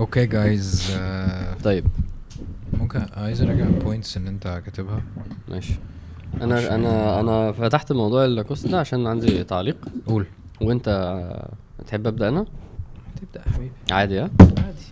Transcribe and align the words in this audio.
okay 0.00 0.26
guys 0.26 0.96
طيب. 1.64 1.86
ممكن 2.72 3.06
عايز 3.16 3.42
أراجع 3.42 3.64
ال 3.64 3.71
points 3.71 4.16
اللي 4.16 4.28
أنت 4.30 4.62
كاتبها. 4.66 5.02
ماشي. 5.48 5.74
أنا 6.40 6.74
أنا 6.74 7.20
أنا 7.20 7.52
فتحت 7.52 7.92
موضوع 7.92 8.24
اللاكوست 8.24 8.66
ده 8.66 8.80
عشان 8.80 9.06
عندي 9.06 9.44
تعليق. 9.44 9.76
قول. 10.06 10.26
وأنت 10.60 10.88
تحب 11.86 12.06
أبدأ 12.06 12.28
أنا؟ 12.28 12.46
تبدأ 13.16 13.40
يا 13.46 13.52
حبيبي. 13.52 13.72
عادي 13.90 14.20
ها؟ 14.20 14.30
عادي. 14.40 14.84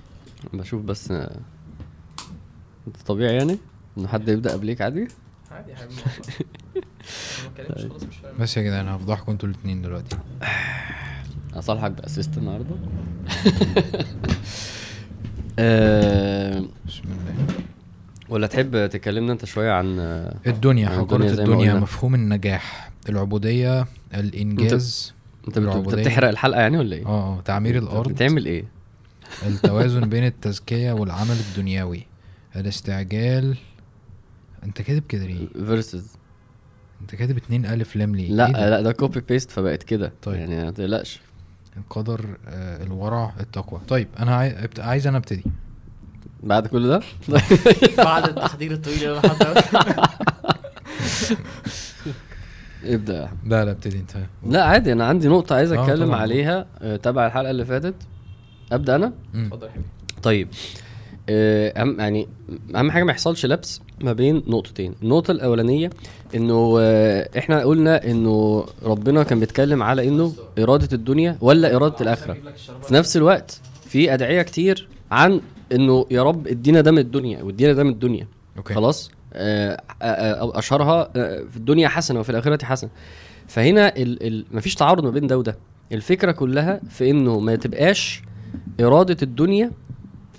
بشوف 0.53 0.83
بس 0.83 1.11
آه، 1.11 1.37
أنت 2.87 2.97
طبيعي 3.07 3.37
يعني؟ 3.37 3.59
ان 3.99 4.09
حد 4.09 4.29
يبدأ 4.29 4.53
قبليك 4.53 4.81
عادي؟ 4.81 5.09
عادي 5.51 5.71
يا 5.71 5.77
حبيبي 5.77 5.95
ما 6.77 6.83
اتكلمتش 7.57 7.85
خلاص 7.91 8.03
مش 8.03 8.17
فارق 8.17 8.35
بس 8.41 8.57
يا 8.57 8.63
جدعان 8.63 8.89
هفضحكم 8.89 9.33
أنتوا 9.33 9.49
الاثنين 9.49 9.83
دلوقتي. 9.83 10.17
أصالحك 11.55 11.91
بأسيست 11.91 12.39
النهارده. 12.39 12.77
آه، 15.59 16.65
بسم 16.87 17.03
الله 17.05 17.47
ولا 18.29 18.47
تحب 18.47 18.87
تكلمنا 18.87 19.33
انت 19.33 19.45
شوية 19.45 19.71
عن 19.71 19.99
آه، 19.99 20.35
الدنيا 20.47 20.89
عن 20.89 20.97
ما 20.97 21.03
الدنيا 21.03 21.73
قلنا. 21.73 21.81
مفهوم 21.81 22.15
النجاح 22.15 22.91
العبودية 23.09 23.87
الإنجاز 24.15 25.15
انت 25.49 25.59
انت. 25.59 25.95
بتحرق 25.95 26.29
الحلقة 26.29 26.61
يعني 26.61 26.79
ولا 26.79 26.97
إيه؟ 26.97 27.07
آه 27.07 27.41
تعمير 27.41 27.79
الأرض 27.79 28.09
بتعمل 28.13 28.47
إيه؟ 28.47 28.65
التوازن 29.47 30.09
بين 30.11 30.25
التزكية 30.27 30.93
والعمل 30.93 31.37
الدنيوي 31.51 32.07
الاستعجال 32.57 33.57
انت 34.65 34.83
كاتب 34.83 35.03
كده 35.09 35.27
ليه؟ 35.27 35.47
فيرسز 35.67 36.13
انت 37.01 37.15
كاتب 37.15 37.37
اتنين 37.37 37.67
ألف 37.67 37.97
لام 37.97 38.17
ليه؟ 38.17 38.31
لا 38.31 38.47
إيه؟ 38.47 38.71
لا 38.71 38.81
ده 38.81 38.93
copy 38.93 39.21
paste 39.21 39.51
فبقت 39.51 39.83
كده 39.83 40.13
طيب. 40.23 40.35
يعني 40.37 40.65
ما 40.65 40.71
تقلقش 40.71 41.21
القدر 41.77 42.37
آه 42.49 42.83
الورع 42.83 43.33
التقوى. 43.41 43.81
طيب 43.89 44.09
أنا 44.19 44.53
عايز 44.79 45.07
أنا 45.07 45.17
أبتدي. 45.19 45.45
بعد 46.43 46.67
كل 46.67 46.89
ده؟ 46.89 47.01
بعد 48.05 48.29
التحضير 48.29 48.73
الطويل 48.73 48.97
اللي 49.05 49.19
أنا 49.19 49.29
حاطه 49.29 49.55
ابدا. 52.85 53.29
لا 53.47 53.65
لا 53.65 53.71
ابتدي 53.71 53.99
أنت. 53.99 54.17
لا 54.47 54.65
عادي 54.65 54.93
أنا 54.93 55.07
عندي 55.07 55.29
نقطة 55.29 55.57
عايز 55.57 55.73
آه، 55.73 55.83
أتكلم. 55.85 56.15
عليها 56.15 56.67
آه، 56.83 56.97
تبع 56.97 57.27
الحلقة 57.27 57.51
اللي 57.51 57.65
فاتت. 57.65 57.95
أبدأ 58.73 58.97
أنا. 58.97 59.13
اتفضل 59.35 59.67
يا 59.67 59.71
حبيبي. 59.73 59.89
طيب. 60.23 60.49
آه، 60.49 60.88
اهم 61.31 62.01
يعني 62.01 62.29
أهم 62.77 62.91
حاجة 62.91 63.05
ما 63.05 63.11
يحصلش 63.13 63.47
لبس 63.47 63.81
ما 64.01 64.13
بين 64.13 64.43
نقطتين. 64.47 64.95
النقطة 65.03 65.31
الأولانية 65.31 65.91
إنه 66.35 66.77
آه، 66.81 67.29
إحنا 67.39 67.63
قلنا 67.65 68.11
إنه 68.11 68.65
ربنا 68.83 69.23
كان 69.23 69.41
بيتكلم 69.41 69.83
على 69.83 70.09
إنه 70.09 70.33
إرادة 70.59 70.89
الدنيا 70.93 71.39
ولا 71.41 71.77
إرادة 71.77 71.97
الآخرة. 72.01 72.37
في 72.83 72.95
نفس 72.95 73.17
الوقت 73.17 73.61
في 73.87 74.15
أدعية 74.15 74.43
كتير 74.43 74.89
عن 75.11 75.41
إنه 75.73 76.07
يا 76.11 76.23
رب 76.23 76.47
ادينا 76.49 76.81
ده 76.81 76.91
من 76.93 76.99
الدنيا 76.99 77.43
وادينا 77.43 77.73
ده 77.73 77.85
من 77.85 77.91
الدنيا. 77.91 78.27
أوكي. 78.59 78.75
خلاص؟ 78.75 79.11
آه، 79.33 79.83
آه، 80.03 80.05
آه، 80.05 80.59
أشهرها 80.59 81.11
آه، 81.17 81.45
في 81.51 81.57
الدنيا 81.57 81.89
حسنة 81.89 82.21
وفي 82.21 82.31
الآخرة 82.31 82.65
حسنة. 82.65 82.91
فهنا 83.47 83.97
ال 83.97 84.27
ال 84.27 84.45
مفيش 84.51 84.75
تعارض 84.75 85.05
ما 85.05 85.11
بين 85.11 85.27
ده 85.27 85.39
وده. 85.39 85.57
الفكرة 85.93 86.33
كلها 86.33 86.81
في 86.91 87.11
إنه 87.11 87.39
ما 87.41 87.57
تبقاش 87.57 88.23
إرادة 88.81 89.17
الدنيا 89.23 89.71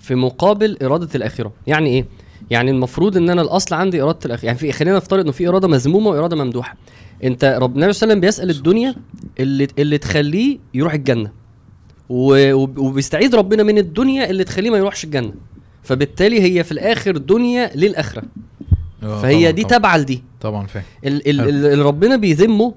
في 0.10 0.16
مقابل 0.16 0.78
إرادة 0.84 1.10
الاخره 1.16 1.54
يعني 1.68 1.90
إيه؟ 1.90 2.06
يعني 2.50 2.72
المفروض 2.72 3.18
إن 3.18 3.30
أنا 3.30 3.42
الأصل 3.42 3.76
عندي 3.76 4.02
إرادة 4.02 4.20
الاخره 4.26 4.46
يعني 4.46 4.58
في 4.58 4.72
خلينا 4.72 4.98
نفترض 4.98 5.20
إنه 5.20 5.32
في 5.32 5.48
إرادة 5.48 5.68
مذمومة 5.68 6.10
وإرادة 6.10 6.36
ممدوحة. 6.36 6.78
أنت 7.24 7.58
رب 7.62 7.76
النبي 7.76 7.94
صلى 7.94 8.08
الله 8.08 8.16
عليه 8.16 8.28
وسلم 8.28 8.46
بيسأل 8.46 8.50
الدنيا 8.50 8.96
اللي 9.40 9.68
اللي 9.80 9.98
تخليه 9.98 10.58
يروح 10.74 10.94
الجنة. 10.94 11.32
وبيستعيد 12.10 13.36
ربنا 13.36 13.64
من 13.64 13.78
الدنيا 13.78 14.30
اللي 14.30 14.44
تخليه 14.44 14.70
ما 14.70 14.78
يروحش 14.78 15.04
الجنة. 15.04 15.34
فبالتالي 15.84 16.42
هي 16.42 16.64
في 16.64 16.72
الآخر 16.72 17.18
دنيا 17.18 17.72
للأخرة. 17.76 18.24
آه، 19.04 19.22
فهي 19.22 19.42
طبعاً، 19.42 19.52
دي. 19.52 19.64
تابعه 19.64 19.98
لدي. 19.98 20.24
طبعا 20.42 20.68
فاهم. 20.68 20.84
اللي 21.04 21.82
ربنا 21.82 22.16
بيذمه 22.16 22.74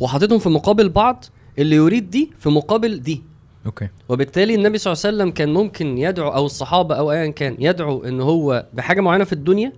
وحاططهم 0.00 0.38
في 0.38 0.48
مقابل 0.48 0.88
بعض 0.88 1.24
اللي 1.58 1.76
يريد 1.76 2.10
دي 2.10 2.30
في 2.38 2.48
مقابل 2.48 3.00
دي. 3.00 3.22
okay. 3.66 3.88
وبالتالي 4.08 4.54
النبي 4.54 4.78
صلى 4.78 4.92
الله 4.92 5.02
عليه 5.04 5.16
وسلم 5.16 5.30
كان 5.30 5.54
ممكن 5.54 5.98
يدعو 5.98 6.28
أو 6.28 6.46
الصحابة 6.46 6.94
أو 6.94 7.12
ايا 7.12 7.26
كان 7.30 7.56
يدعو 7.58 8.04
إن 8.04 8.20
هو 8.20 8.66
بحاجة 8.74 9.00
معينة 9.00 9.24
في 9.24 9.32
الدنيا 9.32 9.72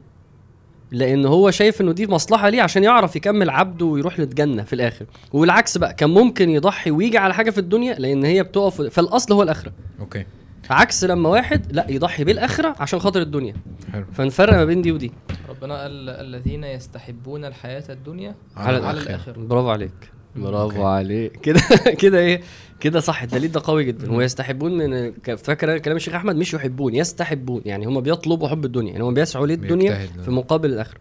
لأن 0.91 1.27
هو 1.27 1.51
شايف 1.51 1.81
إنه 1.81 1.93
دي 1.93 2.07
مصلحة 2.07 2.49
ليه 2.49 2.63
عشان 2.63 2.85
يعرف 2.85 3.17
يكمل 3.17 3.51
عبده 3.51 3.87
ويروح 3.87 4.21
للجنة 4.21 4.63
في 4.63 4.73
الآخر. 4.73 5.07
والعكس 5.33 5.79
بقى 5.79 5.95
كان 5.95 6.11
ممكن 6.11 6.51
يضحي 6.51 6.91
ويجي 6.91 7.19
على 7.19 7.35
حاجة 7.35 7.51
في 7.51 7.59
الدنيا 7.59 7.95
لأن 7.95 8.25
هي 8.25 8.43
بتقف 8.43 8.83
فالاصل 8.83 9.35
هو 9.35 9.43
الآخرة. 9.43 9.73
okay. 10.01 10.27
عكس 10.71 11.05
لما 11.05 11.29
واحد 11.29 11.73
لا 11.73 11.87
يضحي 11.91 12.25
بالآخرة 12.25 12.75
عشان 12.81 12.99
خاطر 12.99 13.21
الدنيا. 13.23 13.55
حلو. 13.93 14.05
فنفرق 14.13 14.53
ما 14.55 14.65
بين 14.65 14.83
دي 14.83 14.93
ودي. 14.93 15.13
ربنا 15.49 15.83
قال 15.83 16.09
الذين 16.09 16.65
يستحبون 16.65 17.45
الحياة 17.45 17.85
الدنيا 17.89 18.35
على 18.57 18.87
على. 18.87 19.01
الآخرة. 19.01 19.33
برافو 19.39 19.71
عليك. 19.71 20.11
برافو. 20.37 20.85
عليك. 20.87 21.33
كده 21.33 21.61
كده 22.03 22.19
إيه؟ 22.19 22.41
كده 22.81 23.01
صح 23.01 23.23
الدليل 23.23 23.53
ده 23.53 23.61
قوي 23.65 23.85
جدا. 23.85 24.13
ويستحبون 24.13 24.79
من 24.79 25.13
فاكر 25.37 25.79
كلام 25.79 25.97
الشيخ 25.97 26.15
أحمد؟ 26.15 26.37
مش 26.37 26.55
يحبون 26.55 26.95
يستحبون. 26.95 27.63
يعني 27.65 27.87
هم 27.87 28.01
بيطلبوا 28.01 28.49
حب 28.49 28.65
الدنيا 28.65 28.93
يعني 28.93 29.05
هم 29.05 29.15
بيسعوا 29.15 29.47
للدنيا. 29.47 30.07
في 30.25 30.31
مقابل 30.31 30.73
الآخرة. 30.73 30.99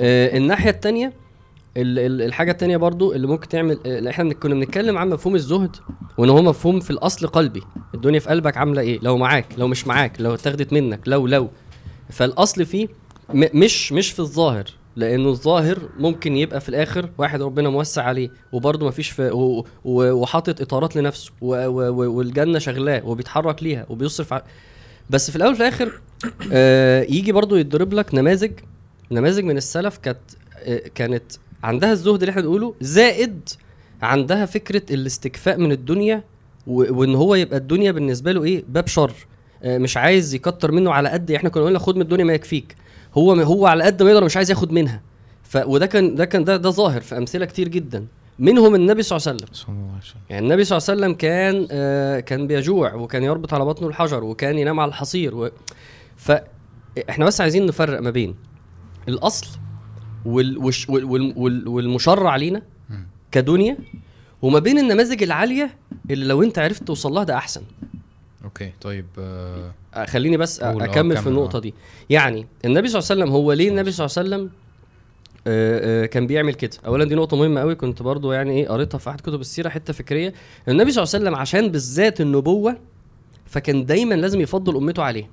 آه 0.00 0.36
الناحية 0.36 0.70
الثانية 0.70 1.12
الحاجة 1.76 2.50
الثانية 2.52 2.76
برضو 2.76 3.12
اللي 3.12 3.26
ممكن 3.26 3.48
تعمل 3.48 3.78
آه، 3.86 4.10
إحنا 4.10 4.34
كنا 4.34 4.54
بنتكلم 4.54 4.98
عن 4.98 5.08
مفهوم 5.08 5.34
الزهد 5.34 5.76
وإن 6.18 6.30
هو 6.30 6.42
مفهوم 6.42 6.80
في 6.80 6.90
الأصل 6.90 7.26
قلبي. 7.26 7.62
الدنيا 7.94 8.20
في 8.20 8.28
قلبك 8.28 8.56
عاملة 8.56 8.80
إيه؟ 8.82 8.98
لو 9.02 9.16
معاك 9.16 9.46
لو 9.58 9.68
مش 9.68 9.86
معاك 9.86 10.20
لو 10.20 10.34
اتاخدت 10.34 10.72
منك 10.72 11.00
لو 11.06 11.26
لو. 11.26 11.48
فالأصل 12.10 12.66
فيه 12.66 12.88
مش 13.34 13.92
مش 13.92 14.10
في 14.12 14.20
الظاهر. 14.20 14.64
لأنه 14.98 15.28
الظاهر 15.28 15.78
ممكن 15.98 16.36
يبقى 16.36 16.60
في 16.60 16.68
الآخر 16.68 17.10
واحد 17.18 17.42
ربنا 17.42 17.68
موسع 17.68 18.02
عليه 18.02 18.30
وبرضه 18.52 18.86
مفيش 18.86 19.10
في 19.10 19.30
و- 19.30 19.64
و- 19.84 20.12
وحاطط 20.12 20.60
إطارات 20.60 20.96
لنفسه 20.96 21.32
والجنة 21.42 22.58
شغلاه 22.58 23.06
وبيتحرك 23.06 23.62
ليها 23.62 23.86
وبيصرف 23.88 24.32
ع... 24.32 24.42
بس 25.10 25.30
في 25.30 25.36
الأول 25.36 25.52
وفي 25.52 25.60
الآخر 25.60 26.00
آه 26.52 27.02
يجي 27.02 27.32
برضه 27.32 27.58
يضرب 27.58 27.92
لك 27.94 28.14
نماذج 28.14 28.52
نماذج 29.10 29.44
من 29.44 29.56
السلف 29.56 29.96
كانت 29.98 30.18
آه 30.58 30.82
كانت 30.94 31.22
عندها 31.62 31.92
الزهد 31.92 32.20
اللي 32.20 32.30
إحنا 32.30 32.42
بنقوله 32.42 32.74
زائد 32.80 33.48
عندها 34.02 34.46
فكرة 34.46 34.82
الاستكفاء 34.94 35.58
من 35.58 35.72
الدنيا 35.72 36.24
وإن 36.66 37.14
هو 37.14 37.34
يبقى 37.34 37.56
الدنيا 37.58 37.92
بالنسبة 37.92 38.32
له 38.32 38.44
إيه؟ 38.44 38.64
باب 38.68 38.86
شر 38.86 39.12
آه، 39.62 39.78
مش 39.78 39.96
عايز 39.96 40.34
يكتر 40.34 40.72
منه 40.72 40.92
على 40.92 41.08
قد 41.08 41.30
إحنا 41.30 41.48
كنا 41.48 41.64
قلنا 41.64 41.78
خد 41.78 41.96
من 41.96 42.02
الدنيا 42.02 42.24
ما 42.24 42.32
يكفيك. 42.32 42.76
هو 43.18 43.32
هو 43.32 43.66
على 43.66 43.84
قد 43.84 44.02
ما 44.02 44.10
يقدر 44.10 44.24
مش 44.24 44.36
عايز 44.36 44.50
ياخد 44.50 44.72
منها. 44.72 45.02
ف 45.42 45.56
وده 45.56 45.86
كان 45.86 46.14
ده 46.14 46.24
كان 46.24 46.44
ده 46.44 46.56
ده 46.56 46.70
ظاهر 46.70 47.00
في 47.00 47.18
أمثلة 47.18 47.44
كتير 47.44 47.68
جدا. 47.68 48.06
منهم 48.38 48.74
النبي 48.74 49.02
صلى 49.02 49.16
الله 49.16 49.28
عليه 49.28 49.42
وسلم. 49.42 49.54
يعني 50.30 50.46
النبي 50.46 50.64
صلى 50.64 50.78
الله 50.78 50.88
عليه 50.90 51.00
وسلم 51.00 51.14
كان 51.14 51.68
آه 51.70 52.20
كان 52.20 52.46
بيجوع 52.46 52.94
وكان 52.94 53.22
يربط 53.22 53.54
على 53.54 53.64
بطنه 53.64 53.88
الحجر 53.88 54.24
وكان 54.24 54.58
ينام 54.58 54.80
على 54.80 54.88
الحصير 54.88 55.34
و... 55.34 55.50
فاحنا 56.16 57.24
بس 57.24 57.40
عايزين 57.40 57.66
نفرق 57.66 58.00
ما 58.00 58.10
بين 58.10 58.34
الأصل 59.08 59.46
وال... 60.24 60.58
وش... 60.58 60.88
وال... 60.88 61.04
وال... 61.04 61.34
وال... 61.36 61.68
والمشرع 61.68 62.36
لينا. 62.36 62.62
كدنيا 63.32 63.76
وما 64.42 64.58
بين 64.58 64.78
النماذج 64.78 65.22
العالية 65.22 65.76
اللي 66.10 66.24
لو 66.24 66.42
أنت 66.42 66.58
عرفت 66.58 66.82
توصل 66.82 67.12
لها 67.12 67.24
ده 67.24 67.36
أحسن. 67.36 67.62
أوكي 68.44 68.72
طيب 68.80 69.06
آه 69.18 69.72
آه، 69.94 70.04
خليني 70.04 70.36
بس 70.36 70.60
آه، 70.60 70.84
أكمل 70.84 71.16
في 71.16 71.26
النقطة 71.26 71.56
آه. 71.56 71.60
دي. 71.60 71.74
يعني 72.10 72.46
النبي 72.64 72.88
صلى 72.88 72.98
الله 72.98 73.10
عليه 73.10 73.22
وسلم 73.22 73.32
هو 73.34 73.52
ليه 73.52 73.68
النبي 73.68 73.90
صلى 73.92 74.06
الله 74.06 74.14
عليه 74.18 74.28
وسلم 74.28 74.50
آه، 75.46 76.02
آه، 76.04 76.06
كان 76.06 76.26
بيعمل 76.26 76.54
كده؟ 76.54 76.70
اولا 76.86 77.04
دي 77.04 77.14
نقطة 77.14 77.36
مهمة 77.36 77.60
قوي 77.60 77.74
كنت 77.74 78.02
برضو 78.02 78.32
يعني 78.32 78.52
إيه 78.60 78.68
قريتها 78.68 78.98
في 78.98 79.10
أحد 79.10 79.20
كتب 79.20 79.40
السيرة 79.40 79.68
حتة 79.68 79.92
فكرية. 79.92 80.34
النبي 80.68 80.90
صلى 80.90 81.02
الله 81.02 81.14
عليه 81.14 81.24
وسلم 81.24 81.34
عشان 81.34 81.68
بالذات 81.68 82.20
النبوة 82.20 82.76
فكان 83.46 83.86
دايما 83.86 84.14
لازم 84.14 84.40
يفضل 84.40 84.76
أمته 84.76 85.02
عليه. 85.02 85.30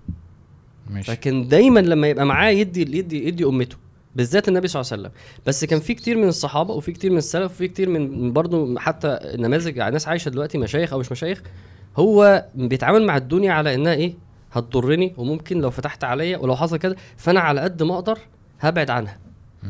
ماشي. 0.90 1.12
فكان 1.12 1.48
دايما 1.48 1.80
لما 1.80 2.08
يبقى 2.08 2.26
معاه 2.26 2.50
يدي 2.52 2.98
يدي 2.98 3.28
يدي 3.28 3.46
أمته 3.46 3.78
بالذات 4.16 4.48
النبي 4.48 4.68
صلى 4.68 4.82
الله 4.82 4.92
عليه 4.92 5.02
وسلم. 5.02 5.12
بس 5.46 5.66
كان 5.66 5.80
في 5.80 5.94
كتير 5.94 6.18
من 6.18 6.28
الصحابة 6.28 6.74
وفي 6.74 6.92
كتير 6.92 7.12
من 7.12 7.18
السلف 7.18 7.52
وفي 7.52 7.68
كتير 7.68 7.90
من 7.90 8.34
برضه 8.34 8.80
حتى 8.80 9.20
نماذج 9.24 9.78
ناس 9.78 10.08
عايشة 10.08 10.30
دلوقتي 10.30 10.58
مشايخ 10.58 10.94
أو 10.94 11.00
مش 11.00 11.12
مشايخ 11.12 11.42
هو 11.96 12.46
بيتعامل 12.56 13.06
مع 13.06 13.18
الدنيا 13.18 13.52
على 13.54 13.76
إنها 13.76 13.94
إيه 13.94 14.14
هتضرني 14.52 15.14
وممكن 15.18 15.62
لو 15.62 15.70
فتحت 15.70 16.04
عليا 16.04 16.38
ولو 16.38 16.56
حصل 16.56 16.78
كده 16.78 16.96
فأنا 17.18 17.40
على 17.40 17.62
قد 17.62 17.84
ما 17.84 17.96
أقدر 17.96 18.20
هبعد 18.60 18.90
عنها. 18.90 19.18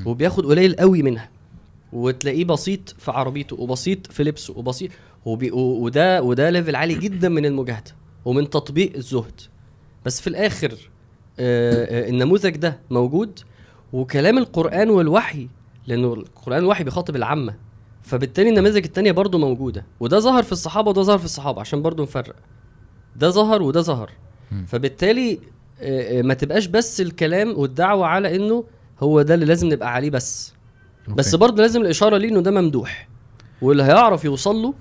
وبياخد 0.06 0.46
قليل 0.46 0.76
قوي 0.76 1.02
منها. 1.02 1.30
وتلاقيه 1.94 2.46
بسيط 2.46 2.96
في 3.00 3.12
عربيته 3.12 3.60
وبسيط 3.60 4.12
في 4.12 4.24
لبسه 4.24 4.58
وبسيط 4.58 4.92
وبي 5.26 5.52
وده 5.52 6.24
وده 6.24 6.50
ليفل 6.50 6.76
عالي 6.76 6.94
جدا 6.94 7.30
من 7.30 7.46
المجاهدة 7.46 7.92
ومن 8.26 8.50
تطبيق 8.50 8.96
الزهد. 8.96 9.42
بس 10.06 10.22
في 10.22 10.28
الآخر 10.28 10.74
آه، 11.40 12.06
آه، 12.06 12.10
النموذج 12.10 12.56
ده 12.58 12.80
موجود 12.92 13.40
وكلام 13.94 14.38
القرآن 14.38 14.90
والوحي 14.90 15.48
لأنه 15.88 16.14
القرآن 16.14 16.60
والوحي 16.60 16.84
بيخاطب 16.84 17.16
العامة. 17.16 17.56
فبالتالي 18.06 18.50
النماذج 18.50 18.84
التانية 18.84 19.12
برضو 19.12 19.38
موجودة. 19.38 19.86
وده 20.00 20.20
ظهر 20.20 20.44
في 20.44 20.52
الصحابة 20.52 20.90
وده 20.90 21.02
ظهر 21.02 21.18
في 21.18 21.26
الصحابة 21.26 21.62
عشان 21.62 21.82
برضو 21.82 22.04
نفرق. 22.04 22.36
ده 23.16 23.30
ظهر 23.30 23.62
وده 23.62 23.82
ظهر. 23.82 24.12
فبالتالي 24.68 25.40
آه، 25.82 26.20
آه، 26.20 26.22
ما 26.22 26.34
تبقاش 26.34 26.66
بس 26.66 27.02
الكلام 27.02 27.58
والدعوة 27.58 28.08
على 28.08 28.36
إنه 28.36 28.64
هو 29.00 29.22
ده 29.22 29.34
اللي 29.34 29.46
لازم 29.46 29.70
نبقى 29.70 29.94
عليه 29.94 30.10
بس. 30.10 30.54
بس 31.08 31.34
أوكي. 31.34 31.38
برضه 31.38 31.62
لازم 31.62 31.82
الإشارة 31.82 32.18
ليه 32.18 32.30
إنه 32.30 32.42
ده 32.42 32.52
ممدوح. 32.52 33.08
واللي 33.62 33.84
هيعرف 33.84 34.26
يوصل 34.26 34.56
له 34.56 34.74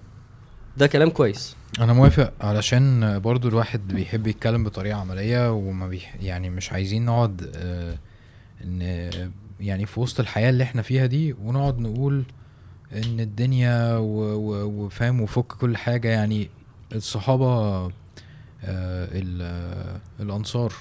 ده 0.77 0.87
كلام 0.87 1.11
كويس. 1.11 1.57
أنا 1.81 1.93
موافق 1.93 2.33
علشان 2.41 3.19
برضو 3.19 3.49
الواحد 3.49 3.89
بيحب 3.89 4.27
يتكلم 4.27 4.65
بطريقة 4.65 4.97
عملية 4.97 5.53
وما 5.53 5.89
بيح 5.89 6.17
يعني 6.23 6.51
مش 6.51 6.73
عايزين 6.73 7.05
نقعد 7.05 7.51
آه، 7.57 7.99
إن 8.65 9.11
يعني 9.61 9.87
في 9.87 10.01
وسط 10.01 10.21
الحياة 10.21 10.51
اللي 10.51 10.65
إحنا 10.65 10.83
فيها 10.83 11.07
دي 11.07 11.33
ونقعد 11.33 11.79
نقول 11.79 12.25
إن 12.93 13.21
الدنيا 13.21 13.97
وفاهم 13.99 15.21
وفك 15.21 15.47
كل 15.47 15.77
حاجة 15.77 16.09
يعني 16.09 16.51
الصحابة 16.95 17.47
آه، 17.47 17.91
ال- 19.13 20.01
الأنصار. 20.21 20.73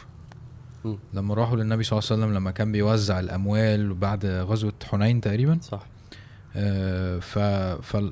لما 1.14 1.34
راحوا 1.34 1.58
للنبي 1.58 1.84
صلى 1.84 2.00
الله 2.00 2.10
عليه 2.12 2.22
وسلم 2.24 2.36
لما 2.36 2.52
كان 2.52 2.72
بيوزع 2.72 3.20
الأموال 3.20 3.94
بعد 3.94 4.26
غزوة 4.26 4.74
حنين 4.84 5.22
تقريبا 5.22 5.58
صح 5.62 5.86
آه، 6.56 7.20
ف 7.20 7.40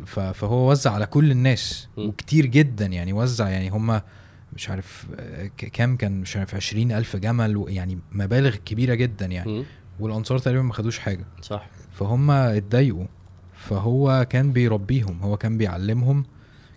ف 0.05 0.19
فهو 0.19 0.71
وزع 0.71 0.91
على 0.91 1.05
كل 1.05 1.31
الناس. 1.31 1.87
وكتير 1.97 2.45
جدا 2.45 2.85
يعني 2.85 3.13
وزع 3.13 3.49
يعني 3.49 3.69
هم 3.69 4.01
مش 4.53 4.69
عارف 4.69 5.07
آه، 5.19 5.45
كام 5.57 5.97
كان 5.97 6.21
مش 6.21 6.37
عارف 6.37 6.55
عشرين 6.55 6.91
ألف 6.91 7.15
جمل 7.15 7.65
يعني 7.67 7.99
مبالغ 8.11 8.55
كبيرة 8.55 8.93
جدا 8.93 9.25
يعني. 9.25 9.65
والأنصار 9.99 10.37
تقريبا 10.37 10.63
ما 10.63 10.73
خدوش 10.73 10.99
حاجة 10.99 11.25
صح 11.41 11.67
فهم 11.91 12.31
اتضايقوا 12.31 13.05
فهو 13.69 14.25
كان 14.29 14.51
بيربيهم 14.51 15.19
هو 15.21 15.37
كان 15.37 15.57
بيعلمهم. 15.57 16.23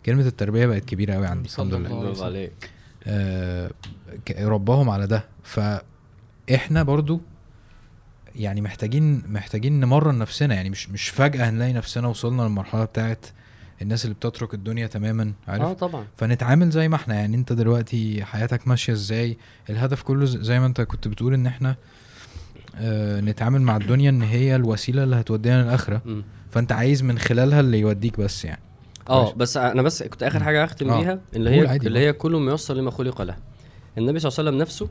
كلمة 0.07 0.27
التربية 0.27 0.67
بقت 0.67 0.85
كبيرة 0.85 1.15
قوي 1.15 1.27
عندي 1.27 1.49
الحمد 1.49 1.75
الله 1.75 1.89
لله. 1.89 2.11
وسلم. 2.11 2.25
عليك. 2.25 2.71
آه، 3.07 3.71
رباهم 4.41 4.91
على 4.91 5.07
ده. 5.07 5.25
فإحنا 5.43 6.83
برضو 6.83 7.21
يعني 8.37 8.61
محتاجين 8.61 9.23
محتاجين 9.29 9.81
نمرن 9.81 10.19
نفسنا. 10.19 10.55
يعني 10.55 10.71
مش 10.71 10.91
مش 10.91 11.09
فجأة 11.09 11.49
هنلاقي 11.51 11.73
نفسنا 11.73 12.09
وصلنا 12.09 12.43
للمرحلة 12.43 12.85
بتاعت 12.85 13.27
الناس 13.83 14.05
اللي 14.05 14.15
بتترك 14.15 14.55
الدنيا 14.55 14.87
تماما 14.87 15.33
عارف؟ 15.49 15.63
آه 15.63 15.73
طبعا. 15.73 16.07
فنتعامل 16.17 16.71
زي 16.71 16.89
ما 16.89 16.97
إحنا. 16.97 17.15
يعني 17.15 17.37
أنت 17.37 17.53
دلوقتي 17.53 18.25
حياتك 18.25 18.69
ماشية 18.69 18.93
إزاي؟ 18.93 19.39
الهدف 19.71 20.03
كله 20.03 20.25
زي 20.27 20.61
ما 20.61 20.67
أنت 20.67 20.81
كنت 20.81 21.09
بتقول 21.09 21.35
إن 21.35 21.47
إحنا 21.47 21.77
آه 22.77 23.21
نتعامل 23.21 23.63
مع 23.63 23.77
الدنيا 23.77 24.11
إن 24.11 24.23
هي 24.23 24.57
الوسيلة 24.57 25.05
اللي 25.05 25.17
هتودينا 25.17 25.63
للآخرة. 25.63 26.03
مم. 26.05 26.25
فانت 26.55 26.73
عايز 26.73 27.03
من 27.03 27.19
خلالها 27.19 27.61
اللي 27.61 27.79
يوديك 27.81 28.21
بس 28.21 28.45
يعني 28.45 28.61
آه. 29.11 29.33
بس 29.33 29.56
أنا 29.56 29.83
بس 29.83 30.03
كنت 30.03 30.23
آخر. 30.23 30.43
حاجة 30.43 30.65
أختم 30.65 30.91
آه. 30.91 31.01
بيها 31.01 31.21
اللي 31.37 31.51
هي 31.51 31.77
اللي 31.77 31.99
هي 31.99 32.12
كل 32.12 32.33
ميسر 32.37 32.75
لما 32.75 32.91
خلق 32.91 33.23
له 33.23 33.37
النبي 33.99 34.19
صلى 34.19 34.29
الله 34.29 34.39
عليه 34.39 34.49
وسلم 34.51 34.61
نفسه 34.61 34.89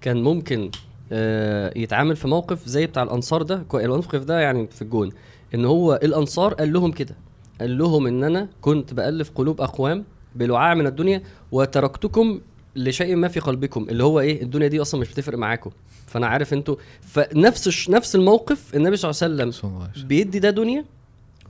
كان 0.00 0.22
ممكن 0.22 0.70
آه 1.12 1.72
يتعامل 1.76 2.16
في 2.16 2.28
موقف 2.28 2.66
زي 2.66 2.86
بتاع 2.86 3.02
الأنصار 3.02 3.42
ده 3.42 3.62
الموقف 3.74 4.24
ده 4.24 4.40
يعني 4.40 4.66
في 4.66 4.82
الجون 4.82 5.10
إن 5.54 5.64
هو 5.64 6.00
الأنصار 6.02 6.54
قال 6.54 6.72
لهم 6.72 6.92
كده 6.92 7.16
قال 7.60 7.78
لهم 7.78 8.06
إن 8.06 8.24
أنا 8.24 8.48
كنت 8.60 8.94
بألف 8.94 9.30
قلوب 9.34 9.60
أقوام 9.60 10.04
بلعاع 10.34 10.74
من 10.74 10.86
الدنيا 10.86 11.22
وتركتكم 11.52 12.40
لشيء 12.84 13.16
ما 13.16 13.28
في 13.28 13.40
قلبكم 13.40 13.86
اللي 13.90 14.04
هو 14.04 14.20
إيه 14.20 14.42
الدنيا 14.42 14.68
دي 14.68 14.80
أصلا 14.82 15.00
مش 15.00 15.08
بتفرق 15.08 15.38
معاكم. 15.38 15.70
فأنا 16.06 16.26
عارف 16.26 16.52
إنتوا 16.52 16.76
فنفس 17.00 17.90
نفس 17.90 18.14
الموقف 18.16 18.74
النبي 18.76 18.96
صلى 18.96 19.10
الله 19.10 19.22
عليه 19.42 19.50
وسلم 19.50 20.06
بيدي 20.08 20.38
ده 20.38 20.50
دنيا 20.50 20.84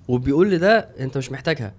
وبيقول 0.08 0.50
لي 0.50 0.58
ده 0.58 0.78
أنت 1.00 1.18
مش 1.18 1.32
محتاجها. 1.32 1.72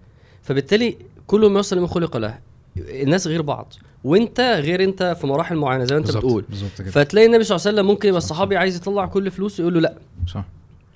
فبالتالي 0.44 0.98
كل 1.28 1.46
ما 1.50 1.58
يوصل 1.58 1.78
لما 1.78 1.88
خلق 1.88 2.18
له 2.18 2.40
الناس 2.78 3.28
غير 3.28 3.42
بعض 3.42 3.74
وأنت 4.04 4.40
غير 4.40 4.84
أنت 4.84 5.18
في 5.22 5.28
مراحل 5.28 5.56
معينة 5.56 5.84
زي 5.86 5.96
ما 5.96 5.98
أنت 6.00 6.06
بالظبط، 6.08 6.26
بتقول. 6.26 6.46
بالظبط 6.50 6.82
كده. 6.82 6.92
فتلاقي 6.92 7.28
النبي 7.28 7.44
صلى 7.44 7.56
الله 7.56 7.68
عليه 7.68 7.76
وسلم 7.78 7.88
ممكن 7.92 8.10
يبقى 8.10 8.18
الصحابي 8.18 8.58
عايز 8.58 8.76
يطلع 8.76 9.06
كل 9.06 9.32
فلوسه 9.32 9.62
يقول 9.62 9.74
له 9.74 9.80
لا. 9.80 9.96
صح. 10.28 10.46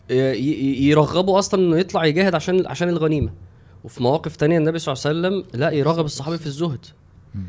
ي- 0.09 0.89
يرغبه 0.89 1.39
أصلا 1.39 1.59
إنه 1.61 1.77
يطلع 1.77 2.05
يجاهد 2.05 2.35
عشان 2.35 2.67
عشان 2.67 2.89
الغنيمة. 2.89 3.29
وفي 3.83 4.03
مواقف 4.03 4.35
تانية 4.35 4.57
النبي 4.57 4.79
صلى 4.79 4.93
الله 4.93 5.03
عليه 5.27 5.37
وسلم 5.39 5.59
لا 5.61 5.71
يرغب 5.71 6.05
الصحابي 6.05 6.37
في 6.37 6.45
الزهد. 6.47 6.85
مم. 7.35 7.43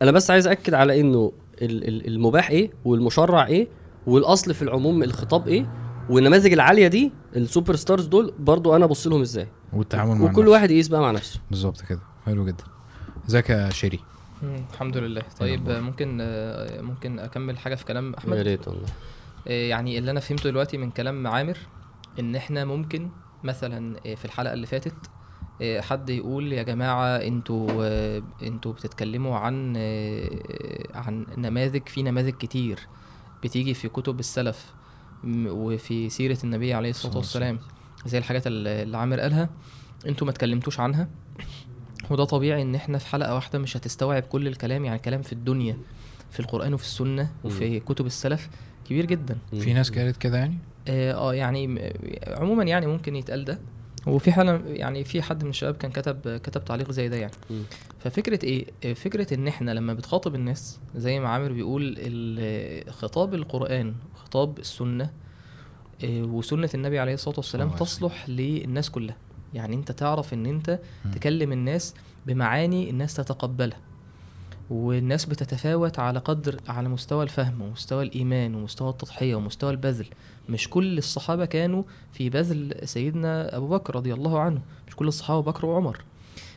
فانا 0.00 0.10
بس 0.12 0.30
عايز 0.30 0.46
أكد 0.46 0.74
على 0.74 1.00
إنه 1.00 1.32
ال- 1.62 1.88
ال- 1.88 2.06
المباح 2.06 2.50
إيه 2.50 2.70
والمشرع 2.84 3.46
إيه 3.46 3.68
والأصل 4.06 4.54
في 4.54 4.62
العموم 4.62 5.02
الخطاب 5.02 5.48
إيه 5.48 5.72
والنماذج 6.10 6.52
العالية 6.52 6.86
دي 6.88 7.12
ال 7.36 7.43
super 7.43 7.76
stars 7.76 8.06
دول 8.06 8.34
برضو 8.38 8.76
أنا 8.76 8.84
أبص 8.84 9.06
لهم 9.06 9.20
إزاي. 9.20 9.48
والتعامل 9.72 10.14
مع 10.14 10.24
وكل 10.24 10.40
النفس. 10.40 10.52
واحد 10.52 10.70
يقيس 10.70 10.88
بقى 10.88 11.00
مع 11.00 11.10
نفسه. 11.10 11.40
بالظبط 11.50 11.80
كده. 11.80 12.00
حلو 12.26 12.44
جدا. 12.46 12.64
إزيك 13.28 13.50
يا 13.50 13.70
شيري؟ 13.70 14.00
الحمد 14.72 14.96
لله. 14.96 15.22
طيب 15.40 15.54
الأخبار؟ 15.60 15.76
آه، 15.76 15.80
ممكن 15.80 16.18
آه، 16.20 16.80
ممكن 16.80 17.18
أكمل 17.18 17.58
حاجة 17.58 17.74
في 17.74 17.84
كلام 17.84 18.12
يا 18.12 18.18
احمد 18.18 18.36
ريت 18.38 18.68
والله. 18.68 18.86
آه، 19.48 19.68
يعني 19.68 19.98
اللي 19.98 20.10
أنا 20.10 20.20
فهمته 20.20 20.50
دلوقتي 20.50 20.76
من 20.78 20.90
كلام 20.90 21.26
عامر 21.26 21.56
إن 22.20 22.36
إحنا 22.36 22.64
ممكن 22.64 23.08
مثلا 23.44 23.96
آه، 24.06 24.14
في 24.14 24.24
الحلقة 24.24 24.52
اللي 24.52 24.66
فاتت 24.66 24.94
حد 25.62 26.10
يقول 26.10 26.52
يا 26.52 26.62
جماعة 26.62 27.06
أنتوا 27.16 27.68
آه، 27.82 28.22
أنتوا 28.42 28.72
بتتكلموا 28.72 29.38
عن 29.38 29.74
آه، 29.76 30.28
عن 30.94 31.26
نماذج 31.38 31.88
في 31.88 32.02
نماذج 32.02 32.32
كتير 32.32 32.78
بتيجي 33.42 33.74
في 33.74 33.88
كتب 33.88 34.20
السلف 34.20 34.72
وفي 35.46 36.10
سيرة 36.10 36.38
النبي 36.44 36.74
عليه 36.74 36.90
الصلاة 36.90 37.16
والسلام 37.16 37.58
زي 38.06 38.18
الحاجات 38.18 38.46
اللي 38.46 38.96
عامر 38.98 39.20
قالها 39.20 39.48
أنتوا 40.06 40.26
ما 40.26 40.30
اتكلمتوش 40.30 40.80
عنها. 40.80 41.08
وده 42.10 42.24
طبيعي 42.24 42.62
ان 42.62 42.74
إحنا 42.74 42.98
في 42.98 43.06
حلقة 43.06 43.34
واحدة 43.34 43.58
مش 43.58 43.76
هتستوعب 43.76 44.22
كل 44.22 44.46
الكلام 44.46 44.84
يعني 44.84 44.98
كلام 44.98 45.22
في 45.22 45.32
الدنيا 45.32 45.76
في 46.30 46.40
القرآن 46.40 46.74
وفي 46.74 46.84
السنة 46.84 47.30
وفي 47.44 47.80
كتب 47.80 48.06
السلف 48.06 48.48
كبير 48.84 49.04
جدا. 49.06 49.38
في 49.60 49.72
ناس 49.72 49.90
قالت 49.90 50.16
كده 50.16 50.38
يعني؟ 50.38 50.58
آه 50.88 51.12
آه، 51.12 51.34
يعني 51.34 51.92
عموما 52.26 52.64
يعني 52.64 52.86
ممكن 52.86 53.16
يتقال 53.16 53.44
ده. 53.44 53.58
وفي 54.06 54.32
حاله 54.32 54.62
يعني 54.66 55.04
في 55.04 55.22
حد 55.22 55.44
من 55.44 55.50
الشباب 55.50 55.76
كان 55.76 55.90
كتب 55.90 56.36
كتب 56.36 56.64
تعليق 56.64 56.90
زي 56.90 57.08
ده 57.08 57.16
يعني. 57.16 57.32
مم. 57.50 57.62
ففكرة 57.98 58.44
إيه؟ 58.44 58.94
فكرة 58.94 59.34
إن 59.34 59.48
إحنا 59.48 59.70
لما 59.70 59.94
بتخاطب 59.94 60.34
الناس 60.34 60.78
زي 60.96 61.20
ما 61.20 61.28
عامر 61.28 61.52
بيقول 61.52 61.96
خطاب 62.90 63.34
القرآن 63.34 63.94
خطاب 64.14 64.58
السنة 64.58 65.10
آه، 66.04 66.22
وسنة 66.22 66.70
النبي 66.74 66.98
عليه 66.98 67.14
الصلاة 67.14 67.36
والسلام 67.36 67.70
تصلح 67.70 68.28
للناس 68.28 68.90
كلها. 68.90 69.16
يعني 69.54 69.76
أنت 69.76 69.92
تعرف 69.92 70.34
إن 70.34 70.46
أنت 70.46 70.78
مم. 71.04 71.10
تكلم 71.10 71.52
الناس 71.52 71.94
بمعاني 72.26 72.90
الناس 72.90 73.14
تتقبلها. 73.14 73.78
والناس 74.70 75.24
بتتفاوت 75.24 75.98
على 75.98 76.18
قدر 76.18 76.60
على 76.68 76.88
مستوى 76.88 77.22
الفهم 77.24 77.62
ومستوى 77.62 78.04
الإيمان 78.04 78.54
ومستوى 78.54 78.90
التضحية 78.90 79.34
ومستوى 79.34 79.70
البذل. 79.70 80.06
مش 80.48 80.70
كل 80.70 80.98
الصحابة 80.98 81.44
كانوا 81.44 81.82
في 82.12 82.30
بذل 82.30 82.74
سيدنا 82.84 83.56
أبو 83.56 83.68
بكر 83.68 83.96
رضي 83.96 84.14
الله 84.14 84.40
عنه 84.40 84.60
مش 84.88 84.96
كل 84.96 85.08
الصحابة 85.08 85.40
بكر 85.52 85.66
وعمر. 85.66 86.00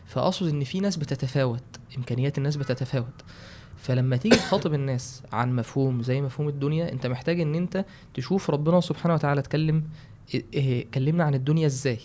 فأقصد 0.06 0.48
إن 0.48 0.63
في 0.63 0.80
ناس 0.80 0.98
بتتفاوت 0.98 1.63
إمكانيات 1.98 2.38
الناس 2.38 2.56
بتتفاوت. 2.56 3.06
فلما 3.77 4.18
تيجي 4.18 4.36
تخاطب 4.36 4.74
الناس 4.74 5.24
عن 5.32 5.56
مفهوم 5.56 6.03
زي 6.03 6.22
مفهوم 6.22 6.48
الدنيا 6.50 6.91
أنت 6.91 7.08
محتاج 7.08 7.39
إن 7.41 7.56
أنت 7.56 7.86
تشوف 8.13 8.50
ربنا 8.50 8.82
سبحانه 8.82 9.13
وتعالى 9.13 9.39
اتكلم 9.39 9.84
إيه- 10.34 10.86
كلمنا 10.94 11.24
عن 11.24 11.34
الدنيا 11.34 11.65
إزاي؟ 11.68 12.00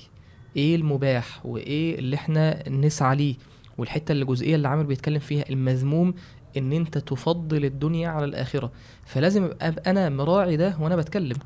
إيه 0.56 0.76
المباح 0.76 1.46
وإيه 1.46 1.98
اللي 1.98 2.16
إحنا 2.16 2.68
نسعى 2.68 3.16
ليه؟ 3.16 3.34
والحتة 3.78 4.12
اللي 4.12 4.22
الجزئيه 4.22 4.54
اللي 4.54 4.68
عامر 4.68 4.82
بيتكلم 4.82 5.18
فيها 5.18 5.44
المذموم 5.50 6.14
إن 6.56 6.72
أنت 6.72 6.98
تفضل 6.98 7.64
الدنيا 7.64 8.08
على 8.08 8.24
الآخرة. 8.24 8.72
فلازم 9.04 9.50
أبقى 9.60 9.90
أنا 9.90 10.08
مراعي 10.08 10.56
ده 10.56 10.76
وأنا 10.80 10.96
بتكلم. 10.96 11.36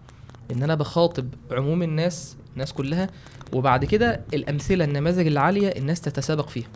إن 0.52 0.62
أنا 0.62 0.74
بخاطب 0.74 1.28
عموم 1.50 1.82
الناس 1.82 2.36
الناس 2.52 2.72
كلها 2.72 3.08
وبعد 3.52 3.84
كده 3.84 4.20
الأمثلة 4.34 4.84
النماذج 4.84 5.26
العالية 5.26 5.68
الناس 5.68 6.00
تتسابق 6.00 6.48
فيها. 6.48 6.68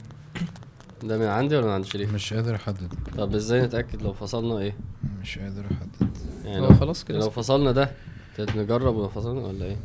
ده 1.05 1.19
من 1.19 1.27
عندي 1.27 1.57
ولا 1.57 1.67
من 1.67 1.73
عند 1.73 1.85
شريف؟ 1.85 2.15
مش 2.15 2.35
قادر 2.35 2.55
أحدد. 2.55 2.95
طب 3.19 3.35
إزاي 3.35 3.63
نتأكد 3.63 4.03
لو 4.03 4.13
فصلنا 4.13 4.59
إيه؟ 4.59 4.77
مش 5.23 5.39
قادر 5.39 5.65
أحدد. 5.65 6.17
يعني 6.45 6.61
هو 6.61 6.69
لو, 6.69 6.75
خلاص 6.75 7.05
كده. 7.05 7.19
لو 7.19 7.31
فصلنا 7.31 7.73
ده 7.73 7.91
نجرب 8.39 8.97
ولو 8.97 9.09
فصلنا 9.09 9.41
ولا 9.41 9.65
إيه؟ 9.65 9.77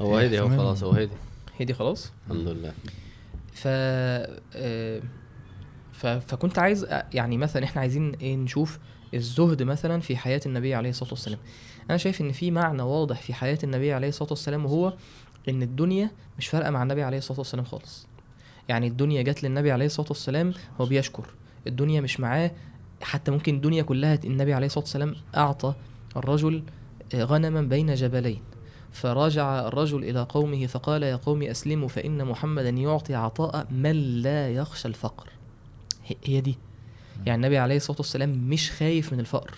هو 0.00 0.18
إيه، 0.18 0.26
هدي 0.26 0.40
هو 0.40 0.46
احتمال. 0.46 0.58
خلاص 0.60 0.82
هو 0.82 0.90
هدي 0.90 1.12
هي 1.58 1.64
دي 1.64 1.74
خلاص؟ 1.74 2.12
الحمد 2.30 2.48
لله. 2.48 2.72
آه، 3.66 5.00
ف 5.92 6.06
فكنت 6.06 6.58
عايز 6.58 6.84
أ- 6.84 6.88
يعني 7.14 7.36
مثلا 7.38 7.64
إحنا 7.64 7.80
عايزين 7.80 8.14
إيه 8.14 8.36
نشوف 8.36 8.78
الزهد 9.14 9.62
مثلا 9.62 10.00
في 10.00 10.16
حياة 10.16 10.40
النبي 10.46 10.74
عليه 10.74 10.90
الصلاة 10.90 11.10
والسلام. 11.10 11.38
أنا 11.90 11.98
شايف 11.98 12.20
إن 12.20 12.32
في 12.32 12.50
معنى 12.50 12.82
واضح 12.82 13.22
في 13.22 13.34
حياة 13.34 13.58
النبي 13.64 13.92
عليه 13.92 14.08
الصلاة 14.08 14.30
والسلام 14.30 14.64
وهو 14.64 14.94
إن 15.48 15.62
الدنيا 15.62 16.10
مش 16.38 16.48
فارقة 16.48 16.70
مع 16.70 16.82
النبي 16.82 17.02
عليه 17.02 17.18
الصلاة 17.18 17.38
والسلام 17.38 17.64
خالص. 17.64 18.06
يعني 18.68 18.86
الدنيا 18.86 19.22
جت 19.22 19.42
للنبي 19.42 19.72
عليه 19.72 19.86
الصلاة 19.86 20.08
والسلام 20.08 20.52
هو 20.80 20.86
بيشكر. 20.86 21.26
الدنيا 21.66 22.00
مش 22.00 22.20
معاه 22.20 22.50
حتى 23.02 23.30
ممكن 23.30 23.54
الدنيا 23.54 23.82
كلها 23.82 24.18
النبي 24.24 24.54
عليه 24.54 24.66
الصلاة 24.66 24.84
والسلام 24.84 25.14
أعطى 25.36 25.74
الرجل 26.16 26.62
آه، 27.14 27.24
غنما 27.24 27.62
بين 27.62 27.94
جبلين. 27.94 28.42
فرجع 29.00 29.68
الرجل 29.68 30.04
إلى 30.04 30.26
قومه 30.28 30.66
فقال 30.66 31.02
يا 31.02 31.16
قوم 31.16 31.42
أسلموا 31.42 31.88
فإن 31.88 32.24
محمدا 32.24 32.68
يعطي 32.68 33.14
عطاء 33.14 33.66
من 33.70 33.92
لا 34.22 34.50
يخشى 34.50 34.88
الفقر. 34.88 35.28
هي- 36.24 36.40
دي. 36.40 36.58
يعني 37.26 37.36
النبي 37.36 37.58
عليه 37.58 37.76
الصلاة 37.76 37.98
والسلام 37.98 38.30
مش 38.48 38.70
خايف 38.70 39.12
من 39.12 39.20
الفقر. 39.20 39.54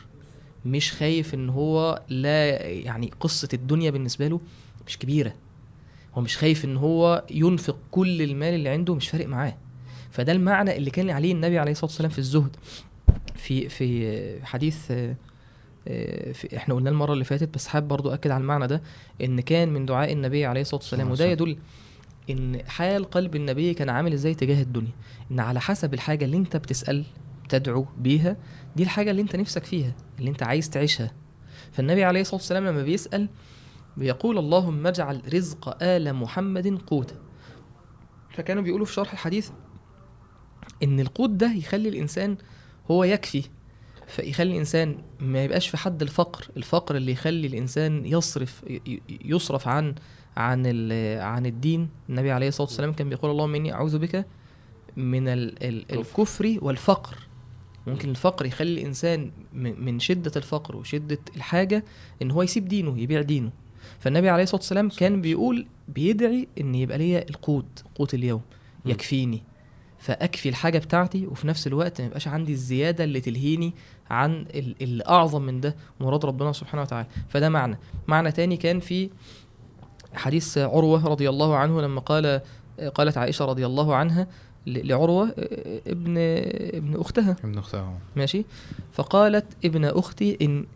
مش 0.66 0.92
خايف 0.92 1.35
إن 1.35 1.49
هو 1.50 2.02
لا 2.09 2.49
يعني 2.66 3.11
قصة 3.21 3.49
الدنيا 3.54 3.90
بالنسبة 3.90 4.28
له 4.28 4.40
مش 4.87 4.99
كبيرة. 4.99 5.35
هو 6.14 6.23
مش 6.23 6.37
خايف 6.37 6.64
إن 6.64 6.76
هو 6.76 7.25
ينفق 7.30 7.76
كل 7.90 8.23
المال 8.23 8.54
اللي 8.54 8.68
عنده 8.68 8.95
مش 8.95 9.09
فارق 9.09 9.26
معاه. 9.26 9.57
فده 10.11 10.33
المعنى 10.33 10.76
اللي 10.76 10.90
كان 10.90 11.11
عليه 11.11 11.33
النبي 11.33 11.59
عليه 11.59 11.73
الصلاة 11.73 11.90
والسلام 11.90 12.11
في 12.11 12.18
الزهد. 12.18 12.57
في 13.37 13.68
في 13.68 14.45
حديث 14.45 14.92
إحنا 16.57 16.75
قلنا 16.75 16.91
المرة 16.91 17.13
اللي 17.13 17.25
فاتت 17.25 17.55
بس 17.55 17.67
حابب 17.67 17.89
برضو 17.89 18.11
أكد 18.15 18.31
على 18.31 18.41
المعنى 18.41 18.67
ده 18.67 18.83
إن 19.23 19.41
كان 19.41 19.69
من 19.69 19.87
دعاء 19.87 20.13
النبي 20.13 20.47
عليه 20.47 20.61
الصلاة 20.61 20.81
والسلام 20.81 21.11
وده 21.11 21.25
يدل 21.25 21.59
إن 22.31 22.63
حال 22.67 23.05
قلب 23.11 23.37
النبي 23.37 23.75
كان 23.75 23.89
عامل 23.89 24.13
إزاي 24.13 24.35
تجاه 24.35 24.63
الدنيا. 24.63 24.93
إن 25.31 25.41
على 25.41 25.61
حسب 25.61 25.95
الحاجة 25.95 26.25
اللي 26.25 26.37
أنت 26.37 26.57
بتسأل 26.57 27.05
تدعو 27.49 27.87
بيها 27.99 28.37
دي 28.77 28.83
الحاجة 28.83 29.11
اللي 29.11 29.23
أنت 29.23 29.37
نفسك 29.37 29.65
فيها 29.65 29.95
اللي 30.19 30.31
أنت 30.31 30.43
عايز 30.43 30.71
تعيشها. 30.71 31.11
فالنبي 31.73 32.05
عليه 32.05 32.21
الصلاة 32.21 32.37
والسلام 32.37 32.67
لما 32.67 32.83
بيسأل 32.83 33.29
بيقول 33.97 34.39
اللهم 34.39 34.87
اجعل 34.87 35.23
رزق 35.35 35.83
آل 35.83 36.15
محمد 36.15 36.79
قوتا. 36.87 37.17
فكانوا 38.31 38.63
بيقولوا 38.63 38.87
في 38.87 38.93
شرح 38.93 39.13
الحديث 39.13 39.51
إن 40.83 41.01
القوت 41.01 41.31
ده 41.31 41.53
يخلي 41.53 41.89
الإنسان 41.89 42.37
هو 42.91 43.05
يكفي. 43.05 43.43
فيخلي 44.09 44.53
الإنسان 44.53 44.97
ما 45.21 45.45
يبقاش 45.45 45.69
في 45.69 45.77
حد 45.77 46.03
الفقر. 46.03 46.49
الفقر 46.57 46.97
اللي 46.97 47.12
يخلي 47.12 47.47
الإنسان 47.47 48.07
يصرف 48.07 48.65
يصرف 49.25 49.69
عن 49.69 49.95
عن 50.37 50.67
عن 51.21 51.47
الدين. 51.47 51.88
النبي 52.09 52.31
عليه 52.31 52.49
الصلاة 52.49 52.67
والسلام 52.69 52.93
كان 52.93 53.09
بيقول 53.09 53.31
اللهم 53.31 53.55
إني 53.55 53.73
أعوذ 53.73 53.99
بك 53.99 54.27
من 54.97 55.29
ال 55.29 55.62
ال 55.65 55.87
كفر. 55.87 56.00
الكفر 56.00 56.59
والفقر. 56.62 57.17
ممكن 57.87 58.11
الفقر 58.11 58.47
يخلي 58.47 58.81
الإنسان 58.81 59.31
من 59.53 60.00
شدة 60.00 60.33
الفقر 60.37 60.77
وشدة 60.77 61.19
الحاجة 61.37 61.85
إن 62.23 62.31
هو 62.31 62.43
يسيب 62.43 62.69
دينه 62.69 62.99
يبيع 62.99 63.23
دينه. 63.23 63.50
فالنبي 63.99 64.29
عليه 64.29 64.43
الصلاة 64.43 64.61
والسلام 64.61 64.88
كان 64.88 65.21
بيقول 65.21 65.67
بيدعي 65.88 66.49
إن 66.61 66.75
يبقى 66.75 66.99
ليا 66.99 67.29
القوت 67.31 67.85
قوت 67.95 68.15
اليوم. 68.15 68.41
يكفيني. 68.87 69.43
فأكفي 69.99 70.49
الحاجة 70.49 70.79
بتاعتي 70.79 71.27
وفي 71.27 71.47
نفس 71.47 71.67
الوقت 71.67 72.00
ما 72.00 72.07
يبقاش 72.07 72.29
عندي 72.29 72.53
الزيادة 72.53 73.05
اللي 73.05 73.21
تلهيني 73.21 73.75
عن 74.11 74.33
ال- 74.55 74.75
اللي 74.83 75.05
اعظم 75.09 75.43
من 75.43 75.61
ده 75.61 75.77
مراد 76.00 76.25
ربنا 76.25 76.53
سبحانه 76.53 76.83
وتعالى. 76.83 77.07
فده 77.29 77.49
معنى. 77.49 77.79
معنى 78.09 78.33
تاني 78.33 78.57
كان 78.57 78.81
في 78.81 79.11
حديث 80.15 80.59
عروة 80.59 81.07
رضي 81.09 81.29
الله 81.29 81.57
عنه 81.57 81.81
لما 81.83 82.00
قال 82.00 82.41
قالت 82.95 83.19
عائشة 83.19 83.45
رضي 83.45 83.67
الله 83.67 83.95
عنها 83.95 84.27
لعروة 84.67 85.35
ابن 85.87 86.15
ابن 86.75 87.00
أختها. 87.00 87.37
ابن 87.45 87.59
أختها. 87.59 87.99
ماشي؟ 88.17 88.45
فقالت 88.93 89.47
ابن 89.65 89.85
أختي 89.85 90.38
إن 90.43 90.67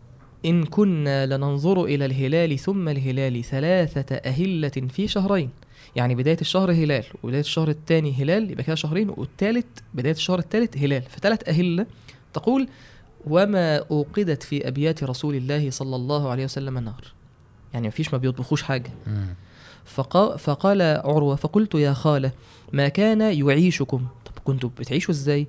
إن 0.45 0.63
كنا 0.65 1.25
لننظر 1.37 1.83
إلى 1.85 2.05
الهلال 2.05 2.59
ثم 2.59 2.89
الهلال 2.89 3.43
ثلاثة 3.43 4.15
أهلة 4.15 4.69
في 4.69 5.07
شهرين. 5.07 5.49
يعني 5.95 6.15
بداية 6.15 6.37
الشهر 6.41 6.71
هلال 6.71 7.03
وبداية 7.23 7.39
الشهر 7.41 7.69
الثاني 7.69 8.13
هلال 8.13 8.51
يبقى 8.51 8.63
كده 8.63 8.75
شهرين 8.75 9.09
والثالث 9.09 9.65
بداية 9.93 10.13
الشهر 10.13 10.39
الثالث 10.39 10.77
هلال. 10.77 11.01
فثلاث 11.01 11.49
أهلة 11.49 11.85
تقول 12.33 12.67
وما 13.27 13.77
أوقدت 13.77 14.43
في 14.43 14.67
أبيات 14.67 15.03
رسول 15.03 15.35
الله 15.35 15.69
صلى 15.69 15.95
الله 15.95 16.29
عليه 16.29 16.43
وسلم 16.43 16.77
نار. 16.77 17.03
يعني 17.73 17.87
مفيش 17.87 18.13
ما 18.13 18.17
بيطبخوش 18.17 18.63
حاجة. 18.63 18.91
فقا 19.85 20.37
فقال 20.37 20.81
عروة 20.81 21.35
فقلت 21.35 21.75
يا 21.75 21.93
خالة 21.93 22.31
ما 22.73 22.87
كان 22.87 23.21
يعيشكم؟ 23.21 24.05
طب 24.25 24.31
كنتوا 24.43 24.69
بتعيشوا 24.79 25.13
إزاي؟ 25.13 25.47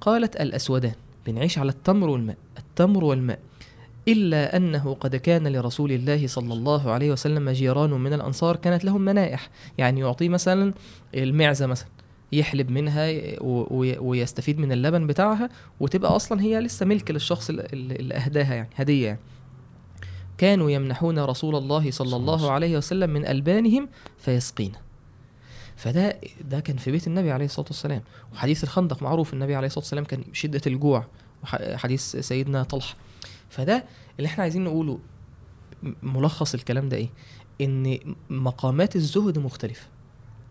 قالت 0.00 0.36
الأسودان 0.36 0.94
بنعيش 1.26 1.58
على 1.58 1.70
التمر 1.70 2.08
والماء. 2.08 2.36
التمر 2.58 3.04
والماء 3.04 3.38
إلا 4.08 4.56
أنه 4.56 4.96
قد 5.00 5.16
كان 5.16 5.46
لرسول 5.48 5.92
الله 5.92 6.26
صلى 6.26 6.52
الله 6.52 6.90
عليه 6.90 7.10
وسلم 7.10 7.50
جيران 7.50 7.90
من 7.90 8.12
الأنصار 8.12 8.56
كانت 8.56 8.84
لهم 8.84 9.00
منائح. 9.00 9.50
يعني 9.78 10.00
يعطيه 10.00 10.28
مثلا 10.28 10.74
المعزة 11.14 11.66
مثلا. 11.66 11.88
يحلب 12.32 12.70
منها 12.70 13.08
ويستفيد 14.00 14.58
من 14.58 14.72
اللبن 14.72 15.06
بتاعها 15.06 15.48
وتبقى 15.80 16.16
أصلا 16.16 16.40
هي 16.42 16.60
لسه 16.60 16.86
ملك 16.86 17.10
للشخص 17.10 17.50
اللي- 17.50 18.14
أهداها 18.14 18.54
يعني 18.54 18.68
هدية 18.76 19.06
يعني. 19.06 19.20
كانوا 20.38 20.70
يمنحون 20.70 21.18
رسول 21.18 21.56
الله 21.56 21.90
صلى 21.90 22.16
الله 22.16 22.50
عليه 22.50 22.76
وسلم 22.76 23.10
من 23.10 23.26
ألبانهم 23.26 23.88
فيسقينا 24.18 24.78
فده 25.76 26.20
ده 26.40 26.60
كان 26.60 26.76
في 26.76 26.90
بيت 26.90 27.06
النبي 27.06 27.32
عليه 27.32 27.44
الصلاة 27.44 27.66
والسلام. 27.66 28.02
وحديث 28.34 28.64
الخندق 28.64 29.02
معروف 29.02 29.32
النبي 29.34 29.54
عليه 29.54 29.66
الصلاة 29.66 29.82
والسلام 29.84 30.04
كان 30.04 30.24
شدة 30.32 30.60
الجوع. 30.66 31.06
حديث 31.74 32.16
سيدنا 32.16 32.62
طلحة. 32.62 32.94
فده 33.50 33.84
اللي 34.18 34.26
إحنا 34.26 34.42
عايزين 34.42 34.64
نقوله 34.64 34.98
ملخص 36.02 36.54
الكلام 36.54 36.88
ده 36.88 36.96
إيه؟ 36.96 37.08
إن 37.60 37.98
مقامات 38.30 38.96
الزهد 38.96 39.38
مختلفة. 39.38 39.86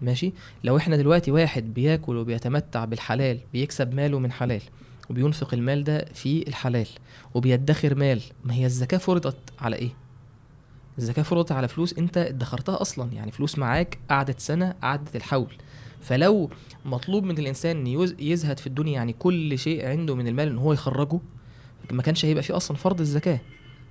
ماشي؟ 0.02 0.32
لو 0.64 0.78
إحنا 0.78 0.96
دلوقتي 0.98 1.32
واحد 1.32 1.74
بياكل 1.74 2.18
وبيتمتع 2.18 2.86
بالحلال 2.86 3.40
بيكسب 3.54 3.94
ماله 3.94 4.20
من 4.20 4.32
حلال 4.32 4.62
وبينفق 5.10 5.54
المال 5.54 5.84
ده 5.84 6.06
في 6.14 6.48
الحلال 6.48 6.88
وبيدخر 7.34 7.96
مال 7.96 8.22
ما 8.44 8.54
هي 8.54 8.66
الزكاة 8.66 8.98
فرضت 8.98 9.38
على 9.60 9.76
إيه؟ 9.76 9.90
الزكاة 10.98 11.24
فرضت 11.24 11.52
على 11.52 11.68
فلوس 11.68 11.98
انت 11.98 12.18
ادخرتها 12.18 12.82
أصلا 12.82 13.14
يعني 13.14 13.32
فلوس 13.32 13.58
معاك 13.60 13.98
قعدت 14.10 14.40
سنة 14.40 14.76
قعدت 14.82 15.16
الحول. 15.16 15.54
فلو 16.02 16.50
مطلوب 16.86 17.24
من 17.24 17.38
الإنسان 17.38 17.78
إن 17.78 17.88
يز- 17.88 18.16
يزهد 18.20 18.60
في 18.60 18.68
الدنيا 18.68 18.94
يعني 18.94 19.14
كل 19.14 19.60
شيء 19.60 19.86
عنده 19.86 20.16
من 20.16 20.28
المال 20.28 20.48
إن 20.48 20.58
هو 20.58 20.74
يخرجه 20.74 21.20
ما 21.92 22.02
كانش 22.02 22.26
هيبقى 22.26 22.44
فيه 22.44 22.56
أصلا 22.58 22.78
فرض 22.78 23.00
الزكاة. 23.02 23.40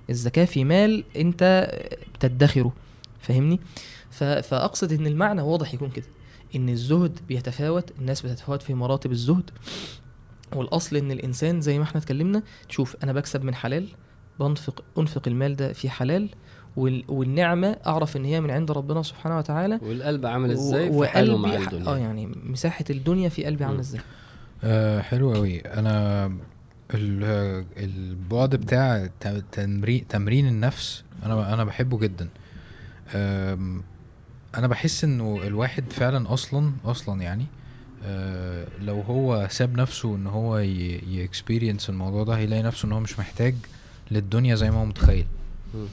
الزكاة 0.09 0.45
في 0.45 0.63
مال 0.63 1.03
انت 1.17 1.71
بتدخره. 2.15 2.73
فاهمني؟ 3.21 3.59
فأقصد 4.11 4.91
إن 4.93 5.07
المعنى 5.07 5.41
واضح 5.41 5.73
يكون 5.73 5.89
كده. 5.89 6.05
إن 6.55 6.69
الزهد 6.69 7.19
بيتفاوت 7.27 7.91
الناس 7.99 8.21
بتتفاوت 8.21 8.61
في 8.61 8.73
مراتب 8.73 9.11
الزهد. 9.11 9.49
والأصل 10.55 10.95
إن 10.95 11.11
الإنسان 11.11 11.61
زي 11.61 11.77
ما 11.77 11.83
إحنا 11.83 12.01
اتكلمنا 12.01 12.43
شوف 12.69 12.95
أنا 13.03 13.13
بكسب 13.13 13.43
من 13.43 13.55
حلال 13.55 13.87
بنفق 14.39 14.83
أنفق 14.97 15.27
المال 15.27 15.55
ده 15.55 15.73
في 15.73 15.89
حلال 15.89 16.29
وال- 16.77 17.03
والنعمة 17.07 17.77
أعرف 17.87 18.17
إن 18.17 18.25
هي 18.25 18.41
من 18.41 18.51
عند 18.51 18.71
ربنا 18.71 19.01
سبحانه 19.03 19.37
وتعالى. 19.37 19.79
والقلب 19.81 20.25
عامل 20.25 20.51
إزاي 20.51 20.91
في 20.93 21.07
حاله 21.07 21.37
مع 21.37 21.55
الدنيا؟ 21.55 21.87
آه 21.87 21.97
يعني 21.97 22.25
مساحة 22.43 22.85
الدنيا 22.89 23.29
في 23.29 23.45
قلبي 23.45 23.63
عاملة. 23.63 23.79
إزاي. 23.79 24.01
آه 24.63 25.01
حلو 25.01 25.33
قوي 25.33 25.59
أنا 25.59 26.25
ال- 26.93 27.65
البعد 27.77 28.55
بتاع 28.55 29.09
ت- 29.19 29.43
تمرين 29.51 30.07
تمرين 30.07 30.47
النفس 30.47 31.03
أنا 31.25 31.53
أنا 31.53 31.63
بحبه 31.63 31.97
جدا. 31.99 32.29
أنا 34.55 34.67
بحس 34.67 35.03
إنه 35.03 35.39
الواحد 35.43 35.83
فعلا 35.91 36.33
أصلا 36.33 36.71
أصلا 36.85 37.21
يعني 37.21 37.45
آه 38.03 38.67
لو 38.81 39.01
هو 39.01 39.47
ساب 39.51 39.77
نفسه 39.77 40.15
إن 40.15 40.27
هو 40.27 40.57
يكسبيرينس 40.57 41.89
الموضوع 41.89 42.23
ده 42.23 42.33
هيلاقي 42.37 42.63
نفسه 42.63 42.85
إن 42.85 42.91
هو 42.91 42.99
مش 42.99 43.19
محتاج 43.19 43.55
للدنيا 44.11 44.55
زي 44.55 44.71
ما 44.71 44.77
هو 44.77 44.85
متخيل. 44.85 45.25
مم. 45.73 45.87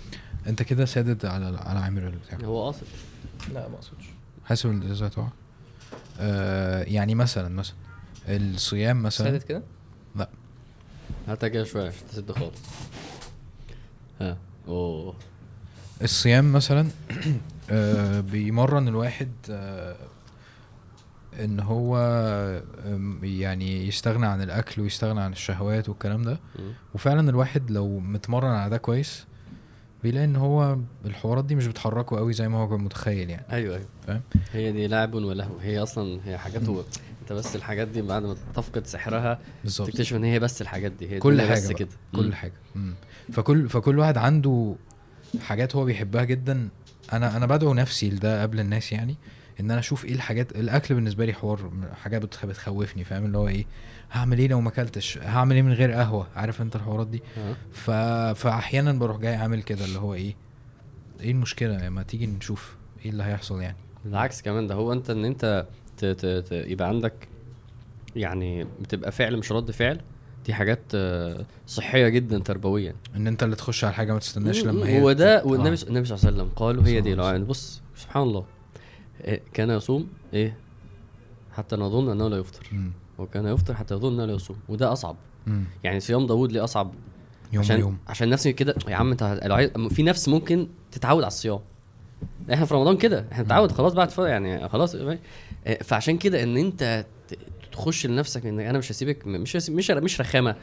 أنت 0.46 0.62
كده 0.62 0.84
سادد 0.84 1.26
على 1.26 1.58
على 1.58 1.78
عامر 1.78 2.12
بتاعك 2.26 2.44
هو 2.44 2.64
قاصد. 2.64 2.86
لا 3.54 3.68
ما 3.68 3.74
اقصدش 3.74 4.04
حاسب 4.44 4.70
الازازه 4.70 5.06
هتقع 5.06 5.28
آه 6.20 6.82
يعني 6.82 7.14
مثلا 7.14 7.48
مثلا 7.48 7.76
الصيام 8.28 9.02
مثلا. 9.02 9.26
سادت 9.30 9.42
كده؟ 9.42 9.62
هاتها 11.28 11.48
كده 11.48 11.64
شوية 11.64 11.88
عشان 11.88 12.00
تسد 12.12 12.32
خالص. 12.32 12.58
ها 14.20 14.36
أوه. 14.68 15.14
الصيام 16.02 16.52
مثلا 16.52 16.88
آه، 17.70 18.20
بيمرن 18.20 18.88
الواحد 18.88 19.30
آه، 19.50 19.96
إن 21.44 21.60
هو 21.60 21.98
يعني 23.22 23.86
يستغنى 23.88 24.26
عن 24.26 24.42
الأكل 24.42 24.82
ويستغنى 24.82 25.20
عن 25.20 25.32
الشهوات 25.32 25.88
والكلام 25.88 26.22
ده. 26.22 26.40
وفعلا 26.94 27.30
الواحد 27.30 27.70
لو 27.70 27.98
متمرن 27.98 28.50
على 28.50 28.70
ده 28.70 28.76
كويس 28.76 29.26
بيلاقي 30.02 30.24
إن 30.24 30.36
هو 30.36 30.78
الحوارات 31.04 31.44
دي 31.44 31.54
مش 31.54 31.66
بتحركه 31.66 32.16
قوي 32.16 32.32
زي 32.32 32.48
ما 32.48 32.58
هو 32.58 32.68
كان 32.68 32.80
متخيل 32.80 33.30
يعني. 33.30 33.46
أيوه 33.52 33.76
أيوه. 33.76 33.86
فاهم؟ 34.06 34.22
هي 34.52 34.72
دي 34.72 34.86
لعب 34.86 35.14
ولهو. 35.14 35.58
هي 35.58 35.78
أصلا 35.82 36.20
هي 36.24 36.38
حاجات 36.38 36.64
هو 36.68 36.82
أنت 37.22 37.32
بس 37.32 37.56
الحاجات 37.56 37.88
دي 37.88 38.02
بعد 38.02 38.22
ما 38.22 38.36
تفقد 38.54 38.86
سحرها 38.86 39.38
بالظبط. 39.64 39.88
تكتشف 39.88 40.16
إن 40.16 40.24
هي 40.24 40.38
بس 40.38 40.62
الحاجات 40.62 40.92
دي. 40.92 41.10
هي 41.10 41.18
كل 41.18 41.42
حاجة 41.42 41.52
بس. 41.52 41.72
كده. 41.72 41.88
كل. 42.16 42.34
حاجة. 42.34 42.52
مم. 42.74 42.94
فكل 43.32 43.68
فكل 43.68 43.98
واحد 43.98 44.18
عنده 44.18 44.74
حاجات 45.40 45.76
هو 45.76 45.84
بيحبها 45.84 46.24
جدا 46.24 46.68
أنا 47.12 47.36
أنا 47.36 47.46
بدعو 47.46 47.74
نفسي 47.74 48.10
لده 48.10 48.42
قبل 48.42 48.60
الناس 48.60 48.92
يعني 48.92 49.16
إن 49.60 49.70
أنا 49.70 49.80
أشوف 49.80 50.04
إيه 50.04 50.12
الحاجات 50.12 50.52
الأكل 50.52 50.94
بالنسبة 50.94 51.24
لي 51.24 51.32
حوار 51.32 51.70
حاجة 52.02 52.18
بتخ- 52.18 52.46
بتخوفني 52.46 53.04
فاهم؟ 53.04 53.24
اللي 53.24 53.38
هو 53.38 53.48
إيه 53.48 53.66
هعمل 54.12 54.38
إيه 54.38 54.48
لو 54.48 54.60
ما 54.60 54.68
أكلتش؟ 54.68 55.18
هعمل 55.18 55.56
إيه 55.56 55.62
من 55.62 55.72
غير 55.72 55.92
قهوة؟ 55.92 56.26
عارف 56.36 56.62
أنت 56.62 56.76
الحوارات 56.76 57.06
دي؟ 57.06 57.22
أه. 57.38 57.54
ف... 57.72 57.90
فاحيانا 58.40 58.92
بروح 58.92 59.16
جاي 59.18 59.34
عامل 59.34 59.62
كده 59.62 59.84
اللي 59.84 59.98
هو 59.98 60.14
إيه 60.14 60.34
إيه 61.20 61.30
المشكلة؟ 61.30 61.88
ما 61.88 62.02
تيجي 62.02 62.26
نشوف 62.26 62.76
إيه 63.04 63.10
اللي 63.10 63.22
هيحصل 63.24 63.60
يعني. 63.60 63.76
بالعكس 64.04 64.42
كمان 64.42 64.66
ده 64.66 64.74
هو 64.74 64.92
أنت 64.92 65.10
إن 65.10 65.24
أنت 65.24 65.66
ت 65.96 66.04
ت 66.04 66.26
ت 66.26 66.52
يبقى 66.52 66.88
عندك 66.88 67.28
يعني 68.16 68.64
بتبقى 68.80 69.12
فعل 69.12 69.36
مش 69.36 69.52
رد 69.52 69.70
فعل 69.70 70.00
دي 70.46 70.54
حاجات 70.54 70.80
آه، 70.94 71.46
صحية 71.66 72.08
جدا 72.08 72.38
تربويا. 72.38 72.94
إن 73.16 73.26
أنت 73.26 73.42
اللي 73.42 73.56
تخش 73.56 73.84
على 73.84 73.94
حاجة 73.94 74.12
ما 74.12 74.18
تستناش 74.18 74.64
لما 74.64 74.86
هي 74.88 75.02
هو 75.02 75.12
ده 75.12 75.44
والنبي 75.44 75.70
آه. 75.70 75.74
صلى 75.74 75.88
الله 75.88 76.00
عليه 76.00 76.12
وسلم 76.12 76.48
قالوا 76.56 76.84
هي 76.86 77.00
دي 77.00 77.10
يعني 77.10 77.44
بص 77.44 77.82
سبحان 77.96 78.22
الله. 78.22 78.44
إيه، 79.24 79.42
كان 79.52 79.70
يصوم 79.70 80.08
إيه 80.34 80.56
حتى 81.52 81.76
نظن 81.76 82.10
أنه 82.10 82.28
لا 82.28 82.36
يفطر. 82.36 82.70
وكان 83.18 83.46
يفطر 83.46 83.74
حتى 83.74 83.94
يظن 83.94 84.12
أنه 84.12 84.24
لا 84.24 84.32
يصوم. 84.32 84.56
وده 84.68 84.92
أصعب. 84.92 85.16
مم. 85.46 85.64
يعني 85.84 86.00
صيام 86.00 86.26
داوود 86.26 86.52
ليه 86.52 86.64
أصعب؟ 86.64 86.92
يوم 87.52 87.64
عشان 87.64 87.80
يوم 87.80 87.98
عشان 88.08 88.28
نفسي 88.28 88.52
كده 88.52 88.74
يا 88.88 88.96
عم 88.96 89.10
أنت 89.10 89.40
لو 89.44 89.54
عايز 89.54 89.70
في 89.70 90.02
نفس 90.02 90.28
ممكن 90.28 90.68
تتعود 90.92 91.22
على 91.22 91.28
الصيام. 91.28 91.60
إحنا 92.52 92.66
في 92.66 92.74
رمضان 92.74 92.96
كده 92.96 93.26
إحنا 93.32 93.44
نتعود 93.44 93.72
خلاص 93.72 93.92
بعد. 93.92 94.12
يعني 94.18 94.68
خلاص 94.68 94.94
آه، 94.94 95.18
فعشان 95.82 96.18
كده 96.18 96.42
إن 96.42 96.56
أنت 96.56 97.06
تخش 97.76 98.06
لنفسك 98.06 98.46
إن 98.46 98.60
أنا 98.60 98.78
مش 98.78 98.92
هسيبك 98.92 99.26
مش 99.26 99.56
هسيب 99.56 99.74
مش 99.74 99.90
مش 99.90 100.20
رخامة. 100.20 100.56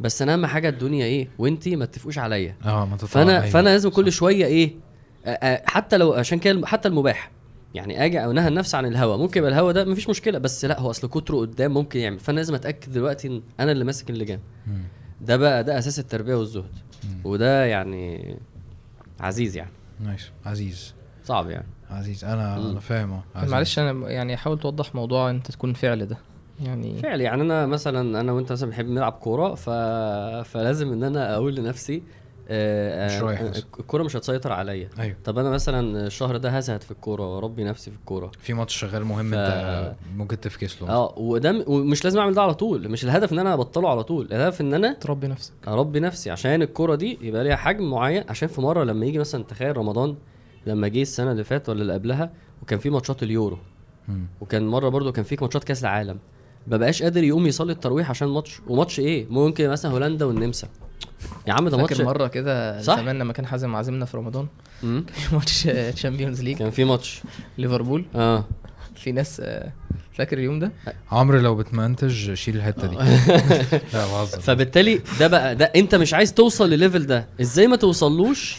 بس 0.00 0.22
أنا 0.22 0.32
اهم 0.34 0.46
حاجة 0.46 0.68
الدنيا 0.68 1.04
إيه 1.04 1.28
وأنتي 1.38 1.76
ما 1.76 1.84
تتفقوش 1.84 2.18
عليا. 2.18 2.56
آه 2.64 2.86
ما 2.86 2.96
فأنا 2.96 3.32
أيوة. 3.32 3.50
فأنا 3.50 3.68
لازم 3.68 3.90
كل 3.90 4.12
شوية 4.12 4.46
إيه 4.46 4.74
حتى 5.66 5.96
لو 5.96 6.12
عشان 6.12 6.38
كده 6.38 6.66
حتى 6.66 6.88
المباح. 6.88 7.30
يعني 7.74 8.04
آجي 8.04 8.24
انهى 8.24 8.48
النفس 8.48 8.74
عن 8.74 8.86
الهوى 8.86 9.18
ممكن 9.18 9.38
يبقى 9.38 9.50
الهوى 9.50 9.72
ده 9.72 9.84
مفيش 9.84 10.08
مشكلة 10.08 10.38
بس 10.38 10.64
لأ 10.64 10.80
هو 10.80 10.90
أصل 10.90 11.08
كتره 11.08 11.36
قدام 11.36 11.74
ممكن 11.74 12.00
يعمل. 12.00 12.18
فأنا 12.18 12.36
لازم 12.36 12.54
أتأكد 12.54 12.92
دلوقتي 12.92 13.28
إن 13.28 13.42
أنا 13.60 13.72
اللي 13.72 13.84
ماسك 13.84 14.10
اللجام. 14.10 14.40
ده 15.20 15.36
بقى 15.36 15.64
ده 15.64 15.78
أساس 15.78 15.98
التربية 15.98 16.34
والزهد. 16.34 16.72
مم. 17.04 17.20
وده 17.24 17.64
يعني 17.64 18.36
عزيز 19.20 19.56
يعني. 19.56 19.70
نايس 20.00 20.30
عزيز. 20.46 20.94
صعب 21.24 21.50
يعني. 21.50 21.66
عزيز. 21.90 22.24
أنا 22.24 22.58
مم. 22.58 22.70
أنا 22.70 22.80
فاهم 22.80 23.12
آه 23.12 23.22
عزيز. 23.34 23.50
معلش 23.52 23.78
أنا 23.78 24.10
يعني 24.10 24.36
حاول 24.36 24.58
توضح 24.60 24.94
موضوع 24.94 25.30
أنت 25.30 25.50
تكون 25.50 25.72
فعل 25.72 26.06
ده. 26.06 26.18
يعني 26.60 26.96
فعلا 26.98 27.22
يعني 27.22 27.42
أنا 27.42 27.66
مثلا 27.66 28.20
أنا 28.20 28.32
وأنت 28.32 28.52
مثلا 28.52 28.68
بنحب 28.68 28.86
نلعب 28.88 29.12
كورة 29.12 29.54
ف... 29.54 29.70
فلازم 30.48 30.92
إن 30.92 31.02
أنا 31.04 31.34
أقول 31.34 31.54
لنفسي 31.54 32.02
آه، 32.48 33.06
مش 33.06 33.22
رايح 33.22 33.40
آه،. 33.40 33.52
الكورة 33.80 34.02
مش 34.02 34.16
هتسيطر 34.16 34.52
عليا. 34.52 34.88
أيوه. 34.98 35.16
طب 35.24 35.38
أنا 35.38 35.50
مثلا 35.50 36.06
الشهر 36.06 36.36
ده 36.36 36.50
هزهد 36.50 36.82
في 36.82 36.90
الكورة 36.90 37.34
واربي 37.34 37.64
نفسي 37.64 37.90
في 37.90 37.96
الكورة. 37.96 38.30
في 38.38 38.54
ماتش 38.54 38.76
شغال 38.76 39.04
مهم 39.04 39.30
ف- 39.30 39.34
أنت 39.34 39.94
ممكن 40.16 40.40
تفكس 40.40 40.82
له. 40.82 40.88
آه 40.88 41.14
وده 41.18 41.52
م- 41.52 41.64
ومش 41.66 42.04
لازم 42.04 42.18
أعمل 42.18 42.34
ده 42.34 42.42
على 42.42 42.54
طول. 42.54 42.88
مش 42.88 43.04
الهدف 43.04 43.32
إن 43.32 43.38
أنا 43.38 43.54
أبطله 43.54 43.90
على 43.90 44.02
طول. 44.02 44.26
الهدف 44.32 44.60
إن 44.60 44.74
أنا 44.74 44.92
تربي 44.92 45.26
نفسك. 45.26 45.52
أربي 45.68 46.00
نفسي. 46.00 46.30
عشان 46.30 46.62
الكورة 46.62 46.94
دي 46.94 47.18
يبقى 47.22 47.44
ليها 47.44 47.56
حجم 47.56 47.90
معين. 47.90 48.24
عشان 48.28 48.48
في 48.48 48.60
مرة 48.60 48.84
لما 48.84 49.06
يجي 49.06 49.18
مثلا 49.18 49.44
تخيل 49.44 49.76
رمضان 49.76 50.16
لما 50.66 50.88
جه 50.88 51.02
السنة 51.02 51.32
اللي 51.32 51.44
فاتت 51.44 51.68
ولا 51.68 51.82
اللي 51.82 51.92
قبلها 51.92 52.30
وكان 52.62 52.78
في 52.78 52.90
ماتشات 52.90 53.22
اليورو. 53.22 53.58
مم. 54.08 54.26
وكان 54.40 54.66
مرة 54.66 54.88
برضو 54.88 55.12
كان 55.12 55.24
في 55.24 55.36
ماتشات 55.40 55.64
كأس 55.64 55.82
العالم. 55.82 56.18
ما 56.66 56.76
بقاش 56.76 57.02
قادر 57.02 57.24
يقوم 57.24 57.46
يصلي 57.46 57.72
التراويح 57.72 58.10
عشان 58.10 58.28
ماتش 58.28 58.60
وماتش 58.68 59.00
إيه؟ 59.00 59.26
ممكن 59.30 59.68
مثلا 59.68 59.90
هولندا 59.92 60.24
والنمسا. 60.24 60.68
يا 61.46 61.52
عم 61.52 61.68
ده 61.68 61.76
ماتش 61.76 61.92
فاكر 61.92 62.04
مرة 62.04 62.26
كده؟ 62.26 62.80
زمان 62.80 63.18
لما 63.18 63.32
كان 63.32 63.46
حازم 63.46 63.76
عازمنا 63.76 64.04
في 64.04 64.16
رمضان. 64.16 64.46
في 64.80 65.06
ماتش 65.34 65.62
Champions 65.62 66.42
League 66.42 66.56
كان 66.56 66.70
في 66.70 66.84
ماتش. 66.84 67.22
ليفربول. 67.58 68.04
آه. 68.14 68.44
في 68.94 69.12
ناس 69.12 69.40
آه، 69.44 69.72
فاكر 70.12 70.38
اليوم 70.38 70.58
ده؟ 70.58 70.72
عمرو 71.12 71.38
لو 71.38 71.54
بت 71.54 71.81
منتج 71.81 72.34
شيل 72.34 72.56
الحتة 72.56 72.86
دي. 72.86 72.96
لا 73.94 74.06
بهزر. 74.06 74.40
فبالتالي 74.40 75.00
ده 75.20 75.26
بقى 75.26 75.56
ده 75.56 75.64
انت 75.64 75.94
مش 75.94 76.14
عايز 76.14 76.34
توصل 76.34 76.70
لل 76.70 76.80
level 76.80 77.06
ده. 77.06 77.28
إزاي 77.40 77.66
ما 77.66 77.76
توصلوش؟ 77.76 78.58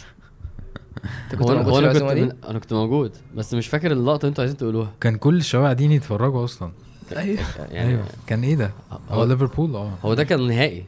انت 1.24 1.34
كنت 1.40 1.50
موجود 1.50 1.84
أنا 1.84 1.92
كنت 1.92 2.02
من... 2.02 2.32
أنا 2.48 2.58
كنت 2.58 2.72
موجود 2.72 3.12
بس 3.34 3.54
مش 3.54 3.66
فاكر 3.68 3.92
اللقطة 3.92 4.20
اللي 4.20 4.28
أنتوا 4.28 4.42
عايزين 4.44 4.56
تقولوها. 4.58 4.92
كان 5.00 5.16
كل 5.16 5.36
الشباب 5.36 5.64
قاعدين 5.64 5.92
يتفرجوا 5.92 6.44
أصلا. 6.44 6.72
أيوه. 7.16 7.38
يعني 7.70 7.88
أيوه. 7.90 8.04
كان 8.26 8.42
إيه 8.44 8.54
ده؟ 8.54 8.70
هو 9.10 9.20
هو- 9.20 9.24
ليفربول؟ 9.24 9.76
آه. 9.76 9.92
هو 10.04 10.14
ده 10.14 10.24
كان 10.24 10.46
نهائي. 10.46 10.84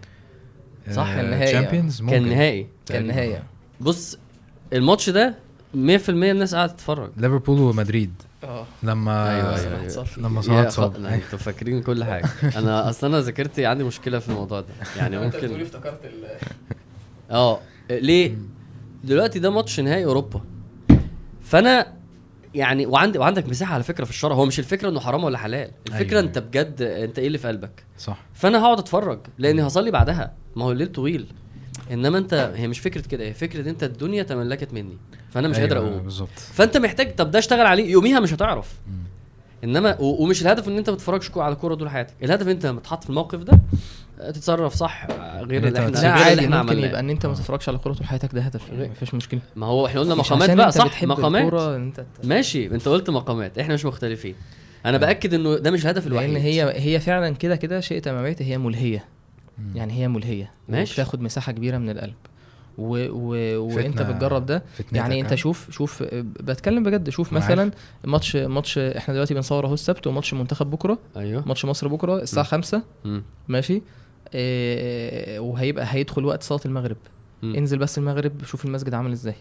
صح، 0.92 1.14
كان 1.14 1.30
نهائي، 1.30 1.58
آه. 1.58 1.60
تشامبيونز 1.60 2.02
كان 2.02 2.28
نهائي. 2.28 2.66
كان 2.86 3.06
نهايه 3.06 3.42
بص 3.80 4.18
الماتش 4.72 5.10
ده 5.10 5.34
100% 5.74 6.08
الناس 6.08 6.54
قاعدة 6.54 6.72
تتفرج. 6.72 7.10
ليفربول 7.16 7.60
ومدريد. 7.60 8.12
آه. 8.44 8.66
لما 8.82 9.56
صلاح 9.56 9.72
أيوة. 9.78 9.88
صافي. 9.88 10.20
لما 10.20 10.40
صلاح 10.40 10.66
خ... 10.66 10.70
صاب 10.70 10.96
لا، 10.96 11.14
أنتوا 11.14 11.38
فاكرين 11.38 11.82
كل 11.82 12.04
حاجة. 12.04 12.24
أنا 12.56 12.90
أصلا 12.90 13.10
أنا 13.10 13.20
ذاكرتي 13.24 13.66
عندي 13.66 13.84
مشكلة 13.84 14.18
في 14.18 14.28
الموضوع 14.28 14.60
ده. 14.60 14.66
يعني 14.96 15.18
ممكن 15.24 15.60
افتكرت 15.60 16.04
ال 16.04 16.24
آه 17.30 17.60
ليه؟ 17.90 18.34
دلوقتي 19.04 19.38
ده 19.38 19.50
ماتش 19.50 19.80
نهائي 19.80 20.04
أوروبا. 20.04 20.40
فأنا 21.42 21.92
يعني 22.58 22.86
وعندي 22.86 23.18
وعندك 23.18 23.48
مساحة 23.48 23.74
على 23.74 23.82
فكرة 23.82 24.04
في 24.04 24.10
الشرع. 24.10 24.34
هو 24.34 24.44
مش 24.46 24.58
الفكرة 24.58 24.88
إنه 24.88 25.00
حرام 25.00 25.24
ولا 25.24 25.38
حلال. 25.38 25.70
الفكرة 25.86 26.16
أيوة. 26.18 26.20
أنت 26.28 26.38
بجد 26.38 26.82
أنت 26.82 27.18
إيه 27.18 27.26
اللي 27.26 27.38
في 27.38 27.48
قلبك؟ 27.48 27.84
صح. 27.98 28.18
فأنا 28.34 28.62
هقعد 28.62 28.78
أتفرج 28.78 29.20
لأني 29.38 29.66
هصلي 29.66 29.90
بعدها. 29.90 30.32
ما 30.56 30.64
هو 30.64 30.72
الليل 30.72 30.92
طويل. 30.92 31.26
إنما 31.90 32.18
أنت 32.18 32.52
هي 32.56 32.68
مش 32.68 32.80
فكرة 32.80 33.00
كده. 33.00 33.24
هي 33.24 33.34
فكرة 33.34 33.70
أنت 33.70 33.84
الدنيا 33.84 34.22
تملكت 34.22 34.72
مني. 34.74 34.96
فأنا 35.30 35.48
مش 35.48 35.56
أيوة، 35.56 35.68
قادر 35.68 35.86
أقوم. 35.86 36.02
بالظبط. 36.02 36.38
فأنت 36.38 36.76
محتاج 36.76 37.14
طب 37.16 37.30
ده 37.30 37.38
اشتغل 37.38 37.66
عليه؟ 37.66 37.90
يوميها 37.90 38.20
مش 38.20 38.34
هتعرف. 38.34 38.74
مم. 38.88 38.94
إنما 39.64 39.96
ومش 40.00 40.42
الهدف 40.42 40.68
إن 40.68 40.78
أنت 40.78 40.90
ما 40.90 40.96
تتفرجش 40.96 41.30
على 41.36 41.54
كورة 41.54 41.74
طول 41.74 41.90
حياتك. 41.90 42.14
الهدف 42.22 42.42
إن 42.46 42.50
أنت 42.50 42.66
لما 42.66 42.80
تتحط 42.80 43.04
في 43.04 43.10
الموقف 43.10 43.38
ده 43.38 43.60
تتصرف 44.18 44.74
صح 44.74 45.06
آه، 45.10 45.42
غير 45.42 45.62
إن 45.62 45.68
اللي 45.68 45.86
أنت 45.86 45.96
إحنا 45.96 46.14
ما 46.14 46.18
لا 46.18 46.24
عادي 46.24 46.44
إحنا 46.44 46.62
ممكن 46.62 46.78
يبقى 46.78 47.00
ان 47.00 47.10
انت 47.10 47.26
ما 47.26 47.34
تتفرجش 47.34 47.68
على 47.68 47.78
كوره 47.78 47.92
طول 47.94 48.06
حياتك 48.06 48.34
ده 48.34 48.40
هدف 48.40 48.68
يعني 48.68 48.88
مفيش 48.88 49.14
مشكلة. 49.14 49.40
ما 49.56 49.66
هو 49.66 49.86
إحنا 49.86 50.00
قلنا 50.00 50.14
مقامات 50.14 50.50
بقى 50.50 50.72
صح؟ 50.72 51.04
مقامات. 51.04 51.52
انت 51.52 52.04
ماشي 52.24 52.66
انت 52.66 52.88
قلت 52.88 53.10
مقامات 53.10 53.58
إحنا 53.58 53.74
مش 53.74 53.84
مختلفين. 53.84 54.34
أنا 54.86 54.98
بأكد 54.98 55.34
انه 55.34 55.56
ده 55.56 55.70
مش 55.70 55.82
الهدف 55.84 56.06
الوحيد. 56.06 56.30
لأن 56.30 56.42
هي 56.42 56.72
هي 56.76 57.00
فعلا 57.00 57.34
كده 57.34 57.56
كده 57.56 57.80
شئت 57.80 58.08
ما 58.08 58.34
هي 58.38 58.58
ملهية. 58.58 59.04
مم. 59.58 59.76
يعني 59.76 59.92
هي 59.92 60.08
ملهية. 60.08 60.52
ماشي. 60.68 60.94
بتاخد 60.94 61.22
مساحة 61.22 61.52
كبيرة 61.52 61.78
من 61.78 61.90
القلب. 61.90 62.14
و... 62.78 63.08
و... 63.10 63.58
وانت 63.76 64.02
بتجرب 64.02 64.46
ده 64.46 64.62
يعني 64.92 65.20
انت 65.20 65.32
ها؟ 65.32 65.36
شوف 65.36 65.70
شوف 65.70 66.02
بتكلم 66.40 66.82
بجد 66.82 67.10
شوف 67.10 67.32
مثلا 67.32 67.70
ماتش 68.04 68.36
ماتش 68.36 68.78
إحنا 68.78 69.14
دلوقتي 69.14 69.34
بنصور 69.34 69.66
اهو 69.66 69.74
السبت 69.74 70.06
وماتش 70.06 70.34
منتخب 70.34 70.70
بكرة. 70.70 70.98
أيوه. 71.16 71.48
ماتش 71.48 71.64
مصر 71.64 71.88
بكرة 71.88 72.16
الساعة 72.16 72.46
5 72.46 72.82
مم. 73.04 73.22
ماشي. 73.48 73.82
وهيبقى 75.40 75.84
هيدخل 75.88 76.24
وقت 76.24 76.42
صلاة 76.42 76.60
المغرب 76.66 76.96
مم. 77.42 77.54
انزل 77.54 77.78
بس 77.78 77.98
المغرب 77.98 78.44
شوف 78.44 78.64
المسجد 78.64 78.94
عامل 78.94 79.12
إزاي 79.12 79.34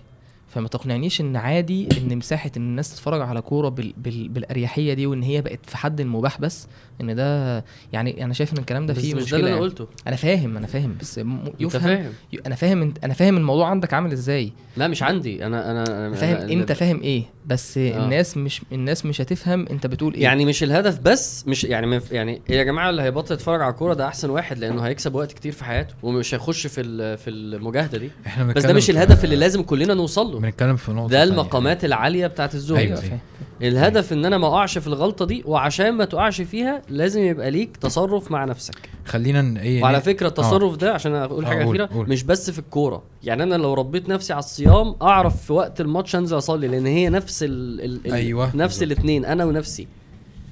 فما 0.57 0.67
تقنعنيش 0.67 1.21
إن 1.21 1.35
عادي 1.35 1.87
إن 1.97 2.17
مساحة 2.17 2.51
إن 2.57 2.61
الناس 2.61 2.93
تتفرج 2.93 3.21
على 3.21 3.41
كورة 3.41 3.69
بال... 3.69 3.93
بال... 3.97 4.27
بالأريحية 4.29 4.93
دي 4.93 5.05
وإن 5.05 5.23
هي 5.23 5.41
بقت 5.41 5.59
في 5.67 5.77
حد 5.77 5.99
المباح 6.01 6.41
بس 6.41 6.67
إن 7.01 7.15
ده 7.15 7.63
يعني 7.93 8.23
أنا 8.23 8.33
شايف 8.33 8.53
إن 8.53 8.57
الكلام 8.57 8.85
ده 8.85 8.93
بس 8.93 8.99
فيه 9.01 9.15
مش 9.15 9.31
ده 9.31 9.37
اللي 9.37 9.47
أنا 9.49 9.55
يعني. 9.57 9.69
قلته. 9.69 9.87
أنا 10.07 10.15
فاهم 10.15 10.57
أنا 10.57 10.67
فاهم 10.67 10.95
بس 11.01 11.17
يفهم 11.59 11.81
فاهم. 11.81 12.11
أنا 12.45 12.55
فاهم 12.55 12.81
انت 12.81 13.03
أنا 13.03 13.13
فاهم 13.13 13.37
الموضوع 13.37 13.67
عندك 13.69 13.93
عامل 13.93 14.11
إزاي. 14.11 14.51
لا 14.77 14.87
مش 14.87 15.03
عندي. 15.03 15.45
أنا 15.45 15.71
أنا 15.71 15.83
أنا 15.87 16.07
أنا 16.07 16.15
فاهم 16.15 16.47
أنا- 16.47 16.51
انت 16.51 16.71
فاهم 16.71 17.01
إيه 17.01 17.23
بس 17.47 17.77
آه. 17.77 18.03
الناس 18.05 18.37
مش 18.37 18.61
الناس 18.71 19.05
مش 19.05 19.21
هتفهم 19.21 19.67
أنت 19.67 19.87
بتقول 19.87 20.13
إيه. 20.13 20.23
يعني 20.23 20.45
مش 20.45 20.63
الهدف 20.63 20.99
بس 20.99 21.47
مش 21.47 21.63
يعني 21.63 21.87
مف 21.87 22.11
يعني 22.11 22.41
يا 22.49 22.63
جماعة 22.63 22.89
اللي 22.89 23.01
هيبطل 23.01 23.33
يتفرج 23.33 23.61
على 23.61 23.71
الكورة 23.71 23.93
ده 23.93 24.07
أحسن 24.07 24.29
واحد 24.29 24.57
لأنه 24.59 24.81
هيكسب 24.81 25.15
وقت 25.15 25.31
كتير 25.31 25.51
في 25.51 25.63
حياته 25.63 25.93
ومش 26.03 26.33
هيخش 26.33 26.67
في 26.67 26.81
ال- 26.81 27.17
في 27.17 27.29
المجاهدة 27.29 27.97
دي. 27.97 28.11
إحنا 28.27 28.53
بس 28.53 28.65
ده 28.65 28.73
مش 28.73 28.89
الهدف 28.89 29.23
اللي 29.23 29.35
لازم 29.35 29.61
كلنا 29.63 29.93
نوصل 29.93 30.31
له. 30.31 30.39
بنتكلم 30.49 30.75
في 30.75 30.91
نقطة 30.91 31.09
ده. 31.09 31.23
المقامات 31.23 31.85
العالية 31.85 32.27
بتاعت 32.27 32.55
الزهد 32.55 32.77
أيوة. 32.77 32.95
فاهم. 32.95 33.19
الهدف 33.61 34.13
إن 34.13 34.25
أنا 34.25 34.37
ما 34.37 34.47
أقعش 34.47 34.77
في 34.77 34.87
الغلطة 34.87 35.25
دي 35.25 35.43
وعشان 35.45 35.91
ما 35.91 36.05
تقعش 36.05 36.41
فيها 36.41 36.81
لازم 36.89 37.21
يبقى 37.21 37.51
ليك 37.51 37.77
تصرف 37.77 38.31
مع 38.31 38.45
نفسك 38.45 38.89
خلينا 39.05 39.61
إيه 39.61 39.83
وعلى 39.83 40.01
فكرة 40.01 40.27
التصرف 40.27 40.75
ده 40.75 40.93
عشان 40.93 41.15
أقول 41.15 41.45
آه، 41.45 41.47
حاجة 41.49 41.69
أخيرة. 41.69 41.89
مش 41.93 42.23
بس 42.23 42.49
في 42.49 42.59
الكورة 42.59 43.03
يعني 43.23 43.43
أنا 43.43 43.55
لو 43.55 43.73
ربيت 43.73 44.09
نفسي 44.09 44.33
على 44.33 44.39
الصيام 44.39 44.95
أعرف 45.01 45.43
في 45.43 45.53
وقت 45.53 45.81
الماتش 45.81 46.15
أنزل 46.15 46.37
أصلي 46.37 46.67
لأن 46.67 46.85
هي 46.85 47.09
نفس 47.09 47.43
ال 47.43 47.81
ال 48.05 48.13
أيوة، 48.13 48.55
نفس. 48.55 48.83
الاثنين 48.83 49.25
أنا 49.25 49.45
ونفسي 49.45 49.87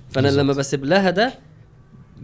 فأنا 0.09 0.27
بالظبط. 0.27 0.43
لما 0.43 0.53
بسيب 0.53 0.85
لها 0.85 1.09
ده 1.09 1.33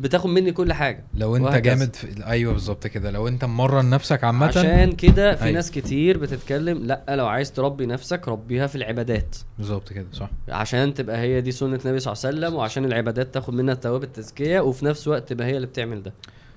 بتاخد 0.02 0.30
مني 0.30 0.52
كل 0.52 0.74
حاجة 0.74 1.04
لو 1.14 1.36
انت 1.36 1.46
وهكذا. 1.46 1.60
جامد 1.60 1.96
في... 1.96 2.26
أيوه 2.28 2.54
بالظبط 2.54 2.88
كده 2.88 3.12
لو 3.12 3.28
انت 3.28 3.46
مرن 3.46 3.90
نفسك 3.90 4.24
عامة 4.24 4.46
عشان 4.46 4.92
كده 4.92 5.36
في 5.36 5.44
أيوة. 5.44 5.56
ناس 5.56 5.72
كتير 5.72 6.18
بتتكلم 6.18 6.78
لأ 6.78 7.04
لو 7.10 7.28
عايز 7.28 7.52
تربي 7.52 7.86
نفسك 7.86 8.28
ربيها 8.28 8.68
في 8.68 8.76
العبادات 8.76 9.36
بالظبط 9.58 9.94
كده 9.94 10.06
صح 10.14 10.30
عشان 10.50 10.94
تبقى 10.94 11.18
هي 11.18 11.42
دي 11.42 11.52
سنة 11.52 11.80
النبي 11.86 12.00
صلى 12.00 12.14
الله 12.14 12.26
عليه 12.26 12.38
وسلم 12.38 12.56
وعشان 12.60 12.86
العبادات 12.86 13.34
تاخد 13.34 13.54
منها 13.54 13.74
ثواب 13.74 14.04
التزكية 14.04 14.60
وفي 14.60 14.86
نفس 14.86 15.08
الوقت 15.08 15.30
تبقى 15.30 15.48
هي 15.48 15.56
اللي 15.56 15.68
بتعمل 15.68 16.04
ده 16.04 16.14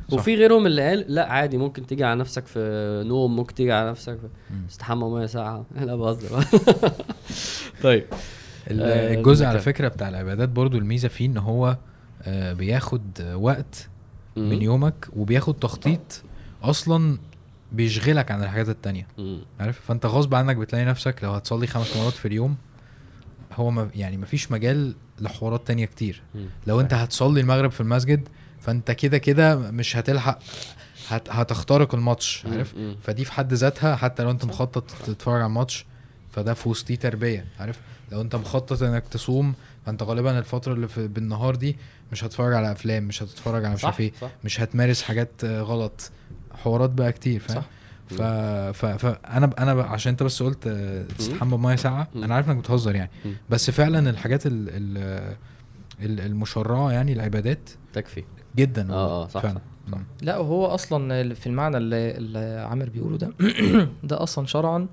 صح. 0.09 0.14
وفي 0.18 0.35
غيرهم 0.35 0.66
اللي 0.66 0.88
قال 0.88 1.04
لأ 1.09 1.33
عادي 1.33 1.57
ممكن 1.59 1.87
تيجي 1.87 2.04
على 2.04 2.20
نفسك 2.20 2.46
في 2.46 2.59
نوم 3.07 3.37
ممكن 3.37 3.54
تيجي 3.54 3.72
على 3.72 3.90
نفسك. 3.90 4.18
استحمى 4.70 5.09
مية 5.09 5.26
ساعه 5.26 5.66
لا 5.87 5.96
بهزر 5.96 6.44
طيب 7.83 8.04
آه، 8.70 9.14
الجزء 9.14 9.46
على. 9.46 9.59
فكرة 9.59 9.88
بتاع 9.88 10.09
العبادات 10.09 10.48
برضو 10.48 10.78
الميزة 10.78 11.09
فيه 11.09 11.26
إن 11.26 11.37
هو 11.38 11.76
بياخد 12.26 13.02
آه، 13.20 13.37
وقت 13.37 13.88
مم. 14.37 14.50
من 14.50 14.62
يومك 14.62 15.08
وبياخد 15.16 15.54
تخطيط 15.54 16.22
أصلا 16.62 17.18
بيشغلك 17.72 18.30
عن 18.30 18.42
الحاجات 18.42 18.68
التانية. 18.68 19.06
عارف 19.60 19.80
فأنت 19.80 20.06
غصب 20.06 20.34
عنك 20.34 20.56
بتلاقي 20.56 20.84
نفسك 20.84 21.16
لو 21.22 21.30
هتصلي 21.32 21.66
خمس 21.66 21.96
مرات 21.96 22.12
في 22.12 22.28
اليوم 22.28 22.56
هو 23.52 23.70
ما 23.70 23.88
يعني 23.94 24.16
مفيش 24.16 24.52
مجال 24.52 24.94
لحوارات 25.20 25.66
تانية 25.66 25.84
كتير. 25.87 26.22
لو 26.66 26.80
أنت 26.80 26.94
هتصلي 26.94 27.40
المغرب 27.40 27.70
في 27.70 27.80
المسجد 27.80 28.28
فأنت 28.60 28.90
كده 28.90 29.18
كده 29.18 29.56
مش 29.56 29.96
هتلحق 29.96 30.38
هت 31.08 31.30
هتخترق 31.30 31.94
الماتش. 31.94 32.46
عارف. 32.46 32.74
فدي 33.02 33.24
في 33.24 33.32
حد 33.32 33.52
ذاتها 33.54 33.96
حتى 33.96 34.22
لو 34.22 34.30
أنت 34.30 34.44
مخطط 34.44 34.90
تتفرج 35.06 35.34
على 35.34 35.46
الماتش 35.46 35.87
فده 36.32 36.54
في 36.54 36.68
وسطيه 36.68 36.94
تربية 36.96 37.46
عارف 37.60 37.80
لو 38.12 38.20
أنت 38.20 38.37
مخطط 38.37 38.82
إنك 38.82 39.08
تصوم 39.08 39.54
فانت 39.87 40.03
غالبا 40.03 40.38
الفترة 40.38 40.73
اللي 40.73 40.88
في 40.88 41.09
بالنهار 41.09 41.55
دي 41.55 41.77
مش 42.12 42.25
هتتفرج 42.25 42.55
على 42.55 42.73
أفلام 42.73 43.05
مش 43.05 43.23
هتتفرج 43.23 43.64
على 43.64 43.75
مش 43.75 43.85
عارف 43.85 44.01
إيه 44.01 44.12
صح 44.20 44.31
مش 44.44 44.61
هتمارس 44.61 45.03
حاجات 45.03 45.44
آه، 45.44 45.61
غلط 45.62 46.11
حوارات 46.55 46.90
بقى 46.90 47.12
كتير 47.12 47.40
فاهم 47.40 47.62
صح. 47.62 47.66
ف... 48.09 48.23
ف... 48.23 48.87
فانا 48.87 49.51
أنا 49.59 49.75
ب... 49.75 49.79
عشان 49.79 50.11
أنت 50.11 50.23
بس 50.23 50.42
قلت 50.42 50.66
آه، 50.66 51.03
تستحمى 51.18 51.57
بمية 51.57 51.77
ساقعة. 51.77 52.09
أنا 52.16 52.35
عارف 52.35 52.51
إنك 52.51 52.57
بتهزر 52.57 52.94
يعني. 52.94 53.11
بس 53.51 53.70
فعلا 53.70 54.11
الحاجات 54.11 54.47
ال... 54.47 54.53
ال... 54.68 54.99
ال- 56.03 56.20
المشرعة 56.20 56.92
يعني 56.92 57.12
العبادات 57.12 57.70
تكفي 57.92 58.25
جدا 58.57 58.92
آه 58.92 59.25
آه 59.25 59.29
صح 59.29 59.42
فعلا 59.42 59.61
صح. 59.92 59.99
مم. 59.99 60.05
لا 60.23 60.38
وهو 60.38 60.66
أصلا 60.66 61.35
في 61.35 61.47
المعنى 61.47 61.77
اللي, 61.77 62.11
اللي 62.16 62.66
عامر 62.70 62.88
بيقوله 62.88 63.16
ده 63.18 63.33
ده 64.05 64.23
أصلا 64.23 64.47
شرعا 64.47 64.87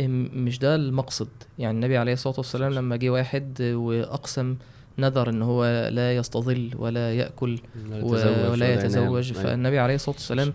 مش 0.00 0.58
ده 0.58 0.74
المقصد. 0.74 1.28
يعني 1.58 1.74
النبي 1.76 1.96
عليه 1.96 2.12
الصلاة 2.12 2.34
والسلام 2.38 2.72
لما 2.72 2.96
جه 2.96 3.10
واحد 3.10 3.62
وأقسم 3.62 4.56
نذر 4.98 5.28
إن 5.30 5.42
هو 5.42 5.88
لا 5.92 6.16
يستظل 6.16 6.70
ولا 6.76 7.12
يأكل 7.14 7.58
و- 8.02 8.50
ولا 8.50 8.74
يتزوج. 8.74 9.32
فالنبي 9.32 9.78
عليه 9.78 9.94
الصلاة 9.94 10.16
والسلام 10.16 10.52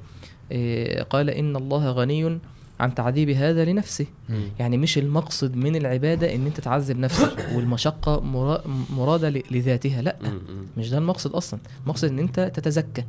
إيه، 0.52 1.04
قال 1.04 1.30
إن 1.30 1.56
الله 1.56 1.91
غني 1.91 2.39
عن 2.80 2.95
تعذيب 2.95 3.30
هذا 3.30 3.65
لنفسه. 3.65 4.06
مم. 4.30 4.50
يعني 4.60 4.78
مش 4.78 4.97
المقصد 4.97 5.56
من 5.56 5.76
العبادة 5.76 6.36
إن 6.36 6.45
أنت 6.45 6.60
تعذب 6.60 6.97
نفسك 7.00 7.47
والمشقة 7.56 8.19
مرا- 8.19 8.63
مرادة 8.89 9.30
لذاتها. 9.52 10.02
لأ 10.02 10.15
مش 10.78 10.89
ده 10.89 10.97
المقصد 10.97 11.32
أصلا. 11.32 11.60
المقصد 11.84 12.08
إن 12.10 12.19
أنت 12.19 12.52
تتزكى. 12.54 13.04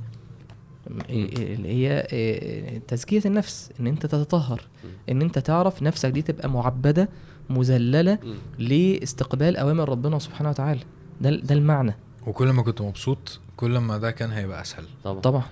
اللي 1.11 1.69
هي 1.69 2.01
إيه، 2.13 2.79
تزكية 2.89 3.21
النفس 3.27 3.71
إن 3.81 3.87
أنت 3.87 4.07
تتطهر 4.07 4.61
إن 5.09 5.23
أنت 5.23 5.39
تعرف 5.39 5.83
نفسك 5.83 6.09
دي 6.11 6.23
تبقى 6.23 6.51
معبدة 6.51 7.09
مذلله 7.51 8.19
لاستقبال 8.59 9.57
أوامر 9.57 9.89
ربنا 9.89 10.19
سبحانه 10.19 10.51
وتعالى 10.51 10.81
ده 11.21 11.31
ده 11.31 11.55
المعنى 11.55 11.95
وكل 12.27 12.49
ما 12.51 12.63
كنت 12.63 12.83
مبسوط 12.83 13.41
كل 13.57 13.79
ما 13.79 13.99
ده 13.99 14.11
كان 14.11 14.31
هيبقى 14.33 14.63
أسهل 14.63 14.85
طبعا 15.05 15.21
طبعا. 15.21 15.43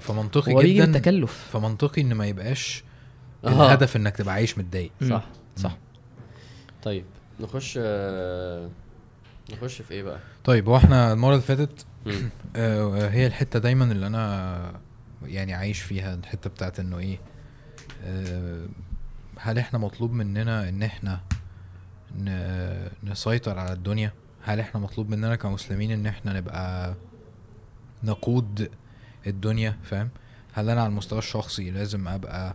فمنطقي 0.00 0.74
جدا 0.74 0.84
بالتكلف 0.92 1.48
فمنطقي 1.52 2.02
إن 2.02 2.14
ما 2.14 2.26
يبقاش 2.26 2.84
آه. 3.44 3.48
الهدف 3.48 3.96
إنك 3.96 4.16
تبقى 4.16 4.34
عايش 4.34 4.58
متضايق 4.58 4.90
مم. 5.00 5.08
صح 5.10 5.24
صح 5.56 5.76
طيب 6.82 7.04
نخش 7.40 7.78
آه، 7.82 8.68
نخش 9.52 9.82
في 9.82 9.90
إيه 9.94 10.02
بقى؟ 10.02 10.18
طيب 10.44 10.68
هو 10.68 10.76
إحنا 10.76 11.12
المرة 11.12 11.30
اللي 11.32 11.42
فاتت. 11.42 11.70
آه، 11.80 11.84
هي 13.10 13.26
الحتة 13.26 13.58
دايما 13.58 13.84
اللي 13.84 14.06
أنا 14.06 14.80
يعني 15.26 15.54
عايش 15.54 15.80
فيها 15.80 16.14
الحتة 16.14 16.50
بتاعت 16.50 16.80
إنه 16.80 16.98
إيه 16.98 17.18
آه، 18.04 18.66
هل 19.38 19.58
إحنا 19.58 19.78
مطلوب 19.78 20.12
مننا 20.12 20.68
إن 20.68 20.82
إحنا 20.82 21.20
نسيطر 23.04 23.58
على 23.58 23.72
الدنيا؟ 23.72 24.12
هل 24.42 24.60
إحنا 24.60 24.80
مطلوب 24.80 25.10
مننا 25.10 25.36
كمسلمين 25.36 25.90
إن 25.90 26.06
إحنا 26.06 26.32
نبقى 26.32 26.94
نقود 28.04 28.70
الدنيا؟ 29.26 29.76
فاهم؟ 29.82 30.08
هل 30.52 30.70
أنا 30.70 30.80
على 30.80 30.90
المستوى 30.90 31.18
الشخصي 31.18 31.70
لازم 31.70 32.08
أبقى 32.08 32.54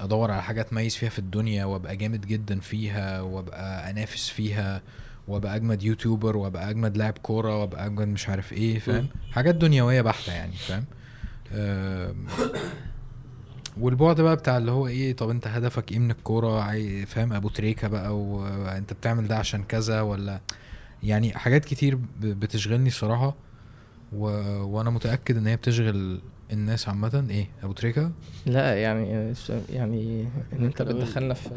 أدور 0.00 0.30
على 0.30 0.42
حاجة 0.42 0.60
أتميز 0.60 0.96
فيها 0.96 1.08
في 1.08 1.18
الدنيا 1.18 1.64
وأبقى 1.64 1.96
جامد 1.96 2.26
جدا 2.26 2.60
فيها 2.60 3.20
وأبقى 3.20 3.90
أنافس 3.90 4.28
فيها؟ 4.28 4.82
وأبقى 5.28 5.56
أجمد 5.56 5.82
يوتيوبر 5.82 6.36
وأبقى 6.36 6.70
أجمد 6.70 6.96
لاعب 6.96 7.18
كورة 7.22 7.60
وأبقى 7.60 7.86
أجمد 7.86 8.08
مش 8.08 8.28
عارف 8.28 8.52
إيه 8.52 8.78
فاهم؟ 8.78 9.08
حاجات 9.32 9.54
دنيوية 9.54 10.02
بحتة 10.02 10.32
يعني 10.32 10.52
فاهم؟ 10.52 10.84
والبعد 13.80 14.20
بقى 14.20 14.36
بتاع 14.36 14.56
اللي 14.56 14.70
هو 14.70 14.86
إيه 14.86 15.16
طب 15.16 15.30
أنت 15.30 15.46
هدفك 15.46 15.92
إيه 15.92 15.98
من 15.98 16.10
الكورة؟ 16.10 16.60
فاهم؟ 17.04 17.32
أبو 17.32 17.48
تريكة 17.48 17.88
بقى 17.88 18.18
وانت 18.18 18.92
بتعمل 18.92 19.28
ده 19.28 19.36
عشان 19.36 19.62
كذا 19.62 20.00
ولا؟ 20.00 20.40
يعني 21.02 21.32
حاجات 21.34 21.64
كتير 21.64 21.98
بتشغلني 22.20 22.88
الصراحة 22.88 23.34
و... 24.12 24.24
وأنا 24.62 24.90
متأكد 24.90 25.36
إن 25.36 25.46
هي 25.46 25.56
بتشغل 25.56 26.20
الناس 26.52 26.88
عامة. 26.88 27.26
إيه 27.30 27.48
أبو 27.62 27.72
تريكة؟ 27.72 28.10
لا 28.46 28.74
يعني 28.82 29.34
يعني 29.70 30.28
إن 30.52 30.64
أنت 30.64 30.82
بتدخلنا 30.82 31.34
في 31.34 31.50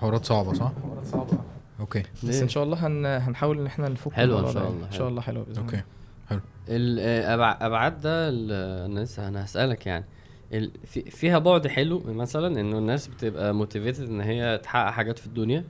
حوارات 0.00 0.24
صعبة 0.24 0.52
صح؟ 0.52 0.72
حوارات 0.82 1.06
صعبة. 1.06 1.38
أوكي. 1.80 2.02
بس؟ 2.24 2.42
إن 2.42 2.48
شاء 2.48 2.64
الله 2.64 2.86
هن 2.86 3.06
هنحاول 3.06 3.58
إن 3.60 3.66
إحنا 3.66 3.88
نفك 3.88 4.12
حلو 4.12 4.32
إن 4.32 4.38
الموضوع 4.38 4.52
شاء. 4.62 4.70
الله، 4.70 4.84
إن 4.86 4.90
حلو. 4.90 4.98
شاء 4.98 5.08
الله 5.08 5.20
حلو 5.20 5.42
بإذن 5.42 5.62
أوكي. 5.62 5.82
الله. 6.30 6.42
الابعاد 6.68 8.00
ده 8.00 8.28
أنا 8.28 9.00
لسه 9.00 9.28
أنا 9.28 9.44
هسألك 9.44 9.86
يعني. 9.86 10.04
ال- 10.52 10.70
في 10.86 11.02
فيها 11.10 11.38
بعد 11.38 11.66
حلو 11.66 12.02
مثلا 12.06 12.60
إنه 12.60 12.78
الناس 12.78 13.06
بتبقى 13.08 13.54
موتيفيتد 13.54 14.08
إن 14.08 14.20
هي 14.20 14.60
تحقق 14.62 14.90
حاجات 14.90 15.18
في 15.18 15.26
الدنيا. 15.26 15.64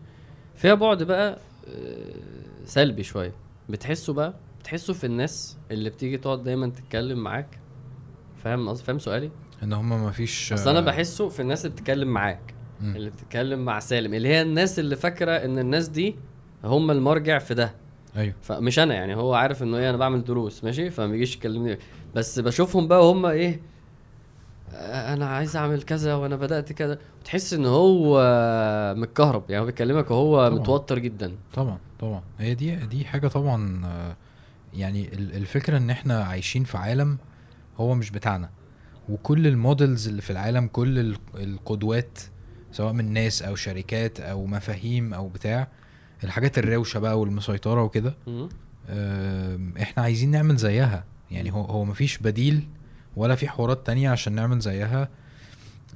فيها 0.55 0.75
بعد 0.75 1.03
بقى 1.03 1.39
آه، 1.69 2.15
سلبي 2.65 3.03
شوية. 3.03 3.33
بتحسه 3.69 4.13
بقى 4.13 4.35
بتحسه 4.61 4.93
في 4.93 5.05
الناس 5.07 5.57
اللي 5.71 5.91
بتيجي 5.91 6.17
تقعد 6.19 6.43
دايما 6.45 6.67
تتكلم 6.69 7.19
معاك. 7.19 7.59
فاهم 8.45 8.69
قصدي؟ 8.69 8.85
فاهم 8.85 8.99
سؤالي؟ 8.99 9.31
إن 9.63 9.73
هما 9.73 9.97
ما 9.97 10.11
فيش 10.11 10.53
أصل 10.53 10.71
أنا 10.71 10.81
بحسه 10.81 11.29
في 11.29 11.41
الناس 11.43 11.65
اللي 11.67 11.77
بتتكلم 11.77 12.09
معاك. 12.09 12.55
اللي 12.83 13.11
بتتكلم 13.11 13.65
مع 13.65 13.81
سالم 13.81 14.15
اللي 14.15 14.29
هي 14.29 14.43
الناس 14.43 14.79
اللي 14.79 14.97
فاكرة 14.97 15.33
إن 15.33 15.59
الناس 15.59 15.89
دي 15.89 16.17
هم 16.65 16.91
المرجع 16.91 17.39
في 17.39 17.55
ده. 17.55 17.75
أيوه. 18.17 18.35
فمش 18.43 18.79
أنا 18.79 18.95
يعني 18.95 19.15
هو 19.17 19.35
عارف 19.35 19.63
إنه 19.63 19.77
إيه 19.77 19.91
أنا 19.91 19.97
بعمل 19.97 20.25
دروس 20.25 20.65
ماشي؟ 20.65 20.91
فما 20.91 21.07
بيجيش 21.07 21.37
يكلمني. 21.37 21.79
بس 22.15 22.39
بشوفهم 22.39 22.89
بقى 22.89 23.03
هم 23.03 23.27
إيه 23.27 23.61
آه، 24.75 25.13
أنا 25.15 25.27
عايز 25.29 25.57
أعمل 25.57 25.83
كذا 25.83 26.15
وأنا 26.15 26.37
بدأت 26.37 26.73
كذا. 26.73 26.99
وتحس 27.21 27.55
إن 27.55 27.67
هو 27.67 28.21
متكهرب 28.97 29.45
يعني 29.51 29.63
هو 29.63 29.67
بيكلمك 29.67 30.11
وهو 30.11 30.49
طبعا. 30.49 30.59
متوتر 30.61 30.99
جدا. 30.99 31.33
طبعا 31.55 31.79
طبعا. 32.01 32.23
هي 32.39 32.55
دي 32.55 32.77
دي 32.77 33.05
حاجة 33.05 33.29
طبعا 33.29 33.85
آه، 33.87 34.17
يعني 34.75 35.09
ال- 35.15 35.37
الفكرة 35.37 35.77
إن 35.77 35.91
إحنا 35.91 36.25
عايشين 36.25 36.65
في 36.65 36.79
عالم 36.79 37.19
هو 37.79 37.95
مش 37.95 38.11
بتاعنا. 38.11 38.51
وكل 39.09 39.47
المودلز 39.47 40.09
اللي 40.09 40.23
في 40.23 40.31
العالم 40.31 40.67
كل 40.67 40.99
ال- 40.99 41.17
القدوات 41.37 42.19
سواء 42.73 42.93
من 42.93 43.13
ناس 43.13 43.43
أو 43.43 43.55
شركات 43.57 44.21
أو 44.21 44.47
مفاهيم 44.47 45.15
أو 45.15 45.29
بتاع 45.29 45.69
الحاجات 46.25 46.59
الروشة 46.59 47.01
بقى 47.01 47.21
والمسيطرة 47.21 47.83
وكده 47.83 48.15
إحنا 49.83 50.03
عايزين 50.03 50.31
نعمل 50.31 50.57
زيها 50.57 51.05
يعني 51.31 51.53
هو 51.53 51.63
هو 51.65 51.85
مفيش 51.85 52.19
بديل 52.19 52.69
ولا 53.17 53.35
في 53.35 53.49
حوارات 53.49 53.87
تانية 53.87 54.11
عشان 54.11 54.33
نعمل 54.33 54.59
زيها 54.61 55.09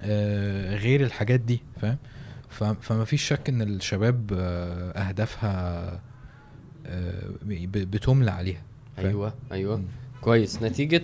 آه، 0.02 0.76
غير 0.76 1.04
الحاجات 1.04 1.40
دي 1.40 1.62
فاهم 1.80 1.96
ف- 2.50 2.64
فمفيش 2.64 3.22
شك 3.28 3.48
إن 3.48 3.62
الشباب 3.62 4.30
آه، 4.38 4.90
أهدافها 4.90 6.00
آه، 6.86 7.30
بتملى 7.42 8.30
عليها؟ 8.30 8.62
أيوه 8.98 9.34
أيوه 9.52 9.76
مم. 9.76 9.84
كويس. 10.24 10.62
نتيجة 10.62 11.02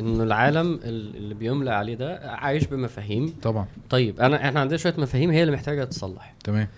إنه 0.00 0.22
العالم 0.22 0.74
ال- 0.84 1.16
اللي 1.16 1.34
بيملى 1.34 1.70
عليه 1.70 1.94
ده 1.94 2.20
عايش 2.30 2.64
بمفاهيم. 2.66 3.34
طبعا. 3.42 3.66
طيب 3.90 4.20
انا 4.20 4.48
إحنا 4.48 4.60
عندنا 4.60 4.76
شوية 4.78 4.94
مفاهيم 4.98 5.30
هي 5.30 5.42
اللي 5.42 5.52
محتاجة 5.52 5.84
تتصلح 5.84 6.34
تمام. 6.44 6.68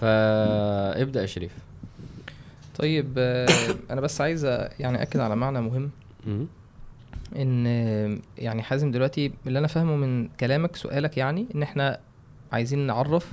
فابدأ 0.00 1.20
يا 1.20 1.26
شريف. 1.26 1.52
طيب 2.78 3.14
آه، 3.18 3.46
أنا 3.90 4.00
بس 4.00 4.20
عايز 4.20 4.44
يعني 4.78 5.02
أكد 5.02 5.20
على 5.20 5.36
معنى 5.36 5.60
مهم. 5.60 5.90
إن 7.36 7.66
يعني 8.38 8.62
حازم 8.62 8.90
دلوقتي 8.90 9.32
اللي 9.46 9.58
أنا 9.58 9.66
فاهمه 9.66 9.96
من 9.96 10.28
كلامك 10.28 10.76
سؤالك 10.76 11.16
يعني 11.16 11.46
إن 11.54 11.62
إحنا 11.62 11.98
عايزين 12.52 12.78
نعرف 12.86 13.32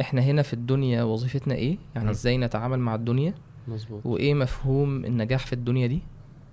إحنا 0.00 0.20
هنا 0.22 0.42
في 0.42 0.52
الدنيا 0.52 1.02
وظيفتنا 1.02 1.54
إيه 1.54 1.76
يعني. 1.94 2.10
إزاي 2.10 2.38
نتعامل 2.38 2.78
مع 2.78 2.94
الدنيا 2.94 3.34
مظبوط. 3.68 4.06
وإيه 4.06 4.34
مفهوم 4.34 5.04
النجاح 5.04 5.46
في 5.46 5.52
الدنيا 5.52 5.86
دي. 5.86 6.02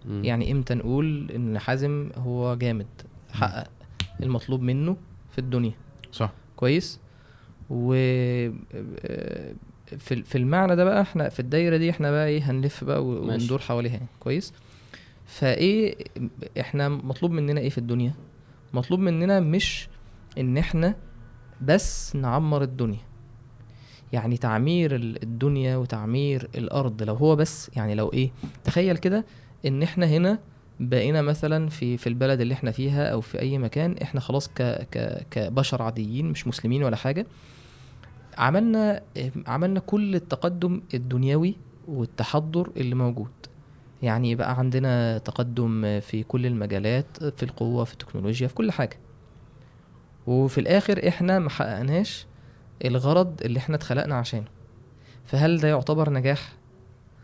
مم. 0.05 0.23
يعني 0.25 0.51
إمتى 0.51 0.73
نقول 0.73 1.31
إن 1.31 1.59
حازم 1.59 2.09
هو 2.17 2.55
جامد؟ 2.55 2.87
حقق 3.31 3.67
المطلوب 4.23 4.61
منه 4.61 4.97
في 5.31 5.37
الدنيا. 5.39 5.71
صح. 6.11 6.31
كويس؟ 6.55 6.99
و 7.69 7.93
آه، 7.93 9.53
في 9.97 10.23
في 10.23 10.37
المعنى 10.37 10.75
ده 10.75 10.83
بقى 10.83 11.01
إحنا 11.01 11.29
في 11.29 11.39
الدايرة 11.39 11.77
دي 11.77 11.89
إحنا 11.89 12.11
بقى 12.11 12.27
إيه 12.27 12.51
هنلف 12.51 12.83
بقى. 12.83 13.03
وندور 13.05 13.59
حواليها 13.59 13.93
يعني. 13.93 14.07
كويس؟ 14.19 14.53
فإيه 15.25 15.95
إحنا 16.59 16.89
مطلوب 16.89 17.31
مننا 17.31 17.59
إيه 17.61 17.69
في 17.69 17.77
الدنيا؟ 17.77 18.13
مطلوب 18.73 18.99
مننا 18.99 19.39
مش 19.39 19.87
إن 20.37 20.57
إحنا 20.57 20.95
بس 21.61 22.15
نعمر 22.15 22.61
الدنيا. 22.61 22.99
يعني 24.13 24.37
تعمير 24.37 24.95
ال- 24.95 25.23
الدنيا 25.23 25.77
وتعمير 25.77 26.49
الأرض 26.55 27.03
لو 27.03 27.13
هو 27.15 27.35
بس 27.35 27.71
يعني 27.75 27.95
لو 27.95 28.09
إيه 28.13 28.31
تخيل 28.63 28.97
كده 28.97 29.25
إن 29.65 29.83
إحنا 29.83 30.05
هنا 30.05 30.39
بقينا 30.79 31.21
مثلا 31.21 31.69
في 31.69 31.97
في 31.97 32.07
البلد 32.07 32.41
اللي 32.41 32.53
إحنا 32.53 32.71
فيها 32.71 33.05
أو 33.07 33.21
في 33.21 33.39
أي 33.39 33.57
مكان 33.57 33.95
إحنا 34.01 34.19
خلاص 34.19 34.47
ك 34.47 34.61
ك 34.91 35.25
كبشر 35.31 35.81
عاديين 35.81 36.25
مش 36.29 36.47
مسلمين 36.47 36.83
ولا 36.83 36.95
حاجة. 36.95 37.25
عملنا 38.37 39.01
عملنا 39.47 39.79
كل 39.79 40.15
التقدم 40.15 40.81
الدنيوي 40.93 41.55
والتحضر 41.87 42.71
اللي 42.77 42.95
موجود. 42.95 43.31
يعني 44.01 44.35
بقى 44.35 44.57
عندنا 44.57 45.17
تقدم 45.17 45.99
في 45.99 46.23
كل 46.23 46.45
المجالات 46.45 47.23
في 47.23 47.43
القوة 47.43 47.83
في 47.83 47.93
التكنولوجيا 47.93 48.47
في 48.47 48.53
كل 48.53 48.71
حاجة. 48.71 48.97
وفي 50.27 50.57
الآخر 50.57 51.07
إحنا 51.07 51.39
ما 51.39 51.49
حققناش 51.49 52.25
الغرض 52.85 53.41
اللي 53.41 53.59
إحنا 53.59 53.75
اتخلقنا 53.75 54.15
عشانه. 54.15 54.47
فهل 55.25 55.57
ده 55.57 55.67
يعتبر 55.67 56.09
نجاح؟ 56.09 56.53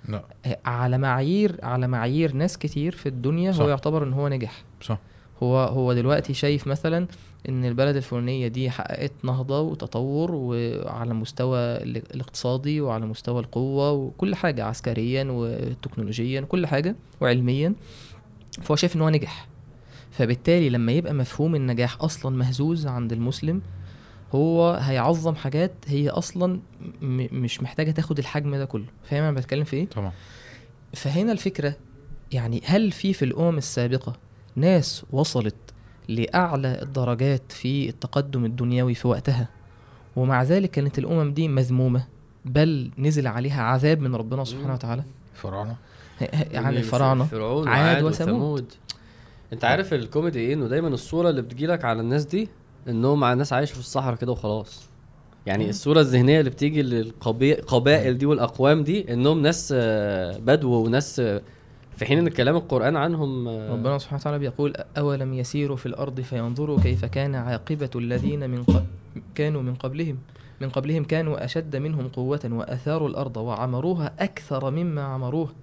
لا. 0.08 0.24
على 0.66 0.98
معايير 0.98 1.60
على 1.64 1.88
معايير 1.88 2.34
ناس 2.34 2.58
كتير 2.58 2.96
في 2.96 3.10
الدنيا 3.10 3.52
صح. 3.52 3.62
هو 3.62 3.70
يعتبر 3.70 4.04
إن 4.04 4.14
هو 4.14 4.28
نجح. 4.28 4.64
صح. 4.82 4.98
هو 5.44 5.58
هو 5.58 5.94
دلوقتي 5.94 6.34
شايف 6.34 6.68
مثلا 6.68 7.08
إن 7.50 7.66
البلد 7.66 7.96
الفلانية 7.96 8.48
دي 8.48 8.70
حققت 8.70 9.12
نهضة 9.24 9.62
وتطور 9.62 10.32
وعلى 10.36 11.14
مستوى 11.14 11.58
ال- 11.60 12.14
الاقتصادي 12.16 12.82
وعلى 12.82 13.06
مستوى 13.06 13.40
القوة 13.40 13.92
وكل 13.92 14.36
حاجة 14.36 14.64
عسكريا 14.66 15.28
وتكنولوجيا 15.30 16.42
كل 16.42 16.68
حاجة 16.68 16.96
وعلميا. 17.22 17.74
فهو 18.62 18.76
شايف 18.76 18.96
إن 18.96 19.02
هو 19.02 19.10
نجح. 19.10 19.48
فبالتالي 20.12 20.70
لما 20.70 20.92
يبقى 20.92 21.14
مفهوم 21.14 21.56
النجاح 21.56 22.02
أصلا 22.04 22.36
مهزوز 22.38 22.88
عند 22.88 23.14
المسلم 23.14 23.62
هو 24.36 24.72
هيعظم 24.74 25.36
حاجات 25.36 25.72
هي 25.88 26.10
أصلا 26.10 26.60
م- 27.02 27.28
مش 27.42 27.62
محتاجة 27.64 27.92
تاخد 27.92 28.20
الحجم 28.20 28.56
ده 28.56 28.66
كله. 28.66 28.86
فاهم 29.04 29.24
أنا 29.24 29.32
بتكلم 29.32 29.64
في 29.64 29.76
إيه؟ 29.76 29.88
طبعا. 29.90 30.12
فهنا 30.94 31.32
الفكرة 31.32 31.74
يعني 32.32 32.62
هل 32.66 32.92
في 32.92 33.14
في 33.14 33.26
الأمم 33.26 33.58
السابقة 33.58 34.14
ناس 34.56 35.06
وصلت 35.12 35.56
لأعلى 36.08 36.82
الدرجات 36.82 37.52
في 37.52 37.90
التقدم 37.90 38.46
الدنيوي 38.46 38.94
في 38.94 39.08
وقتها؟ 39.08 39.48
ومع 40.16 40.44
ذلك 40.44 40.72
كانت 40.72 41.00
الأمم 41.00 41.34
دي 41.34 41.48
مذمومة 41.48 42.04
بل 42.46 42.92
نزل 42.98 43.28
عليها 43.28 43.64
عذاب 43.64 44.00
من 44.00 44.16
ربنا 44.16 44.44
سبحانه 44.44 44.74
وتعالى؟ 44.74 45.04
فراعنه 45.34 45.76
ه- 46.20 46.24
ه- 46.24 46.58
عن 46.60 46.78
الفراعنة 46.78 47.24
فرعون 47.26 47.68
عاد. 47.68 48.04
وثمود. 48.04 48.74
أنت 49.54 49.64
عارف 49.66 49.94
الكوميدي 49.94 50.40
إيه؟ 50.40 50.54
إنه 50.54 50.68
دايما 50.68 50.88
الصورة 50.88 51.30
اللي 51.30 51.42
بتجيلك 51.42 51.86
على 51.86 52.02
الناس 52.02 52.26
دي 52.26 52.50
انهم 52.88 53.20
مع 53.20 53.34
الناس 53.34 53.54
عايشة 53.54 53.74
في 53.74 53.80
الصحراء 53.80 54.16
كده 54.16 54.32
وخلاص. 54.32 54.88
يعني 55.46 55.70
الصورة 55.70 56.00
الذهنية 56.00 56.40
اللي 56.40 56.50
بتيجي 56.50 56.82
للقبائل 56.82 58.18
دي 58.18 58.26
والأقوام 58.26 58.84
دي 58.84 59.14
إنهم 59.14 59.42
ناس 59.42 59.74
آه، 59.78 60.38
بدو 60.38 60.74
وناس 60.74 61.20
آه، 61.20 61.42
في 61.98 62.06
حين 62.06 62.18
إن 62.18 62.30
كلام 62.30 62.56
القرآن 62.56 62.96
عنهم 62.96 63.48
آه، 63.48 63.74
ربنا 63.74 63.98
سبحانه 63.98 64.22
وتعالى 64.22 64.40
بيقول 64.40 64.74
أولم 64.98 65.34
يسيروا 65.34 65.78
في 65.78 65.86
الأرض 65.86 66.22
فينظروا 66.22 66.80
كيف 66.80 67.06
كان 67.06 67.36
عاقبة 67.36 67.90
الذين 67.96 68.50
من 68.50 68.64
ق... 68.64 68.84
كانوا 69.36 69.62
من 69.62 69.76
قبلهم 69.76 70.18
من 70.62 70.70
قبلهم 70.70 71.04
كانوا 71.04 71.46
أشد 71.46 71.76
منهم 71.76 72.08
قوة 72.08 72.50
وأثاروا 72.52 73.10
الأرض 73.10 73.38
وعمروها 73.38 74.14
أكثر 74.20 74.72
مما 74.72 75.04
عمروها 75.04 75.54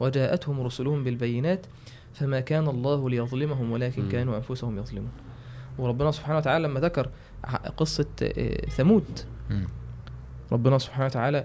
وجاءتهم 0.00 0.60
رسلهم 0.60 1.04
بالبينات 1.04 1.66
فما 2.14 2.40
كان 2.40 2.68
الله 2.68 3.10
ليظلمهم 3.10 3.72
ولكن 3.72 4.02
مم. 4.02 4.08
كانوا 4.08 4.36
أنفسهم 4.36 4.78
يظلمون. 4.78 5.10
وربنا 5.78 6.10
سبحانه 6.10 6.38
وتعالى 6.38 6.68
لما 6.68 6.80
ذكر 6.80 7.08
قصة 7.76 8.06
آه، 8.22 8.66
ثمود. 8.66 9.04
ربنا 10.52 10.78
سبحانه 10.78 11.04
وتعالى 11.06 11.44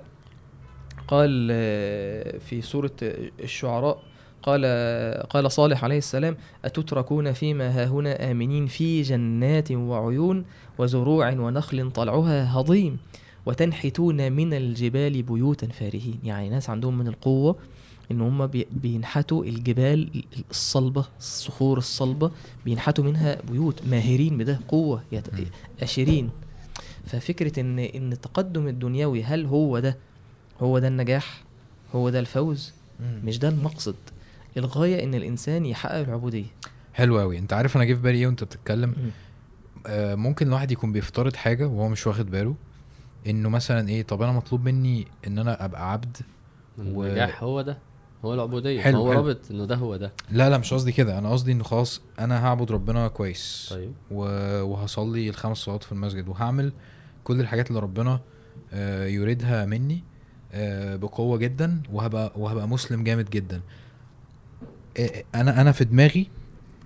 قال 1.07 1.49
آه، 1.51 2.37
في 2.37 2.61
سورة 2.61 2.91
الشعراء 3.39 4.03
قال 4.43 4.65
قال 5.29 5.51
صالح 5.51 5.83
عليه 5.83 5.97
السلام 5.97 6.37
أتتركون 6.65 7.31
فيما 7.31 7.69
هاهنا 7.69 8.31
آمنين 8.31 8.67
في 8.67 9.01
جنات 9.01 9.71
وعيون 9.71 10.45
وزروع 10.77 11.29
ونخل 11.29 11.91
طلعها 11.91 12.59
هضيم 12.59 12.97
وتنحتون 13.45 14.31
من 14.31 14.53
الجبال 14.53 15.23
بيوتا 15.23 15.67
فارهين 15.67 16.19
يعني 16.23 16.49
ناس 16.49 16.69
عندهم 16.69 16.97
من 16.97 17.07
القوة 17.07 17.55
إن 18.13 18.21
هم 18.21 18.47
بي- 18.47 18.67
بينحتوا 18.71 19.43
الجبال 19.45 20.23
الصلبة 20.51 21.05
الصخور 21.19 21.77
الصلبة 21.77 22.31
بينحتوا 22.65 23.03
منها 23.03 23.41
بيوت 23.51 23.81
ماهرين 23.87 24.37
بده 24.37 24.59
مم. 25.39 25.45
أشرين. 25.81 26.29
ففكرة 27.05 27.59
إن 27.59 27.79
إن 27.79 28.11
التقدم 28.11 28.67
الدنيوي 28.67 29.23
هل 29.23 29.45
هو 29.45 29.79
ده 29.79 29.97
هو 30.61 30.79
ده 30.79 30.87
النجاح 30.87 31.43
هو 31.95 32.09
ده 32.09 32.19
الفوز؟ 32.19 32.73
مش 33.23 33.39
ده 33.39 33.49
المقصد. 33.49 33.95
الغاية 34.57 35.03
إن 35.03 35.15
الإنسان 35.15 35.65
يحقق 35.65 35.95
العبودية. 35.99 36.45
حلو 36.93 37.19
قوي 37.19 37.37
أنت 37.37 37.53
عارف 37.53 37.75
أنا 37.75 37.83
جه 37.85 37.93
في 37.93 38.01
بالي 38.01 38.17
إيه 38.17 38.27
وأنت 38.27 38.43
بتتكلم؟ 38.43 38.95
آه 39.87 40.15
ممكن 40.15 40.47
الواحد 40.47 40.71
يكون 40.71 40.91
بيفترض 40.91 41.35
حاجة 41.35 41.67
وهو 41.67 41.89
مش 41.89 42.07
واخد 42.07 42.31
باله 42.31 42.55
إنه 43.27 43.49
مثلا 43.49 43.89
إيه 43.89 44.03
طب 44.03 44.21
أنا 44.21 44.31
مطلوب 44.31 44.65
مني 44.65 45.07
إن 45.27 45.39
أنا 45.39 45.65
أبقى 45.65 45.91
عبد 45.91 46.17
و- 46.79 47.03
النجاح 47.03 47.43
هو 47.43 47.61
ده؟ 47.61 47.77
هو 48.25 48.33
العبودية 48.33 48.81
حلو، 48.81 48.97
هو. 48.97 49.11
رابط 49.11 49.39
إنه 49.51 49.65
ده 49.65 49.75
هو 49.75 49.95
ده 49.95 50.11
لا 50.31 50.49
لا 50.49 50.57
مش 50.57 50.73
قصدي 50.73 50.91
كده 50.91 51.17
أنا 51.19 51.31
قصدي 51.31 51.51
إنه 51.51 51.63
خلاص 51.63 52.01
أنا 52.19 52.45
هعبد 52.45 52.71
ربنا 52.71 53.07
كويس 53.07 53.67
طيب 53.71 53.91
و... 54.11 54.23
وهصلي 54.63 55.29
الخمس 55.29 55.57
صلوات 55.57 55.83
في 55.83 55.91
المسجد 55.91 56.27
وهعمل 56.27 56.73
كل 57.23 57.39
الحاجات 57.39 57.69
اللي 57.69 57.79
ربنا 57.79 58.19
آه، 58.73 59.05
يريدها 59.05 59.65
مني 59.65 60.03
آه، 60.53 60.95
بقوة 60.95 61.37
جدا 61.37 61.81
وهبقى 61.93 62.31
وهبقى 62.35 62.67
مسلم 62.67 63.03
جامد 63.03 63.29
جدا 63.29 63.61
آه، 64.99 65.23
أنا 65.35 65.61
أنا 65.61 65.71
في 65.71 65.83
دماغي 65.85 66.27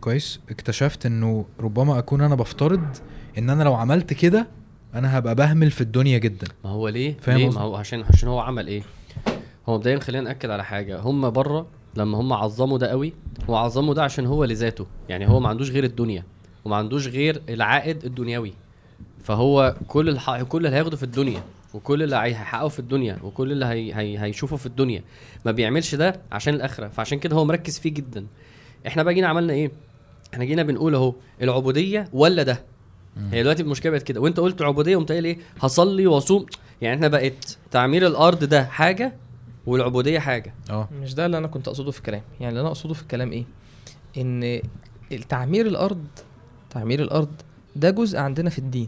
كويس 0.02 0.40
اكتشفت 0.50 1.06
إنه 1.06 1.46
ربما 1.60 2.00
أكون 2.00 2.22
أنا 2.22 2.36
بفترض 2.36 2.98
إن 3.38 3.50
أنا 3.50 3.64
لو 3.64 3.74
عملت 3.76 4.14
كده 4.14 4.48
أنا 4.94 5.18
هبقى 5.18 5.36
بهمل 5.36 5.72
في 5.72 5.82
الدنيا 5.82 6.18
جدا 6.18 6.48
ما 6.64 6.70
هو 6.70 6.88
ليه؟ 6.90 7.18
فاهم 7.22 7.38
ليه؟ 7.38 7.50
ما 7.50 7.62
هو 7.62 7.76
عشان 7.76 8.04
عشان 8.14 8.30
هو 8.30 8.40
عمل 8.40 8.68
إيه؟ 8.68 8.82
هو 9.70 9.76
مبدئيا 9.78 10.00
خلينا 10.00 10.24
نأكد 10.24 10.50
على 10.50 10.64
حاجة. 10.64 11.00
هم 11.00 11.30
بره 11.30 11.68
لما 11.96 12.18
هم 12.22 12.34
عظموا 12.34 12.78
ده 12.78 12.88
قوي 12.88 13.14
هو 13.50 13.56
عظموا 13.56 13.94
ده 13.94 14.04
عشان 14.04 14.26
هو 14.26 14.44
لذاته. 14.44 14.86
يعني 15.10 15.30
هو 15.30 15.40
ما 15.40 15.50
عندوش 15.50 15.72
غير 15.72 15.84
الدنيا 15.84 16.24
وما 16.66 16.76
عندوش 16.76 17.08
غير 17.08 17.42
العائد 17.50 18.06
الدنيوي. 18.06 18.54
فهو 19.24 19.76
كل 19.88 20.10
الح... 20.10 20.42
كل 20.42 20.66
اللي 20.66 20.78
هياخده 20.78 20.98
في 20.98 21.04
الدنيا 21.04 21.42
وكل 21.74 22.04
اللي 22.04 22.16
هي- 22.16 22.22
هيحققه 22.26 22.68
في 22.68 22.80
الدنيا 22.80 23.18
وكل 23.24 23.52
اللي 23.52 23.66
هي... 23.66 23.94
هي... 23.94 24.20
هيشوفه 24.20 24.56
في 24.56 24.66
الدنيا 24.66 25.04
ما 25.46 25.52
بيعملش 25.52 25.96
ده 25.96 26.22
عشان 26.32 26.54
الآخرة. 26.54 26.88
فعشان 26.88 27.20
كده 27.20 27.36
هو 27.36 27.46
مركز 27.46 27.80
فيه 27.80 27.94
جدا. 27.94 28.26
إحنا 28.88 29.04
بقى 29.04 29.14
جينا 29.14 29.28
عملنا 29.28 29.54
إيه؟ 29.54 29.72
إحنا 30.34 30.46
جينا 30.46 30.64
بنقول 30.64 30.96
أهو 30.96 31.14
العبودية 31.42 32.10
ولا 32.14 32.44
ده؟ 32.44 32.64
هي 33.32 33.42
دلوقتي 33.42 33.64
المشكلة 33.64 33.92
بقت 33.92 34.04
كده. 34.04 34.22
وأنت 34.22 34.40
قلت 34.40 34.62
عبودية 34.62 34.98
قايل 34.98 35.26
إيه؟ 35.26 35.38
هصلي 35.62 36.08
وأصوم. 36.08 36.46
يعني 36.82 36.96
إحنا 36.96 37.08
بقت 37.08 37.58
تعمير 37.72 38.08
الأرض 38.08 38.44
ده 38.44 38.66
حاجة 38.66 39.14
والعبودية 39.68 40.20
حاجة. 40.20 40.54
آه. 40.70 40.90
مش 41.02 41.14
ده 41.14 41.26
اللي 41.26 41.38
أنا 41.38 41.48
كنت 41.48 41.68
أقصده 41.68 41.92
في 41.92 41.98
الكلام. 41.98 42.22
يعني 42.40 42.50
اللي 42.50 42.62
أنا 42.62 42.70
أقصده 42.70 42.94
في 42.94 43.02
الكلام 43.02 43.32
إيه؟ 43.32 43.46
إن 44.18 44.62
تعمير 45.30 45.66
الأرض 45.68 46.06
تعمير 46.70 47.02
الأرض 47.02 47.30
ده 47.76 47.90
جزء 47.90 48.18
عندنا 48.20 48.50
في 48.50 48.60
الدين. 48.60 48.88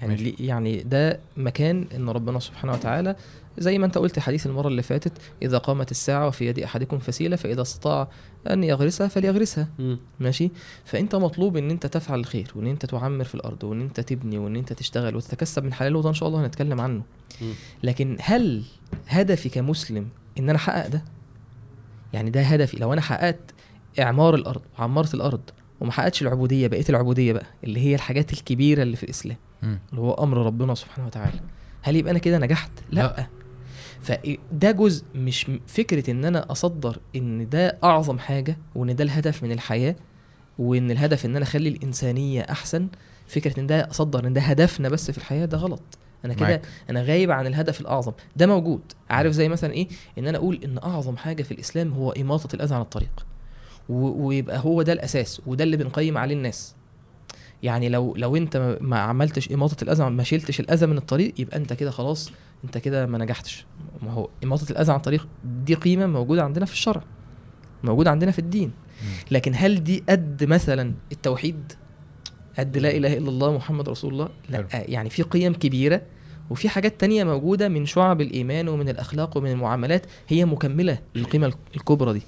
يعني 0.00 0.12
ماشي. 0.14 0.34
يعني 0.40 0.82
ده 0.82 1.20
مكان 1.36 1.86
إن 1.94 2.08
ربنا 2.08 2.38
سبحانه 2.38 2.72
وتعالى 2.72 3.16
زي 3.58 3.78
ما 3.78 3.86
أنت 3.86 3.98
قلت 3.98 4.18
حديث 4.18 4.46
المرة 4.46 4.68
اللي 4.68 4.82
فاتت 4.82 5.12
إذا 5.42 5.58
قامت 5.58 5.90
الساعة 5.90 6.26
وفي 6.26 6.46
يد 6.46 6.58
أحدكم 6.58 6.98
فسيلة 6.98 7.36
فإذا 7.36 7.62
استطاع 7.62 8.08
أن 8.50 8.64
يغرسها 8.64 9.08
فليغرسها 9.08 9.68
مم. 9.78 9.98
ماشي 10.20 10.50
فأنت 10.84 11.14
مطلوب 11.14 11.56
إن 11.56 11.70
أنت 11.70 11.86
تفعل 11.86 12.20
الخير 12.20 12.52
وإن 12.56 12.66
أنت 12.66 12.86
تعمر 12.86 13.24
في 13.24 13.34
الأرض 13.34 13.64
وإن 13.64 13.80
أنت 13.80 14.00
تبني 14.00 14.38
وإن 14.38 14.56
أنت 14.56 14.72
تشتغل 14.72 15.16
وتتكسب 15.16 15.64
من 15.64 15.72
حلال 15.72 15.96
وده 15.96 16.08
إن 16.08 16.14
شاء 16.14 16.28
الله 16.28 16.40
هنتكلم 16.46 16.80
عنه 16.80 17.02
مم. 17.42 17.52
لكن 17.82 18.16
هل 18.20 18.62
هدفي 19.08 19.48
كمسلم 19.48 20.08
إن 20.38 20.48
أنا 20.48 20.56
أحقق 20.58 20.86
ده 20.88 21.04
يعني 22.12 22.30
ده 22.30 22.42
هدفي 22.42 22.76
لو 22.76 22.92
أنا 22.92 23.00
حققت 23.00 23.38
إعمار 24.00 24.34
الأرض 24.34 24.62
وعمرت 24.78 25.14
الأرض 25.14 25.40
وما 25.80 25.92
حققتش 25.92 26.22
العبودية 26.22 26.66
بقيت 26.66 26.90
العبودية 26.90 27.32
بقى 27.32 27.46
اللي 27.64 27.80
هي 27.80 27.94
الحاجات 27.94 28.32
الكبيرة 28.32 28.82
اللي 28.82 28.96
في 28.96 29.02
الإسلام. 29.02 29.36
اللي 29.62 30.00
هو 30.00 30.12
أمر 30.14 30.36
ربنا 30.46 30.74
سبحانه 30.74 31.06
وتعالى. 31.06 31.40
هل 31.82 31.96
يبقى 31.96 32.10
أنا 32.10 32.18
كده 32.18 32.38
نجحت؟ 32.38 32.70
لا, 32.90 33.00
لا. 33.00 33.26
فده 34.00 34.70
جزء 34.70 35.04
مش 35.14 35.50
فكرة 35.66 36.10
إن 36.10 36.24
أنا 36.24 36.52
أصدر 36.52 36.98
إن 37.16 37.48
ده 37.48 37.78
أعظم 37.84 38.18
حاجة 38.18 38.58
وإن 38.74 38.96
ده 38.96 39.04
الهدف 39.04 39.42
من 39.42 39.52
الحياة 39.52 39.96
وإن 40.58 40.90
الهدف 40.90 41.26
إن 41.26 41.36
أنا 41.36 41.44
أخلي 41.44 41.68
الإنسانية 41.68 42.42
أحسن 42.42 42.88
فكرة 43.26 43.60
إن 43.60 43.66
ده 43.66 43.90
أصدر 43.90 44.26
إن 44.26 44.32
ده 44.32 44.40
هدفنا 44.40 44.88
بس 44.88 45.10
في 45.10 45.18
الحياة 45.18 45.44
ده 45.46 45.58
غلط. 45.58 45.82
أنا 46.24 46.34
كده. 46.34 46.62
أنا 46.90 47.02
غايب 47.02 47.30
عن 47.30 47.46
الهدف 47.46 47.80
الأعظم. 47.80 48.12
ده 48.36 48.46
موجود. 48.46 48.80
عارف 49.10 49.32
زي 49.32 49.48
مثلا 49.48 49.72
إيه؟ 49.72 49.88
إن 50.18 50.26
أنا 50.28 50.38
أقول 50.38 50.60
إن 50.64 50.78
أعظم 50.78 51.16
حاجة 51.16 51.42
في 51.42 51.52
الإسلام 51.52 51.92
هو 51.92 52.10
إماطة 52.10 52.54
الأذى 52.56 52.74
عن 52.74 52.80
الطريق. 52.80 53.26
و- 53.88 54.26
ويبقى 54.26 54.58
هو 54.64 54.82
ده 54.82 54.92
الأساس 54.92 55.42
وده 55.46 55.64
اللي 55.64 55.76
بنقيم 55.76 56.18
عليه 56.18 56.34
الناس. 56.34 56.74
يعني 57.62 57.88
لو 57.88 58.14
لو 58.16 58.36
انت 58.36 58.76
ما- 58.80 58.98
عملتش 58.98 59.52
اماطه 59.52 59.76
الأذى 59.84 60.04
ما 60.10 60.22
شيلتش 60.22 60.60
الأذى 60.60 60.86
من 60.86 60.96
الطريق 60.96 61.34
يبقى 61.38 61.56
انت 61.56 61.72
كده 61.72 61.90
خلاص 61.90 62.32
انت 62.64 62.78
كده 62.78 63.06
ما 63.06 63.18
نجحتش. 63.18 63.66
ما 64.02 64.12
هو 64.12 64.28
اماطه 64.44 64.70
الأذى 64.70 64.92
عن 64.92 64.98
الطريق 64.98 65.28
دي 65.64 65.74
قيمة 65.74 66.06
موجودة 66.06 66.42
عندنا 66.44 66.66
في 66.66 66.72
الشرع 66.72 67.02
موجودة 67.84 68.10
عندنا 68.10 68.30
في 68.30 68.38
الدين. 68.38 68.72
لكن 69.30 69.52
هل 69.54 69.84
دي 69.84 70.04
قد 70.08 70.44
مثلا 70.44 70.92
التوحيد؟ 71.12 71.72
قد 72.58 72.78
لا 72.78 72.96
إله 72.96 73.16
إلا 73.16 73.28
الله 73.28 73.52
محمد 73.56 73.88
رسول 73.88 74.12
الله؟ 74.12 74.28
لا. 74.50 74.66
يعني 74.72 75.10
في 75.10 75.22
قيم 75.22 75.52
كبيرة 75.54 76.02
وفي 76.50 76.68
حاجات 76.68 77.00
تانية 77.00 77.24
موجودة 77.24 77.68
من 77.68 77.86
شعب 77.86 78.20
الإيمان 78.20 78.68
ومن 78.68 78.88
الأخلاق 78.88 79.36
ومن 79.36 79.50
المعاملات 79.50 80.06
هي 80.28 80.44
مكملة 80.44 80.98
للقيمة 81.14 81.52
الكبرى 81.76 82.12
دي. 82.12 82.22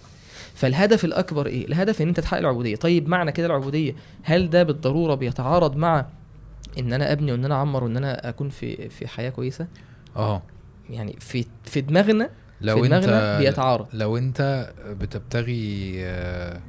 فالهدف 0.55 1.05
الأكبر 1.05 1.47
إيه؟ 1.47 1.67
الهدف 1.67 2.03
إن 2.03 2.09
أنت 2.09 2.21
تحقق 2.21 2.39
العبودية. 2.41 2.77
طيب 2.77 3.09
معنى 3.09 3.33
كده 3.33 3.47
العبودية؟ 3.47 3.95
هل 4.23 4.51
ده 4.51 4.63
بالضرورة 4.63 5.15
بيتعارض 5.15 5.77
مع 5.77 6.07
إن 6.79 6.93
أنا 6.93 7.13
أبني 7.13 7.33
وإن 7.33 7.45
أنا 7.45 7.55
أعمر 7.55 7.85
وإن 7.85 7.97
أنا 7.97 8.29
أكون 8.29 8.49
في 8.49 8.89
في 8.89 9.09
حياة 9.09 9.31
كويسة؟ 9.31 9.67
آه. 10.17 10.43
يعني 10.91 11.17
في 11.21 11.45
في 11.65 11.81
دماغنا 11.81 12.31
لو 12.61 12.83
في 12.83 12.89
دماغنا 12.89 13.37
أنت 13.39 13.47
بيتعارض. 13.47 13.87
لو 13.93 14.17
أنت 14.17 14.73
بتبتغي 15.01 15.95
آه، 16.05 16.61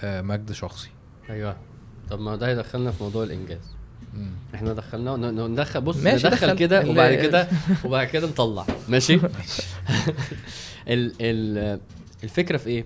آه، 0.00 0.22
مجد 0.22 0.52
شخصي. 0.52 0.90
أيوه. 1.30 1.56
طب 2.10 2.20
ما 2.20 2.36
ده 2.36 2.48
هيدخلنا 2.48 2.90
في 2.90 3.02
موضوع 3.02 3.22
الإنجاز. 3.24 3.76
مم. 4.14 4.30
إحنا 4.54 4.72
دخلناه 4.72 5.16
ندخل 5.16 5.80
بص 5.80 5.96
ماشي، 5.96 6.26
ندخل 6.26 6.46
دخل. 6.46 6.58
كده 6.58 6.88
وبعد 6.88 7.14
كده 7.14 7.48
وبعد 7.84 8.06
كده 8.06 8.26
نطلع. 8.26 8.64
ماشي. 8.88 9.14
ال 10.88 11.12
ال 11.20 11.80
الفكرة 12.24 12.56
في 12.56 12.66
إيه؟ 12.70 12.84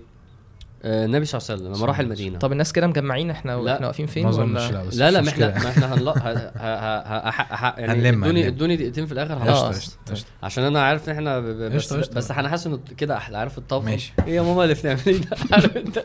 آه، 0.83 1.05
النبي 1.05 1.25
صلى 1.25 1.39
الله 1.41 1.49
عليه 1.51 1.61
وسلم 1.61 1.73
لما 1.77 1.85
راح 1.85 1.99
المدينة. 1.99 2.39
طب 2.39 2.51
الناس 2.51 2.73
كده 2.73 2.87
مجمعين 2.87 3.29
إحنا 3.29 3.51
لا، 3.51 3.55
وإحنا 3.57 3.87
واقفين 3.87 4.05
فين 4.05 4.25
ولا؟ 4.25 4.45
لا 4.69 4.81
لا 4.93 5.11
لا 5.11 5.21
ما 5.21 5.29
إحنا. 5.29 5.63
ما 5.63 5.69
إحنا 5.69 5.93
هنلا 5.93 6.11
ه- 6.11 6.15
ه- 6.15 6.51
ه- 6.57 7.29
ه- 7.29 7.29
ه- 7.29 7.55
ه- 7.55 7.79
يعني 7.79 8.09
ادوني. 8.09 8.47
ادوني 8.47 8.75
دقيقتين 8.75 9.05
في 9.05 9.11
الآخر 9.11 9.33
قشطة، 9.33 9.91
قشطة. 10.11 10.27
عشان 10.43 10.63
أنا 10.63 10.81
عارف 10.83 11.09
إن 11.09 11.13
إحنا 11.15 11.39
بس. 11.39 11.93
بس 11.93 12.31
أنا 12.31 12.49
حاسس 12.49 12.67
إنه 12.67 12.79
كده 12.97 13.17
أحلى. 13.17 13.37
عارف 13.37 13.57
الطبخ؟ 13.57 13.85
ماشي. 13.85 14.13
إيه 14.27 14.35
يا 14.35 14.41
ماما 14.41 14.63
اللي 14.63 14.73
بتعمليه 14.73 15.17
ده 15.17 15.37
عارف 15.51 15.77
أنت؟ 15.77 15.99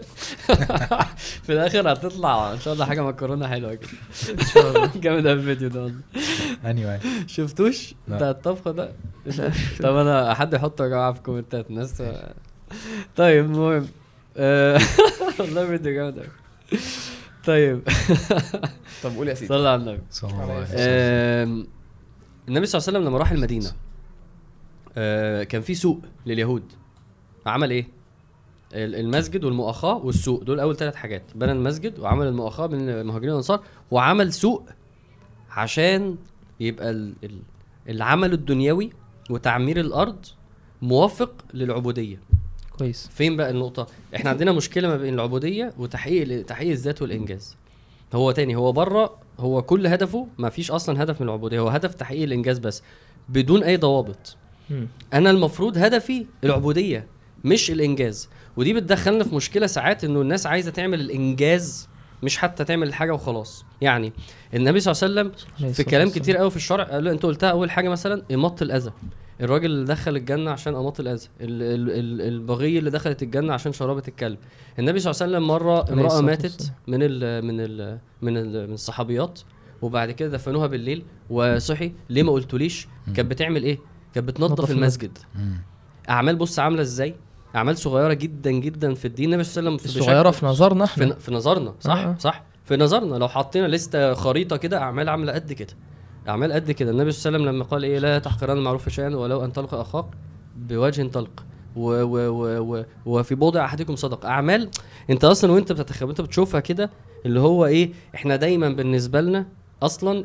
في 1.45 1.53
الآخر 1.53 1.93
هتطلع. 1.93 2.53
إن 2.53 2.61
شاء 2.61 2.75
الله 2.75 2.85
حاجة 2.85 3.03
مكرونه 3.03 3.49
حلوة 3.49 3.75
كده. 3.75 3.89
إن 4.41 4.47
شاء 4.55 4.69
الله. 4.77 4.91
جامد 5.03 5.27
قوي 5.27 5.39
الفيديو 5.39 5.69
ده 5.69 5.83
والله. 5.83 6.01
اني 6.65 6.87
واي 6.87 6.99
شفتوش. 7.27 7.95
بتاع 8.09 8.31
الطبخه 8.31 8.71
ده؟ 8.71 8.93
طب 9.83 9.97
أنا 9.97 10.35
حد 10.35 10.55
يحطه 10.55 10.85
يا 10.85 10.89
جماعة 10.89 11.13
في 11.13 11.19
الكومنتات. 11.19 11.71
الناس 11.71 12.03
طيب 13.17 13.45
المهم 13.45 13.87
والله 15.39 15.67
فيديو 15.67 15.93
جامد 15.95 16.19
قوي 16.19 16.29
طيب. 17.45 17.81
طب 19.03 19.17
قول 19.17 19.29
يا 19.29 19.35
سيدي. 19.35 19.49
صلى 19.49 19.69
على 19.69 19.81
النبي. 19.83 20.01
صلى 20.11 20.31
الله 20.31 20.43
عليه 20.43 20.63
وسلم. 20.63 21.67
النبي 22.49 22.67
صلى 22.67 22.79
الله 22.79 22.89
عليه 22.89 22.99
وسلم 22.99 23.05
لما 23.05 23.19
راح 23.19 23.31
المدينة 23.31 23.73
آه، 24.97 25.43
كان 25.43 25.63
في 25.63 25.75
سوق 25.75 26.01
لليهود. 26.27 26.63
عمل 27.47 27.71
إيه؟ 27.71 27.87
ال- 28.75 28.95
المسجد 28.95 29.45
والمؤاخاه 29.45 29.97
والسوق 29.97 30.43
دول 30.43 30.61
أول 30.61 30.77
ثلاث 30.77 30.95
حاجات. 30.95 31.23
بنى 31.35 31.53
المسجد 31.53 31.99
وعمل 31.99 32.27
المؤاخاه 32.27 32.67
بين 32.67 32.89
المهاجرين 32.89 33.29
والانصار 33.31 33.61
وعمل 33.91 34.33
سوق 34.33 34.65
عشان 35.51 36.17
يبقى 36.61 36.91
ال- 36.91 37.15
ال- 37.25 37.43
العمل 37.89 38.33
الدنيوي 38.33 38.91
وتعمير 39.31 39.81
الأرض 39.81 40.27
موافق 40.83 41.45
للعبودية. 41.55 42.21
كويس 42.83 43.09
فين 43.15 43.37
بقى 43.37 43.51
النقطة؟ 43.51 43.87
إحنا 44.17 44.31
عندنا 44.31 44.53
مشكلة 44.53 44.89
ما 44.89 44.97
بين 44.97 45.15
العبودية 45.15 45.73
وتحقيق 45.79 46.45
تحقيق 46.45 46.71
الذات 46.71 47.03
والإنجاز. 47.03 47.57
هو 48.15 48.31
تاني 48.31 48.57
هو 48.57 48.73
بره 48.73 49.19
هو 49.39 49.63
كل 49.63 49.87
هدفه 49.87 50.27
ما 50.39 50.51
فيش 50.51 50.71
أصلا 50.71 51.03
هدف 51.03 51.21
من 51.21 51.29
العبودية 51.29 51.61
هو 51.61 51.69
هدف 51.69 51.95
تحقيق 51.95 52.23
الإنجاز 52.23 52.59
بس 52.59 52.83
بدون 53.29 53.63
أي 53.63 53.77
ضوابط. 53.77 54.37
أنا 55.13 55.31
المفروض 55.31 55.79
هدفي 55.79 56.27
العبودية 56.45 57.07
مش 57.45 57.71
الإنجاز 57.71 58.29
ودي 58.57 58.73
بتدخلنا 58.73 59.25
في 59.25 59.35
مشكلة 59.35 59.67
ساعات 59.67 60.05
إنه 60.05 60.21
الناس 60.21 60.47
عايزة 60.47 60.71
تعمل 60.71 61.01
الإنجاز 61.01 61.89
مش 62.23 62.39
حتى 62.39 62.65
تعمل 62.65 62.89
الحاجة 62.89 63.15
وخلاص. 63.15 63.65
يعني 63.81 64.13
النبي 64.55 64.81
صلى 64.81 65.09
الله 65.09 65.21
عليه 65.21 65.31
وسلم 65.31 65.73
في 65.73 65.85
كلام. 65.85 66.11
كتير 66.11 66.37
قوي 66.37 66.51
في 66.51 66.57
الشرع 66.57 66.85
قال 66.85 67.05
له 67.05 67.11
انت 67.13 67.23
قلتها 67.23 67.51
أول 67.51 67.71
حاجة 67.71 67.89
مثلا 67.89 68.23
اماط 68.35 68.63
الأذى. 68.63 68.93
الراجل 69.41 69.67
اللي 69.67 69.85
دخل 69.85 70.17
الجنة 70.17 70.51
عشان 70.51 70.75
اماط 70.75 71.01
الأذى. 71.01 71.27
ال- 71.41 71.63
ال- 71.63 71.91
ال- 71.91 72.21
البغي 72.35 72.79
اللي 72.79 72.91
دخلت 72.91 73.23
الجنة 73.23 73.53
عشان 73.53 73.73
شرابة 73.73 74.03
الكلب. 74.09 74.39
النبي 74.79 74.99
صلى 74.99 75.11
الله 75.11 75.23
عليه 75.23 75.33
وسلم 75.37 75.49
مرة 75.49 75.93
امرأة 75.93 76.21
ماتت. 76.21 76.73
من 76.87 76.99
ال 77.03 77.45
من 77.45 77.61
ال 77.61 77.99
من 78.23 78.37
ال 78.37 78.67
من 78.69 78.75
الصحابيات 78.75 79.41
وبعد 79.83 80.11
كده 80.11 80.29
دفنوها 80.29 80.67
بالليل. 80.67 81.05
وصحي 81.31 81.93
ليه 82.11 82.23
ما 82.23 82.33
قلتوليش؟ 82.33 82.89
كانت 83.17 83.31
بتعمل 83.31 83.63
إيه؟ 83.63 83.79
كانت 84.15 84.29
بتنظف 84.29 84.53
نظف 84.53 84.71
المسجد. 84.71 85.19
أعمال 86.11 86.37
بص 86.37 86.59
عاملة 86.59 86.83
إزاي؟ 86.83 87.15
أعمال 87.57 87.79
صغيرة 87.79 88.13
جدا 88.13 88.51
جدا 88.51 88.95
في 88.95 89.05
الدين. 89.05 89.29
النبي 89.29 89.45
صلى 89.45 89.61
الله 89.61 89.71
عليه 89.71 89.81
وسلم 89.81 89.93
في 89.93 89.99
الصغيره 89.99 90.31
في 90.31 90.47
نظرنا 90.47 90.87
في, 90.87 91.03
إحنا 91.03 91.15
في 91.15 91.33
نظرنا 91.35 91.75
صح؟ 91.81 91.97
آه. 91.99 92.17
صح. 92.19 92.43
في 92.65 92.77
نظرنا. 92.77 93.17
لو 93.17 93.29
حطينا 93.29 93.67
لستة 93.67 94.15
خريطة 94.15 94.57
كده 94.57 94.79
أعمال 94.79 95.09
عاملة 95.09 95.33
قد 95.33 95.53
كده. 95.53 95.75
أعمال 96.29 96.53
قد 96.53 96.71
كده. 96.71 96.91
النبي 96.91 97.13
صلى 97.13 97.29
الله 97.29 97.39
عليه 97.39 97.51
وسلم 97.51 97.57
لما 97.57 97.71
قال 97.71 97.85
إيه؟ 97.85 97.99
لا 97.99 98.19
تحقرن 98.19 98.59
المعروف 98.59 98.89
شيئا 98.89 99.17
ولو 99.17 99.45
أن 99.45 99.53
تلقى 99.53 99.81
أخاك 99.81 100.07
بوجه 100.57 101.09
طلق 101.09 101.45
و 101.77 101.91
و 102.03 102.17
و 102.17 102.77
و 102.77 102.85
وفي 103.07 103.35
بوضع 103.35 103.65
أحدكم 103.65 103.97
صدق. 103.97 104.27
أعمال 104.27 104.69
أنت 105.11 105.25
أصلا 105.25 105.53
وأنت 105.53 105.73
بتتخيل 105.73 106.09
انت 106.09 106.21
بتشوفها 106.21 106.61
كده 106.61 106.91
اللي 107.27 107.41
هو 107.41 107.67
إيه؟ 107.67 107.93
إحنا 108.15 108.37
دايما 108.37 108.69
بالنسبة 108.69 109.21
لنا 109.21 109.47
أصلا 109.83 110.25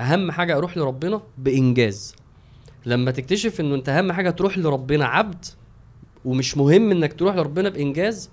أهم 0.00 0.30
حاجة 0.30 0.56
أروح 0.56 0.76
لربنا 0.76 1.22
بإنجاز. 1.38 2.14
لما 2.86 3.10
تكتشف 3.10 3.60
إنه 3.60 3.74
أنت 3.74 3.88
أهم 3.88 4.12
حاجة 4.12 4.30
تروح 4.30 4.58
لربنا 4.58 5.04
عبد 5.04 5.44
ومش 6.24 6.56
مهم 6.56 6.90
إنك 6.90 7.12
تروح 7.12 7.36
لربنا 7.36 7.68
بإنجاز 7.68 8.30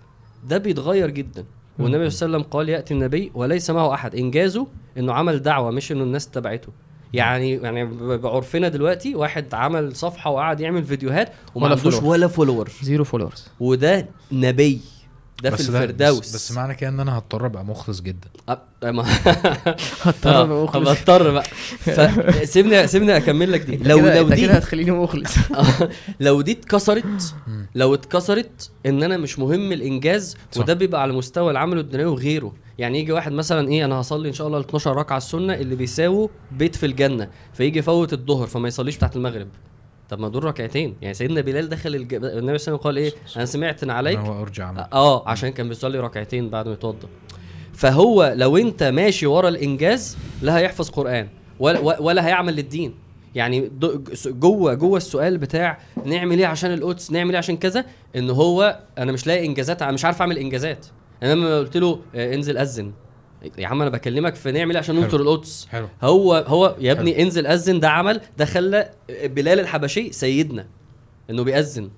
ده 0.47 0.57
بيتغير 0.57 1.09
جدا. 1.09 1.45
والنبي 1.79 2.09
صلى 2.09 2.25
الله 2.25 2.37
عليه 2.37 2.45
وسلم 2.45 2.53
قال 2.53 2.69
يأتي 2.69 2.93
النبي 2.93 3.31
وليس 3.35 3.69
معه 3.69 3.93
أحد. 3.93 4.15
إنجازه 4.15 4.67
إنه 4.97 5.13
عمل 5.13 5.39
دعوة 5.41 5.71
مش 5.71 5.91
إنه 5.91 6.03
الناس 6.03 6.27
تبعته. 6.27 6.69
يعني 7.13 7.51
يعني 7.51 7.85
بعرفنا 8.17 8.67
دلوقتي 8.67 9.15
واحد 9.15 9.53
عمل 9.53 9.95
صفحة 9.95 10.31
وقعد 10.31 10.59
يعمل 10.59 10.83
فيديوهات 10.83 11.29
وما 11.55 11.67
عندوش. 11.67 12.03
ولا 12.03 12.27
follower 12.27 12.71
zero 12.81 13.03
followers 13.03 13.47
وده 13.59 14.07
نبي. 14.31 14.79
ده 15.43 15.49
في 15.51 15.59
الفردوس. 15.59 16.19
بس, 16.19 16.35
بس 16.35 16.51
معنى 16.51 16.75
كده 16.75 16.89
إن 16.89 16.99
أنا 16.99 17.17
هضطر 17.17 17.45
أبقى 17.45 17.65
مخلص 17.65 18.01
جدا. 18.01 18.27
هضطر 18.47 20.41
أبقى 20.41 20.57
آه، 20.57 20.63
مخلص 20.63 20.89
هضطر 20.89 21.31
بقى. 21.31 21.43
فسيبني 21.79 22.87
سيبني 22.87 23.17
أكمل 23.17 23.51
لك 23.51 23.61
دي. 23.61 23.77
لو 23.77 23.99
لو 23.99 24.07
أنت 24.07 24.33
دي 24.33 24.41
كده 24.41 24.53
هتخليني 24.53 24.91
مخلص. 24.91 25.35
لو 26.19 26.41
دي 26.41 26.51
اتكسرت 26.51 27.35
لو 27.75 27.93
اتكسرت 27.93 28.71
إن 28.85 29.03
أنا 29.03 29.17
مش 29.17 29.39
مهم 29.39 29.71
الإنجاز 29.71 30.37
صح. 30.51 30.61
وده 30.61 30.73
بيبقى 30.73 31.01
على 31.01 31.13
مستوى 31.13 31.51
العمل 31.51 31.79
الدنيوي 31.79 32.11
وغيره. 32.11 32.53
يعني 32.77 32.99
يجي 32.99 33.11
واحد 33.11 33.31
مثلا 33.31 33.69
إيه 33.69 33.85
أنا 33.85 33.95
هصلي 33.95 34.27
إن 34.27 34.33
شاء 34.33 34.47
الله 34.47 34.57
ال 34.57 34.63
12 34.65 34.95
ركعة 34.95 35.17
السنة 35.17 35.53
اللي 35.53 35.75
بيساووا 35.75 36.27
بيت 36.51 36.75
في 36.75 36.85
الجنة 36.85 37.29
فيجي 37.53 37.79
يفوت 37.79 38.13
الظهر 38.13 38.47
فما 38.47 38.67
يصليش 38.67 38.97
بتاعت 38.97 39.15
المغرب. 39.15 39.47
طب 40.09 40.19
ما 40.19 40.29
دول 40.29 40.43
ركعتين. 40.43 40.95
يعني 41.01 41.13
سيدنا 41.13 41.41
بلال 41.41 41.69
دخل 41.69 41.95
الج... 41.95 42.13
النبي 42.13 42.27
صلى 42.27 42.35
الله 42.35 42.47
عليه 42.47 42.53
وسلم 42.53 42.77
قال 42.77 42.97
إيه؟ 42.97 43.11
أنا 43.37 43.45
سمعت 43.45 43.83
إن 43.83 43.89
عليك. 43.89 44.19
هو 44.19 44.41
أرجع 44.41 44.65
عمل 44.65 44.85
آه 44.93 45.29
عشان 45.29 45.49
كان 45.49 45.69
بيصلي 45.69 45.99
ركعتين 45.99 46.49
بعد 46.49 46.67
ما 46.67 46.73
يتوضأ. 46.73 47.07
فهو 47.73 48.33
لو 48.35 48.57
أنت 48.57 48.83
ماشي 48.83 49.25
ورا 49.25 49.49
الإنجاز 49.49 50.17
لا 50.41 50.57
هيحفظ 50.57 50.89
قرآن 50.89 51.27
ولا, 51.59 51.79
ولا 52.01 52.27
هيعمل 52.27 52.55
للدين. 52.55 52.93
يعني 53.35 53.71
جوه 54.25 54.73
جوه 54.73 54.97
السؤال 54.97 55.37
بتاع 55.37 55.77
نعمل 56.05 56.39
إيه 56.39 56.45
عشان 56.45 56.73
القدس 56.73 57.11
نعمل 57.11 57.31
إيه 57.31 57.37
عشان 57.37 57.57
كذا؟ 57.57 57.85
إن 58.15 58.29
هو 58.29 58.79
أنا 58.97 59.11
مش 59.11 59.27
لاقي 59.27 59.45
إنجازات 59.45 59.81
أنا 59.81 59.91
مش 59.91 60.05
عارف 60.05 60.21
أعمل 60.21 60.37
إنجازات. 60.37 60.85
أنا 61.23 61.33
لما 61.33 61.59
قلت 61.59 61.77
له 61.77 61.99
آه، 62.15 62.35
انزل 62.35 62.57
أذن. 62.57 62.91
يا 63.57 63.67
عم 63.67 63.81
أنا 63.81 63.89
بكلمك 63.89 64.35
في 64.35 64.51
نعمل 64.51 64.71
إيه 64.71 64.77
عشان 64.79 64.95
حلو. 64.95 65.03
ننصر 65.03 65.17
القدس. 65.19 65.67
حلو. 65.71 65.87
هو 66.01 66.33
هو 66.47 66.75
يا 66.79 66.91
ابني 66.91 67.21
انزل 67.21 67.47
أذن 67.47 67.79
ده 67.79 67.89
عمل 67.89 68.21
ده 68.37 68.45
خلى 68.45 68.89
بلال 69.23 69.59
الحبشي 69.59 70.11
سيدنا 70.11 70.67
إنه 71.29 71.43
بيأذن 71.43 71.89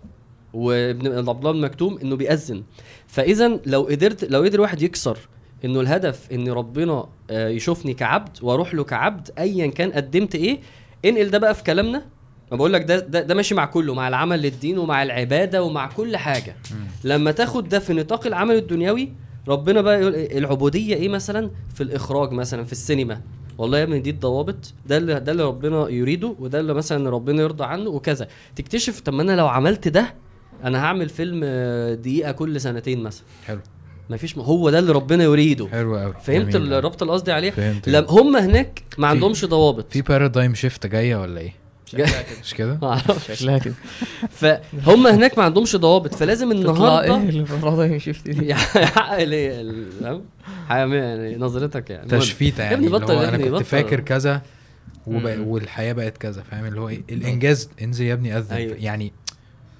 وابن 0.53 1.29
عبد 1.29 1.29
الله 1.29 1.51
بن 1.51 1.61
مكتوم 1.61 1.97
إنه 1.97 2.15
بيأذن. 2.15 2.63
فإذا 3.07 3.59
لو 3.65 3.81
قدرت 3.81 4.23
لو 4.23 4.41
قدر 4.43 4.61
واحد 4.61 4.81
يكسر 4.81 5.17
إنه 5.65 5.79
الهدف 5.81 6.31
إن 6.31 6.49
ربنا 6.49 7.05
آه، 7.29 7.47
يشوفني 7.49 7.93
كعبد 7.93 8.37
وأروح 8.41 8.73
له 8.73 8.83
كعبد 8.83 9.29
ايا 9.39 9.67
كان 9.67 9.91
قدمت 9.91 10.35
إيه 10.35 10.59
انقل 11.05 11.29
ده 11.29 11.37
بقى 11.37 11.55
في 11.55 11.63
كلامنا. 11.63 12.05
ما 12.51 12.57
بقول 12.57 12.73
لك 12.73 12.83
ده, 12.83 12.99
ده 12.99 13.21
ده 13.21 13.35
ماشي 13.35 13.55
مع 13.55 13.65
كله 13.65 13.93
مع 13.93 14.07
العمل 14.07 14.41
للدين 14.41 14.77
ومع 14.77 15.03
العبادة 15.03 15.63
ومع 15.63 15.87
كل 15.87 16.17
حاجة. 16.17 16.55
لما 17.03 17.31
تاخد 17.31 17.69
ده 17.69 17.79
في 17.79 17.93
نطاق 17.93 18.27
العمل 18.27 18.55
الدنيوي 18.55 19.09
ربنا 19.49 19.81
بقى 19.81 20.01
يقول 20.01 20.13
إيه؟ 20.13 20.37
العبودية 20.37 20.95
إيه 20.95 21.09
مثلا؟ 21.09 21.51
في 21.75 21.83
الإخراج 21.83 22.31
مثلا 22.31 22.63
في 22.63 22.71
السينما. 22.71 23.21
والله 23.57 23.77
يا 23.77 23.83
ابني 23.83 23.99
دي 23.99 24.09
الضوابط 24.09 24.73
ده 24.85 24.97
اللي 24.97 25.19
ده 25.19 25.31
اللي 25.31 25.43
ربنا 25.43 25.87
يريده 25.89 26.35
وده 26.39 26.59
اللي 26.59 26.73
مثلا 26.73 27.09
ربنا 27.09 27.41
يرضى 27.41 27.63
عنه 27.63 27.89
وكذا. 27.89 28.27
تكتشف 28.55 28.99
طب 28.99 29.13
ما 29.13 29.21
أنا 29.23 29.35
لو 29.35 29.47
عملت 29.47 29.87
ده 29.87 30.15
أنا 30.63 30.83
هعمل 30.83 31.09
فيلم 31.09 31.41
آه، 31.43 31.93
دقيقة 31.93 32.31
كل 32.31 32.61
سنتين 32.61 33.03
مثلا. 33.03 33.23
حلو. 33.45 33.59
مفيش 34.09 34.37
م... 34.37 34.41
هو 34.41 34.69
ده 34.69 34.79
اللي 34.79 34.91
ربنا 34.91 35.23
يريده. 35.23 35.67
حلو 35.67 35.97
قوي 35.97 36.13
فهمت 36.23 36.55
الربط 36.55 37.01
اللي 37.01 37.13
قصدي 37.13 37.31
عليه 37.31 37.51
فهمت 37.51 37.89
هم 38.09 38.35
هناك 38.35 38.83
ما 38.97 39.07
عندهمش 39.07 39.45
ضوابط. 39.45 39.91
في 39.91 40.01
بارادايم 40.01 40.55
شيفت 40.55 40.87
جاية 40.87 41.15
ولا 41.15 41.39
إيه؟ 41.41 41.53
مش 42.43 42.53
كده؟ 42.53 42.77
ما 42.81 42.87
أعرفش. 42.87 43.39
شكلها 43.39 43.57
كده. 43.57 43.73
فهم 44.29 45.07
هناك 45.07 45.37
ما 45.37 45.43
عندهمش 45.43 45.75
ضوابط 45.75 46.15
فلازم 46.15 46.51
النهارده 46.51 47.01
إيه 47.01 47.15
اللي 47.29 47.37
المفروض 47.39 47.83
يمشي 47.83 48.13
في 48.13 48.31
دي 48.31 48.49
يحقق 48.49 49.23
ليه؟ 49.23 49.51
يعني 50.69 51.35
نظرتك 51.35 51.89
يعني. 51.89 52.07
تشفيته 52.09 52.57
يا 52.63 52.63
يعني 52.63 52.75
ابني 52.75 52.97
اللي 52.97 53.13
هو 53.13 53.21
أنا 53.21 53.37
كنت. 53.57 53.65
فاكر 53.67 53.99
كذا. 53.99 54.41
والحياة 55.07 55.93
بقت 55.93 56.17
كذا 56.17 56.43
فاهم؟ 56.51 56.65
اللي 56.65 56.79
هو 56.79 56.89
إيه 56.89 57.01
الإنجاز 57.09 57.69
انزل 57.81 58.05
يا 58.05 58.13
ابني 58.13 58.37
أذن. 58.37 58.55
أيوة. 58.55 58.75
يعني 58.79 59.11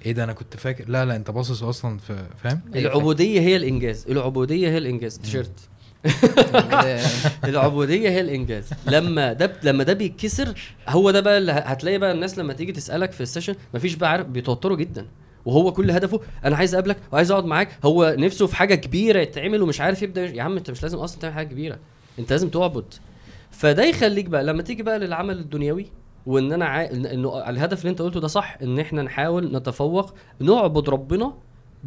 إيه 0.06 0.12
ده؟ 0.12 0.24
أنا 0.24 0.32
كنت 0.32 0.56
فاكر 0.56 0.84
لا 0.88 1.04
لا 1.04 1.16
أنت 1.16 1.30
باصص 1.30 1.62
أصلا 1.62 1.98
في 1.98 2.16
فاهم؟ 2.42 2.60
العبودية 2.74 3.40
هي 3.40 3.56
الإنجاز. 3.56 4.06
العبودية 4.08 4.68
هي 4.68 4.78
الإنجاز. 4.78 5.18
تيشيرت. 5.18 5.69
العبودية 7.44 8.08
هي 8.08 8.20
الإنجاز. 8.20 8.70
لما 8.86 9.32
ده 9.32 9.52
لما 9.62 9.84
ده 9.84 9.92
بيتكسر 9.92 10.54
هو 10.88 11.10
ده 11.10 11.20
بقى 11.20 11.38
اللي 11.38 11.52
هتلاقي 11.52 11.98
بقى 11.98 12.12
الناس 12.12 12.38
لما 12.38 12.52
تيجي 12.52 12.72
تسألك 12.72 13.12
في 13.12 13.20
ال 13.20 13.24
session 13.24 13.54
مفيش 13.74 13.94
بقى 13.94 14.10
عارف 14.10 14.26
بيتوتروا 14.26 14.76
جدا. 14.76 15.06
وهو 15.44 15.72
كل 15.72 15.90
هدفه 15.90 16.20
أنا 16.44 16.56
عايز 16.56 16.74
أقابلك 16.74 16.96
وعايز 17.12 17.30
أقعد 17.30 17.44
معاك. 17.44 17.68
هو 17.84 18.16
نفسه 18.18 18.46
في 18.46 18.56
حاجة 18.56 18.74
كبيرة 18.74 19.20
يتعمل 19.20 19.62
ومش 19.62 19.80
عارف 19.80 20.02
يبدأ 20.02 20.26
يا 20.26 20.42
عم 20.42 20.56
أنت 20.56 20.70
مش 20.70 20.82
لازم 20.82 20.98
أصلا 20.98 21.20
تعمل 21.20 21.34
حاجة 21.34 21.46
كبيرة. 21.46 21.78
أنت 22.18 22.30
لازم 22.30 22.48
تعبد. 22.48 22.94
فده 23.50 23.84
يخليك 23.84 24.26
بقى 24.26 24.44
لما 24.44 24.62
تيجي 24.62 24.82
بقى 24.82 24.98
للعمل 24.98 25.38
الدنيوي 25.38 25.86
وإن 26.26 26.52
أنا 26.52 26.64
عا... 26.64 26.90
إنه 26.90 27.50
الهدف 27.50 27.80
اللي 27.80 27.90
أنت 27.90 28.02
قلته 28.02 28.20
ده 28.20 28.28
صح 28.28 28.58
إن 28.62 28.78
إحنا 28.78 29.02
نحاول 29.02 29.56
نتفوق 29.56 30.14
نعبد 30.40 30.88
ربنا 30.88 31.34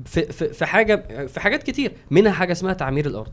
في 0.06 0.22
في 0.34 0.54
في 0.54 0.66
حاجة 0.66 1.26
في 1.28 1.40
حاجات 1.40 1.64
كتير. 1.64 1.92
منها 2.12 2.32
حاجة 2.32 2.52
اسمها 2.52 2.74
تعمير 2.74 3.06
الأرض. 3.06 3.32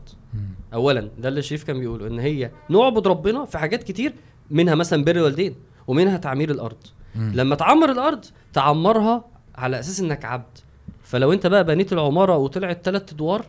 اولا 0.73 1.09
ده 1.17 1.29
اللي 1.29 1.39
الشريف 1.39 1.63
كان 1.63 1.79
بيقوله 1.79 2.07
إن 2.07 2.19
هي 2.19 2.51
نعبد 2.69 3.07
ربنا 3.07 3.45
في 3.45 3.57
حاجات 3.57 3.83
كتير 3.83 4.13
منها 4.49 4.75
مثلا 4.75 5.03
بر 5.03 5.15
الوالدين 5.15 5.55
ومنها 5.87 6.17
تعمير 6.17 6.51
الأرض. 6.51 6.77
مم. 7.15 7.31
لما 7.35 7.55
تعمر 7.55 7.91
الأرض 7.91 8.25
تعمرها 8.53 9.25
على 9.55 9.79
أساس 9.79 9.99
إنك 9.99 10.25
عبد. 10.25 10.57
فلو 11.03 11.33
أنت 11.33 11.47
بقى 11.47 11.63
بنيت 11.63 11.93
العمارة 11.93 12.37
وطلعت 12.37 12.85
ثلاث 12.85 13.13
أدوار 13.13 13.45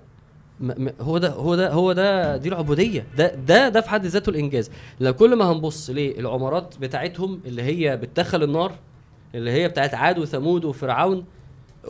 هو 1.01 1.19
ده 1.19 1.31
هو 1.31 1.55
ده 1.55 1.73
هو 1.73 1.93
ده 1.93 2.37
دي 2.37 2.49
العبودية. 2.49 3.07
ده 3.17 3.35
ده 3.35 3.69
ده 3.69 3.81
في 3.81 3.91
حد 3.91 4.07
ذاته 4.07 4.31
الإنجاز. 4.31 4.71
لو 5.01 5.13
كل 5.13 5.37
ما 5.37 5.53
هنبص 5.53 5.91
للعمارات 5.91 6.75
بتاعتهم 6.81 7.41
اللي 7.47 7.63
هي 7.63 7.97
بتدخل 7.97 8.43
النار 8.43 8.73
اللي 9.35 9.51
هي 9.51 9.69
بتاعت 9.69 9.95
عاد 9.95 10.19
وثمود 10.19 10.65
وفرعون 10.65 11.25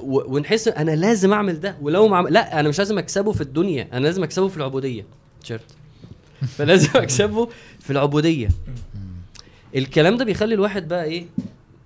ونحس 0.05 0.69
أنا 0.69 0.91
لازم 0.91 1.33
أعمل 1.33 1.61
ده 1.61 1.77
ولو 1.83 2.09
ما 2.09 2.17
عمل... 2.17 2.33
لا 2.33 2.61
أنا 2.61 2.69
مش 2.69 2.79
لازم 2.79 2.99
أكسبه 2.99 3.33
في 3.33 3.41
الدنيا 3.41 3.89
أنا 3.93 3.99
لازم 4.01 4.23
أكسبه 4.23 4.49
في 4.49 4.57
العبودية. 4.57 5.07
تيشيرت 5.43 5.75
فلازم 6.49 6.89
اكسبه 6.95 7.49
في 7.81 7.91
العبودية 7.91 8.49
الكلام 9.77 10.17
ده 10.17 10.25
بيخلي 10.25 10.55
الواحد 10.55 10.89
بقى 10.89 11.05
إيه 11.05 11.25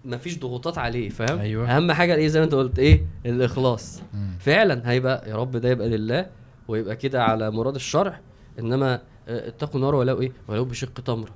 مفيش 0.05 0.39
ضغوطات 0.39 0.79
عليه 0.79 1.09
فاهم 1.09 1.39
أيوة. 1.39 1.77
أهم 1.77 1.93
حاجة 1.93 2.15
إيه 2.15 2.29
زي 2.29 2.39
ما 2.39 2.45
أنت 2.45 2.55
قلت 2.55 2.79
إيه 2.79 3.03
الإخلاص 3.27 4.01
مم. 4.15 4.31
فعلا 4.41 4.91
هيبقى 4.91 5.31
يا 5.31 5.37
رب 5.37 5.57
ده 5.57 5.69
يبقى 5.69 5.89
لله 5.89 6.27
ويبقى 6.69 6.97
كده 6.97 7.25
على 7.25 7.51
مراد 7.51 7.75
الشرع 7.75 8.21
إنما 8.59 8.95
آه، 9.29 9.49
اتقوا 9.49 9.75
النار 9.77 9.95
ولو 9.95 10.21
إيه 10.21 10.33
ولو 10.49 10.65
بشق 10.65 10.93
تمره. 11.01 11.31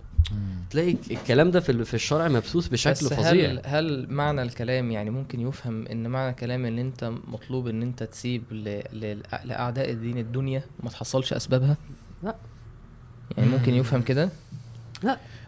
تلاقي 0.71 0.97
الكلام 1.11 1.51
ده 1.51 1.61
في 1.61 1.73
ال- 1.73 1.85
في 1.85 1.95
الشرع 1.95 2.29
مبثوث 2.29 2.69
بشكل 2.69 2.91
بس 2.93 3.07
فظيع 3.15 3.51
هل 3.51 3.61
هل 3.65 4.07
معنى 4.11 4.43
الكلام 4.43 4.91
يعني 4.91 5.11
ممكن 5.11 5.41
يفهم 5.49 5.87
إن 5.87 6.07
معنى 6.09 6.31
الكلام 6.31 6.65
إن 6.67 6.79
أنت 6.79 7.13
مطلوب 7.29 7.69
إن 7.69 7.83
أنت 7.83 8.03
تسيب 8.03 8.43
ل... 8.51 8.65
ل... 8.93 9.17
لأعداء 9.45 9.91
الدين 9.91 10.19
الدنيا 10.19 10.63
وما 10.81 10.91
تحصلش 10.91 11.33
أسبابها؟ 11.33 11.77
لا. 12.23 12.37
يعني 13.37 13.51
ممكن 13.51 13.75
يفهم 13.75 14.03
كده؟ 14.03 14.31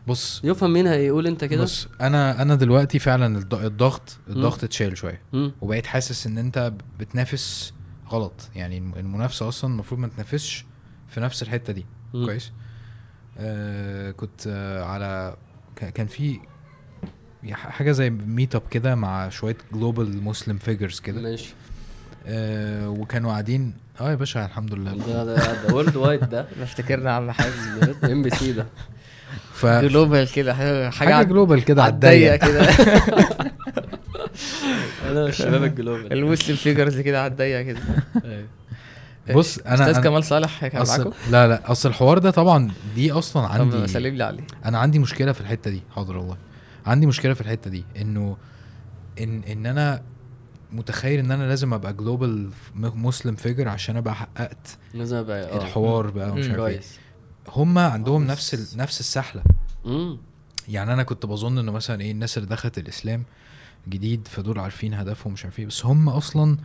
بص 0.09 0.41
يفهم 0.45 0.71
منها 0.73 0.95
إيه؟ 0.95 1.07
يقول 1.07 1.27
أنت 1.27 1.45
كده؟ 1.45 1.63
بص 1.63 1.89
أنا 2.01 2.43
أنا 2.43 2.55
دلوقتي 2.55 2.99
فعلا 2.99 3.41
الض- 3.41 3.55
الضغط 3.55 4.19
الضغط 4.29 4.65
اتشال 4.65 4.97
شوية. 4.99 5.21
وبقيت 5.61 5.87
حاسس 5.87 6.27
إن 6.27 6.39
أنت 6.39 6.73
بتنافس 7.01 7.73
غلط. 8.11 8.33
يعني 8.55 8.79
الم- 8.79 8.95
المنافسة 8.97 9.49
أصلا 9.49 9.71
المفروض 9.73 10.01
ما 10.01 10.09
تنافسش 10.09 10.65
في 11.09 11.21
نفس 11.21 11.43
الحتة 11.43 11.73
دي. 11.73 11.87
مم. 12.15 12.27
كويس؟ 12.27 12.53
آه 13.39 14.11
كنت 14.11 14.47
آه 14.47 14.85
على 14.85 15.37
كان 15.95 16.07
في 16.07 16.41
حاجة 17.53 17.93
زي 17.93 18.11
meetup 18.11 18.63
كده 18.71 18.95
مع 18.95 19.29
شوية 19.29 19.57
global 19.73 20.25
Muslim 20.25 20.59
figures 20.59 21.01
كده. 21.01 21.21
ماشي. 21.21 21.55
آه 22.27 22.89
وكانوا 22.89 23.31
قاعدين 23.31 23.75
آه 24.01 24.11
يا 24.11 24.15
باشا 24.15 24.45
الحمد 24.45 24.75
لله. 24.75 24.93
ده 25.07 25.25
ده 25.25 25.75
worldwide 25.75 26.29
ده. 26.31 26.47
افتكرنا 26.63 27.11
عم 27.17 27.31
حازم. 27.31 27.95
ام 28.05 28.23
بي 28.23 28.31
سي 28.31 28.53
ده. 28.53 28.67
ف 29.53 29.67
global 29.87 30.33
كده 30.33 30.55
حاجة 30.55 30.91
حاجة 30.91 31.23
global 31.31 31.65
كده 31.65 31.83
على 31.83 31.93
الضيق 31.93 32.37
كده. 32.37 32.69
أنا 35.11 35.27
الشباب 35.27 35.65
ال 35.65 35.71
global. 35.71 36.13
ال 36.13 36.19
Muslim 36.19 36.57
figures 36.57 37.01
كده 37.01 37.23
على 37.23 37.31
الضيق 37.31 37.61
كده. 37.63 37.81
بص 39.35 39.59
أنا 39.59 39.75
أستاذ 39.75 39.89
أنا 39.95 40.01
كمال 40.01 40.25
صالح 40.25 40.67
كان 40.67 40.81
أصل 40.81 41.05
معاكم؟ 41.05 41.17
لا 41.31 41.49
لا 41.49 41.73
أصل 41.73 41.89
الحوار 41.89 42.19
ده 42.19 42.31
طبعا 42.31 42.71
دي 42.95 43.13
أصلا 43.13 43.47
طب 43.47 43.53
عندي 43.53 43.87
سلم 43.87 44.15
لي 44.15 44.25
عليه. 44.25 44.43
أنا 44.65 44.79
عندي 44.79 44.99
مشكلة 44.99 45.33
في 45.33 45.41
الحتة 45.41 45.71
دي. 45.71 45.83
حاضر 45.95 46.17
والله. 46.17 46.37
عندي 46.87 47.07
مشكلة 47.07 47.35
في 47.35 47.41
الحتة 47.41 47.71
دي. 47.71 47.85
إنه 48.01 48.37
ان 49.21 49.43
إن 49.45 49.67
أنا 49.67 50.03
متخيل 50.73 51.19
إن 51.19 51.31
أنا 51.31 51.45
لازم 51.49 51.75
أبقى 51.75 51.93
global 51.93 52.51
Muslim 52.75 53.35
figure 53.35 53.69
عشان 53.69 53.97
أبقى 53.97 54.15
حققت 54.15 54.79
لازم 54.95 55.17
أبقى 55.17 55.53
آه. 55.53 55.57
الحوار 55.57 56.11
بقى 56.11 56.31
ومش. 56.31 56.49
عارف 56.49 56.61
إيه. 56.61 56.81
هم 57.49 57.79
عندهم 57.79 58.23
آه، 58.23 58.27
نفس 58.27 58.55
ال... 58.55 58.79
نفس 58.79 59.01
السحلة. 59.01 59.43
يعني 60.69 60.93
أنا 60.93 61.03
كنت 61.03 61.27
بظن 61.27 61.59
إنه 61.59 61.73
مثلا 61.73 62.01
إيه 62.01 62.13
الناس 62.13 62.39
اللي 62.39 62.49
دخلت 62.49 62.79
الإسلام 62.79 63.25
جديد 63.89 64.29
فدول 64.29 64.59
عارفين 64.59 64.95
هدفهم 64.95 65.33
مش 65.33 65.45
عارف 65.45 65.59
إيه. 65.59 65.67
بس 65.67 65.87
هم 65.87 66.09
أصلا 66.09 66.57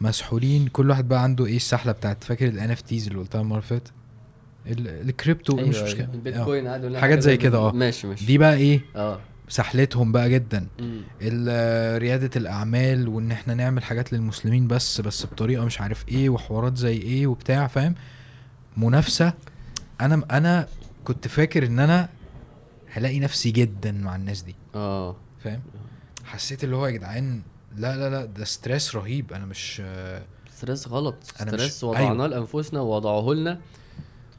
مسحولين. 0.00 0.68
كل 0.68 0.90
واحد 0.90 1.08
بقى 1.08 1.22
عنده 1.22 1.46
إيه 1.46 1.56
السحلة 1.56 1.92
بتاعت 1.92 2.24
فاكر 2.24 2.48
ال 2.48 2.70
NFTs 2.70 3.06
اللي 3.06 3.18
قلتها 3.18 3.40
المرة 3.40 3.62
اللي 4.66 5.00
الكريبتو 5.00 5.58
أيوة، 5.58 5.68
مش 5.68 5.76
أيوة. 5.76 5.86
مشكلة. 5.88 6.04
آه. 6.04 6.14
البيتكوين 6.14 6.98
حاجات 7.00 7.18
زي 7.18 7.36
كده، 7.36 7.58
آه. 7.58 7.72
ماشي 7.72 8.06
ماشي. 8.06 8.26
دي 8.26 8.38
بقى 8.38 8.54
إيه؟ 8.54 8.80
آه. 8.96 9.20
سحلتهم 9.48 10.12
بقى 10.12 10.30
جدا. 10.30 10.66
ريادة 11.98 12.30
الأعمال 12.36 13.08
وإن 13.08 13.32
إحنا 13.32 13.54
نعمل 13.54 13.82
حاجات 13.82 14.12
للمسلمين 14.12 14.68
بس 14.68 15.00
بس 15.00 15.26
بطريقة 15.26 15.64
مش 15.64 15.80
عارف 15.80 16.08
إيه 16.08 16.28
وحوارات 16.30 16.76
زي 16.76 16.96
إيه 16.96 17.26
وبتاع 17.26 17.66
فاهم؟ 17.66 17.94
منافسة. 18.76 19.32
أنا 20.00 20.22
أنا 20.30 20.68
كنت 21.04 21.28
فاكر 21.28 21.66
إن 21.66 21.78
أنا 21.78 22.08
هلاقي 22.92 23.20
نفسي 23.20 23.50
جدا 23.50 23.92
مع 23.92 24.16
الناس 24.16 24.42
دي. 24.42 24.54
آه. 24.74 25.16
فاهم؟ 25.44 25.60
حسيت 26.24 26.64
اللي 26.64 26.76
هو 26.76 26.86
يا 26.86 26.90
جدعان 26.90 27.42
لا 27.76 27.96
لا 27.96 28.10
لا 28.10 28.24
ده 28.24 28.44
stress 28.44 28.96
رهيب. 28.96 29.32
أنا 29.32 29.46
مش 29.46 29.82
stress 30.56 30.88
غلط. 30.88 31.16
stress 31.22 31.84
وضعناه 31.84 32.10
أيوة. 32.10 32.26
لأنفسنا 32.26 32.80
ووضعوه 32.80 33.34
لنا. 33.34 33.60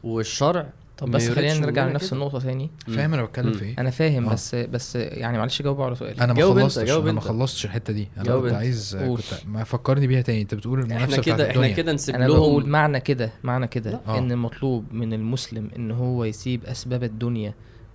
والشرع 0.04 0.70
طب 1.00 1.12
بس 1.12 1.30
خلينا 1.30 1.60
نرجع 1.60 1.88
لنفس. 1.88 2.14
النقطة 2.14 2.40
تاني 2.40 2.70
فاهم 2.88 3.14
أنا 3.14 3.24
بتكلم. 3.24 3.54
في 3.54 3.66
إيه 3.66 3.76
أنا 3.80 3.90
فاهم 3.90 4.26
آه. 4.30 4.34
بس 4.34 4.56
بس 4.56 4.96
يعني 4.96 5.38
معلش 5.38 5.62
جاوب 5.62 5.82
على 5.82 5.96
سؤالي 5.96 6.22
أنا 6.22 6.34
ما 6.34 6.42
خلصتش 6.42 6.90
أنا 6.92 7.12
ما. 7.12 7.22
خلصتش 7.22 7.66
الحتة 7.66 7.94
دي 7.94 8.08
أنا 8.18 8.40
كنت. 8.40 8.54
عايز 8.54 8.96
قول. 8.96 9.18
كنت 9.18 9.48
ما 9.48 9.64
فكرني 9.64 10.08
بيها 10.08 10.22
تاني 10.22 10.42
أنت 10.42 10.54
بتقول 10.56 10.82
إحنا 10.82 10.96
المنافسه 10.96 11.22
بتاعت 11.22 11.38
كده 11.38 11.50
إحنا 11.52 11.68
كده 11.70 11.94
نسيب 11.94 12.16
أنا 12.16 12.28
بقول 12.28 12.62
لهم 12.64 12.70
معنى 12.72 13.00
كده 13.00 13.32
معنى 13.44 13.68
كده 13.68 14.02
آه. 14.08 14.18
إن 14.18 14.32
المطلوب 14.32 14.86
من 14.94 15.14
المسلم 15.14 15.70
إن 15.76 15.92
هو 15.92 16.24
يسيب 16.24 16.66
أسباب 16.66 17.04
الدنيا 17.04 17.54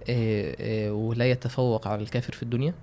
آه، 0.08 0.56
آه، 0.88 0.92
ولا 0.92 1.30
يتفوق 1.30 1.88
على 1.88 2.02
الكافر 2.02 2.32
في 2.32 2.42
الدنيا 2.42 2.74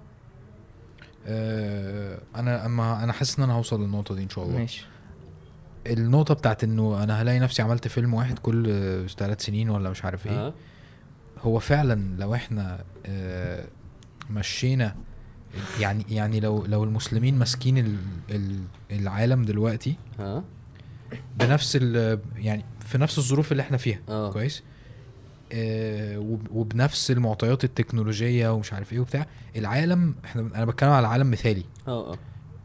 آه 1.27 2.19
أنا 2.35 2.65
أما 2.65 3.03
أنا 3.03 3.13
حاسس 3.13 3.37
إن 3.37 3.43
أنا 3.43 3.53
هوصل 3.53 3.81
للنقطة 3.83 4.15
دي 4.15 4.23
إن 4.23 4.29
شاء 4.29 4.43
الله 4.45 4.57
ماشي 4.57 4.85
النقطة 5.87 6.33
بتاعت 6.33 6.63
إنه 6.63 7.03
أنا 7.03 7.21
هلاقي 7.21 7.39
نفسي 7.39 7.61
عملت 7.61 7.87
فيلم 7.87 8.13
واحد 8.13 8.39
كل 8.39 8.65
ثلاث 9.17 9.41
سنين 9.45 9.69
ولا 9.69 9.89
مش 9.89 10.05
عارف 10.05 10.27
إيه. 10.27 10.47
أه. 10.47 10.53
هو 11.41 11.59
فعلا 11.59 12.15
لو 12.19 12.35
إحنا 12.35 12.83
آه 13.05 13.65
مشينا 14.29 14.95
يعني 15.79 16.05
يعني 16.09 16.39
لو 16.39 16.65
لو 16.65 16.83
المسلمين 16.83 17.39
ماسكين 17.39 17.77
ال- 17.77 17.97
ال- 18.29 18.63
العالم 18.91 19.45
دلوقتي 19.45 19.95
أه. 20.19 20.43
بنفس 21.39 21.75
يعني 22.35 22.65
في 22.79 22.97
نفس 22.97 23.17
الظروف 23.17 23.51
اللي 23.51 23.61
إحنا 23.63 23.77
فيها 23.77 23.99
كويس؟ 24.31 24.63
آه 25.53 26.17
وب- 26.19 26.47
وبنفس 26.51 27.11
المعطيات 27.11 27.63
التكنولوجية 27.63 28.53
ومش 28.53 28.73
عارف 28.73 28.93
إيه 28.93 28.99
وبتاع 28.99 29.25
العالم 29.55 30.15
إحنا 30.25 30.41
أنا 30.41 30.65
بتكلم 30.65 30.89
على 30.89 31.07
عالم 31.07 31.31
مثالي. 31.31 31.63
أه 31.87 32.13
أه. 32.13 32.17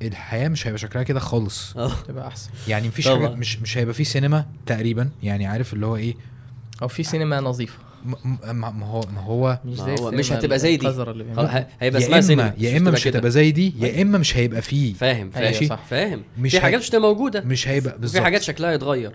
الحياة 0.03 0.49
مش 0.49 0.67
هيبقى 0.67 0.79
شكلها 0.79 1.03
كده 1.05 1.21
خالص. 1.21 1.77
آه. 1.77 1.93
تبقى 2.09 2.27
أحسن. 2.27 2.51
يعني 2.69 2.89
مفيش. 2.89 3.09
حاجة 3.09 3.29
مش 3.29 3.59
مش 3.63 3.79
هيبقى 3.79 3.95
فيه 3.95 4.05
سينما 4.05 4.47
تقريبا 4.67 5.09
يعني 5.23 5.47
عارف 5.47 5.73
اللي 5.73 5.87
هو 5.87 5.97
إيه؟ 5.97 6.15
أو 6.83 6.89
في 6.89 7.03
سينما 7.03 7.41
نظيفة. 7.41 7.79
م- 8.05 8.11
م- 8.25 8.57
ما 8.57 8.71
ما 8.71 8.87
هو 8.87 9.01
ما 9.15 9.21
هو 9.21 9.59
مش 9.65 9.79
ما 9.79 10.01
هو 10.01 10.11
مش 10.11 10.33
هتبقى 10.33 10.59
زي 10.59 10.77
دي. 10.77 10.89
هيبقى 11.81 12.03
اسمها 12.03 12.21
سينما. 12.21 12.55
يا 12.59 12.79
إما 12.79 12.91
مش. 12.91 13.09
هتبقى 13.09 13.31
زي 13.31 13.51
دي. 13.53 13.75
يا 13.81 14.03
إما 14.03 14.19
مش 14.19 14.37
هيبقى 14.37 14.63
فيه. 14.63 14.95
فاهم 14.95 15.31
أيوة 15.37 15.53
فاهم 15.53 15.69
صح. 15.69 15.85
فاهم. 15.91 16.23
مش 16.39 16.51
في 16.51 16.61
حاجات 16.61 16.81
مش 16.81 16.89
هتبقى 16.91 17.01
موجودة. 17.01 17.41
مش 17.41 17.69
هيبقى 17.69 17.93
وفي 17.93 18.01
بالظبط. 18.01 18.23
حاجات 18.23 18.43
شكلها 18.43 18.73
يتغير. 18.73 19.13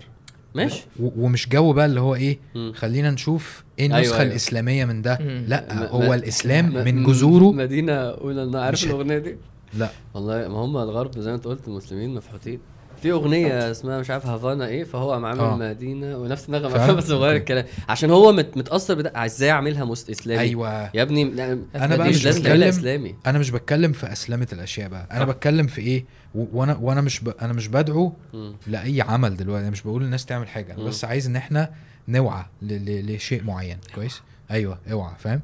ماشي. 0.54 0.82
ومش 1.00 1.48
جو 1.48 1.72
بقى 1.72 1.86
اللي 1.86 2.00
هو 2.00 2.14
إيه؟ 2.14 2.38
مم. 2.54 2.72
خلينا 2.76 3.10
نشوف 3.10 3.64
إيه 3.78 3.86
النسخة 3.86 4.14
أيوة. 4.14 4.22
الإسلامية 4.22 4.84
من 4.84 5.02
ده. 5.02 5.18
مم. 5.20 5.44
لا 5.48 5.88
هو 5.88 6.14
الإسلام 6.14 6.66
م- 6.66 6.84
من 6.84 7.02
م- 7.02 7.06
جذوره 7.06 7.52
مدينة 7.52 7.92
اولى 7.92 8.42
أنا 8.42 8.62
عارف 8.64 8.84
الأغنية 8.84 9.18
دي. 9.18 9.36
لا. 9.74 9.90
والله 10.14 10.48
ما 10.48 10.58
هم 10.58 10.76
الغرب 10.76 11.18
زي 11.18 11.30
ما 11.30 11.36
انت 11.36 11.44
قلت 11.44 11.68
المسلمين 11.68 12.14
مفحوطين. 12.14 12.60
في 13.02 13.12
أغنية 13.12 13.70
اسمها 13.70 14.00
مش 14.00 14.10
عارف 14.10 14.26
هافانا 14.26 14.66
إيه 14.66 14.84
فهو 14.84 15.12
قام 15.12 15.24
عامل 15.24 15.40
آه. 15.40 15.56
مدينة 15.56 16.16
ونفس 16.18 16.46
النغمه؟ 16.46 16.92
بس 16.92 17.10
أوكي. 17.10 17.36
الكلام. 17.36 17.64
عشان 17.88 18.10
هو 18.10 18.32
مت 18.32 18.56
متأثر 18.56 18.94
بده 18.94 19.12
إزاي 19.24 19.50
أعملها 19.50 19.84
مست 19.84 20.10
إسلامي؟ 20.10 20.40
أيوه. 20.40 20.90
يا 20.94 21.02
ابني 21.02 21.24
لا، 21.24 21.58
أنا 21.74 21.96
بقى 21.96 22.08
مش 22.08 22.26
بتكلم- 22.26 22.68
إسلامي. 22.68 23.14
أنا 23.26 23.38
مش 23.38 23.50
بتكلم 23.50 23.92
في 23.92 24.12
أسلمة 24.12 24.48
الأشياء 24.52 24.88
بقى. 24.88 25.08
أنا 25.12 25.20
آه. 25.22 25.24
بتكلم 25.24 25.66
في 25.66 25.80
إيه؟ 25.80 26.04
وأنا 26.34 26.76
وأنا 26.76 27.00
مش 27.00 27.20
ب... 27.20 27.28
أنا 27.28 27.52
مش 27.52 27.68
بدعو 27.68 28.12
مم. 28.34 28.54
لأي 28.66 29.00
عمل 29.02 29.36
دلوقتي. 29.36 29.62
أنا 29.62 29.70
مش 29.70 29.82
بقول 29.82 30.02
الناس 30.02 30.26
تعمل 30.26 30.48
حاجة. 30.48 30.74
أنا. 30.74 30.84
بس 30.84 31.04
عايز 31.04 31.26
إن 31.26 31.36
إحنا 31.36 31.70
نوعى 32.08 32.44
ل... 32.62 32.72
ل... 32.74 33.14
لشيء 33.16 33.44
معين. 33.44 33.78
كويس؟ 33.94 34.22
أيوه 34.50 34.78
اوعى 34.92 35.12
فاهم؟ 35.18 35.40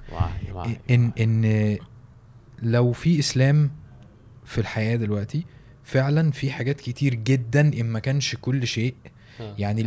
ان 0.90 1.12
إن 1.20 1.76
لو 2.62 2.92
في 2.92 3.18
إسلام 3.18 3.70
في 4.48 4.58
الحياة 4.58 4.96
دلوقتي 4.96 5.44
فعلا 5.84 6.30
في 6.30 6.50
حاجات 6.50 6.80
كتير 6.80 7.14
جدا 7.14 7.60
إن 7.60 7.86
ما 7.86 7.98
كانش 7.98 8.36
كل 8.40 8.66
شيء 8.66 8.94
آه، 9.40 9.54
يعني. 9.58 9.82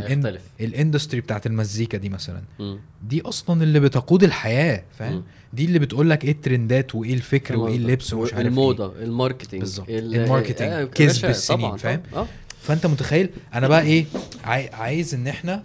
ال 0.60 0.67
industry 0.67 1.20
بتاعت 1.20 1.46
المزيكا 1.46 1.98
دي 1.98 2.08
مثلا 2.08 2.42
مم. 2.58 2.78
دي 3.02 3.20
أصلا 3.22 3.62
اللي 3.62 3.80
بتقود 3.80 4.24
الحياة. 4.24 4.82
فاهم 4.98 5.24
دي 5.52 5.64
اللي 5.64 5.78
بتقول 5.78 6.10
لك 6.10 6.24
إيه 6.24 6.30
ال 6.32 6.41
trendات 6.41 6.94
وإيه 6.94 7.14
الفكر 7.14 7.56
وإيه 7.56 7.76
اللبس 7.76 8.12
ومش 8.12 8.34
عارف 8.34 8.46
الموضة 8.46 8.92
ال 9.02 9.08
marketing 9.08 9.62
بالظبط. 9.62 9.88
ال- 9.88 10.14
ال 10.14 10.19
marketing. 10.19 10.70
آه، 10.72 10.84
كسب 10.84 11.28
السنين، 11.28 11.76
فاهم؟ 11.76 12.02
آه 12.14 12.26
فأنت 12.60 12.86
متخيل 12.86 13.30
أنا 13.54 13.68
بقى 13.68 13.82
إيه 13.82 14.04
عاي... 14.44 14.68
عايز 14.68 15.14
إن 15.14 15.26
إحنا 15.26 15.62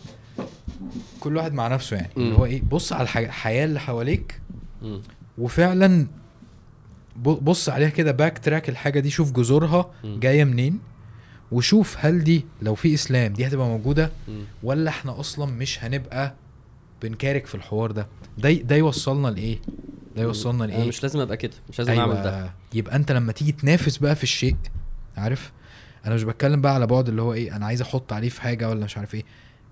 كل 1.20 1.38
واحد 1.38 1.54
مع 1.54 1.68
نفسه 1.68 1.96
يعني 1.96 2.10
اللي. 2.18 2.36
هو 2.38 2.46
إيه 2.46 2.62
بص 2.62 2.94
على 2.94 3.04
الحياة 3.04 3.66
اللي 3.66 3.80
حواليك 3.80 4.42
مم. 4.82 5.02
وفعلا 5.38 6.08
بص 7.18 7.70
عليها 7.70 7.90
كده 7.90 8.12
backtrack 8.12 8.70
الحاجة 8.70 9.00
دي 9.00 9.10
شوف 9.10 9.32
جذورها. 9.32 9.92
جاية 10.04 10.44
منين 10.44 10.80
وشوف 11.52 11.96
هل 12.00 12.24
دي 12.24 12.46
لو 12.62 12.76
في 12.76 12.94
إسلام 12.94 13.34
دي 13.34 13.48
هتبقى 13.48 13.68
موجودة. 13.68 14.12
ولا 14.64 14.90
إحنا 14.90 15.20
أصلا 15.20 15.46
مش 15.46 15.84
هنبقى 15.84 16.34
بن 17.02 17.19
كارك 17.19 17.46
في 17.46 17.56
الحوار 17.56 17.92
ده. 17.92 18.08
ده 18.38 18.52
ده 18.54 18.76
يوصلنا 18.76 19.28
لإيه؟ 19.28 19.60
ده 20.16 20.24
يوصلنا 20.24 20.66
أنا 20.66 20.72
لايه 20.72 20.88
مش 20.88 21.04
لازم 21.04 21.20
أبقى 21.20 21.38
كده 21.38 21.54
مش 21.70 21.80
لازم 21.80 22.00
أعمل 22.00 22.14
ده. 22.14 22.38
أيوة. 22.38 22.54
يبقى 22.74 22.96
أنت 22.96 23.12
لما 23.12 23.32
تيجي 23.32 23.52
تنافس 23.52 23.98
بقى 23.98 24.16
في 24.16 24.24
الشيء 24.24 24.56
عارف؟ 25.18 25.52
أنا 26.06 26.16
مش 26.16 26.24
بتكلم 26.24 26.62
بقى 26.62 26.74
على 26.76 26.88
بعد 26.88 27.10
اللي 27.10 27.22
هو 27.22 27.34
إيه 27.34 27.56
أنا 27.56 27.66
عايز 27.66 27.82
أحط 27.82 28.14
عليه 28.14 28.30
في 28.30 28.42
حاجة 28.42 28.70
ولا 28.70 28.86
مش 28.86 28.98
عارف 28.98 29.16
إيه. 29.16 29.24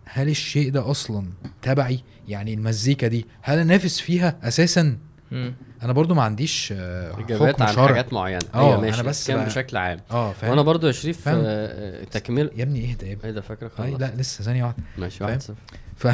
هل 0.06 0.30
الشيء 0.30 0.72
ده 0.72 0.91
أصلا 0.91 1.26
تبعي؟ 1.62 2.00
يعني 2.28 2.54
المزيكا 2.54 3.08
دي 3.08 3.26
هل 3.41 3.60
أنافس 3.60 4.00
فيها 4.00 4.38
أساسا؟ 4.43 4.98
مم. 5.32 5.54
أنا 5.86 5.94
برضو 5.94 6.14
ما 6.14 6.24
عنديش 6.24 6.74
آه، 6.78 7.20
إجابات 7.20 7.62
عن 7.62 7.76
حاجات 7.88 8.14
معينة. 8.14 8.40
آه، 8.56 8.74
أنا 8.74 8.82
ماشي 8.82 9.04
بس 9.04 9.08
بس 9.08 9.28
كان 9.28 9.44
بقى- 9.44 9.46
بشكل 9.48 9.78
عام. 9.78 10.00
آه 10.12 10.32
فاهم؟ 10.34 10.50
وأنا 10.52 10.62
برضو 10.62 10.88
يا 10.88 10.92
شريف 10.92 11.22
فاهم. 11.22 11.42
آه، 11.46 12.04
تكمل 12.04 12.52
يا 12.56 12.64
ابني 12.64 12.92
اهدى 12.92 13.08
يا 13.08 13.14
ابني. 13.14 13.26
إيه 13.26 13.32
ده 13.32 13.42
فاكرك 13.42 13.72
أي 13.80 13.88
خلاص. 13.88 14.02
لا 14.02 14.12
لسه 14.18 14.44
ثانية 14.44 14.64
واحدة. 14.64 14.84
ماشي؟ 14.98 15.24
واحد 15.24 15.42
صفر. 15.42 15.56
ف... 15.96 16.08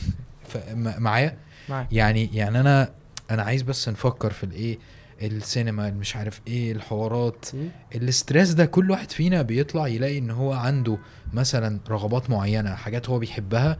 ف... 0.50 0.56
معايا؟ 0.76 1.36
معاك. 1.68 1.88
يعني 1.92 2.30
يعني 2.34 2.60
أنا 2.60 2.90
أنا 3.30 3.42
عايز 3.42 3.62
بس 3.62 3.88
نفكر 3.88 4.30
في 4.30 4.44
الإيه؟ 4.44 4.78
السينما 5.22 5.90
مش 5.90 6.16
عارف 6.16 6.40
إيه 6.46 6.72
الحوارات. 6.72 7.46
مم. 7.54 7.68
الاسترس 7.94 8.48
ده 8.50 8.64
كل 8.66 8.90
واحد 8.90 9.10
فينا 9.10 9.42
بيطلع 9.42 9.86
يلاقي 9.88 10.18
إن 10.18 10.30
هو 10.30 10.52
عنده 10.52 10.98
مثلا 11.32 11.80
رغبات 11.90 12.30
معينة 12.30 12.74
حاجات 12.74 13.08
هو 13.10 13.18
بيحبها 13.18 13.78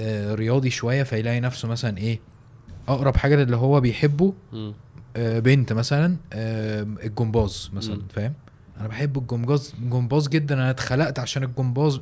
آه 0.00 0.34
رياضي 0.34 0.70
شوية 0.70 1.02
فيلاقي 1.02 1.40
نفسه 1.40 1.68
مثلا 1.68 1.98
إيه؟ 1.98 2.20
أقرب 2.94 3.16
حاجة 3.16 3.36
للي 3.36 3.56
هو 3.56 3.80
بيحبه. 3.80 4.32
آه 5.16 5.38
بنت 5.38 5.72
مثلا 5.72 6.16
آه 6.32 6.82
الجمباز 6.82 7.70
مثلا 7.74 7.94
مم. 7.94 8.02
فاهم 8.14 8.32
أنا 8.80 8.88
بحب 8.88 9.18
الجمباز 9.18 9.74
الجمباز 9.82 10.28
جدا 10.28 10.54
أنا 10.54 10.70
اتخلقت 10.70 11.18
عشان 11.18 11.42
الجمباز 11.44 12.00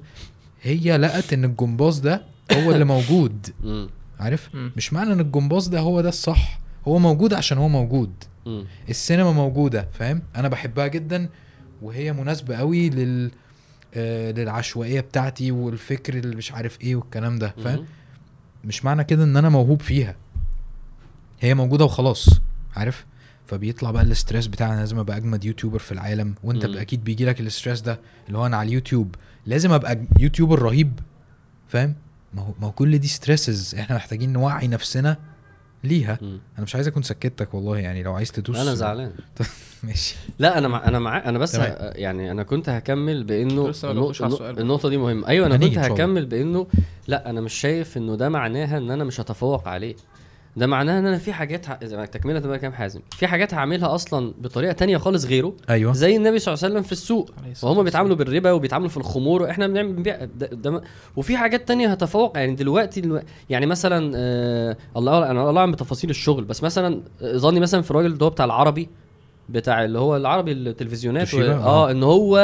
هي 0.62 0.96
لقت 0.96 1.32
إن 1.32 1.44
الجمباز 1.44 1.98
ده 1.98 2.22
هو 2.52 2.72
اللي 2.72 2.84
موجود 2.94 3.46
مم. 3.64 3.88
عارف 4.20 4.54
مم. 4.54 4.72
مش 4.76 4.92
معنى 4.92 5.12
إن 5.12 5.20
الجمباز 5.20 5.68
ده 5.68 5.80
هو 5.80 6.00
ده 6.00 6.08
الصح 6.08 6.60
هو 6.88 6.98
موجود 6.98 7.34
عشان 7.34 7.58
هو 7.58 7.68
موجود 7.68 8.12
مم. 8.46 8.64
السينما 8.88 9.32
موجودة 9.32 9.88
فاهم 9.92 10.22
أنا 10.36 10.48
بحبها 10.48 10.86
جدا 10.86 11.28
وهي 11.82 12.12
مناسبة 12.12 12.56
قوي 12.56 12.90
لل 12.90 13.30
آه 13.94 14.30
للعشوائية 14.32 15.00
بتاعتي 15.00 15.50
والفكر 15.52 16.14
اللي 16.14 16.36
مش 16.36 16.52
عارف 16.52 16.80
إيه 16.80 16.96
والكلام 16.96 17.38
ده 17.38 17.54
فاهم. 17.64 17.84
مش 18.64 18.84
معنى 18.84 19.04
كده 19.04 19.24
إن 19.24 19.36
أنا 19.36 19.48
موهوب 19.48 19.82
فيها 19.82 20.14
هي 21.40 21.54
موجودة 21.54 21.84
وخلاص 21.84 22.28
عارف؟ 22.76 23.06
فبيطلع 23.46 23.90
بقى 23.90 24.02
ال 24.02 24.08
stress 24.08 24.46
بتاع 24.46 24.72
أنا 24.72 24.78
لازم 24.80 24.98
أبقى 24.98 25.16
أجمد 25.16 25.44
YouTuber 25.44 25.78
في 25.78 25.92
العالم 25.92 26.34
وأنت 26.44 26.64
أكيد 26.64 27.04
بيجي 27.04 27.24
لك 27.24 27.40
ال 27.40 27.46
stress 27.46 27.80
ده 27.80 28.00
اللي 28.26 28.38
هو 28.38 28.46
أنا 28.46 28.56
على 28.56 28.68
اليوتيوب 28.68 29.14
لازم 29.46 29.72
أبقى 29.72 29.98
YouTuber 30.18 30.62
رهيب 30.62 31.00
فاهم؟ 31.68 31.94
ما 32.34 32.42
هو 32.42 32.52
ما 32.60 32.66
هو 32.66 32.72
كل 32.72 32.98
دي 32.98 33.08
stresses 33.08 33.74
إحنا 33.74 33.96
محتاجين 33.96 34.32
نوعي 34.32 34.68
نفسنا 34.68 35.16
ليها. 35.84 36.18
مم. 36.22 36.38
أنا 36.56 36.64
مش 36.64 36.74
عايز 36.74 36.88
أكون 36.88 37.02
سكتك 37.02 37.54
والله 37.54 37.78
يعني 37.78 38.02
لو 38.02 38.14
عايز 38.14 38.32
تدوس. 38.32 38.56
أنا 38.56 38.74
زعلان. 38.74 39.12
ماشي. 39.84 40.16
لا 40.38 40.58
أنا 40.58 40.68
مع 40.68 40.88
أنا 40.88 40.98
مع 40.98 41.28
أنا 41.28 41.38
بس. 41.38 41.56
ه... 41.56 41.60
يعني 41.94 42.30
أنا 42.30 42.42
كنت 42.42 42.68
هكمل 42.68 43.24
بإنه. 43.24 43.72
النقطة 43.84 44.88
دي 44.88 44.96
مهمة. 44.96 45.28
أيوه 45.28 45.46
أنا 45.46 45.56
كنت. 45.56 45.78
هكمل 45.78 46.26
بإنه 46.26 46.66
لا 47.08 47.30
أنا 47.30 47.40
مش 47.40 47.54
شايف 47.54 47.96
إنه 47.96 48.16
ده 48.16 48.28
معناها 48.28 48.78
إن 48.78 48.90
أنا 48.90 49.04
مش 49.04 49.20
هتفوق 49.20 49.68
عليه. 49.68 49.94
ده 50.58 50.66
معناها 50.66 50.98
إن 50.98 51.06
أنا 51.06 51.18
في 51.18 51.32
حاجات 51.32 51.68
ه... 51.68 52.04
تكمله 52.04 52.40
تبقى 52.40 52.58
كام 52.58 52.72
حازم 52.72 53.00
في 53.10 53.26
حاجات 53.26 53.54
هعملها 53.54 53.94
أصلا 53.94 54.32
بطريقة 54.38 54.72
تانية 54.72 54.96
خالص 54.96 55.24
غيره 55.24 55.52
أيوه 55.70 55.92
زي 55.92 56.16
النبي 56.16 56.38
صلى 56.38 56.54
الله 56.54 56.64
عليه 56.64 56.74
وسلم 56.74 56.82
في 56.86 56.92
السوق 56.92 57.30
وهم. 57.62 57.82
بيتعاملوا 57.82 58.16
بالربا 58.16 58.52
وبيتعاملوا 58.52 58.88
في 58.90 58.96
الخمور 58.96 59.42
وإحنا 59.42 59.66
بنعمل 59.66 59.92
بنبيع 59.92 60.16
ده 60.24 60.46
ده 60.46 60.82
وفي 61.16 61.36
حاجات 61.36 61.68
تانية 61.68 61.88
هتفوق 61.88 62.36
يعني 62.36 62.54
دلوقتي 62.54 63.00
الو- 63.00 63.20
يعني 63.50 63.66
مثلا 63.66 64.12
آه 64.16 64.76
الله 64.96 65.30
أنا 65.30 65.50
الله 65.50 65.60
أعلم 65.60 65.72
بتفاصيل 65.72 66.10
الشغل 66.10 66.44
بس 66.44 66.62
مثلا 66.62 67.00
آه، 67.22 67.36
ظني 67.36 67.60
مثلا 67.60 67.82
في 67.82 67.90
الراجل 67.90 68.12
اللي 68.12 68.24
هو 68.24 68.30
بتاع 68.30 68.44
العربي 68.44 68.88
بتاع 69.48 69.84
اللي 69.84 69.98
هو 69.98 70.16
العربي 70.16 70.52
التلفزيونات 70.52 71.34
و... 71.34 71.40
آه 71.40 71.52
آه. 71.64 71.90
إن 71.90 72.02
هو 72.02 72.36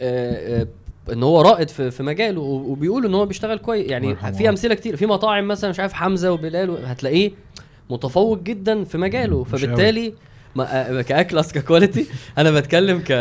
آه 0.00 0.60
آه 0.60 0.66
إن 1.12 1.22
هو 1.22 1.40
رائد 1.40 1.68
في, 1.68 1.90
في 1.90 2.02
مجاله 2.02 2.40
و- 2.40 2.72
وبيقولوا 2.72 3.08
إن 3.08 3.14
هو 3.14 3.26
بيشتغل 3.26 3.58
كويس 3.58 3.90
يعني. 3.90 4.16
في 4.16 4.48
أمثلة 4.48 4.74
كتير 4.74 4.96
في 4.96 5.06
مطاعم 5.06 5.48
مثلا 5.48 5.70
مش 5.70 5.80
عارف 5.80 5.92
حمزة 5.92 6.32
وبلال 6.32 6.86
هتلاقيه 6.86 7.30
متفوق 7.90 8.38
جدا 8.38 8.84
في 8.84 8.98
مجاله. 8.98 9.44
فبالتالي 9.44 10.14
ما 10.56 10.98
آه، 10.98 11.02
كا 11.02 11.10
class 11.10 11.52
ك 11.52 11.59
quality 11.59 12.06
أنا 12.38 12.50
بتكلم 12.50 12.98
ك 12.98 13.12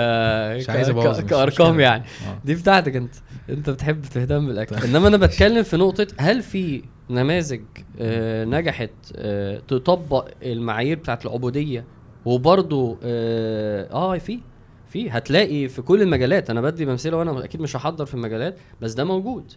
مش 0.57 0.69
عايز 0.69 0.89
ك- 0.91 1.25
كأرقام. 1.25 1.79
يعني 1.79 2.03
آه. 2.03 2.39
دي 2.45 2.55
بتاعتك 2.55 2.95
أنت 2.95 3.15
أنت 3.49 3.69
بتحب 3.69 4.01
تهتم 4.01 4.47
بالأكل 4.47 4.75
إنما 4.75 5.07
أنا 5.07 5.17
بتكلم 5.17 5.63
في 5.63 5.77
نقطة 5.77 6.07
هل 6.17 6.41
في 6.41 6.81
نماذج 7.09 7.61
آه 7.99 8.45
نجحت 8.45 8.89
آه 9.15 9.61
تطبق 9.67 10.27
المعايير 10.43 10.97
بتاعت 10.97 11.25
العبودية 11.25 11.83
وبرضه 12.25 12.97
آه, 13.03 13.87
آه 13.91 14.17
في 14.17 14.39
في 14.95 15.09
هتلاقي 15.09 15.67
في 15.67 15.81
كل 15.81 16.01
المجالات. 16.01 16.49
أنا 16.49 16.61
بدي 16.61 16.83
امثله 16.83 17.17
وأنا 17.17 17.43
أكيد 17.43 17.61
مش 17.61 17.75
هحضر 17.75 18.05
في 18.05 18.13
المجالات 18.13 18.57
بس 18.81 18.93
ده 18.93 19.03
موجود. 19.03 19.51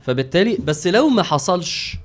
فبالتالي 0.00 0.58
بس 0.64 0.86
لو 0.86 1.08
ما 1.08 1.22
حصلش 1.22 1.96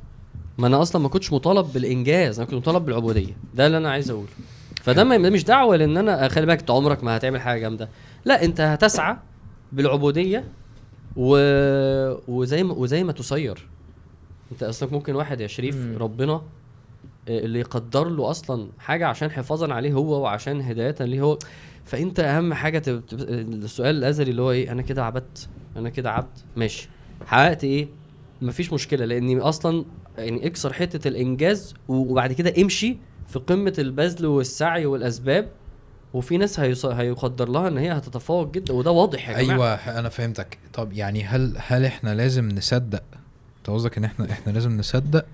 ما 0.57 0.67
أنا 0.67 0.81
أصلا 0.81 1.01
ما 1.01 1.09
كنتش 1.09 1.33
مطالب 1.33 1.73
بالإنجاز 1.73 2.39
أنا 2.39 2.45
كنت 2.49 2.55
مطالب 2.55 2.85
بالعبودية. 2.85 3.33
ده 3.55 3.65
اللي 3.67 3.77
أنا 3.77 3.91
عايز 3.91 4.09
أقوله. 4.11 4.27
فده 4.83 5.03
ما- 5.03 5.17
مش 5.17 5.43
دعوة 5.43 5.75
لأن 5.75 5.97
أنا 5.97 6.27
خلي 6.27 6.45
بالك 6.45 6.59
أنت 6.59 6.71
عمرك 6.71 7.03
ما 7.03 7.17
هتعمل 7.17 7.41
حاجة 7.41 7.59
جامدة. 7.59 7.89
لا 8.25 8.43
أنت 8.45 8.61
هتسعى 8.61 9.17
بالعبودية 9.71 10.43
و... 11.15 11.35
وزي 12.27 12.63
ما 12.63 12.73
وزي 12.73 13.03
ما 13.03 13.11
تسير. 13.11 13.67
أنت 14.51 14.63
أصلا 14.63 14.89
ممكن 14.91 15.15
واحد 15.15 15.41
يا 15.41 15.47
شريف 15.47 15.75
مم. 15.75 15.97
ربنا 15.97 16.33
آه، 16.33 17.39
اللي 17.39 17.59
يقدر 17.59 18.09
له 18.09 18.29
أصلا 18.29 18.67
حاجة 18.79 19.07
عشان 19.07 19.31
حفاظا 19.31 19.73
عليه 19.73 19.93
هو 19.93 20.21
وعشان 20.23 20.61
هدايه 20.61 20.95
ليه 20.99 21.21
هو. 21.21 21.37
فأنت 21.91 22.19
أهم 22.19 22.53
حاجة 22.53 22.79
تب... 22.79 23.03
السؤال 23.13 23.95
الأزلي 23.95 24.31
اللي 24.31 24.41
هو 24.41 24.51
إيه 24.51 24.71
أنا 24.71 24.81
كده 24.81 25.05
عبدت 25.05 25.49
أنا 25.77 25.89
كده 25.89 26.11
عبد 26.11 26.37
ماشي. 26.55 26.89
حققت 27.25 27.63
إيه؟ 27.63 27.87
مفيش 28.41 28.73
مشكلة 28.73 29.05
لاني 29.05 29.39
أصلا 29.39 29.85
يعني 30.17 30.47
اكسر 30.47 30.73
حتة 30.73 31.07
الإنجاز 31.07 31.73
وبعد 31.87 32.33
كده 32.33 32.53
امشي 32.61 32.97
في 33.27 33.39
قمة 33.39 33.73
البذل 33.79 34.25
والسعي 34.25 34.85
والأسباب 34.85 35.49
وفي 36.13 36.37
ناس 36.37 36.59
هيص... 36.59 36.85
هيقدر 36.85 37.49
لها 37.49 37.67
إن 37.67 37.77
هي 37.77 37.91
هتتفوق 37.91 38.51
جدا 38.51 38.73
وده 38.73 38.91
واضح 38.91 39.29
يا 39.29 39.41
جماعة. 39.43 39.55
أيوه 39.55 39.99
أنا 39.99 40.09
فهمتك. 40.09 40.57
طب 40.73 40.93
يعني 40.93 41.23
هل 41.23 41.55
هل 41.57 41.85
إحنا 41.85 42.15
لازم 42.15 42.49
نصدق؟ 42.49 43.03
أنت 43.57 43.69
قصدك 43.69 43.97
إن 43.97 44.03
إحنا 44.03 44.31
إحنا 44.31 44.51
لازم 44.51 44.77
نصدق 44.77 45.25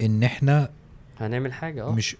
إن 0.00 0.22
إحنا 0.22 0.68
هنعمل 1.20 1.52
حاجة 1.52 1.84
آه. 1.84 1.92
مش 1.92 2.16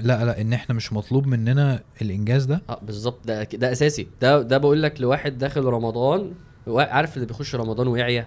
لا 0.00 0.24
لا 0.24 0.40
إن 0.40 0.52
إحنا 0.52 0.74
مش 0.74 0.92
مطلوب 0.92 1.26
مننا 1.26 1.82
الإنجاز 2.02 2.44
ده. 2.44 2.62
آه 2.68 2.80
بالظبط. 2.82 3.26
ده 3.26 3.42
ده 3.42 3.72
أساسي. 3.72 4.06
ده 4.20 4.42
ده 4.42 4.58
بقول 4.58 4.82
لك 4.82 5.00
لواحد 5.00 5.38
داخل 5.38 5.64
رمضان 5.64 6.32
عارف 6.66 7.14
اللي 7.16 7.26
بيخش 7.26 7.54
رمضان 7.54 7.88
ويعيا. 7.88 8.26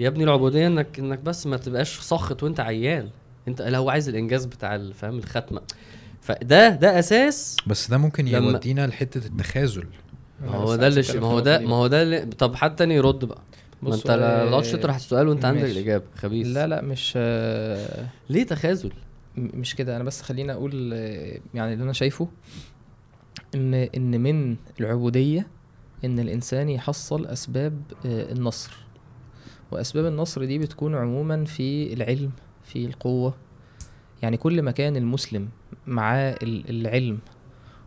يا 0.00 0.08
ابني 0.08 0.24
العبودية 0.24 0.66
إنك 0.66 0.98
إنك 0.98 1.18
بس 1.18 1.46
ما 1.46 1.56
تبقاش 1.56 1.98
ساخط 2.00 2.42
وأنت 2.42 2.60
عيان. 2.60 3.08
أنت 3.48 3.62
لا 3.62 3.78
هو 3.78 3.90
عايز 3.90 4.08
الإنجاز 4.08 4.44
بتاع 4.44 4.90
فاهم 4.94 5.18
الختمة. 5.18 5.60
فده 6.20 6.68
ده 6.68 6.98
أساس. 6.98 7.56
بس 7.66 7.90
ده 7.90 7.98
ممكن 7.98 8.28
يودينا 8.28 8.86
لحتة 8.86 9.26
التخاذل. 9.26 9.86
ما 10.40 10.54
هو 10.54 10.76
ده 10.76 10.86
اللي 10.86 11.02
ما 11.14 11.26
هو 11.26 11.40
ده. 11.40 11.58
ما 11.58 11.76
هو 11.76 11.86
ده 11.86 12.02
اللي 12.02 12.20
طب 12.26 12.54
حد 12.54 12.76
تاني 12.76 12.94
يرد 12.94 13.24
بقى؟ 13.24 13.40
ما 13.82 13.94
أنت 13.94 14.10
لا- 14.10 14.44
ما 14.44 14.50
تقعدش 14.50 14.72
تطرح 14.72 14.94
السؤال 14.94 15.28
وانت 15.28 15.44
عندك. 15.44 15.64
الإجابة. 15.64 16.04
خبيث. 16.16 16.46
لا 16.46 16.66
لا 16.66 16.82
مش 16.82 17.12
آه، 17.16 18.06
ليه 18.30 18.42
تخاذل؟ 18.46 18.92
مش 19.36 19.74
كده. 19.74 19.96
أنا 19.96 20.04
بس 20.04 20.22
خليني 20.22 20.52
أقول 20.52 20.92
يعني 21.54 21.72
اللي 21.72 21.84
أنا 21.84 21.92
شايفه 21.92 22.28
إن 23.54 23.74
إن 23.74 24.20
من 24.20 24.56
العبودية 24.80 25.46
إن 26.04 26.18
الإنسان 26.18 26.68
يحصل 26.68 27.26
أسباب 27.26 27.82
آه، 28.06 28.32
النصر. 28.32 28.72
وأسباب 29.70 30.06
النصر 30.06 30.44
دي 30.44 30.58
بتكون 30.58 30.94
عموما 30.94 31.44
في 31.44 31.92
العلم 31.92 32.30
في 32.64 32.86
القوة. 32.86 33.34
يعني 34.22 34.36
كل 34.36 34.62
ما 34.62 34.70
كان 34.70 34.96
المسلم 34.96 35.48
معاه 35.86 36.38
ال- 36.42 36.70
العلم 36.70 37.18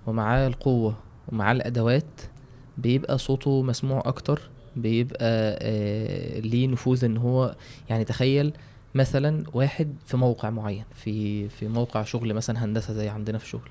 ومعاه 0.07 0.47
القوة 0.47 0.97
ومعاه 1.27 1.51
الأدوات 1.51 2.21
بيبقى 2.77 3.17
صوته 3.17 3.61
مسموع 3.63 4.01
أكتر 4.05 4.41
بيبقى 4.75 5.57
آه 5.61 6.39
ليه 6.39 6.67
نفوذ 6.67 7.05
إن 7.05 7.17
هو 7.17 7.55
يعني 7.89 8.03
تخيل 8.03 8.53
مثلا 8.95 9.43
واحد 9.53 9.95
في 10.05 10.17
موقع 10.17 10.49
معين 10.49 10.83
في 10.95 11.49
في 11.49 11.67
موقع 11.67 12.03
شغل 12.03 12.33
مثلا 12.33 12.65
هندسة 12.65 12.93
زي 12.93 13.09
عندنا 13.09 13.37
في 13.37 13.47
شغل. 13.47 13.69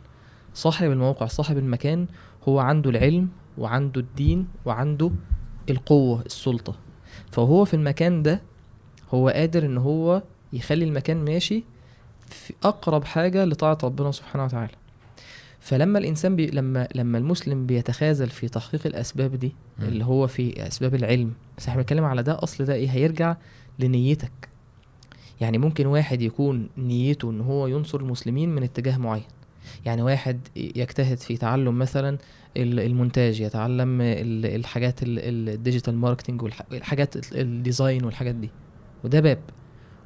صاحب 0.54 0.90
الموقع 0.90 1.26
صاحب 1.26 1.58
المكان 1.58 2.06
هو 2.48 2.58
عنده 2.58 2.90
العلم 2.90 3.28
وعنده 3.58 4.00
الدين 4.00 4.48
وعنده 4.64 5.10
القوة 5.70 6.22
السلطة. 6.26 6.74
فهو 7.30 7.64
في 7.64 7.74
المكان 7.74 8.22
ده 8.22 8.42
هو 9.14 9.28
قادر 9.28 9.66
إن 9.66 9.78
هو 9.78 10.22
يخلي 10.52 10.84
المكان 10.84 11.24
ماشي 11.24 11.64
في 12.26 12.54
أقرب 12.64 13.04
حاجة 13.04 13.44
لطاعة 13.44 13.78
ربنا 13.84 14.12
سبحانه 14.12 14.44
وتعالى. 14.44 14.72
فلما 15.60 15.98
الإنسان 15.98 16.36
بي 16.36 16.46
لما 16.46 16.88
لما 16.94 17.18
المسلم 17.18 17.66
بيتخاذل 17.66 18.28
في 18.28 18.48
تحقيق 18.48 18.86
الأسباب 18.86 19.34
دي. 19.34 19.52
اللي 19.88 20.04
هو 20.04 20.26
في 20.26 20.66
أسباب 20.66 20.94
العلم 20.94 21.32
بس 21.58 21.68
إحنا 21.68 21.80
بنتكلم 21.80 22.04
على 22.04 22.22
ده 22.22 22.42
أصل 22.42 22.64
ده 22.64 22.74
إيه؟ 22.74 22.90
هيرجع 22.90 23.36
لنيتك. 23.78 24.53
يعني 25.44 25.58
ممكن 25.58 25.86
واحد 25.86 26.22
يكون 26.22 26.68
نيته 26.78 27.30
إن 27.30 27.40
هو 27.40 27.66
ينصر 27.66 28.00
المسلمين 28.00 28.54
من 28.54 28.62
اتجاه 28.62 28.96
معين. 28.96 29.22
يعني 29.84 30.02
واحد 30.02 30.40
يجتهد 30.56 31.18
في 31.18 31.36
تعلم 31.36 31.78
مثلا 31.78 32.18
ال- 32.56 32.80
المونتاج 32.80 33.40
يتعلم 33.40 34.00
ال- 34.00 34.46
الحاجات 34.46 35.02
ال- 35.02 35.18
ال- 35.18 35.48
ال 35.48 35.54
digital 35.54 35.94
marketing 35.96 36.42
والحاجات 36.42 37.16
ال- 37.16 37.40
ال 37.40 37.49
design 37.49 38.04
والحاجات 38.04 38.34
دي. 38.34 38.50
وده 39.04 39.20
باب. 39.20 39.38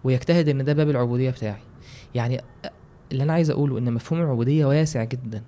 ويجتهد 0.05 0.49
إن 0.49 0.65
ده 0.65 0.73
باب 0.73 0.91
العبودية 0.91 1.31
بتاعي. 1.31 1.61
يعني 2.15 2.41
اللي 3.13 3.23
أنا 3.23 3.33
عايز 3.33 3.51
أقوله 3.51 3.79
إن 3.79 3.93
مفهوم 3.93 4.21
العبودية 4.21 4.67
واسع 4.67 5.05
جدا. 5.05 5.43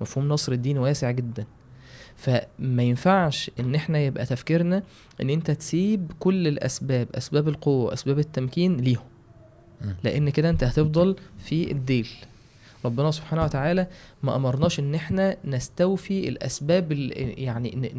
مفهوم 0.00 0.28
نصر 0.28 0.52
الدين 0.52 0.78
واسع 0.78 1.10
جدا. 1.10 1.44
فما 2.16 2.82
ينفعش 2.82 3.50
إن 3.60 3.74
إحنا 3.74 3.98
يبقى 3.98 4.26
تفكيرنا 4.26 4.82
إن 5.20 5.30
أنت 5.30 5.50
تسيب 5.50 6.12
كل 6.18 6.46
الأسباب 6.46 7.08
أسباب 7.14 7.48
القوة 7.48 7.92
أسباب 7.92 8.18
التمكين 8.18 8.76
ليهم. 8.76 9.02
لأن 10.04 10.30
كده 10.30 10.50
أنت 10.50 10.64
هتفضل 10.64 11.16
في 11.38 11.70
الديل. 11.72 12.08
ربنا 12.84 13.10
سبحانه 13.10 13.44
وتعالى 13.44 13.86
ما 14.22 14.36
أمرناش 14.36 14.80
إن 14.80 14.94
إحنا 14.94 15.36
نستوفي 15.44 16.28
الأسباب 16.28 16.92
ال- 16.92 17.38
يعني 17.42 17.92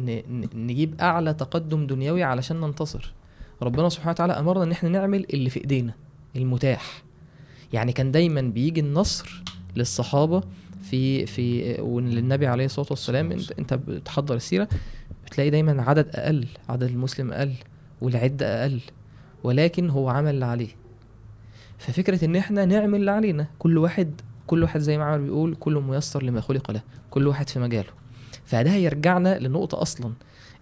نجيب 0.54 1.00
أعلى 1.00 1.34
تقدم 1.34 1.86
دنيوي 1.86 2.22
علشان 2.22 2.60
ننتصر. 2.60 3.12
ربنا 3.62 3.88
سبحانه 3.88 4.10
وتعالى 4.10 4.32
أمرنا 4.32 4.64
إن 4.64 4.70
إحنا 4.72 4.88
نعمل 4.88 5.26
اللي 5.34 5.50
في 5.50 5.60
إيدينا 5.60 5.92
المتاح. 6.36 7.02
يعني 7.72 7.92
كان 7.92 8.12
دايما 8.12 8.40
بيجي 8.40 8.80
النصر 8.80 9.42
للصحابة 9.76 10.42
في 10.90 11.26
في 11.26 11.76
وللنبي 11.80 12.46
عليه 12.46 12.64
الصلاة 12.64 12.86
والسلام 12.90 13.32
أنت 13.32 13.52
أنت 13.52 13.74
بتحضر 13.74 14.34
السيرة 14.34 14.68
بتلاقي 15.26 15.50
دايما 15.50 15.82
عدد 15.82 16.08
أقل 16.16 16.46
عدد 16.68 16.82
المسلم 16.90 17.32
أقل 17.32 17.52
والعدة 18.00 18.62
أقل. 18.62 18.80
ولكن 19.44 19.90
هو 19.90 20.08
عمل 20.08 20.30
اللي 20.30 20.44
عليه. 20.44 20.68
ففكرة 21.86 22.24
إن 22.24 22.36
إحنا 22.36 22.64
نعمل 22.64 23.00
اللي 23.00 23.10
علينا. 23.10 23.46
كل 23.58 23.78
واحد 23.78 24.20
كل 24.46 24.62
واحد 24.62 24.80
زي 24.80 24.98
ما 24.98 25.04
عمر 25.04 25.18
بيقول 25.18 25.54
كل 25.54 25.74
ميسر 25.80 26.22
لما 26.22 26.40
خلق 26.40 26.70
له. 26.70 26.82
كل 27.10 27.26
واحد 27.26 27.48
في 27.48 27.58
مجاله. 27.58 27.90
فده 28.44 28.70
هيرجعنا 28.70 29.38
لنقطة 29.38 29.82
أصلا 29.82 30.12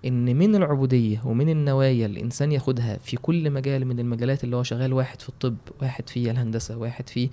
إن 0.05 0.37
من 0.37 0.55
العبودية 0.57 1.23
ومن 1.25 1.49
النوايا 1.49 2.07
الإنسان 2.07 2.53
ياخدها 2.53 2.97
في 2.97 3.17
كل 3.17 3.51
مجال 3.51 3.85
من 3.85 3.99
المجالات 4.01 4.45
اللي 4.45 4.57
هو 4.57 4.63
شغال 4.63 4.93
واحد 4.93 5.21
في 5.21 5.29
الطب 5.29 5.57
واحد 5.83 6.09
في 6.09 6.31
الهندسة 6.31 6.77
واحد 6.77 7.09
في 7.09 7.31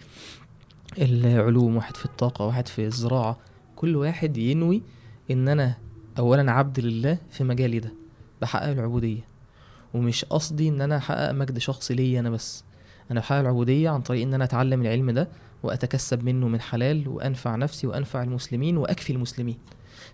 العلوم 0.97 1.75
واحد 1.75 1.97
في 1.97 2.05
الطاقة 2.05 2.45
واحد 2.45 2.67
في 2.67 2.85
الزراعة 2.85 3.37
كل 3.75 3.95
واحد 3.95 4.37
ينوي 4.37 4.81
إن 5.31 5.47
أنا 5.47 5.77
اولا 6.19 6.51
عبد 6.51 6.79
لله 6.79 7.17
في 7.31 7.43
مجالي 7.43 7.79
ده 7.79 7.93
بحقق 8.41 8.67
العبودية. 8.69 9.21
ومش 9.93 10.25
قصدي 10.25 10.69
إن 10.69 10.81
أنا 10.81 10.97
أحقق 10.97 11.31
مجد 11.31 11.57
شخصي 11.57 11.93
ليا 11.93 12.19
أنا 12.19 12.29
بس. 12.29 12.63
أنا 13.11 13.19
بحقق 13.19 13.39
العبوديه 13.39 13.89
عن 13.89 14.01
طريق 14.01 14.21
إن 14.21 14.33
أنا 14.33 14.43
أتعلم 14.43 14.81
العلم 14.81 15.11
ده 15.11 15.27
وأتكسب 15.63 16.23
منه 16.23 16.47
من 16.47 16.61
حلال 16.61 17.07
وأنفع 17.07 17.55
نفسي 17.55 17.87
وأنفع 17.87 18.23
المسلمين 18.23 18.77
وأكفي 18.77 19.13
المسلمين. 19.13 19.57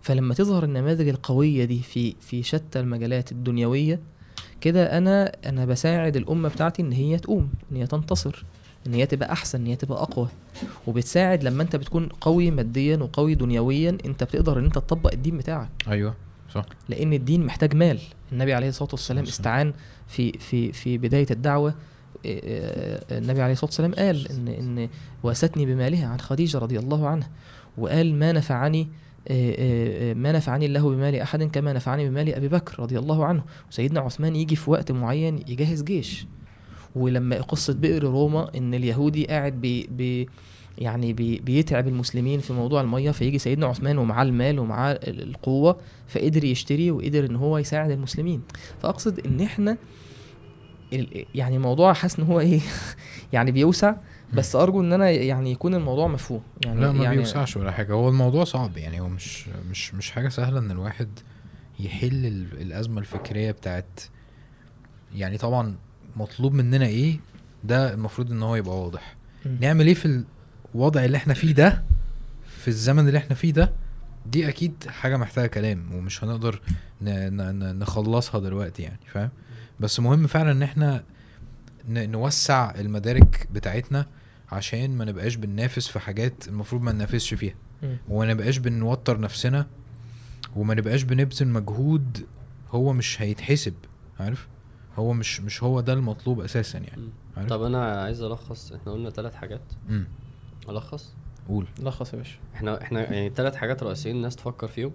فلما 0.01 0.33
تظهر 0.33 0.63
النماذج 0.63 1.07
القوية 1.07 1.65
دي 1.65 1.79
في 1.79 2.15
في 2.21 2.43
شتى 2.43 2.79
المجالات 2.79 3.31
الدنيوية 3.31 3.99
كده 4.61 4.97
أنا 4.97 5.31
أنا 5.45 5.65
بساعد 5.65 6.15
الأمة 6.15 6.49
بتاعتي 6.49 6.81
إن 6.81 6.91
هي 6.91 7.17
تقوم 7.17 7.49
إن 7.71 7.77
هي 7.77 7.87
تنتصر 7.87 8.45
إن 8.87 8.93
هي 8.93 9.05
تبقى 9.05 9.31
أحسن 9.31 9.59
إن 9.61 9.67
هي 9.67 9.75
تبقى 9.75 10.01
أقوى. 10.01 10.27
وبتساعد 10.87 11.43
لما 11.43 11.63
أنت 11.63 11.75
بتكون 11.75 12.07
قوي 12.21 12.51
ماديا 12.51 12.97
وقوي 12.97 13.35
دنيويا 13.35 13.97
أنت 14.05 14.23
بتقدر 14.23 14.59
إن 14.59 14.65
أنت 14.65 14.75
تطبق 14.75 15.13
الدين 15.13 15.37
بتاعك. 15.37 15.69
أيوه 15.87 16.13
صح. 16.53 16.65
لأن 16.89 17.13
الدين 17.13 17.45
محتاج 17.45 17.75
مال. 17.75 17.99
النبي 18.31 18.53
عليه 18.53 18.69
الصلاة 18.69 18.89
والسلام. 18.91 19.23
استعان 19.23 19.73
في 20.07 20.31
في 20.31 20.71
في 20.71 20.97
بداية 20.97 21.27
الدعوة 21.31 21.73
النبي 23.11 23.41
عليه 23.41 23.53
الصلاة 23.53 23.65
والسلام 23.69 23.93
قال 23.93 24.31
إن 24.31 24.89
إن 25.23 25.29
وواستني 25.29 25.65
بمالها 25.65 26.07
عن 26.07 26.19
خديجة 26.19 26.57
رضي 26.57 26.79
الله 26.79 27.07
عنها 27.07 27.29
وقال 27.77 28.15
ما 28.15 28.31
نفعني 28.31 28.87
إيه، 29.29 29.57
إيه، 29.57 30.13
ما 30.13 30.31
نفعني 30.31 30.65
الله 30.65 30.89
بمال 30.89 31.15
أحد 31.15 31.43
كما 31.43 31.73
نفعني 31.73 32.09
بمال 32.09 32.33
أبي 32.33 32.47
بكر 32.47 32.79
رضي 32.79 32.99
الله 32.99 33.25
عنه. 33.25 33.43
وسيدنا 33.71 33.99
عثمان 33.99 34.35
يجي 34.35 34.55
في 34.55 34.71
وقت 34.71 34.91
معين 34.91 35.35
يجهز 35.47 35.83
جيش. 35.83 36.25
ولما 36.95 37.41
قصه 37.41 37.73
بئر 37.73 38.03
رومة 38.03 38.51
إن 38.57 38.73
اليهودي 38.73 39.25
قاعد 39.25 39.53
بي 39.61 39.87
بي 39.91 40.29
يعني 40.77 41.13
بي 41.13 41.37
بيتعب 41.39 41.87
المسلمين 41.87 42.39
في 42.39 42.53
موضوع 42.53 42.81
المية 42.81 43.11
فيجي 43.11 43.39
سيدنا 43.39 43.65
عثمان 43.65 43.97
ومعاه 43.97 44.23
المال 44.23 44.59
ومعاه 44.59 44.93
ال- 44.93 45.29
القوة 45.29 45.77
فقدر 46.07 46.43
يشتري 46.43 46.91
وقدر 46.91 47.25
إن 47.25 47.35
هو 47.35 47.57
يساعد 47.57 47.91
المسلمين. 47.91 48.41
فأقصد 48.81 49.19
إن 49.27 49.41
إحنا 49.41 49.77
يعني 51.35 51.55
الموضوع 51.55 51.93
حاسس 51.93 52.19
إن 52.19 52.25
هو 52.25 52.39
إيه 52.39 52.59
يعني 53.33 53.51
بيوسع 53.51 53.95
بس 54.33 54.55
أرجو 54.55 54.81
إن 54.81 54.93
أنا 54.93 55.09
يعني 55.09 55.51
يكون 55.51 55.75
الموضوع 55.75 56.07
مفهوم. 56.07 56.41
يعني 56.65 56.81
لا 56.81 56.91
ما 56.91 57.03
يعني 57.03 57.15
بيوسعش 57.15 57.57
ولا 57.57 57.71
حاجة. 57.71 57.93
هو 57.93 58.09
الموضوع 58.09 58.43
صعب 58.43 58.77
يعني 58.77 58.99
هو 59.01 59.09
مش 59.09 59.45
مش 59.71 59.93
مش 59.93 60.11
حاجة 60.11 60.29
سهلة 60.29 60.59
إن 60.59 60.71
الواحد 60.71 61.07
يحل 61.79 62.25
ال- 62.25 62.61
الأزمة 62.61 62.99
الفكرية 62.99 63.51
بتاعت 63.51 63.99
يعني 65.15 65.37
طبعا 65.37 65.75
مطلوب 66.15 66.53
مننا 66.53 66.85
إيه 66.85 67.19
ده 67.63 67.93
المفروض 67.93 68.31
إن 68.31 68.43
هو 68.43 68.55
يبقى 68.55 68.81
واضح. 68.83 69.15
مم. 69.45 69.57
نعمل 69.61 69.87
إيه 69.87 69.93
في 69.93 70.23
الوضع 70.75 71.05
اللي 71.05 71.17
إحنا 71.17 71.33
فيه 71.33 71.51
ده 71.53 71.83
في 72.57 72.67
الزمن 72.67 73.07
اللي 73.07 73.17
إحنا 73.17 73.35
فيه 73.35 73.51
ده 73.53 73.71
دي 74.25 74.49
أكيد 74.49 74.73
حاجة 74.87 75.17
محتاجة 75.17 75.47
كلام 75.47 75.93
ومش 75.93 76.23
هنقدر 76.23 76.61
نخلصها 77.01 78.39
دلوقتي 78.39 78.83
يعني 78.83 78.99
فاهم؟ 79.13 79.29
بس 79.79 79.99
مهم 79.99 80.27
فعلا 80.27 80.51
إن 80.51 80.63
إحنا 80.63 81.03
ن- 81.89 82.09
نوسع 82.09 82.75
المدارك 82.79 83.47
بتاعتنا 83.51 84.05
عشان 84.51 84.97
ما 84.97 85.05
نبقاش 85.05 85.35
بننافس 85.35 85.87
في 85.87 85.99
حاجات 85.99 86.47
المفروض 86.47 86.81
ما 86.81 86.91
ننافسش 86.91 87.33
فيها. 87.33 87.55
وما 88.09 88.33
نبقاش 88.33 88.57
بنوتر 88.57 89.19
نفسنا 89.19 89.67
وما 90.55 90.73
نبقاش 90.73 91.03
بنبذل 91.03 91.47
مجهود 91.47 92.25
هو 92.71 92.93
مش 92.93 93.21
هيتحسب 93.21 93.73
عارف؟ 94.19 94.47
هو 94.97 95.13
مش 95.13 95.41
مش 95.41 95.63
هو 95.63 95.81
ده 95.81 95.93
المطلوب 95.93 96.41
أساسا 96.41 96.79
يعني. 96.79 97.09
عارف؟ 97.37 97.49
طب 97.49 97.63
أنا 97.63 98.01
عايز 98.01 98.21
ألخص 98.21 98.71
إحنا 98.71 98.91
قلنا 98.91 99.09
ثلاث 99.09 99.35
حاجات. 99.35 99.61
امم 99.89 100.07
ألخص؟ 100.69 101.13
قول. 101.49 101.67
لخص 101.79 102.13
يا 102.13 102.17
باشا. 102.17 102.37
إحنا 102.55 102.81
إحنا 102.81 103.13
يعني 103.13 103.29
ثلاث 103.35 103.55
حاجات 103.55 103.83
رئيسيين 103.83 104.15
الناس 104.15 104.35
تفكر 104.35 104.67
فيهم. 104.67 104.91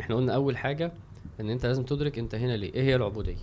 إحنا 0.00 0.14
قلنا 0.16 0.34
أول 0.34 0.56
حاجة 0.56 0.92
إن 1.40 1.50
أنت 1.50 1.66
لازم 1.66 1.82
تدرك 1.82 2.18
أنت 2.18 2.34
هنا 2.34 2.56
ليه 2.56 2.74
إيه 2.74 2.82
هي 2.82 2.96
العبودية. 2.96 3.36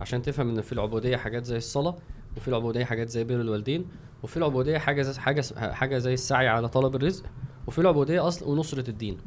عشان 0.00 0.22
تفهم 0.22 0.48
إن 0.48 0.60
في 0.60 0.72
العبودية 0.72 1.16
حاجات 1.16 1.44
زي 1.44 1.56
الصلاة 1.56 1.96
وفي 2.36 2.48
العبودية 2.48 2.84
حاجات 2.84 3.08
زي 3.08 3.24
بر 3.24 3.34
الوالدين 3.40 3.84
وفي 4.22 4.36
العبودية 4.36 4.78
حاجة 4.78 5.02
زي 5.02 5.20
حاجة 5.20 5.44
حاجة 5.72 5.98
زي 5.98 6.14
السعي 6.14 6.48
على 6.48 6.68
طلب 6.68 6.96
الرزق 6.96 7.24
وفي 7.66 7.78
العبودية 7.78 8.28
أصل 8.28 8.48
ونصرة 8.50 8.90
الدين. 8.90 9.18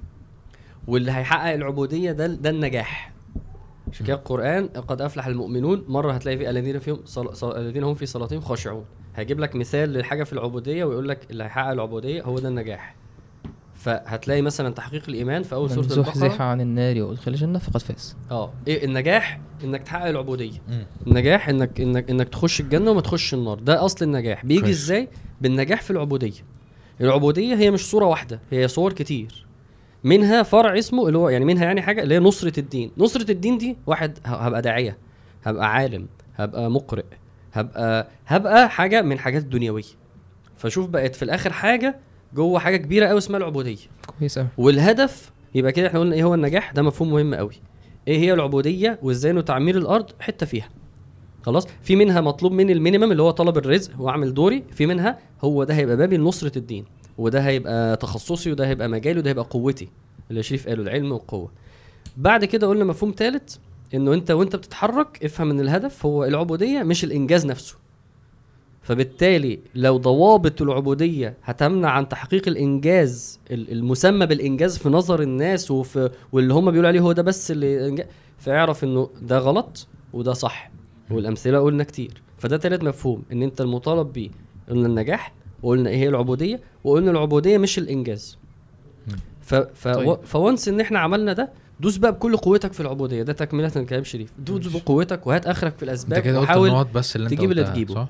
واللي 0.88 1.12
هيحقق 1.12 1.54
العبودية 1.54 2.12
ده 2.12 2.28
ده 2.28 2.50
النجاح. 2.50 3.14
عشان 3.92 4.06
كده 4.06 4.16
القرآن 4.16 4.68
قد 4.68 5.02
أفلح 5.02 5.28
المؤمنون 5.28 5.86
مرة 5.88 6.12
هتلاقي 6.12 6.38
في 6.38 6.50
الذين 6.50 6.80
فيهم 6.80 7.00
صل... 7.06 7.36
صل... 7.36 7.58
الذين 7.58 7.84
هم 7.84 7.94
في 7.94 8.06
صلاتهم 8.06 8.42
خاشعون. 8.42 8.86
هيجيب 9.16 9.40
لك 9.40 9.56
مثال 9.56 9.90
للحاجه 9.90 10.24
في 10.24 10.34
العبودية 10.34 10.86
ويقول 10.86 11.10
لك 11.10 11.32
اللي 11.32 11.44
هيحقق 11.44 11.72
العبودية 11.72 12.22
هو 12.24 12.40
ده 12.40 12.50
النجاح. 12.50 12.96
فهتلاقي 13.84 14.42
مثلا 14.42 14.74
تحقيق 14.74 15.04
الإيمان 15.10 15.44
في 15.44 15.56
أول 15.56 15.70
من 15.70 15.76
سورة 15.76 15.88
زحزح 15.88 16.24
البقرة. 16.24 16.44
عن 16.44 16.62
النار 16.62 17.02
وأدخل 17.02 17.32
الجنة 17.32 17.60
فقد 17.60 17.82
فاز. 17.82 18.16
آه 18.32 18.54
إيه 18.68 18.86
النجاح 18.86 19.40
إنك 19.64 19.84
تحقق 19.84 20.06
العبودية. 20.08 20.60
مم. 20.68 20.86
النجاح 21.08 21.50
إنك 21.50 21.82
إنك 21.82 22.10
إنك 22.10 22.30
تخش 22.30 22.60
الجنة 22.62 22.92
وما 22.92 23.02
تخش 23.02 23.34
النار. 23.34 23.60
ده 23.60 23.86
أصل 23.86 24.06
النجاح. 24.06 24.46
بيجي 24.46 24.62
كويس. 24.62 24.78
إزاي؟ 24.78 25.08
بالنجاح 25.42 25.82
في 25.82 25.92
العبودية. 25.92 26.42
العبودية 27.02 27.56
هي 27.56 27.72
مش 27.72 27.90
صورة 27.90 28.06
واحدة 28.06 28.40
هي 28.52 28.68
صور 28.68 28.94
كتير. 28.94 29.46
منها 30.04 30.44
فرع 30.44 30.78
اسمه 30.78 31.08
اللي 31.08 31.18
هو 31.18 31.30
يعني 31.30 31.46
منها 31.46 31.66
يعني 31.66 31.82
حاجة 31.82 32.04
اللي 32.04 32.16
هي 32.16 32.20
نصرة 32.20 32.60
الدين. 32.60 32.92
نصرة 32.98 33.32
الدين 33.32 33.58
دي 33.58 33.78
واحد 33.88 34.20
هبقى 34.26 34.62
داعية 34.62 34.98
هبقى 35.44 35.74
عالم 35.74 36.08
هبقى 36.36 36.72
مقرئ 36.72 37.06
هبقى 37.54 38.08
هبقى 38.28 38.70
حاجة 38.70 39.02
من 39.02 39.20
حاجات 39.20 39.44
الدنيويه 39.44 39.84
فشوف 40.58 40.88
بقت 40.90 41.16
في 41.16 41.24
الآخر 41.24 41.54
حاجة 41.54 42.00
جوه 42.36 42.60
حاجة 42.60 42.78
كبيرة 42.78 43.08
قوي 43.08 43.18
اسمها 43.18 43.38
العبودية. 43.40 43.78
كويس 44.20 44.40
قوي 44.40 44.48
والهدف 44.58 45.32
يبقى 45.56 45.72
كده 45.72 45.88
إحنا 45.88 46.00
قلنا 46.00 46.16
إيه 46.16 46.24
هو 46.24 46.34
النجاح؟ 46.34 46.72
ده 46.72 46.82
مفهوم 46.82 47.12
مهم 47.12 47.36
قوي 47.36 47.54
إيه 48.08 48.18
هي 48.18 48.34
العبودية؟ 48.34 49.00
وإزاي 49.02 49.32
انه 49.32 49.42
تعمير 49.42 49.78
الأرض 49.78 50.06
حتة 50.20 50.46
فيها. 50.46 50.70
خلاص؟ 51.42 51.68
في 51.82 51.96
منها 51.96 52.22
مطلوب 52.22 52.52
مني 52.52 52.74
المينيمم 52.74 53.12
اللي 53.12 53.24
هو 53.24 53.32
طلب 53.32 53.58
الرزق 53.58 53.92
وأعمل 54.02 54.34
دوري. 54.34 54.64
في 54.72 54.86
منها 54.86 55.20
هو 55.44 55.64
ده 55.64 55.74
هيبقى 55.74 55.98
بابي 55.98 56.18
لنصرة 56.18 56.58
الدين. 56.58 56.86
وده 57.18 57.40
هيبقى 57.40 57.96
تخصصي 57.98 58.52
وده 58.52 58.68
هيبقى 58.68 58.88
مجالي 58.90 59.20
وده 59.20 59.30
هيبقى 59.30 59.46
قوتي. 59.50 59.88
اللي 60.32 60.44
شريف 60.44 60.68
قاله 60.68 60.84
العلم 60.84 61.12
والقوة. 61.12 61.52
بعد 62.18 62.46
كده 62.46 62.68
قلنا 62.68 62.86
مفهوم 62.86 63.14
ثالث 63.18 63.56
إنه 63.94 64.14
أنت 64.14 64.32
وأنت 64.32 64.56
بتتحرك 64.56 65.26
افهم 65.26 65.50
إن 65.52 65.60
الهدف 65.60 66.06
هو 66.06 66.26
العبودية 66.26 66.84
مش 66.84 67.04
الإنجاز 67.04 67.46
نفسه. 67.46 67.76
فبالتالي 68.84 69.60
لو 69.76 69.98
ضوابط 69.98 70.62
العبودية 70.62 71.38
هتمنع 71.44 71.90
عن 71.90 72.10
تحقيق 72.10 72.48
الإنجاز 72.48 73.40
ال- 73.52 73.72
المسمى 73.72 74.26
بالإنجاز 74.26 74.78
في 74.78 74.90
نظر 74.90 75.22
الناس 75.22 75.72
وفي 75.72 76.10
واللي 76.32 76.54
هم 76.54 76.72
بيقولوا 76.72 76.88
عليه 76.90 77.00
هو 77.00 77.12
ده 77.12 77.22
بس 77.22 77.52
اللي 77.52 78.06
فاعرف 78.38 78.84
إنه 78.84 79.10
ده 79.22 79.38
غلط 79.38 79.88
وده 80.14 80.34
صح 80.34 80.72
والأمثلة 81.12 81.60
قلنا 81.60 81.84
كتير 81.84 82.22
فده 82.38 82.58
تالت 82.58 82.84
مفهوم 82.84 83.24
إن 83.32 83.44
أنت 83.44 83.62
المطالب 83.62 84.14
بيه 84.14 84.30
قلنا 84.70 84.88
النجاح 84.88 85.34
وقلنا 85.64 85.90
إيه 85.90 85.98
هي 85.98 86.10
العبودية 86.10 86.62
وقلنا 86.84 87.12
العبودية 87.12 87.58
مش 87.58 87.78
الإنجاز 87.78 88.38
مم. 89.08 89.16
ف 89.42 89.56
ف 89.56 89.88
طيب. 89.88 90.18
فونس 90.26 90.68
إن 90.68 90.80
إحنا 90.80 91.00
عملنا 91.00 91.34
ده 91.34 91.50
دوس 91.80 91.98
بقى 91.98 92.12
بكل 92.12 92.38
قوتك 92.38 92.74
في 92.74 92.80
العبودية 92.80 93.24
ده 93.24 93.34
تكملة 93.34 93.70
كلام 93.70 94.04
شريف 94.04 94.32
دوس. 94.40 94.68
بقوتك 94.68 95.28
وهات 95.28 95.48
آخرك 95.48 95.72
في 95.72 95.74
أنت 95.74 95.84
الاسباب 95.84 96.20
كده 96.20 96.40
قلت 96.40 96.50
النقط 96.72 96.88
بس 96.94 97.16
اللي 97.16 97.26
أنت 97.26 97.34
تجيب 97.34 97.52
اللي 97.52 97.64
تجيبه. 97.64 97.94
صح؟ 97.96 98.08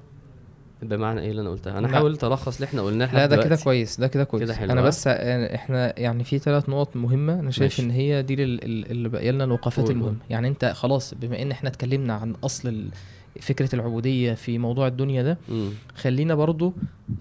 بمعنى 0.84 1.22
إيه 1.22 1.32
اللي 1.32 1.42
أنا 1.42 1.50
قلتها 1.50 1.78
أنا. 1.78 1.88
حاولت 1.88 2.24
ألخص 2.24 2.56
اللي 2.56 2.66
إحنا 2.66 2.82
قلناه 2.82 3.16
لا 3.16 3.26
ده 3.26 3.44
كده. 3.44 3.56
كويس 3.56 4.00
ده 4.00 4.08
كده 4.08 4.24
كويس 4.24 4.44
كده 4.44 4.54
حلو، 4.54 4.72
أنا 4.72 4.82
ها؟ 4.82 4.86
بس 4.86 5.08
آه، 5.08 5.56
إحنا 5.56 6.00
يعني 6.00 6.24
في 6.24 6.40
ثلاث 6.40 6.70
نقط 6.70 6.96
مهمة 6.96 7.40
أنا 7.40 7.52
شايف 7.52 7.72
ماشي. 7.72 7.82
إن 7.82 7.92
هي 7.92 8.22
دي 8.22 8.34
ال- 8.34 8.64
ال- 8.64 8.92
اللي 8.92 9.10
باقي 9.10 9.32
لنا 9.32 9.44
الوقفات 9.44 9.90
المهمة 9.90 10.18
يعني 10.30 10.48
أنت 10.48 10.66
خلاص 10.66 11.14
بما 11.14 11.42
إن 11.42 11.52
إحنا 11.52 11.70
اتكلمنا 11.70 12.14
عن 12.14 12.34
أصل 12.44 12.86
فكرة 13.42 13.76
العبودية 13.76 14.34
في 14.34 14.58
موضوع 14.58 14.88
الدنيا 14.88 15.24
ده 15.24 15.38
مم. 15.50 15.70
خلينا 15.96 16.36
برضو 16.36 16.74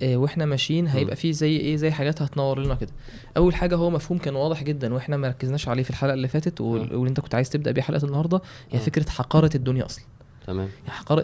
آه، 0.03 0.17
وإحنا 0.17 0.45
ماشيين 0.47 0.87
هيبقى 0.87 1.17
فيه 1.17 1.33
زي 1.33 1.57
إيه 1.57 1.77
زي 1.77 1.91
حاجات 1.91 2.23
هتنور 2.23 2.59
لنا 2.61 2.75
كده 2.75 2.91
أول 3.37 3.55
حاجة 3.55 3.77
هو 3.77 3.91
مفهوم 3.91 4.19
كان 4.19 4.35
واضح 4.37 4.63
جدا 4.63 4.95
وإحنا 4.95 5.17
ما 5.17 5.29
ركزناش 5.29 5.69
عليه 5.69 5.83
في 5.83 5.91
الحلقة 5.91 6.15
اللي 6.15 6.29
فاتت 6.29 6.61
وال- 6.61 6.93
آه. 6.93 6.97
واللي 6.97 7.09
أنت 7.09 7.21
كنت 7.21 7.35
عايز 7.35 7.51
تبدأ 7.51 7.71
بيه 7.71 7.83
حلقة 7.83 8.07
النهارده 8.07 8.41
هي 8.71 8.79
آه. 8.79 8.83
فكرة 8.83 9.09
حقارة 9.11 9.51
الدنيا 9.55 9.85
أصلا 9.85 10.05
تمام. 10.47 10.69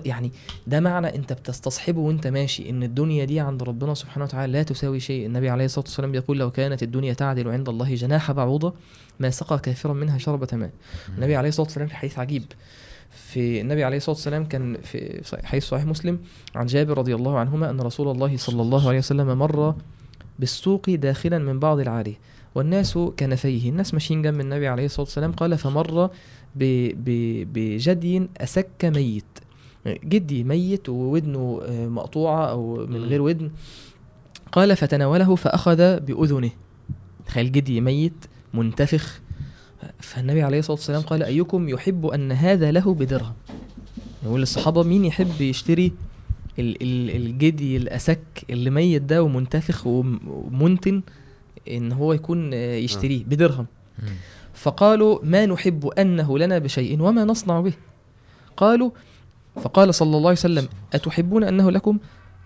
يعني 0.05 0.33
ده 0.67 0.81
معنى 0.81 1.15
انت 1.17 1.33
بتستصحبه 1.33 2.01
وانت 2.01 2.27
ماشي 2.27 2.71
ان 2.71 2.83
الدنيا 2.83 3.25
دي 3.25 3.41
عند 3.41 3.63
ربنا 3.63 3.95
سبحانه 3.95 4.25
وتعالى 4.25 4.53
لا 4.53 4.63
تساوي 4.63 5.01
شيء. 5.01 5.27
النبي 5.27 5.51
عليه 5.51 5.65
الصلاة 5.65 5.85
والسلام 5.85 6.13
بيقول 6.13 6.39
لو 6.39 6.51
كانت 6.51 6.83
الدنيا 6.83 7.13
تعدل 7.13 7.49
عند 7.49 7.69
الله 7.69 7.95
جناح 7.95 8.33
بعوضة 8.33 8.75
ما 9.21 9.31
سقى 9.31 9.59
كافرا 9.59 9.93
منها 9.93 10.19
شربة 10.19 10.49
ماء 10.53 10.71
النبي 11.17 11.37
عليه 11.37 11.49
الصلاة 11.49 11.67
والسلام 11.67 11.89
في 11.89 11.95
حديث 11.97 12.19
عجيب. 12.19 12.45
في 13.11 13.61
النبي 13.61 13.85
عليه 13.85 13.97
الصلاة 13.97 14.17
والسلام 14.17 14.45
كان 14.45 14.77
في 14.83 15.23
حديث 15.45 15.65
صحيح 15.65 15.85
مسلم 15.85 16.19
عن 16.55 16.67
جابر 16.67 16.99
رضي 16.99 17.15
الله 17.15 17.39
عنهما 17.39 17.71
أن 17.71 17.81
رسول 17.81 18.11
الله 18.11 18.37
صلى 18.37 18.63
الله 18.63 18.89
عليه 18.89 18.99
وسلم 18.99 19.39
مر 19.39 19.75
بالسوق 20.39 20.91
داخلا 20.91 21.39
من 21.39 21.59
بعض 21.59 21.79
العاليه 21.79 22.15
والناس 22.55 22.99
كنفيه. 23.19 23.71
الناس 23.71 23.95
ماشيين 23.95 24.23
جنب 24.23 24.41
النبي 24.41 24.69
عليه 24.69 24.85
الصلاة 24.85 25.01
والسلام 25.01 25.33
قال 25.33 25.59
فمر 25.59 26.11
بجدي 26.57 28.29
أسك 28.37 28.69
ميت. 28.85 29.25
جدي 29.87 30.45
ميت 30.45 30.89
وودنه 30.89 31.61
آه، 31.65 31.87
مقطوعة 31.87 32.47
أو 32.51 32.87
من. 32.87 32.97
غير 33.05 33.23
ودن. 33.23 33.51
قال 34.53 34.77
فتناوله 34.77 35.35
فأخذ 35.35 36.01
بأذنه. 36.01 36.51
تخيل 37.27 37.53
جدي 37.53 37.81
ميت 37.81 38.25
منتفخ. 38.55 39.21
فالنبي 40.01 40.43
عليه 40.43 40.59
الصلاة 40.59 40.77
والسلام 40.77 41.03
قال 41.03 41.23
أيكم 41.23 41.69
يحب 41.69 42.07
أن 42.07 42.33
هذا 42.33 42.71
له 42.71 42.95
بدرهم؟ 42.95 43.33
يقول 44.25 44.41
للصحابه 44.41 44.83
مين 44.83 45.05
يحب 45.05 45.41
يشتري 45.41 45.93
ال- 46.59 46.83
ال- 46.83 47.17
الجدي 47.17 47.77
الأسك 47.77 48.21
اللي 48.51 48.71
ميت 48.71 49.03
ده 49.03 49.23
ومنتفخ 49.23 49.87
وم- 49.87 50.21
ومنتن 50.29 51.03
إن 51.71 51.93
هو 51.93 52.13
يكون 52.13 52.51
آه، 52.55 52.75
يشتريه 52.77 53.25
بدرهم؟ 53.25 53.67
مم. 54.03 54.09
فقالوا 54.59 55.19
ما 55.23 55.47
نحب 55.47 55.87
أنه 55.87 56.39
لنا 56.39 56.59
بشيء 56.59 57.03
وما 57.03 57.25
نصنع 57.25 57.61
به. 57.61 57.73
قالوا 58.57 58.91
فقال 59.57 59.95
صلى 59.95 60.17
الله 60.17 60.29
عليه 60.29 60.39
وسلم 60.39 60.69
أتحبون 60.93 61.45
أنه 61.45 61.71
لكم؟ 61.71 61.99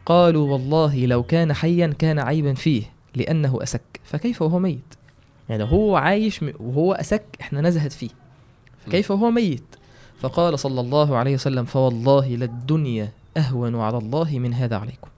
قالوا 0.06 0.52
والله 0.52 1.06
لو 1.06 1.22
كان 1.22 1.52
حيا 1.52 1.86
كان 1.86 2.18
عيبا 2.18 2.54
فيه 2.54 2.82
لأنه 3.14 3.58
أسك. 3.62 4.00
فكيف 4.04 4.42
وهو 4.42 4.58
ميت؟ 4.58 4.94
يعني 5.48 5.64
هو 5.64 5.96
عايش 5.96 6.40
وهو 6.60 6.92
أسك 6.92 7.24
إحنا 7.40 7.60
نزهت 7.60 7.92
فيه. 7.92 8.10
فكيف 8.86 9.10
وهو 9.10 9.30
ميت؟ 9.30 9.64
فقال 10.20 10.58
صلى 10.58 10.80
الله 10.80 11.16
عليه 11.16 11.34
وسلم 11.34 11.64
فوالله 11.64 12.28
للدنيا 12.28 13.12
أهون 13.36 13.80
على 13.80 13.98
الله 13.98 14.38
من 14.38 14.54
هذا 14.54 14.76
عليكم. 14.76 15.08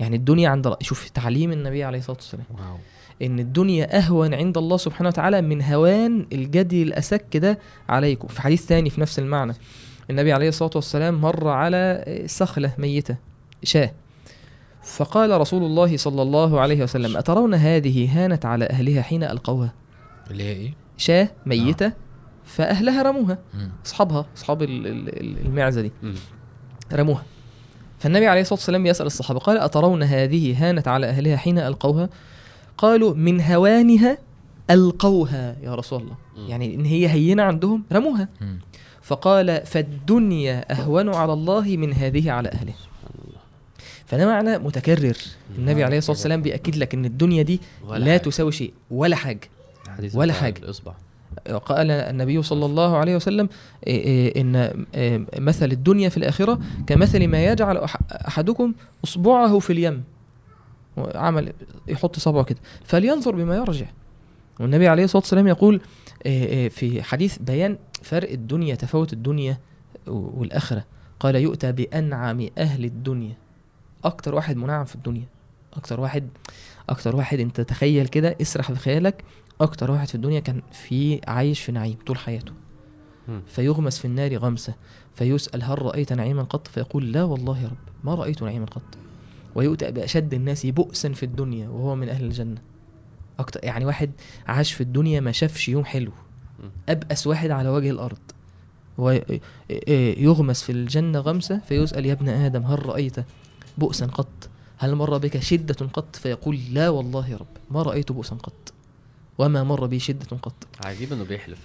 يعني 0.00 0.16
الدنيا 0.16 0.48
عند 0.48 0.76
شوف 0.80 1.08
تعليم 1.08 1.52
النبي 1.52 1.84
عليه 1.84 1.98
الصلاة 1.98 2.16
والسلام. 2.16 2.44
واو. 2.50 2.78
إن 3.22 3.38
الدنيا 3.38 3.98
أهون 3.98 4.34
عند 4.34 4.58
الله 4.58 4.76
سبحانه 4.76 5.08
وتعالى 5.08 5.40
من 5.42 5.62
هوان 5.62 6.26
الجدي 6.32 6.82
الأسك 6.82 7.36
ده 7.36 7.58
عليكم. 7.88 8.28
في 8.28 8.42
حديث 8.42 8.66
ثاني 8.66 8.90
في 8.90 9.00
نفس 9.00 9.18
المعنى. 9.18 9.52
النبي 10.10 10.32
عليه 10.32 10.48
الصلاة 10.48 10.70
والسلام 10.74 11.20
مر 11.20 11.48
على 11.48 12.04
سخلة 12.26 12.72
ميتة 12.78 13.16
شاة. 13.62 13.90
فقال 14.82 15.40
رسول 15.40 15.62
الله 15.62 15.96
صلى 15.96 16.22
الله 16.22 16.60
عليه 16.60 16.82
وسلم 16.82 17.16
أترون 17.16 17.54
هذه 17.54 18.24
هانت 18.24 18.46
على 18.46 18.64
أهلها 18.64 19.02
حين 19.02 19.22
ألقوها؟ 19.24 19.72
اللي 20.30 20.42
هي 20.44 20.52
إيه؟ 20.52 20.72
شاة 20.96 21.28
ميتة 21.46 21.92
فأهلها 22.44 23.02
رموها. 23.02 23.38
مم. 23.54 23.70
أصحابها 23.86 24.26
أصحاب 24.36 24.62
ال- 24.62 24.86
ال- 24.86 25.46
المعزة 25.46 25.80
دي. 25.80 25.92
رموها. 26.92 27.22
فالنبي 27.98 28.26
عليه 28.26 28.40
الصلاة 28.40 28.58
والسلام 28.58 28.86
يسأل 28.86 29.06
الصحابة 29.06 29.40
قال 29.40 29.58
أترون 29.58 30.02
هذه 30.02 30.68
هانت 30.68 30.88
على 30.88 31.06
أهلها 31.06 31.36
حين 31.36 31.58
ألقوها؟ 31.58 32.08
قالوا 32.80 33.14
من 33.14 33.40
هوانها 33.40 34.18
ألقوها 34.70 35.56
يا 35.62 35.74
رسول 35.74 36.02
الله 36.02 36.14
مم. 36.36 36.46
يعني 36.48 36.74
إن 36.74 36.84
هي 36.84 37.08
هينة 37.08 37.42
عندهم 37.42 37.82
رموها 37.92 38.28
مم. 38.40 38.58
فقال 39.02 39.66
فالدنيا 39.66 40.72
أهون 40.72 41.14
على 41.14 41.32
الله 41.32 41.76
من 41.76 41.92
هذه 41.92 42.30
على 42.30 42.48
الله 42.52 43.40
فده 44.06 44.26
معنى 44.26 44.58
متكرر 44.58 45.16
النبي 45.58 45.84
عليه 45.84 45.98
الصلاة 45.98 46.16
والسلام 46.16 46.42
بيأكد 46.42 46.76
لك 46.76 46.94
إن 46.94 47.04
الدنيا 47.04 47.42
دي 47.42 47.60
لا. 47.88 48.16
تساوي 48.16 48.52
شيء 48.52 48.72
ولا 48.90 49.16
حاجة 49.16 49.48
ولا. 50.18 50.32
الإصبع 50.58 50.92
قال 51.64 51.90
النبي 51.90 52.42
صلى 52.42 52.66
الله 52.66 52.96
عليه 52.96 53.16
وسلم 53.16 53.48
إيه 53.86 54.04
إيه 54.04 54.40
إن 54.40 54.56
إيه 54.94 55.26
مثل 55.38 55.72
الدنيا 55.72 56.08
في 56.08 56.16
الآخرة 56.16 56.60
كمثل 56.86 57.26
ما 57.28 57.44
يجعل 57.44 57.86
أحدكم 58.28 58.72
أصبعه 59.04 59.58
في 59.58 59.72
اليم 59.72 60.04
عمل 61.14 61.52
يحط 61.88 62.18
صبعه 62.18 62.44
كده. 62.44 62.58
فلينظر 62.84 63.34
بما 63.34 63.56
يرجع. 63.56 63.86
والنبي 64.60 64.88
عليه 64.88 65.04
الصلاة 65.04 65.22
والسلام 65.22 65.48
يقول 65.48 65.80
إيه 66.26 66.44
إيه 66.44 66.68
في 66.68 67.02
حديث 67.02 67.38
بيان 67.38 67.78
فرق 68.02 68.30
الدنيا 68.30 68.74
تفاوت 68.74 69.12
الدنيا 69.12 69.58
والآخرة. 70.06 70.84
قال 71.20 71.34
يؤتى 71.34 71.72
بأنعم 71.72 72.48
أهل 72.58 72.84
الدنيا. 72.84 73.36
أكتر 74.04 74.34
واحد 74.34 74.56
منعم 74.56 74.84
في 74.84 74.94
الدنيا. 74.94 75.26
أكتر 75.74 76.00
واحد 76.00 76.28
أكتر 76.88 77.16
واحد 77.16 77.40
أنت 77.40 77.60
تخيل 77.60 78.06
كده 78.06 78.36
اسرح 78.40 78.72
في 78.72 78.78
خيالك 78.78 79.24
أكتر 79.60 79.90
واحد 79.90 80.08
في 80.08 80.14
الدنيا 80.14 80.40
كان 80.40 80.62
في 80.72 81.20
عايش 81.28 81.60
في 81.60 81.72
نعيم 81.72 81.96
طول 82.06 82.18
حياته. 82.18 82.52
فيغمس 83.46 83.98
في 83.98 84.04
النار 84.04 84.36
غمسة. 84.36 84.74
فيسأل 85.14 85.62
هل 85.62 85.82
رأيت 85.82 86.12
نعيما 86.12 86.42
قط؟ 86.42 86.68
فيقول 86.68 87.12
لا 87.12 87.24
والله 87.24 87.58
يا 87.58 87.66
رب 87.66 88.04
ما 88.04 88.14
رأيت 88.14 88.42
نعيما 88.42 88.66
قط. 88.66 88.82
ويؤتى 89.54 89.90
بأشد 89.90 90.34
الناس 90.34 90.66
بؤسا 90.66 91.12
في 91.12 91.22
الدنيا 91.22 91.68
وهو 91.68 91.96
من 91.96 92.08
أهل 92.08 92.24
الجنة. 92.24 92.60
أكتر 93.38 93.60
يعني 93.62 93.84
واحد 93.84 94.10
عاش 94.46 94.72
في 94.72 94.80
الدنيا 94.80 95.20
ما 95.20 95.32
شافش 95.32 95.68
يوم 95.68 95.84
حلو. 95.84 96.12
أبأس 96.88 97.26
واحد 97.26 97.50
على 97.50 97.68
وجه 97.68 97.90
الأرض. 97.90 98.18
ويغمس 98.98 100.62
في 100.62 100.72
الجنة 100.72 101.18
غمسة 101.18 101.58
فيسأل 101.58 102.06
يا 102.06 102.12
ابن 102.12 102.28
آدم 102.28 102.62
هل 102.62 102.86
رأيت 102.86 103.16
بؤسا 103.78 104.06
قط؟ 104.06 104.48
هل 104.78 104.94
مر 104.94 105.18
بك 105.18 105.38
شدة 105.38 105.86
قط؟ 105.86 106.16
فيقول 106.16 106.58
لا 106.70 106.88
والله 106.88 107.28
يا 107.28 107.36
رب 107.36 107.46
ما 107.70 107.82
رأيت 107.82 108.12
بؤسا 108.12 108.36
قط. 108.36 108.72
وما 109.38 109.64
مر 109.64 109.86
بي 109.86 109.98
شدة 109.98 110.36
قط. 110.42 110.66
عجيب 110.84 111.12
إنه 111.12 111.24
بيحلف. 111.24 111.58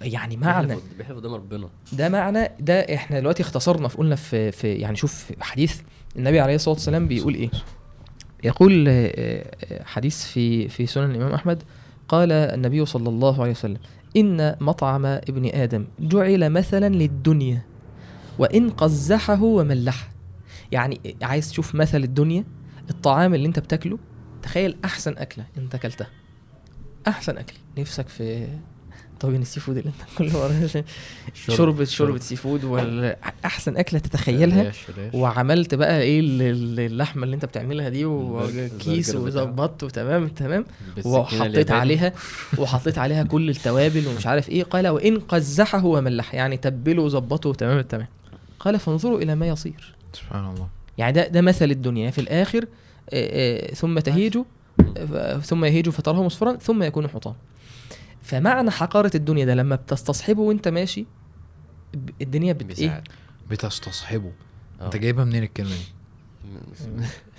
يعني 0.00 0.36
معنى 0.36 0.66
بيحلف 0.66 0.84
بيحلف 0.98 1.16
قدام 1.16 1.34
ربنا. 1.34 1.68
ده 1.92 2.08
معنى 2.08 2.50
ده 2.60 2.94
إحنا 2.94 3.20
دلوقتي 3.20 3.42
اختصرنا 3.42 3.88
في 3.88 3.96
قلنا 3.98 4.16
في, 4.16 4.52
في 4.52 4.72
يعني 4.72 4.96
شوف 4.96 5.32
حديث 5.40 5.80
النبي 6.18 6.40
عليه 6.40 6.54
الصلاة 6.54 6.74
والسلام 6.74 7.08
بيقول 7.08 7.34
إيه؟ 7.34 7.50
يقول 8.44 8.88
آه، 8.88 9.12
آه، 9.14 9.84
حديث 9.84 10.24
في 10.24 10.68
في 10.68 10.86
سنن 10.86 11.10
الإمام 11.10 11.32
أحمد 11.32 11.62
قال 12.08 12.32
النبي 12.32 12.86
صلى 12.86 13.08
الله 13.08 13.40
عليه 13.42 13.50
وسلم 13.50 13.78
إن 14.16 14.56
مطعم 14.60 15.06
ابن 15.06 15.50
آدم 15.54 15.86
جعل 16.00 16.50
مثلا 16.50 16.88
للدنيا 16.88 17.62
وإن 18.38 18.70
قزحه 18.70 19.42
وملحه. 19.42 20.08
يعني 20.72 21.16
عايز 21.22 21.50
تشوف 21.50 21.74
مثل 21.74 22.04
الدنيا 22.04 22.44
الطعام 22.90 23.34
اللي 23.34 23.48
أنت 23.48 23.58
بتاكله 23.58 23.98
تخيل 24.42 24.76
أحسن 24.84 25.16
أكلة 25.16 25.44
أنت 25.58 25.74
أكلتها. 25.74 26.08
أحسن 27.08 27.38
أكل. 27.38 27.54
نفسك 27.78 28.08
في 28.08 28.48
طاجن 29.20 29.42
ال 29.42 29.60
seafood 29.60 29.76
اللي 29.76 29.88
انت 29.90 30.08
كل 30.18 30.32
مرة 30.38 30.84
شوربه 31.34 31.84
شوربه 31.84 32.18
seafood 32.18 32.64
ولا 32.64 33.16
أحسن 33.44 33.76
أكلة 33.76 34.00
تتخيلها. 34.00 34.72
وعملت 35.14 35.74
بقى 35.74 36.00
إيه 36.02 36.20
ال- 36.20 36.42
ال- 36.42 36.80
اللحمة 36.80 37.24
اللي 37.24 37.34
انت 37.34 37.44
بتعملها 37.44 37.88
دي 37.88 38.04
وكيس. 38.04 39.14
وظبطت 39.14 39.82
وتمام 39.84 40.28
تمام. 40.28 40.64
وحطيت. 41.04 41.70
عليها 41.70 42.12
وحطيت 42.58 42.98
عليها 42.98 43.22
كل 43.22 43.50
التوابل 43.50 44.06
ومش 44.08 44.26
عارف 44.26 44.48
إيه. 44.48 44.64
قال 44.64 44.88
وإن 44.88 45.18
قزحه 45.20 45.84
وملح 45.86 46.34
يعني 46.34 46.56
تبله 46.56 47.02
وظبطه 47.02 47.52
تمام 47.54 47.78
التمام 47.78 48.06
قال 48.60 48.78
فانظروا 48.78 49.18
إلى 49.18 49.34
ما 49.34 49.48
يصير. 49.48 49.94
سبحان 50.12 50.44
الله. 50.50 50.68
يعني 50.98 51.12
ده 51.12 51.28
ده 51.28 51.40
مثل 51.40 51.70
الدنيا. 51.70 52.10
في 52.10 52.20
الآخر 52.20 52.64
آه، 53.10 53.68
آه، 53.70 53.74
ثم 53.74 53.98
تهيج 53.98 54.38
آه، 55.14 55.38
ثم 55.38 55.64
يهيج 55.64 55.88
فتراه 55.88 56.22
مصفرا 56.22 56.56
ثم 56.56 56.82
يكون 56.82 57.08
حطام. 57.08 57.34
فمعنى 58.28 58.70
حقارة 58.70 59.10
الدنيا 59.14 59.44
ده 59.44 59.54
لما 59.54 59.76
بتستصحبه 59.76 60.40
وانت 60.42 60.68
ماشي 60.68 61.06
الدنيا 62.22 62.52
بت 62.52 62.78
إيه؟ 62.78 63.02
بتستصحبه. 63.50 64.32
آه. 64.80 64.84
انت 64.86 64.96
جايبها 64.96 65.24
منين 65.24 65.42
الكلمة 65.42 65.70
دي؟ 65.70 65.84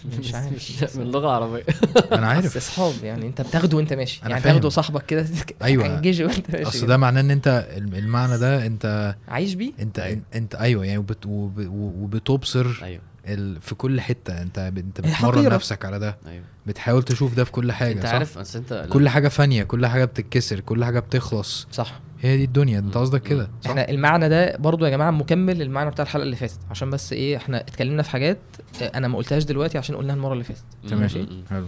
مش 0.20 0.34
عارف. 0.36 0.98
من 0.98 1.12
لغة 1.12 1.30
عربية. 1.30 1.64
أنا 2.18 2.28
عارف. 2.28 2.46
استصحاب 2.46 2.94
يعني 3.04 3.28
انت 3.28 3.42
بتاخده 3.42 3.78
وانت 3.78 3.94
ماشي. 3.94 4.22
أنا 4.22 4.30
يعني. 4.30 4.44
تاخده 4.44 4.70
صاحبك 4.70 5.06
كده 5.06 5.26
أيوة. 5.62 5.86
انجيجه 5.98 6.24
وانت 6.26 6.52
ماشي 6.52 6.68
أصل. 6.68 6.88
ده 6.88 6.98
معناه 6.98 7.22
إن 7.22 7.32
انت 7.32 7.68
الم- 7.78 7.96
المعنى 7.96 8.38
ده 8.38 8.66
انت 8.66 9.16
عايش 9.28 9.54
بيه؟ 9.54 9.72
انت 9.80 10.18
انت, 10.36 10.56
أيوه 10.56 10.86
يعني 10.86 10.98
وبت 10.98 11.26
وب- 11.26 11.68
وبتبصر 11.72 12.80
أيوه. 12.84 13.02
ال 13.34 13.62
في 13.62 13.76
كل 13.76 14.02
حتة. 14.02 14.42
انت 14.42 14.60
ب- 14.74 14.78
انت 14.78 15.02
بتمرن. 15.02 15.50
نفسك 15.54 15.86
على 15.86 16.00
ده. 16.00 16.18
أيوه. 16.28 16.44
بتحاول 16.66 17.04
تشوف 17.04 17.36
ده 17.36 17.44
في 17.44 17.52
كل 17.52 17.72
حاجة 17.72 17.92
أنت 17.94 18.04
صح؟ 18.06 18.14
عارف 18.14 18.38
أصل 18.38 18.60
أنت 18.60 18.88
كل 18.92 19.10
حاجة 19.10 19.28
فانية 19.28 19.64
كل 19.64 19.86
حاجة 19.88 20.06
بتتكسر 20.06 20.60
كل 20.60 20.86
حاجة 20.86 21.00
بتخلص. 21.00 21.68
صح. 21.72 22.00
هي 22.22 22.38
دي 22.38 22.44
الدنيا. 22.44 22.80
انت 22.80 22.98
قصدك 22.98 23.22
كده 23.22 23.50
صح؟ 23.64 23.70
إحنا 23.70 23.90
المعنى 23.90 24.30
ده 24.30 24.58
برضو 24.58 24.86
يا 24.86 24.90
جماعة 24.90 25.12
مكمل 25.12 25.58
للمعنى 25.60 25.90
بتاع 25.90 26.04
الحلقة 26.04 26.24
اللي 26.24 26.36
فاتت. 26.36 26.60
عشان 26.72 26.90
بس 26.90 27.14
إيه 27.14 27.38
إحنا 27.38 27.60
اتكلمنا 27.62 28.04
في 28.04 28.10
حاجات 28.10 28.38
أنا 28.82 29.08
ما 29.08 29.18
قلتهاش 29.18 29.44
دلوقتي 29.44 29.78
عشان 29.78 29.96
قلناها 29.96 30.16
المرة 30.16 30.34
اللي 30.34 30.44
فاتت. 30.44 30.64
تمام. 30.90 31.02
ماشي. 31.02 31.26
حلو. 31.50 31.66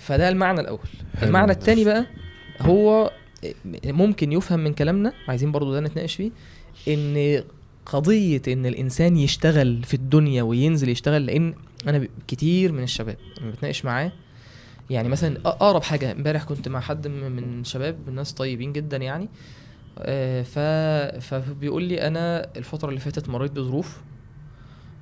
فده 0.00 0.28
المعنى 0.28 0.60
الأول. 0.60 0.78
حلو. 1.18 1.28
المعنى 1.28 1.52
الثاني 1.52 1.84
بقى 1.84 2.06
هو 2.60 3.10
ممكن 3.84 4.32
يفهم 4.32 4.60
من 4.60 4.72
كلامنا 4.74 5.12
عايزين 5.28 5.52
برضو 5.52 5.72
ده 5.72 5.80
نتناقش 5.80 6.14
فيه 6.14 6.30
إن 6.88 7.42
قضية 7.86 8.42
إن 8.48 8.66
الإنسان 8.66 9.16
يشتغل 9.16 9.82
في 9.84 9.94
الدنيا 9.94 10.42
وينزل 10.42 10.88
يشتغل 10.88 11.26
لأن 11.26 11.54
أنا 11.86 12.08
كتير 12.28 12.72
من 12.72 12.82
الشباب 12.82 13.16
لما 13.40 13.50
بتناقش 13.50 13.84
معاه. 13.84 14.12
يعني 14.90 15.08
مثلا 15.08 15.36
أقرب 15.44 15.82
حاجة 15.82 16.12
امبارح 16.12 16.44
كنت 16.44 16.68
مع 16.68 16.80
حد 16.80 17.08
من 17.08 17.32
من 17.32 17.64
شباب 17.64 18.10
ناس 18.10 18.32
طيبين 18.32 18.72
جدا 18.72 18.96
يعني. 18.96 19.28
آه، 19.98 20.42
ف 20.42 20.58
فبيقول 21.24 21.82
لي 21.82 22.06
أنا 22.06 22.50
الفترة 22.56 22.88
اللي 22.88 23.00
فاتت 23.00 23.28
مريت 23.28 23.52
بظروف. 23.52 24.00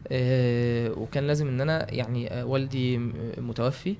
آه، 0.08 0.90
وكان 0.90 1.26
لازم 1.26 1.48
إن 1.48 1.60
أنا 1.60 1.94
يعني 1.94 2.32
آه، 2.32 2.44
والدي 2.44 2.98
متوفي. 3.38 3.96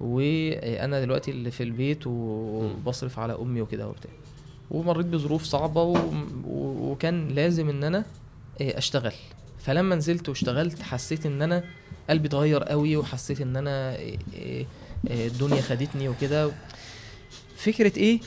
وأنا 0.00 1.00
دلوقتي 1.00 1.30
اللي 1.30 1.50
في 1.50 1.62
البيت 1.62 2.06
وبصرف 2.06 3.18
على 3.18 3.32
أمي 3.32 3.60
وكده 3.60 3.88
وبتاع. 3.88 4.10
ومريت 4.70 5.06
بظروف 5.06 5.44
صعبة 5.44 5.82
و... 5.82 5.96
و... 6.44 6.90
وكان 6.90 7.28
لازم 7.28 7.68
إن 7.68 7.84
أنا 7.84 7.98
آه، 8.60 8.78
أشتغل. 8.78 9.12
فلما 9.58 9.96
نزلت 9.96 10.28
واشتغلت 10.28 10.82
حسيت 10.82 11.26
إن 11.26 11.42
أنا 11.42 11.64
قلبي 12.10 12.28
اتغير 12.28 12.62
قوي 12.62 12.96
وحسيت 12.96 13.40
إن 13.40 13.56
أنا 13.56 13.94
آه، 13.96 14.16
آه، 14.38 15.26
الدنيا 15.26 15.60
خدتني 15.60 16.08
وكده. 16.08 16.52
فكرة 17.56 17.98
إيه؟ 17.98 18.20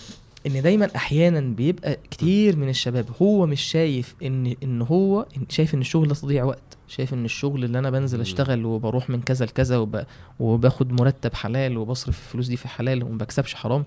إن 0.48 0.62
دايما 0.62 0.90
أحيانا 0.96 1.40
بيبقى 1.40 1.98
كتير 2.12 2.56
من 2.56 2.70
الشباب 2.70 3.06
هو 3.22 3.46
مش 3.46 3.62
شايف 3.62 4.16
ان 4.24 4.56
إن 4.64 4.82
هو 4.82 5.26
شايف 5.50 5.74
إن 5.74 5.82
الشغل 5.82 6.08
ده 6.08 6.46
وقت. 6.46 6.73
شايف 6.88 7.14
إن 7.14 7.26
الشغل 7.26 7.64
اللي 7.64 7.80
أنا 7.80 7.90
بنزل. 7.90 8.22
أشتغل 8.22 8.66
وبروح 8.66 9.10
من 9.10 9.22
كذا 9.22 9.46
لكذا 9.46 9.78
وب... 9.78 10.04
وباخد 10.40 10.92
مرتب 10.92 11.34
حلال 11.34 11.78
وبصرف 11.78 12.20
الفلوس 12.20 12.48
دي 12.48 12.58
في 12.58 12.68
حلال 12.68 13.04
وما 13.04 13.18
بكسبش 13.18 13.56
حرام 13.56 13.84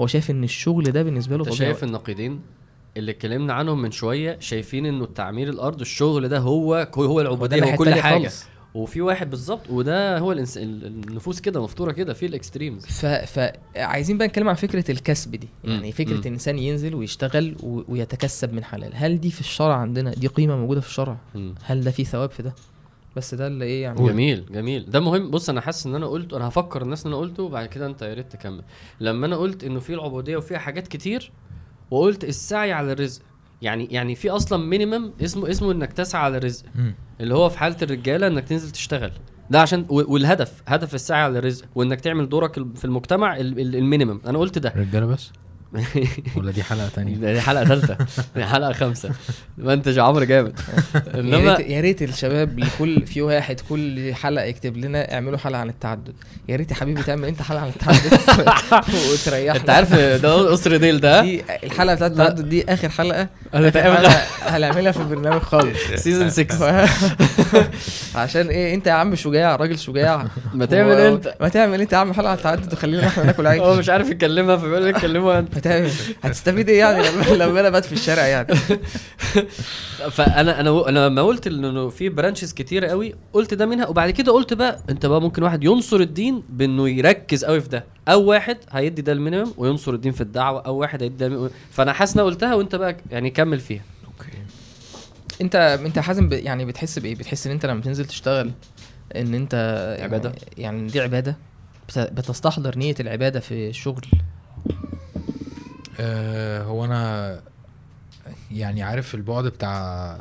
هو 0.00 0.06
شايف 0.06 0.30
إن 0.30 0.44
الشغل 0.44 0.84
ده 0.84 1.02
بالنسبة 1.02 1.36
له 1.36 1.50
شايف 1.50 1.84
النقيضين 1.84 2.40
اللي 2.96 3.10
اتكلمنا 3.10 3.52
عنهم 3.52 3.82
من 3.82 3.90
شوية 3.90 4.36
شايفين 4.40 4.86
إنه 4.86 5.04
التعمير 5.04 5.48
الأرض 5.48 5.80
الشغل 5.80 6.28
ده 6.28 6.38
هو 6.38 6.88
هو 6.96 7.20
العبودية 7.20 7.56
الناحية 7.56 7.72
هو 7.74 7.76
كل 7.78 7.88
التانية 7.88 8.02
حاجة. 8.02 8.30
وفي 8.74 9.00
واحد 9.00 9.30
بالظبط 9.30 9.70
وده 9.70 10.18
هو 10.18 10.32
الإنس... 10.32 10.58
ال- 10.58 10.86
النفوس 10.86 11.40
كده 11.40 11.62
مفطورة 11.62 11.92
كده 11.92 12.12
في 12.14 12.26
الإكستريمز. 12.26 12.86
ف... 12.86 13.06
فعايزين 13.06 14.18
بقى 14.18 14.28
نتكلم 14.28 14.48
عن 14.48 14.54
فكرة 14.54 14.90
الكسب 14.90 15.30
دي. 15.30 15.48
يعني 15.64 15.86
مم. 15.86 15.92
فكرة 15.92 16.14
مم. 16.14 16.20
الإنسان 16.20 16.58
ينزل 16.58 16.94
ويشتغل 16.94 17.56
و... 17.62 17.82
ويتكسب 17.88 18.52
من 18.52 18.64
حلال. 18.64 18.90
هل 18.94 19.20
دي 19.20 19.30
في 19.30 19.40
الشرع 19.40 19.74
عندنا؟ 19.76 20.10
دي 20.14 20.26
قيمة 20.26 20.56
موجودة 20.56 20.80
في 20.80 20.88
الشرع؟ 20.88 21.16
هل 21.64 21.80
ده 21.80 21.90
في 21.90 22.04
ثواب 22.04 22.30
في 22.30 22.42
ده؟ 22.42 22.54
بس 23.16 23.34
ده 23.34 23.46
اللي 23.46 23.64
إيه 23.64 23.82
يعني 23.82 24.08
جميل 24.08 24.44
جميل. 24.52 24.90
ده 24.90 25.00
مهم. 25.00 25.30
بص 25.30 25.50
أنا 25.50 25.60
حاسس 25.60 25.86
إن 25.86 25.94
أنا 25.94 26.06
قلت 26.06 26.32
أنا 26.32 26.48
هفكر 26.48 26.82
الناس 26.82 27.06
إن 27.06 27.12
أنا 27.12 27.20
قلته 27.20 27.42
وبعد 27.42 27.66
كده 27.68 27.86
أنت 27.86 28.02
يا 28.02 28.14
ريت 28.14 28.32
تكمل. 28.32 28.62
لما 29.00 29.26
أنا 29.26 29.36
قلت 29.36 29.64
إنه 29.64 29.80
في 29.80 29.94
العبودية 29.94 30.36
وفيها 30.36 30.58
حاجات 30.58 30.88
كتير 30.88 31.32
وقلت 31.90 32.24
السعي 32.24 32.72
على 32.72 32.92
الرزق 32.92 33.22
يعني 33.62 33.88
يعني 33.90 34.14
في 34.14 34.30
أصلا 34.30 34.64
minimum 34.64 35.12
اسمه 35.24 35.50
اسمه 35.50 35.72
إنك 35.72 35.92
تسعى 35.92 36.22
على 36.22 36.36
مم. 36.74 36.94
اللي 37.20 37.34
هو 37.34 37.48
في 37.48 37.58
حالة 37.58 37.76
الرجالة 37.82 38.26
إنك 38.26 38.44
تنزل 38.48 38.70
تشتغل. 38.70 39.12
ده 39.50 39.60
عشان 39.60 39.86
والهدف 39.90 40.62
هدف 40.66 40.94
السعي 40.94 41.20
على 41.22 41.38
الرزق 41.38 41.64
وإنك 41.74 42.00
تعمل 42.00 42.28
دورك 42.28 42.54
في 42.76 42.84
المجتمع 42.84 43.36
ال- 43.36 43.60
ال- 43.60 43.76
ال 43.76 43.81
minimum. 43.81 44.20
أنا 44.26 44.38
قلت 44.38 44.58
ده. 44.58 44.72
رجالة 44.76 45.06
بس؟ 45.06 45.32
ولا 46.36 46.50
دي 46.50 46.62
حلقة 46.62 46.88
تانية؟ 46.88 47.16
دي 47.32 47.40
حلقة 47.40 47.64
ثالثه 47.64 47.96
دي 48.36 48.44
حلقة 48.44 48.72
خمسة. 48.72 49.10
منتج 49.58 49.98
عمرو 49.98 50.24
جامد. 50.24 50.60
يا 50.94 51.20
إنما 51.20 51.56
ريت 51.56 51.70
يا 51.70 51.80
ريت 51.80 52.02
الشباب 52.02 52.58
لكل 52.58 53.06
في 53.06 53.22
واحد 53.22 53.60
كل 53.68 54.14
حلقة 54.14 54.44
يكتب 54.44 54.76
لنا 54.76 55.14
اعملوا 55.14 55.38
حلقة 55.38 55.60
عن 55.60 55.68
التعدد. 55.68 56.14
يا 56.48 56.56
ريت 56.56 56.70
يا 56.70 56.76
حبيبي 56.76 57.02
تعمل 57.02 57.28
انت 57.28 57.42
حلقة 57.42 57.62
عن 57.62 57.68
التعدد. 57.68 58.20
وتريحنا. 59.12 59.60
انت 59.60 59.70
عارف 59.70 59.94
ده 59.94 60.34
قصر 60.50 60.76
ديل 60.76 61.00
ده؟ 61.00 61.20
دي 61.20 61.42
الحلقة 61.64 61.94
بتاعت 61.94 62.10
التعدد 62.10 62.48
دي 62.48 62.64
آخر 62.72 62.88
حلقة. 62.88 63.28
هنعملها 64.42 64.92
في 64.92 65.00
البرنامج 65.00 65.40
خالص. 65.40 65.78
season 65.96 66.30
6 66.30 66.88
عشان 68.14 68.46
إيه؟ 68.48 68.74
انت 68.74 68.86
يا 68.86 68.92
عم 68.92 69.14
شجاع 69.14 69.56
راجل 69.56 69.78
شجاع. 69.78 70.26
ما 70.54 70.66
تعمل 70.66 70.92
انت. 70.92 71.34
ما 71.40 71.48
تعمل 71.48 71.80
انت 71.80 71.92
يا 71.92 71.98
عم 71.98 72.12
حلقة 72.12 72.30
عن 72.30 72.36
التعدد 72.36 72.72
وخلينا 72.72 73.06
إحنا 73.06 73.24
ناكل 73.24 73.46
عيش. 73.46 73.60
هو 73.62 73.74
مش 73.74 73.88
عارف 73.88 74.10
يكلمها 74.10 74.56
فبيقول 74.56 74.86
لك 74.86 75.00
كلمها 75.00 75.38
انت. 75.38 75.59
هتعمل 75.60 75.90
هتستفيد 76.22 76.68
إيه 76.68 76.78
يعني 76.78 77.02
لما 77.08 77.24
لما 77.44 77.60
أنا 77.60 77.70
بات 77.70 77.84
في 77.84 77.92
الشارع 77.92 78.26
يعني؟ 78.26 78.54
فانا 80.16 80.60
أنا 80.60 80.88
أنا 80.88 81.06
لما 81.08 81.22
قلت 81.22 81.46
إنه 81.46 81.88
في 81.88 82.08
branches 82.08 82.52
كتيره 82.52 82.86
قوي 82.86 83.14
قلت 83.32 83.54
ده 83.54 83.66
منها. 83.66 83.86
وبعد 83.86 84.10
كده 84.10 84.32
قلت 84.32 84.52
بقى 84.54 84.82
أنت 84.90 85.06
بقى 85.06 85.20
ممكن 85.20 85.42
واحد 85.42 85.64
ينصر 85.64 85.96
الدين 86.00 86.42
بإنه 86.48 86.88
يركز 86.88 87.44
قوي 87.44 87.60
في 87.60 87.68
ده. 87.68 87.84
أو 88.08 88.24
واحد 88.24 88.56
هيدي 88.70 89.02
ده 89.02 89.12
ال 89.12 89.17
minimum 89.17 89.52
وينصر 89.56 89.94
الدين 89.94 90.12
في 90.12 90.20
الدعوة 90.20 90.60
أو 90.60 90.76
واحد 90.76 91.02
هيدي 91.02 91.28
ده. 91.28 91.50
فأنا 91.70 91.92
حاسس 91.92 92.18
قلتها 92.18 92.54
وأنت 92.54 92.74
بقى 92.74 92.96
يعني 93.10 93.30
كمل 93.30 93.60
فيها. 93.60 93.82
okay. 94.06 94.32
انت 95.40 95.54
أنت 95.86 95.98
حازم 95.98 96.28
ب... 96.28 96.32
يعني 96.32 96.64
بتحس 96.64 96.98
بإيه؟ 96.98 97.14
بتحس 97.14 97.46
إن 97.46 97.52
أنت 97.52 97.66
لما 97.66 97.80
تنزل 97.80 98.04
تشتغل 98.04 98.50
إن 99.16 99.34
أنت 99.34 99.54
يعني- 99.98 100.02
عبادة؟ 100.04 100.32
يعني 100.58 100.86
دي 100.86 101.00
عبادة؟ 101.00 101.36
بت... 101.88 101.98
بتستحضر 101.98 102.78
نية 102.78 102.94
العبادة 103.00 103.40
في 103.40 103.68
الشغل؟ 103.68 104.06
آه 106.00 106.62
هو 106.62 106.84
أنا 106.84 107.40
يعني 108.52 108.82
عارف 108.82 109.14
البعد 109.14 109.44
بتاع 109.44 110.16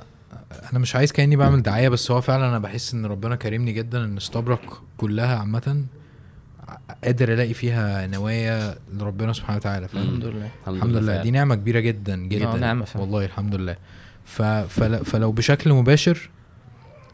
أنا 0.71 0.79
مش 0.79 0.95
عايز 0.95 1.11
كأني 1.11 1.35
بعمل 1.35 1.61
دعاية 1.61 1.89
بس 1.89 2.11
هو 2.11 2.21
فعلا 2.21 2.49
أنا 2.49 2.59
بحس 2.59 2.93
إن 2.93 3.05
ربنا 3.05 3.35
كرمني 3.35 3.71
جدا 3.71 4.03
إن 4.03 4.17
استبرق 4.17 4.83
كلها 4.97 5.37
عامة 5.39 5.85
قادر 7.03 7.33
ألاقي 7.33 7.53
فيها 7.53 8.07
نوايا 8.07 8.75
لربنا 8.93 9.33
سبحانه 9.33 9.57
وتعالى 9.57 9.87
فاهم؟ 9.87 10.03
الحمد 10.03 10.25
لله. 10.25 10.49
الحمد 10.67 10.95
لله. 10.95 11.11
فعلا. 11.11 11.23
دي 11.23 11.31
نعمة 11.31 11.55
كبيرة 11.55 11.79
جدا 11.79 12.15
جدا. 12.17 12.57
نعمة 12.57 12.85
فعلا. 12.85 13.05
والله 13.05 13.25
الحمد 13.25 13.55
لله. 13.55 13.75
ف... 14.25 14.41
فل... 14.41 15.05
فلو 15.05 15.31
بشكل 15.31 15.73
مباشر 15.73 16.29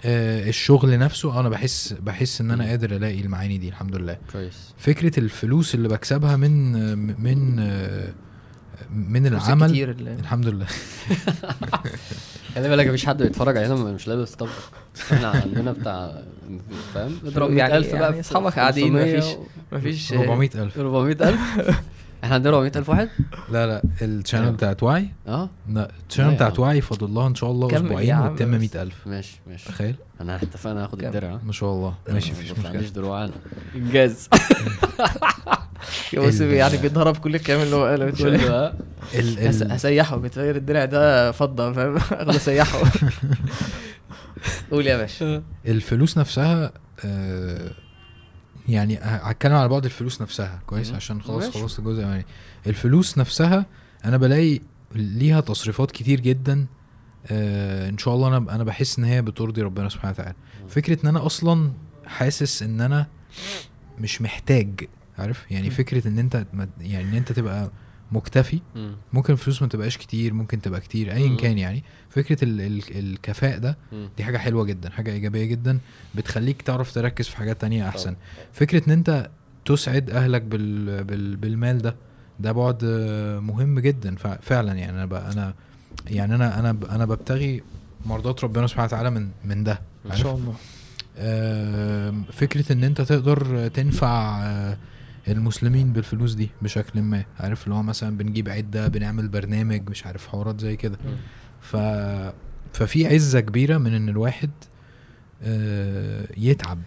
آه 0.05 0.49
الشغل 0.49 0.99
نفسه 0.99 1.39
أنا 1.39 1.49
بحس 1.49 1.93
بحس 1.93 2.41
إن 2.41 2.51
أنا. 2.51 2.65
قادر 2.65 2.95
ألاقي 2.95 3.21
المعاني 3.21 3.57
دي 3.57 3.69
الحمد 3.69 3.95
لله. 3.95 4.17
كويس. 4.33 4.73
فكرة 4.77 5.19
الفلوس 5.19 5.75
اللي 5.75 5.87
بكسبها 5.87 6.35
من 6.35 6.71
من 7.23 7.59
آه، 7.59 8.13
من 8.95 9.27
العمل 9.27 9.67
كتير 9.71 9.91
اللي- 9.91 10.13
الحمد 10.13 10.47
لله. 10.47 10.65
خلي 12.55 12.69
بالك 12.69 12.87
مفيش 12.87 13.05
حد 13.05 13.23
بيتفرج 13.23 13.57
علينا 13.57 13.75
مش 13.75 14.07
لابس 14.07 14.31
طب 14.35 14.47
إحنا 15.11 15.27
عندنا 15.27 15.71
بتاع 15.71 16.11
فاهم؟ 16.93 17.17
اضرب 17.25 17.51
يعني- 17.53 17.73
100000 17.73 17.91
بقى 17.91 18.01
يعني 18.01 18.13
في 18.23 18.29
أصحابك 18.29 18.55
قاعدين 18.55 18.87
500 18.93 19.17
مفيش- 19.17 19.37
مفيش 19.71 20.13
400000 20.13 20.77
400000 20.79 21.39
إحنا 22.25 22.35
عندنا 22.35 22.57
400000 22.57 22.89
واحد؟ 22.89 23.09
لا 23.51 23.67
لا 23.67 23.81
الشانل 24.01 24.43
أيوة. 24.43 24.55
بتاعت 24.55 24.83
وعي 24.83 25.09
آه. 25.27 25.49
لا 25.69 25.91
الشانل 26.09 26.29
يا 26.29 26.35
بتاعت 26.35 26.57
عم. 26.59 26.63
وعي 26.63 26.81
فاضل 26.81 27.05
الله 27.07 27.27
إن 27.27 27.35
شاء 27.35 27.51
الله 27.51 27.71
يا 27.71 27.77
أسبوعين 27.77 28.19
وتتم 28.19 28.51
بس. 28.51 28.59
100000 28.61 29.07
ماشي 29.07 29.39
ماشي. 29.47 29.69
تخيل؟ 29.69 29.95
أنا 30.21 30.35
اتفقنا 30.35 30.83
هاخد؟ 30.83 31.03
الدرع. 31.03 31.39
ما 31.45 31.51
شاء 31.51 31.69
الله. 31.73 31.93
ماشي 32.09 32.31
مفيش 32.31 32.51
ما 32.51 32.57
مشكلة. 32.57 32.69
عنديش 32.71 32.89
دروع 32.89 33.23
أنا. 33.23 33.33
إنجاز. 33.75 34.29
بس 36.17 36.41
ال- 36.41 36.53
يعني 36.53 36.77
بيتهرب 36.77 37.17
كل 37.17 37.35
الكلام 37.35 37.61
اللي 37.61 37.75
هو 37.75 37.85
قاله. 37.85 38.05
هس- 39.15 39.61
ال 39.61 39.71
هسيحه 39.71 40.17
بتغير 40.17 40.55
الدرع 40.55 40.85
ده 40.85 41.31
فضة 41.31 41.73
فاهم؟ 41.73 41.95
أخده 42.11 42.35
اسيحه 42.35 42.79
قول 44.71 44.87
يا 44.87 44.97
باشا. 44.97 45.43
الفلوس 45.67 46.17
نفسها 46.17 46.71
آه 47.05 47.71
يعني 48.69 48.97
هتكلم 49.01 49.53
على 49.53 49.67
بعض 49.69 49.85
الفلوس 49.85 50.21
نفسها 50.21 50.61
كويس 50.67 50.89
مم. 50.89 50.95
عشان 50.95 51.21
خلاص. 51.21 51.49
خلصت 51.57 51.79
الجزء 51.79 51.99
الاولاني 51.99 52.25
الفلوس 52.67 53.17
نفسها 53.17 53.65
أنا 54.05 54.17
بلاقي 54.17 54.59
ليها 54.95 55.41
تصريفات 55.41 55.91
كتير 55.91 56.19
جدا 56.19 56.65
آه 57.27 57.89
إن 57.89 57.97
شاء 57.97 58.15
الله 58.15 58.27
أنا 58.27 58.37
أنا 58.55 58.63
بحس 58.63 58.99
إن 58.99 59.03
هي 59.05 59.21
بترضي 59.21 59.61
ربنا 59.61 59.89
سبحانه 59.89 60.11
وتعالى. 60.13 60.35
فكرة 60.69 61.03
إن 61.03 61.07
أنا 61.09 61.25
أصلا 61.25 61.71
حاسس 62.05 62.63
إن 62.63 62.81
أنا 62.81 63.07
مش 63.99 64.21
محتاج 64.21 64.87
عارف 65.17 65.51
يعني 65.51 65.69
مم. 65.69 65.75
فكرة 65.75 66.07
إن 66.07 66.19
أنت 66.19 66.45
يعني 66.81 67.09
إن 67.09 67.13
أنت 67.15 67.31
تبقى 67.31 67.71
مكتفي 68.15 68.59
مم. 68.75 68.91
ممكن 69.13 69.33
الفلوس 69.33 69.61
ما 69.61 69.67
تبقاش 69.67 69.97
كتير 69.97 70.33
ممكن 70.33 70.61
تبقى 70.61 70.79
كتير 70.81 71.11
ايا. 71.11 71.37
كان 71.37 71.57
يعني 71.57 71.83
فكرة 72.09 72.43
ال 72.43 72.61
ال 72.61 72.81
الكفاء 72.99 73.57
ده 73.57 73.77
مم. 73.91 74.09
دي 74.17 74.23
حاجة 74.23 74.37
حلوة 74.37 74.63
جدا 74.65 74.89
حاجة 74.89 75.11
إيجابية 75.11 75.45
جدا 75.45 75.79
بتخليك 76.15 76.61
تعرف 76.61 76.93
تركز 76.93 77.27
في 77.27 77.37
حاجات 77.37 77.61
تانية 77.61 77.87
أحسن 77.89 78.15
فكرة 78.53 78.87
إن 78.87 78.91
أنت 78.91 79.29
تسعد 79.65 80.09
أهلك 80.09 80.41
بال 80.41 81.03
بال 81.03 81.35
بالمال 81.35 81.77
ده 81.77 81.95
ده 82.39 82.51
بعد 82.51 82.85
مهم 83.41 83.79
جدا 83.79 84.15
فع- 84.15 84.37
فعلا 84.41 84.73
يعني 84.73 84.91
أنا 84.91 85.05
ب- 85.05 85.13
أنا 85.13 85.53
يعني 86.07 86.35
أنا 86.35 86.59
أنا 86.59 86.77
أنا 86.89 87.05
ببتغي 87.05 87.61
مرضات 88.05 88.43
ربنا 88.43 88.67
سبحانه 88.67 88.85
وتعالى 88.87 89.09
من 89.09 89.29
من 89.45 89.63
ده 89.63 89.79
إن؟ 90.11 90.15
شاء 90.17 90.35
الله 90.35 90.53
فكرة 92.31 92.71
إن 92.73 92.83
أنت 92.83 93.01
تقدر 93.01 93.67
تنفع 93.67 94.43
المسلمين 95.27 95.93
بالفلوس 95.93 96.33
دي 96.33 96.49
بشكل 96.61 97.01
ما. 97.01 97.23
عارف 97.39 97.63
اللي 97.63 97.75
هو 97.75 97.83
مثلا 97.83 98.17
بنجيب 98.17 98.49
عدة 98.49 98.87
بنعمل 98.87 99.27
برنامج 99.27 99.89
مش 99.89 100.05
عارف 100.05 100.27
حوارات 100.27 100.59
زي 100.59 100.75
كده. 100.75 100.97
ف 101.61 101.75
ففي 102.73 103.07
عزة 103.07 103.39
كبيرة 103.39 103.77
من 103.77 103.93
إن 103.93 104.09
الواحد 104.09 104.49
آه، 105.43 106.27
يتعب. 106.37 106.79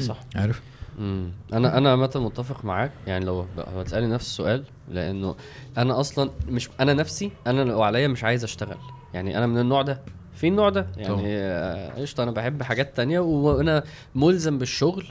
صح. 0.00 0.20
عارف؟ 0.36 0.62
مم. 0.98 1.30
أنا 1.52 1.78
أنا 1.78 1.90
عامة 1.90 2.10
متفق 2.16 2.64
معاك. 2.64 2.92
يعني 3.06 3.24
لو 3.24 3.46
هتسألني 3.76 4.08
نفس 4.14 4.26
السؤال 4.26 4.64
لأنه 4.90 5.36
أنا 5.78 6.00
أصلا 6.00 6.30
مش 6.48 6.68
أنا 6.80 6.94
نفسي 6.94 7.30
أنا 7.46 7.62
لو 7.62 7.82
عليا 7.82 8.08
مش 8.08 8.24
عايز 8.24 8.44
أشتغل. 8.44 8.76
يعني 9.14 9.38
أنا 9.38 9.46
من 9.46 9.58
النوع 9.58 9.82
ده. 9.82 10.00
في 10.34 10.48
النوع 10.48 10.68
ده. 10.68 10.82
طبعا. 10.82 11.06
يعني 11.06 11.36
آه، 11.36 12.00
قشطة 12.00 12.22
أنا 12.22 12.30
بحب 12.30 12.62
حاجات 12.62 12.96
تانية. 12.96 13.18
وأنا 13.20 13.84
ملزم 14.14 14.58
بالشغل 14.58 15.06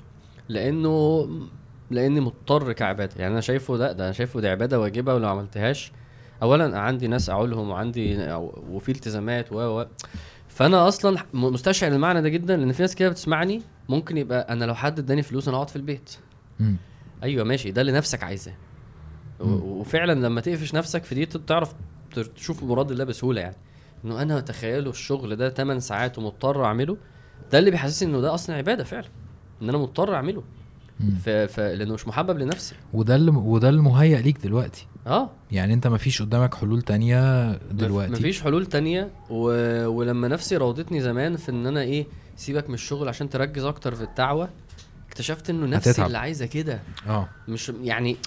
لأنه 0.50 1.28
لاني 1.92 2.20
مضطر 2.20 2.72
كعباده. 2.74 3.12
يعني 3.18 3.32
أنا 3.34 3.42
شايفه 3.42 3.78
ده 3.78 3.92
ده 3.92 4.04
أنا 4.04 4.12
شايفه 4.14 4.40
دي 4.42 4.48
عباده 4.50 4.80
واجبه 4.80 5.14
ولو 5.16 5.28
عملتهاش 5.30 5.92
اولا 6.42 6.80
عندي 6.80 7.08
ناس 7.08 7.30
اعولهم 7.30 7.70
وعندي 7.70 8.18
وفي 8.70 8.92
التزامات 8.92 9.52
و 9.52 9.56
و. 9.80 9.86
فأنا 10.48 10.88
أصلا 10.88 11.22
م- 11.34 11.46
مستشعر 11.46 11.92
المعنى 11.92 12.22
ده 12.22 12.30
جدا 12.30 12.58
لأن 12.58 12.72
في 12.72 12.82
ناس 12.82 12.96
كده 12.96 13.10
بتسمعني 13.10 13.62
ممكن 13.90 14.18
يبقى 14.18 14.54
أنا 14.54 14.66
لو 14.66 14.76
حد 14.76 15.00
إداني 15.00 15.22
فلوس 15.22 15.48
أنا 15.48 15.58
أقعد 15.58 15.70
في 15.70 15.76
البيت. 15.76 16.16
مم. 16.60 16.76
أيوه 17.24 17.44
ماشي 17.44 17.72
ده 17.72 17.82
اللي 17.82 17.92
نفسك 17.92 18.24
عايزاه. 18.24 18.54
وفعلا 19.40 20.14
لما 20.28 20.42
تقفش 20.42 20.74
نفسك 20.76 21.04
في 21.04 21.16
دي 21.16 21.26
تعرف 21.26 21.74
تشوف 22.36 22.64
مراد 22.64 22.92
الله 22.92 23.04
بسهولة 23.04 23.42
يعني. 23.42 23.56
إنه 24.06 24.22
أنا 24.22 24.40
تخيلوا 24.40 24.92
الشغل 24.92 25.36
ده 25.36 25.50
8 25.50 25.80
ساعات 25.80 26.18
ومضطر 26.18 26.66
أعمله 26.66 26.98
ده 27.52 27.60
اللي 27.60 27.72
بيحسسني 27.72 28.10
إنه 28.10 28.22
ده 28.22 28.34
أصلا 28.34 28.56
عبادة 28.56 28.84
فعلا. 28.84 29.08
إن 29.62 29.70
أنا 29.70 29.78
مضطر 29.78 30.16
أعمله. 30.16 30.44
مم. 31.00 31.16
ف... 31.26 31.30
ف... 31.30 31.60
لأنه 31.60 31.94
مش 31.94 32.08
محبب 32.08 32.38
لنفسي. 32.40 32.76
وده 32.94 33.16
اللي 33.16 33.32
وده 33.32 33.70
المهيأ 33.70 34.22
ليك 34.22 34.38
دلوقتي. 34.38 34.88
آه. 35.08 35.30
يعني 35.52 35.74
أنت 35.74 35.88
مفيش 35.88 36.22
قدامك 36.22 36.56
حلول 36.56 36.82
تانية 36.82 37.52
دلوقتي. 37.54 38.12
مفيش 38.12 38.42
حلول 38.42 38.66
تانية 38.66 39.10
و... 39.30 39.46
ولما 39.88 40.28
نفسي 40.28 40.58
راودتني 40.58 41.02
زمان 41.02 41.38
في 41.38 41.52
إن 41.52 41.68
أنا 41.68 41.82
إيه 41.82 42.06
سيبك 42.36 42.68
من 42.70 42.74
الشغل 42.74 43.08
عشان 43.08 43.30
تركز 43.30 43.64
أكتر 43.64 43.96
في 43.96 44.04
الدعوة 44.04 44.50
اكتشفت 45.08 45.50
إنه 45.50 45.66
نفسي 45.66 45.92
هتتعب. 45.92 46.08
اللي 46.08 46.18
عايزة 46.18 46.46
كده. 46.46 46.80
آه. 47.08 47.30
مش 47.48 47.72
يعني 47.84 48.18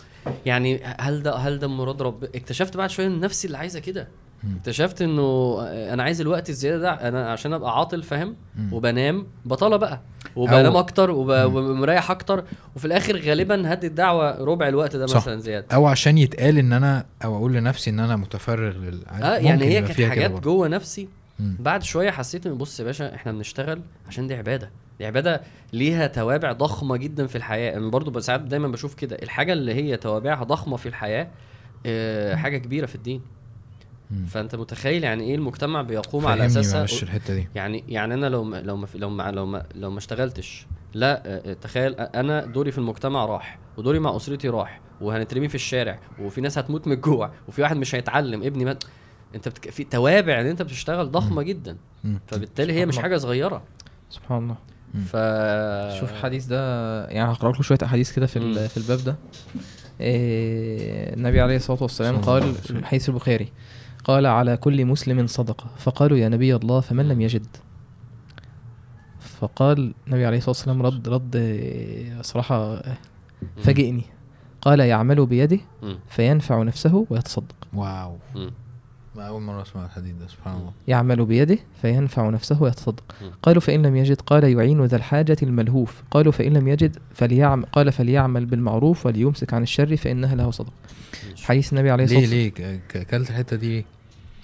يعني 0.46 0.80
هل 0.84 1.22
ده 1.22 1.36
هل 1.36 1.58
ده 1.58 1.66
مراد 1.68 2.02
رب 2.02 2.24
اكتشفت 2.24 2.76
بعد 2.76 2.90
شوية 2.90 3.06
إن 3.06 3.20
نفسي 3.20 3.46
اللي 3.46 3.58
عايزة 3.58 3.80
كده. 3.80 4.08
اكتشفت 4.56 5.02
إنه 5.02 5.56
أنا 5.62 6.02
عايز 6.02 6.20
الوقت 6.20 6.50
الزيادة 6.50 6.78
ده 6.78 6.90
أنا 7.08 7.32
عشان 7.32 7.52
أبقى 7.52 7.78
عاطل 7.78 8.02
فاهم. 8.02 8.36
وبنام 8.72 9.26
بطالة 9.44 9.76
بقى. 9.76 10.00
وبنام 10.38 10.76
أكتر. 10.76 11.10
ومريح 11.10 12.10
أكتر 12.10 12.44
وفي 12.76 12.84
الآخر 12.84 13.16
غالبا 13.20 13.72
هدي 13.72 13.86
الدعوة 13.86 14.44
ربع 14.44 14.68
الوقت 14.68 14.96
ده. 14.96 15.04
مثلا 15.04 15.40
زيادة 15.40 15.66
أو 15.74 15.86
عشان 15.86 16.18
يتقال 16.18 16.58
إن 16.58 16.72
أنا 16.72 17.06
أو 17.24 17.36
أقول 17.36 17.52
لنفسي 17.52 17.90
إن 17.90 18.00
أنا 18.00 18.16
متفرغ 18.16 18.76
لل 18.78 19.06
آه 19.08 19.36
يعني 19.36 19.64
هي 19.64 19.82
كانت 19.82 20.00
حاجات. 20.02 20.30
جوه 20.30 20.68
نفسي 20.68 21.08
مم. 21.40 21.56
بعد 21.60 21.82
شوية 21.82 22.10
حسيت 22.10 22.46
إن 22.46 22.54
بص 22.54 22.80
يا 22.80 22.84
باشا 22.84 23.14
إحنا 23.14 23.32
بنشتغل 23.32 23.80
عشان 24.08 24.26
دي 24.26 24.34
عبادة 24.34 24.70
دي 24.98 25.06
عبادة 25.06 25.40
ليها 25.72 26.06
توابع 26.06 26.52
ضخمة 26.52 26.96
جدا 26.96 27.26
في 27.26 27.36
الحياة 27.36 27.76
أنا 27.76 27.90
برضو 27.90 28.20
ساعات 28.20 28.40
دايما 28.40 28.68
بشوف 28.68 28.94
كده 28.94 29.16
الحاجة 29.22 29.52
اللي 29.52 29.74
هي 29.74 29.96
توابعها 29.96 30.44
ضخمة 30.44 30.76
في 30.76 30.86
الحياة 30.86 31.28
آه 31.86 32.34
حاجة 32.34 32.58
كبيرة 32.58 32.86
في 32.86 32.94
الدين 32.94 33.20
مم. 34.10 34.26
فأنت 34.26 34.54
متخيل 34.54 35.04
يعني 35.04 35.24
إيه 35.24 35.34
المجتمع 35.34 35.82
بيقوم 35.82 36.26
على 36.26 36.46
أساسها؟ 36.46 36.78
معلش 36.78 37.02
الحتة 37.02 37.34
دي. 37.34 37.48
يعني 37.54 37.84
يعني 37.88 38.14
أنا 38.14 38.26
لو 38.26 38.44
ما 38.44 38.56
لو 38.62 38.76
ما 38.76 38.86
في- 38.86 38.98
لو 38.98 39.10
ما 39.10 39.30
لو 39.30 39.46
ما 39.46 39.66
لو 39.74 39.90
ما 39.90 39.98
اشتغلتش 39.98 40.66
لا 40.94 41.22
آه، 41.26 41.52
تخيل 41.52 41.94
أنا 41.94 42.46
دوري 42.46 42.70
في 42.72 42.78
المجتمع 42.78 43.24
راح 43.26 43.58
ودوري 43.76 43.98
مع 43.98 44.16
أسرتي 44.16 44.48
راح 44.48 44.80
وهنترمي 45.00 45.48
في 45.48 45.54
الشارع 45.54 45.98
وفي 46.20 46.40
ناس 46.40 46.58
هتموت 46.58 46.86
من 46.86 46.92
الجوع 46.92 47.32
وفي 47.48 47.62
واحد 47.62 47.76
مش 47.76 47.94
هيتعلم 47.94 48.42
ابني 48.42 48.64
مات. 48.64 48.84
أنت 49.34 49.48
بتك... 49.48 49.70
في 49.70 49.84
توابع 49.84 50.40
إن 50.40 50.46
أنت 50.46 50.62
بتشتغل 50.62 51.10
ضخمة 51.10 51.42
جدا. 51.42 51.76
مم. 52.04 52.20
فبالتالي 52.26 52.72
هي 52.72 52.86
مش 52.86 52.98
حاجة 52.98 53.16
صغيرة. 53.16 53.62
سبحان 54.10 54.38
الله. 54.42 54.56
ف 54.94 55.12
شوف 56.00 56.10
الحديث 56.12 56.44
ده 56.46 57.04
يعني 57.08 57.32
هقرأ 57.32 57.52
لكم 57.52 57.62
شوية 57.62 57.78
أحاديث 57.82 58.12
كده 58.12 58.26
في 58.26 58.40
مم. 58.40 58.68
في 58.68 58.76
الباب 58.76 58.98
ده. 59.04 59.16
إيه 60.00 61.14
النبي 61.14 61.40
عليه 61.40 61.56
الصلاة 61.56 61.82
والسلام 61.82 62.16
قال 62.16 62.54
حديث 62.84 63.08
البخاري. 63.08 63.52
قال 64.08 64.26
على 64.26 64.56
كل 64.56 64.84
مسلم 64.86 65.26
صدقة. 65.26 65.66
فقالوا 65.76 66.18
يا 66.18 66.28
نبي 66.28 66.56
الله 66.56 66.80
فمن 66.80 67.08
لم 67.08 67.20
يجد؟ 67.20 67.46
فقال 69.40 69.94
النبي 70.06 70.26
عليه 70.26 70.38
الصلاة 70.38 70.50
والسلام 70.50 70.82
رد 70.82 71.08
رد 71.08 71.34
صراحة 72.20 72.74
مم. 73.42 73.62
فاجئني. 73.62 74.02
قال 74.62 74.80
يعمل 74.80 75.26
بيده. 75.26 75.58
فينفع 76.08 76.62
نفسه 76.62 77.06
ويتصدق. 77.10 77.54
واو. 77.74 78.16
أول 79.18 79.42
مرة 79.42 79.62
أسمع 79.62 79.84
الحديث 79.84 80.14
ده 80.14 80.26
سبحان 80.28 80.56
الله. 80.56 80.72
يعمل 80.88 81.24
بيده 81.24 81.58
فينفع 81.82 82.30
نفسه 82.30 82.62
ويتصدق. 82.62 83.04
قالوا 83.42 83.60
فإن 83.60 83.86
لم 83.86 83.96
يجد 83.96 84.20
قال 84.20 84.44
يعين 84.44 84.84
ذا 84.84 84.96
الحاجة 84.96 85.36
الملهوف. 85.42 86.02
قالوا 86.10 86.32
فإن 86.32 86.52
لم 86.52 86.68
يجد 86.68 86.96
فليعمل 87.14 87.64
قال 87.64 87.92
فليعمل 87.92 88.46
بالمعروف 88.46 89.06
وليمسك 89.06 89.54
عن 89.54 89.62
الشر 89.62 89.96
فإنها 89.96 90.34
له 90.34 90.50
صدق 90.50 90.72
ماشي. 91.30 91.46
حديث 91.46 91.72
النبي 91.72 91.90
عليه 91.90 92.04
الصلاة 92.04 92.20
ليه 92.20 92.26
والسلام. 92.44 92.70
ليه؟ 92.70 92.78
ك- 92.88 92.98
ك- 92.98 93.06
كلت 93.10 93.30
الحتة 93.30 93.56
دي 93.56 93.84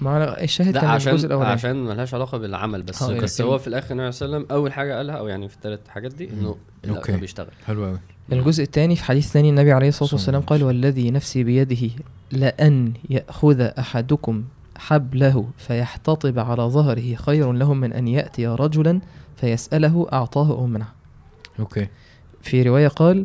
ما 0.01 0.43
الشاهد 0.43 0.75
لا 0.75 0.81
كان 0.81 0.91
عشان 0.91 1.13
الجزء 1.13 1.27
الأولاني. 1.27 1.53
عشان 1.53 1.85
ملهاش 1.85 2.15
علاقة 2.15 2.39
بالعمل 2.39 2.83
بس. 2.83 3.03
آه، 3.03 3.21
بس 3.21 3.41
لكن- 3.41 3.51
هو 3.51 3.59
في 3.59 3.67
الآخر 3.67 3.91
النبي 3.93 4.13
صلى 4.13 4.27
الله 4.27 4.37
عليه 4.37 4.45
وسلم 4.47 4.57
أول 4.59 4.73
حاجة 4.73 4.97
قالها 4.97 5.15
أو 5.15 5.29
يعني 5.29 5.49
في 5.49 5.55
الثلاث 5.57 5.81
حاجات 5.89 6.15
دي 6.15 6.31
إنه. 6.31 6.57
ما 6.87 7.17
بيشتغل. 7.17 7.47
حلو 7.67 7.85
قوي 7.85 7.99
الجزء 8.33 8.63
الثاني 8.63 8.97
في 8.97 9.05
حديث 9.05 9.31
ثاني 9.33 9.51
النبي 9.51 9.73
عليه 9.73 9.89
الصلاة 9.89 10.09
صلى 10.09 10.17
والسلام 10.19 10.43
قال 10.43 10.63
والذي 10.63 11.11
نفسي 11.11 11.45
بيده 11.45 11.91
لأن 12.33 12.93
يأخذ 13.11 13.61
أحدكم 13.61 14.45
حبله 14.77 15.49
فيحتطب 15.59 16.39
على 16.39 16.63
ظهره 16.63 17.15
خير 17.15 17.53
له 17.53 17.75
من 17.75 17.93
أن 17.93 18.09
يأتي 18.09 18.47
رجلا 18.47 19.01
فيسأله 19.37 20.07
أعطاه 20.13 20.51
أو 20.51 20.67
منعه 20.67 20.93
أوكي. 21.61 21.89
في 22.43 22.63
رواية 22.63 22.89
قال 22.89 23.25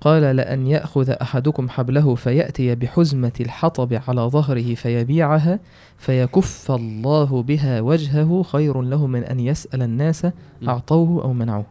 قال 0.00 0.36
لأن 0.36 0.66
يأخذ 0.66 1.10
أحدكم 1.10 1.68
حبله 1.68 2.14
فيأتي 2.14 2.74
بحزمة 2.74 3.32
الحطب 3.40 4.00
على 4.08 4.20
ظهره 4.20 4.74
فيبيعها 4.74 5.60
فيكف 5.98 6.70
الله 6.70 7.42
بها 7.42 7.80
وجهه 7.80 8.42
خير 8.42 8.82
له 8.82 9.06
من 9.06 9.24
أن 9.24 9.40
يسأل 9.40 9.82
الناس 9.82 10.26
أعطوه 10.68 11.22
أو 11.24 11.32
منعوه. 11.32 11.66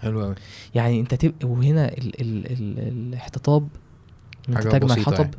حلو 0.00 0.22
قوي 0.22 0.34
يعني 0.74 1.00
أنت 1.00 1.14
تبقى 1.14 1.48
وهنا 1.48 1.88
ال 1.88 2.20
ال 2.20 2.52
ال 2.52 2.78
الاحتطاب 2.78 3.68
أنت 4.48 4.58
تجمع 4.68 4.94
الحطب 4.94 5.16
حاجة 5.16 5.30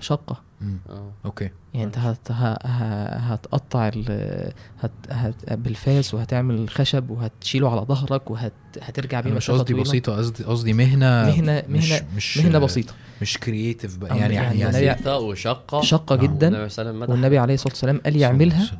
شاقة. 0.00 0.42
آه. 0.88 1.10
okay. 1.24 1.50
يعني 1.74 1.86
أنت 1.86 1.98
هت 1.98 2.32
هتقطع 2.32 3.90
ال- 3.96 4.52
هت 4.80 4.90
هت 5.10 5.52
بالفاس 5.52 6.14
وهتعمل 6.14 6.54
الخشب 6.54 7.10
وهتشيله 7.10 7.70
على 7.70 7.80
ظهرك 7.80 8.30
وهترجع 8.30 9.20
بيه 9.20 9.28
أنا 9.30 9.36
مش 9.36 9.50
قصدي. 9.50 9.74
بسيطة 9.74 10.16
قصدي 10.16 10.44
قصدي 10.44 10.72
مهنه 10.72 11.06
مهنة 11.26 11.62
مش 11.68 11.90
مهنة 11.92 12.06
مش 12.16 12.38
مهنة 12.38 12.58
بسيطة. 12.58 12.94
مش 13.22 13.38
كرييتيف 13.38 13.96
بقى. 13.96 14.18
يعني 14.18 14.34
يعني 14.34 14.58
يعني, 14.60 14.92
بسيطة 14.94 15.16
وشقة 15.18 15.80
شاقة 15.80 16.12
آه، 16.14 16.16
جدا. 16.16 16.46
والنبي 16.46 16.78
عليه. 16.78 17.00
والنبي 17.12 17.54
الصلاة 17.54 17.72
والسلام 17.72 18.00
قال 18.04 18.16
يعملها. 18.16 18.70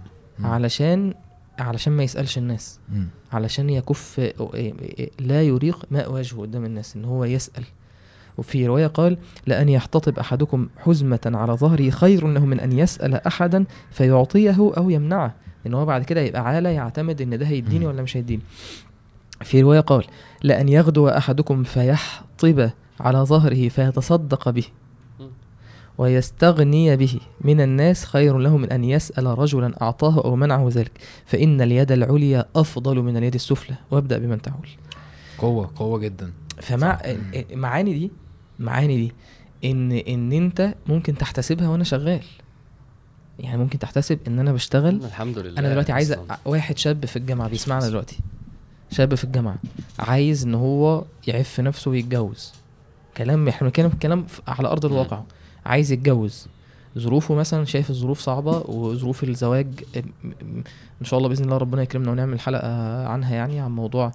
علشان 0.40 1.14
علشان 1.58 1.92
ما 1.92 2.02
يسألش 2.02 2.38
الناس. 2.38 2.78
علشان 3.32 3.70
يكف 3.70 4.20
لا 5.18 5.42
يريق 5.42 5.84
ماء 5.90 6.12
وجهه 6.12 6.40
قدام 6.40 6.64
الناس 6.64 6.96
إن 6.96 7.04
هو 7.04 7.24
يسأل. 7.24 7.64
وفي 8.39 8.66
رواية 8.66 8.87
قال 8.87 9.18
لأن 9.47 9.68
يحتطب 9.68 10.18
أحدكم 10.18 10.68
حزمة 10.78 11.20
على 11.26 11.53
ظهره 11.53 11.91
خير 11.91 12.26
له 12.26 12.47
من 12.47 12.61
أن 12.61 12.72
يسأل 12.72 13.14
أحدا 13.14 13.64
فيعطيه 13.91 14.57
أو 14.76 14.91
يمنعه. 14.91 15.34
إن 15.66 15.74
هو 15.74 15.87
بعد 15.87 16.05
كده 16.05 16.20
يبقى 16.20 16.45
عالة 16.45 16.70
يعتمد 16.70 17.22
إن 17.22 17.39
ده 17.39 17.47
هيديني. 17.47 17.87
ولا 17.87 18.03
مش 18.03 18.16
هيديني. 18.16 18.43
في 19.43 19.62
رواية 19.62 19.80
قال 19.80 20.05
لأن 20.43 20.68
يغدو 20.68 21.09
أحدكم 21.09 21.62
فيحطب 21.62 22.70
على 23.01 23.18
ظهره 23.18 23.68
فيتصدق 23.68 24.49
به. 24.49 24.64
ويستغني 25.99 26.97
به. 26.97 27.20
من 27.41 27.61
الناس 27.61 28.05
خير 28.05 28.39
له 28.39 28.57
من 28.57 28.72
أن 28.72 28.84
يسأل 28.84 29.39
رجلا 29.39 29.82
أعطاه 29.82 30.24
أو 30.24 30.37
منعه 30.37 30.68
ذلك. 30.68 30.93
فإن 31.26 31.61
اليد 31.61 31.93
العليا 31.93 32.45
أفضل 32.57 33.03
من 33.03 33.16
اليد 33.16 33.34
السفلى. 33.34 33.76
وابدأ 33.91 34.18
بمن 34.18 34.43
تعول. 34.43 34.68
قوة 35.39 35.70
قوة 35.76 35.99
جدا. 35.99 36.32
فمع 36.61 36.99
صح. 36.99 37.07
معاني 37.53 37.95
دي 37.95 38.11
معاني 38.59 38.96
دي 38.96 39.12
إن 39.70 39.92
إن 39.92 40.32
أنت 40.32 40.74
ممكن 40.86 41.14
تحتسبها 41.14 41.68
وأنا 41.68 41.84
شغال. 41.84 42.22
يعني 43.38 43.59
ممكن 43.59 43.78
تحتسب 43.78 44.18
إن 44.26 44.38
أنا 44.38 44.52
بشتغل 44.52 45.04
الحمد 45.04 45.38
لله 45.38 45.59
أنا 45.61 45.68
دلوقتي 45.70 45.92
عايز 45.92 46.16
واحد 46.44 46.78
شاب 46.78 47.07
في 47.07 47.16
الجامعة 47.16 47.48
بيسمعنا 47.48 47.88
دلوقتي 47.88 48.18
شاب 48.90 49.14
في 49.14 49.24
الجامعة 49.24 49.57
عايز 49.98 50.44
إن 50.44 50.54
هو 50.54 51.04
يعف 51.26 51.61
نفسه 51.61 51.90
ويتجوز. 51.90 52.52
كلام 53.16 53.48
إحنا 53.48 53.68
بنتكلم 53.68 53.88
كلام 54.02 54.26
على 54.48 54.68
أرض. 54.68 54.84
الواقع. 54.86 55.22
عايز 55.66 55.92
يتجوز. 55.92 56.46
ظروفه 56.98 57.34
مثلا 57.34 57.64
شايف 57.64 57.90
الظروف 57.90 58.20
صعبة 58.20 58.59
وظروف 58.59 59.24
الزواج 59.24 59.66
إن 61.00 61.04
شاء 61.04 61.18
الله 61.18 61.28
بإذن 61.28 61.44
الله 61.44 61.57
ربنا 61.57 61.82
يكرمنا 61.82 62.11
ونعمل 62.11 62.40
حلقة 62.40 63.07
عنها 63.09 63.34
يعني 63.34 63.61
عن 63.61 63.70
موضوع 63.70 64.12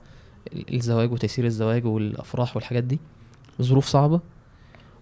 ال- 0.54 0.76
الزواج 0.76 1.12
وتيسير 1.12 1.46
الزواج 1.46 1.86
والأفراح 1.86 2.56
والحاجات 2.56 2.84
دي. 2.84 3.00
ظروف 3.62 3.88
صعبة 3.88 4.20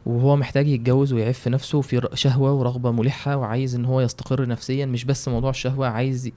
وهو 0.06 0.36
محتاج 0.36 0.68
يتجوز 0.68 1.14
ويعف 1.14 1.48
نفسه 1.48 1.82
في 1.82 1.98
ر- 2.00 2.16
شهوة 2.16 2.54
ورغبة 2.54 2.92
ملحة 2.92 3.36
وعايز 3.38 3.76
إن 3.76 3.86
هو 3.86 4.02
يستقر 4.02 4.48
نفسيا 4.48 4.86
مش 4.86 5.06
بس 5.06 5.28
موضوع 5.28 5.50
الشهوة 5.50 5.88
عايز 5.88 6.32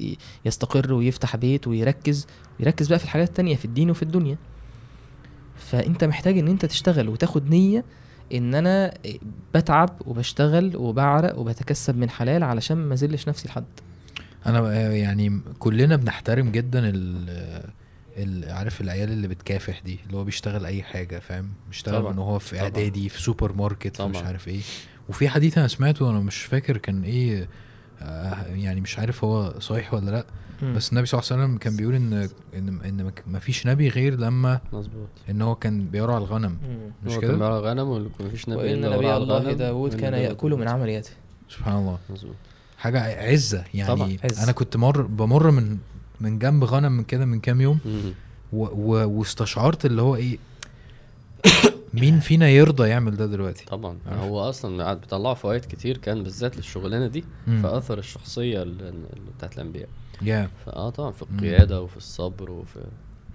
يستقر 0.45 0.93
ويفتح 0.95 1.37
بيت 1.37 1.69
ويركز 1.69 2.27
ويركز 2.61 2.89
بقى 2.89 2.99
في 2.99 3.05
الحاجات 3.05 3.29
التانية 3.29 3.57
في 3.57 3.65
الدين 3.65 3.91
وفي 3.91 4.03
الدنيا. 4.03 4.37
فأنت 5.57 6.05
محتاج 6.05 6.39
إن 6.39 6.49
أنت 6.49 6.65
تشتغل 6.67 7.09
وتاخد 7.09 7.51
نية 7.51 7.85
إن 8.35 8.55
أنا 8.55 8.95
بتعب 9.55 9.91
وبشتغل 10.07 10.77
وبعرق 10.77 11.39
وبتكسب 11.39 11.97
من 11.97 12.11
حلال 12.11 12.43
علشان 12.43 12.77
ما 12.77 12.95
أزلش 12.95 13.29
نفسي 13.29 13.49
لحد. 13.49 13.65
أنا 14.47 14.73
يعني 14.95 15.41
كلنا 15.59 15.97
بنحترم 15.97 16.51
جدا 16.51 16.93
عارف 18.47 18.81
العيال 18.81 19.11
اللي 19.11 19.29
بتكافح 19.29 19.81
دي 19.81 19.99
اللي 20.07 20.17
هو 20.17 20.25
بيشتغل 20.25 20.67
أي 20.67 20.83
حاجة 20.83 21.19
فاهم 21.19 21.49
بيشتغل 21.69 22.01
طبعا. 22.01 22.13
من 22.13 22.19
هو 22.19 22.39
في 22.39 22.51
طبعا. 22.51 22.63
إعدادي 22.63 23.09
في 23.09 23.23
سوبر 23.23 23.53
ماركت 23.53 23.97
في 23.97 24.03
مش 24.07 24.17
طبعا. 24.17 24.27
عارف 24.27 24.49
إيه 24.49 24.61
وفي 25.09 25.29
حديث 25.29 25.59
أنا 25.59 25.69
سمعته 25.69 26.11
أنا 26.11 26.21
مش 26.21 26.37
فاكر 26.43 26.77
كان 26.77 27.03
إيه 27.05 27.49
آه، 28.03 28.47
يعني 28.47 28.81
مش 28.81 28.99
عارف 28.99 29.25
هو 29.25 29.55
صحيح 29.61 29.95
ولا 29.95 30.11
لأ 30.11 30.27
مم. 30.63 30.75
بس 30.75 30.93
النبي 30.93 31.07
صلى 31.07 31.21
الله 31.21 31.33
عليه 31.33 31.43
وسلم 31.45 31.59
كان 31.59 31.77
بيقول 31.77 31.95
إن 31.95 32.13
إن 32.55 32.81
إن 32.85 33.13
ما 33.27 33.39
فيش 33.39 33.67
نبي 33.67 33.89
غير 33.89 34.15
لما 34.21 34.61
مظبوط 34.73 35.09
إن 35.31 35.43
هو 35.43 35.55
كان 35.55 35.87
بيرعى 35.87 36.17
الغنم 36.19 36.59
مم. 36.69 36.91
مش 37.07 37.13
هو 37.15 37.21
كده؟ 37.21 37.31
كان 37.31 37.39
بيرعى 37.39 37.59
غنم 37.61 37.89
ومفيش 38.21 38.49
نبي 38.49 38.59
وإن 38.59 38.81
نبي 38.81 38.97
الله 39.17 39.17
الغنم، 39.17 39.77
وإن 39.77 39.91
كان 39.93 40.15
يأكل 40.15 40.51
من 40.51 40.69
عمل 40.69 40.89
يده 40.89 41.09
سبحان 41.49 41.77
الله 41.77 41.99
مظبوط 42.11 42.35
حاجة 42.79 43.29
عزة 43.31 43.65
يعني 43.75 43.89
طبعا، 43.97 44.17
عز. 44.25 44.39
أنا 44.43 44.53
كنت 44.53 44.77
مر 44.77 45.03
بمر 45.03 45.51
من 45.51 45.79
من 46.23 46.39
جنب 46.39 46.65
غنم 46.65 46.93
من 46.93 47.05
كده 47.05 47.25
من 47.25 47.41
كام 47.41 47.61
يوم 47.61 47.79
مم. 47.85 48.13
و 48.53 48.65
و 48.65 49.09
واستشعرت 49.19 49.87
اللي 49.87 50.03
هو 50.03 50.17
إيه 50.17 50.39
مين 52.01 52.21
فينا 52.21 52.49
يرضى 52.49 52.89
يعمل 52.89 53.17
ده 53.17 53.27
دلوقتي 53.27 53.65
طبعا 53.65 53.99
عارف. 54.07 54.21
هو 54.21 54.41
أصلا 54.41 54.85
قاعد 54.85 55.01
بيطلعوا 55.01 55.35
فوائد 55.35 55.65
كتير 55.65 55.97
كان 55.99 56.23
بالذات 56.23 56.57
للشغلانة 56.57 57.07
دي 57.07 57.25
مم. 57.47 57.63
في 57.63 57.77
اثر 57.77 57.99
الشخصيه 57.99 58.63
اللي 58.63 58.93
بتاعت 59.37 59.55
الأنبياء 59.55 59.89
يا 60.23 60.51
فآه 60.67 60.91
طبعا 60.91 61.11
في 61.11 61.25
مم. 61.31 61.39
القيادة 61.39 61.83
وفي 61.83 61.97
الصبر 61.97 62.51
وفي 62.51 62.81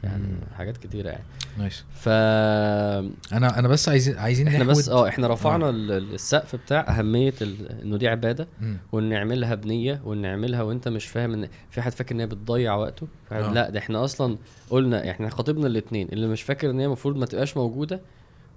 يعني 0.03 0.23
مم. 0.23 0.39
حاجات 0.57 0.77
كتيرة 0.77 1.09
يعني. 1.09 1.23
نايس. 1.57 1.83
ف 1.93 2.09
أنا 2.09 3.59
أنا 3.59 3.67
بس 3.67 3.89
عايزين 3.89 4.17
عايزين 4.17 4.47
إحنا 4.47 4.63
بس 4.63 4.89
آه 4.89 5.07
إحنا 5.07 5.27
رفعنا 5.27 5.69
ال- 5.69 6.13
السقف 6.13 6.55
بتاع 6.55 6.85
أهمية 6.99 7.33
ال- 7.41 7.81
إنه 7.81 7.97
دي 7.97 8.07
عبادة 8.07 8.47
مم. 8.61 8.77
وان 8.91 9.09
نعملها 9.09 9.55
بنية 9.55 10.01
وان 10.05 10.17
نعملها 10.21 10.61
وأنت 10.61 10.87
مش 10.87 11.05
فاهم 11.05 11.33
إن 11.33 11.47
في 11.71 11.81
حد 11.81 11.91
فاكر 11.91 12.15
إن 12.15 12.19
هي 12.19 12.27
بتضيع 12.27 12.75
وقته؟ 12.75 13.07
آه. 13.31 13.53
لا 13.53 13.69
ده 13.69 13.79
إحنا 13.79 14.03
أصلا 14.03 14.37
قلنا 14.69 15.11
إحنا 15.11 15.29
خاطبنا 15.29 15.67
الاثنين 15.67 16.07
اللي 16.13 16.27
مش 16.27 16.41
فاكر 16.41 16.69
إن 16.69 16.79
هي 16.79 16.85
المفروض 16.85 17.15
ما 17.17 17.25
تبقاش 17.25 17.57
موجودة 17.57 18.01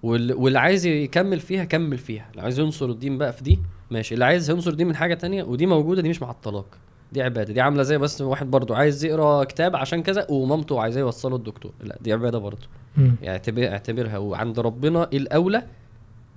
واللي, 0.03 0.33
واللي 0.35 0.59
عايز 0.59 0.87
يكمل 0.87 1.41
فيها 1.41 1.65
كمل 1.65 1.99
فيها. 1.99 2.27
اللي 2.31 2.43
عايز 2.43 2.59
ينصر 2.59 2.87
الدين 2.87 3.19
بقى 3.19 3.33
في 3.33 3.45
دي 3.45 3.59
ماشي. 3.91 4.15
اللي 4.15 4.25
عايز 4.25 4.51
ينصر 4.51 4.71
الدين 4.71 4.87
من 4.89 4.97
حاجة 4.97 5.15
تانية 5.15 5.43
ودي 5.43 5.67
موجودة 5.67 6.03
دي 6.03 6.09
مش 6.09 6.23
معطلاك. 6.23 6.65
دي 7.13 7.23
عبادة 7.23 7.53
دي 7.53 7.61
عاملة 7.61 7.83
زي 7.83 7.99
بس 7.99 8.21
واحد 8.21 8.51
برضو 8.51 8.75
عايز 8.75 9.05
يقرأ 9.05 9.45
كتاب 9.45 9.77
عشان 9.77 10.03
كذا 10.03 10.27
ومامته 10.31 10.81
عايزاه 10.81 11.01
يوصله 11.01 11.37
الدكتور. 11.37 11.73
لا 11.85 11.99
دي 12.01 12.13
عبادة 12.13 12.39
برضو. 12.39 12.67
مم. 12.97 13.15
يعني 13.23 13.31
اعتبر 13.39 13.69
اعتبرها. 13.69 14.19
وعند 14.19 14.59
ربنا 14.61 15.03
الأولى 15.13 15.63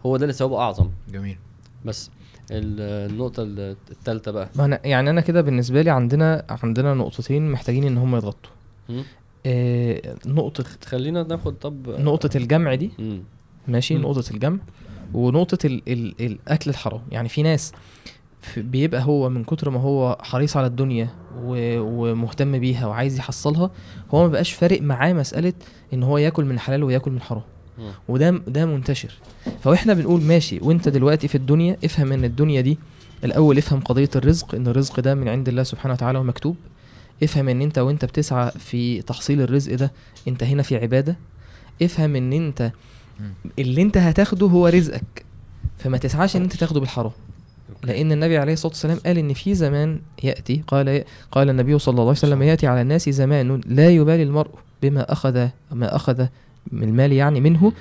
هو 0.05 0.17
ده 0.17 0.23
اللي 0.23 0.33
ثوابه 0.33 0.59
أعظم. 0.59 0.89
جميل. 1.11 1.37
بس 1.85 2.09
ال- 2.51 3.11
النقطة 3.11 3.43
الثالثه 3.91 4.31
بقى. 4.31 4.49
ما 4.55 4.65
أنا 4.65 4.79
يعني 4.83 5.09
أنا 5.09 5.21
كده 5.21 5.41
بالنسبة 5.41 5.81
لي 5.81 5.89
عندنا 5.89 6.45
عندنا 6.49 6.93
نقطتين 6.93 7.51
محتاجين 7.51 7.83
إن 7.83 7.97
هم 7.97 8.15
يتغطوا. 8.15 8.51
آه 9.45 10.15
نقطة 10.25 10.63
خلينا 10.85 11.23
ناخد 11.23 11.53
طب 11.59 11.89
نقطة 11.89 12.37
الجمع 12.37 12.75
دي. 12.75 12.91
مم. 12.99 13.23
ماشي 13.67 13.95
مم. 13.95 14.01
نقطة 14.01 14.31
الجمع. 14.33 14.57
ونقطة 15.13 15.67
ال 15.67 15.81
ال 15.87 16.13
الأكل 16.25 16.69
الحرام. 16.69 17.01
يعني 17.11 17.29
في 17.29 17.43
ناس 17.43 17.73
بيبقى 18.57 19.03
هو 19.03 19.29
من 19.29 19.43
كتر 19.43 19.69
ما 19.69 19.79
هو 19.79 20.17
حريص 20.21 20.57
على 20.57 20.67
الدنيا 20.67 21.09
ومهتم 21.37 22.59
بيها 22.59 22.87
وعايز 22.87 23.19
يحصلها 23.19 23.71
هو 24.13 24.21
ما 24.21 24.27
بقاش 24.27 24.51
فارق 24.51 24.81
معاه 24.81 25.13
مسألة 25.13 25.53
إن 25.93 26.03
هو 26.03 26.17
ياكل 26.17 26.45
من 26.45 26.59
حلال 26.59 26.83
وياكل 26.83 27.11
من 27.11 27.21
حرام. 27.21 27.41
وده 28.07 28.29
ده 28.47 28.65
منتشر. 28.65 29.13
فإحنا 29.61 29.93
بنقول 29.93 30.21
ماشي 30.21 30.59
وإنت 30.61 30.89
دلوقتي 30.89 31.27
في 31.27 31.35
الدنيا 31.35 31.77
افهم 31.85 32.11
إن 32.11 32.23
الدنيا 32.23 32.61
دي 32.61 32.77
الأول 33.23 33.57
افهم 33.57 33.79
قضية 33.79 34.09
الرزق 34.15 34.55
إن 34.55 34.67
الرزق 34.67 34.99
ده 34.99 35.15
من 35.15 35.27
عند 35.27 35.49
الله 35.49 35.63
سبحانه 35.63 35.93
وتعالى 35.93 36.19
ومكتوب 36.19 36.55
افهم 37.23 37.49
إن 37.49 37.61
إنت 37.61 37.77
وإنت 37.77 38.05
بتسعى 38.05 38.51
في 38.51 39.01
تحصيل 39.01 39.41
الرزق 39.41 39.75
ده 39.75 39.91
إنت 40.27 40.43
هنا 40.43 40.63
في 40.63 40.77
عبادة. 40.77 41.17
افهم 41.81 42.15
إن 42.15 42.33
إنت. 42.33 42.71
اللي 43.59 43.81
إنت 43.81 43.97
هتاخده 43.97 44.47
هو 44.47 44.67
رزقك. 44.67 45.25
فما 45.77 45.97
تسعاش 45.97 46.35
إن 46.35 46.41
إنت 46.41 46.55
تاخده 46.55 46.79
بالحرام. 46.79 47.11
لأن 47.83 48.11
النبي 48.11 48.37
عليه 48.37 48.53
الصلاة 48.53 48.71
والسلام 48.71 48.97
قال 49.05 49.17
إن 49.17 49.33
في 49.33 49.53
زمان 49.55 49.99
يأتي 50.23 50.63
قال 50.67 51.03
قال 51.31 51.49
النبي 51.49 51.79
صلى 51.79 51.91
الله 51.91 52.01
عليه 52.03 52.11
وسلم 52.11 52.41
يأتي 52.43 52.67
على 52.67 52.81
الناس 52.81 53.09
زمان 53.09 53.61
لا 53.65 53.89
يبالي 53.89 54.23
المرء 54.23 54.49
بما 54.81 55.11
أخذ 55.11 55.47
ما 55.71 55.95
أخذ 55.95 56.25
من 56.71 56.83
المال 56.83 57.11
يعني 57.11 57.41
منه 57.41 57.71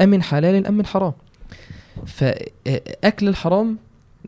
أم 0.00 0.08
من 0.08 0.22
حلال 0.22 0.66
أم 0.66 0.74
من 0.74 0.86
حرام. 0.86 1.12
فاكل 2.06 3.28
الحرام 3.28 3.78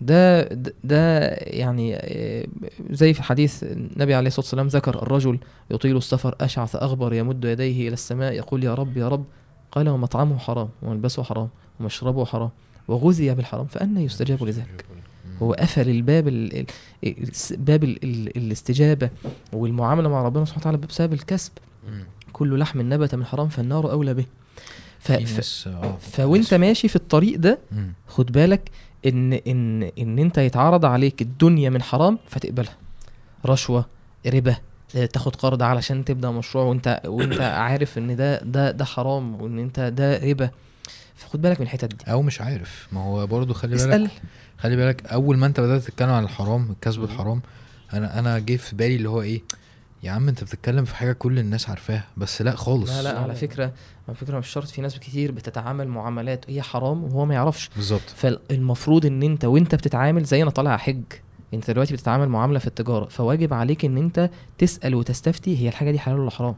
ده 0.00 0.42
ده- 0.42 0.74
ده 0.84 1.28
يعني 1.34 1.94
آه، 1.96 2.46
زي 2.90 3.14
في 3.14 3.22
حديث 3.22 3.62
النبي 3.62 4.14
عليه 4.14 4.26
الصلاة 4.26 4.44
والسلام 4.44 4.66
ذكر 4.66 5.02
الرجل 5.02 5.38
يطيل 5.70 5.96
السفر 5.96 6.34
أشعث 6.40 6.76
أغبر 6.76 7.12
يمد 7.14 7.44
يديه 7.44 7.86
إلى 7.88 7.92
السماء 7.94 8.32
يقول 8.32 8.64
يا 8.64 8.74
رب 8.74 8.96
يا 8.96 9.08
رب. 9.08 9.24
قال 9.72 9.88
ومطعمه 9.88 10.38
حرام 10.38 10.68
وملبسه 10.82 11.22
حرام 11.22 11.48
ومشربه 11.80 12.24
حرام 12.24 12.50
وغذي 12.88 13.34
بالحرام 13.34 13.66
فأنا 13.66 14.00
يستجاب 14.00 14.44
لذلك. 14.44 14.84
هو 15.42 15.52
قفل 15.52 15.88
الباب 15.88 16.28
ال 16.28 16.66
باب 17.50 17.84
ال 17.84 18.04
ال 18.04 18.36
الاستجابة 18.36 19.10
والمعاملة 19.52 20.08
مع 20.08 20.22
ربنا 20.22 20.44
سبحانه 20.44 20.60
وتعالى 20.60 20.78
بسبب 20.78 21.12
الكسب. 21.12 21.52
كل 22.32 22.58
لحم 22.58 22.80
نبت 22.92 23.14
من 23.14 23.24
حرام 23.24 23.48
فالنار 23.48 23.90
أولى 23.92 24.14
به. 24.14 24.24
ف... 24.98 25.12
ف... 25.12 25.68
آه 25.68 25.96
فوانت 25.96 26.54
ماشي 26.54 26.88
في 26.88 26.96
الطريق 26.96 27.38
ده. 27.38 27.58
خد 28.08 28.32
بالك 28.32 28.70
إن 29.06 29.32
إن 29.32 29.82
إن 29.82 30.18
أنت 30.18 30.38
يتعرض 30.38 30.84
عليك 30.84 31.22
الدنيا 31.22 31.70
من 31.70 31.82
حرام 31.82 32.18
فتقبلها. 32.28 32.76
رشوة 33.46 33.86
ربا 34.26 34.56
آه، 34.96 35.06
تاخد 35.06 35.36
قرض 35.36 35.62
علشان 35.62 36.04
تبدأ 36.04 36.30
مشروع 36.30 36.64
وأنت 36.64 37.00
وأنت 37.06 37.40
عارف 37.40 37.98
إن 37.98 38.16
ده 38.16 38.42
ده 38.42 38.70
ده 38.70 38.84
حرام 38.84 39.42
وإن 39.42 39.58
أنت 39.58 39.80
ده 39.80 40.30
ربا. 40.30 40.50
فخد 41.14 41.42
بالك 41.42 41.60
من 41.60 41.66
الحتت 41.66 41.94
دي. 41.94 42.12
أو 42.12 42.22
مش 42.22 42.40
عارف. 42.40 42.88
ما 42.92 43.00
هو 43.04 43.26
برضو 43.26 43.54
خلي 43.54 43.76
بالك 43.76 43.88
اسأل. 43.88 44.10
خلي 44.58 44.76
بالك 44.76 45.06
أول 45.06 45.36
ما 45.36 45.46
أنت 45.46 45.60
بدأت 45.60 45.82
تتكلم 45.82 46.10
عن 46.10 46.24
الحرام 46.24 46.70
الكسب 46.70 47.04
الحرام 47.04 47.42
أنا 47.92 48.18
أنا 48.18 48.38
جه 48.38 48.56
في 48.56 48.76
بالي 48.76 48.96
اللي 48.96 49.08
هو 49.08 49.22
إيه 49.22 49.42
يا 50.02 50.10
عم 50.10 50.28
أنت 50.28 50.44
بتتكلم 50.44 50.84
في 50.84 50.96
حاجة 50.96 51.12
كل 51.12 51.38
الناس 51.38 51.68
عارفاها 51.70 52.04
بس 52.16 52.42
لأ 52.42 52.56
خالص. 52.56 52.90
لا 52.90 53.02
لا 53.02 53.18
على 53.18 53.34
فكرة 53.34 53.72
على 54.08 54.16
فكرة 54.16 54.38
مش 54.38 54.48
شرط 54.48 54.68
في 54.68 54.80
ناس 54.80 54.98
كتير 54.98 55.32
بتتعامل 55.32 55.88
معاملات 55.88 56.50
هي 56.50 56.62
حرام 56.62 57.04
وهو 57.04 57.24
ما 57.24 57.34
يعرفش. 57.34 57.70
بالظبط. 57.76 58.00
فالمفروض 58.16 59.06
إن 59.06 59.22
أنت 59.22 59.44
وأنت 59.44 59.74
بتتعامل 59.74 60.24
زي 60.24 60.42
أنا 60.42 60.50
طالع 60.50 60.76
حج. 60.76 61.02
أنت 61.54 61.70
دلوقتي 61.70 61.94
بتتعامل 61.94 62.28
معاملة 62.28 62.58
في 62.58 62.66
التجارة 62.66 63.04
فواجب 63.04 63.54
عليك 63.54 63.84
إن 63.84 63.98
أنت 63.98 64.30
تسأل 64.58 64.94
وتستفتي 64.94 65.58
هي 65.58 65.68
الحاجة 65.68 65.90
دي 65.90 65.98
حلال 65.98 66.18
ولا 66.18 66.30
حرام. 66.30 66.54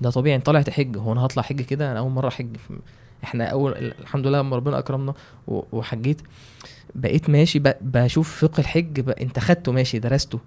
ده 0.00 0.10
طبيعي 0.10 0.36
انت 0.36 0.46
طالع 0.46 0.62
تحج 0.62 0.96
هو 0.96 1.12
أنا 1.12 1.20
هطلع 1.20 1.42
حج 1.42 1.62
كده؟ 1.62 1.90
أنا 1.92 1.98
أول 1.98 2.10
مرة 2.10 2.28
أحج. 2.28 2.56
إحنا 3.24 3.44
اول 3.44 3.72
الحمد 4.00 4.26
لله 4.26 4.38
لما 4.38 4.56
ربنا 4.56 4.78
أكرمنا 4.78 5.14
وحجيت 5.48 6.22
بقيت 6.94 7.30
ماشي 7.30 7.62
بشوف 7.80 8.44
فقه 8.44 8.60
الحج 8.60 9.00
ب... 9.00 9.10
انت 9.10 9.38
خدته 9.38 9.72
ماشي 9.72 9.98
درسته 9.98 10.40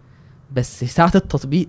بس 0.51 0.83
ساعة 0.83 1.11
التطبيق 1.15 1.67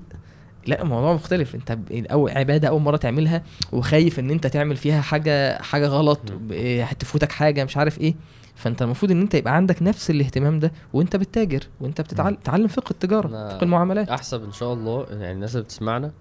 لا 0.66 0.82
الموضوع 0.82 1.14
مختلف. 1.14 1.54
انت 1.54 1.78
اول 2.12 2.30
عبادة 2.30 2.68
أول 2.68 2.80
مرة 2.80 2.96
تعملها 2.96 3.42
وخايف 3.72 4.18
إن 4.18 4.30
انت 4.30 4.46
تعمل 4.46 4.76
فيها 4.76 5.00
حاجة 5.00 5.62
حاجة 5.62 5.86
غلط 5.86 6.20
إيه، 6.50 6.84
هتفوتك 6.84 7.32
حاجة 7.32 7.64
مش 7.64 7.76
عارف 7.76 8.00
إيه. 8.00 8.14
فأنت 8.54 8.82
المفروض 8.82 9.10
إن 9.12 9.20
انت 9.20 9.34
يبقى 9.34 9.56
عندك 9.56 9.82
نفس 9.82 10.10
الاهتمام 10.10 10.58
ده 10.58 10.72
وانت 10.92 11.16
بتتاجر 11.16 11.60
وانت 11.80 12.00
بتتعلم 12.00 12.34
تتعلم 12.34 12.66
فقه 12.68 12.90
التجارة 12.90 13.28
فقه 13.28 13.62
المعاملات. 13.62 14.08
احسب 14.08 14.44
إن 14.44 14.52
شاء 14.52 14.72
الله 14.72 15.06
يعني 15.10 15.32
الناس 15.32 15.52
اللي 15.52 15.64
بتسمعنا 15.64 16.12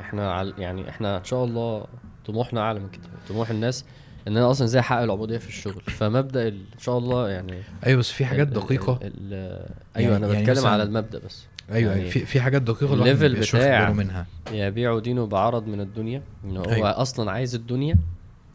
إحنا. 0.00 0.42
يعني 0.58 0.88
إحنا 0.88 1.18
إن 1.18 1.24
شاء 1.24 1.44
الله 1.44 1.84
طموحنا 2.26 2.60
أعلى 2.60 2.80
من 2.80 2.88
كده 2.88 3.02
طموح 3.28 3.50
الناس 3.50 3.84
إن 4.28 4.36
أنا 4.36 4.50
أصلا 4.50 4.64
إزاي 4.64 4.80
أحقق 4.80 5.02
العبودية 5.02 5.38
في 5.38 5.48
الشغل 5.48 5.82
فمبدأ. 5.86 6.48
إن 6.48 6.58
شاء 6.78 6.98
الله 6.98 7.28
يعني 7.28 7.62
أيوه 7.86 7.98
بس 7.98 8.10
في 8.10 8.24
حاجات 8.26 8.48
ال- 8.48 8.52
دقيقة 8.52 8.98
ال... 9.02 9.12
ال... 9.32 9.66
أيوه 9.96 10.12
يعني- 10.12 10.24
أنا 10.26 10.34
يعني 10.34 10.46
بتكلم 10.46 10.66
على 10.66 10.82
المبدأ 10.82 11.18
بس 11.26 11.44
أيوه 11.72 11.92
يعني 11.96 12.10
في 12.10 12.26
في 12.26 12.40
حاجات 12.40 12.62
دقيقة 12.62 12.94
الليفل 12.94 13.40
بتاع- 13.40 13.92
منها 13.92 14.26
يبيع 14.52 14.98
دينه 14.98 15.26
بعرض 15.26 15.66
من 15.66 15.80
الدنيا 15.80 16.22
إن 16.44 16.56
هو 16.56 16.62
أيوة. 16.64 16.74
أيوة. 16.74 17.02
أصلا 17.02 17.30
عايز 17.30 17.54
الدنيا 17.54 17.96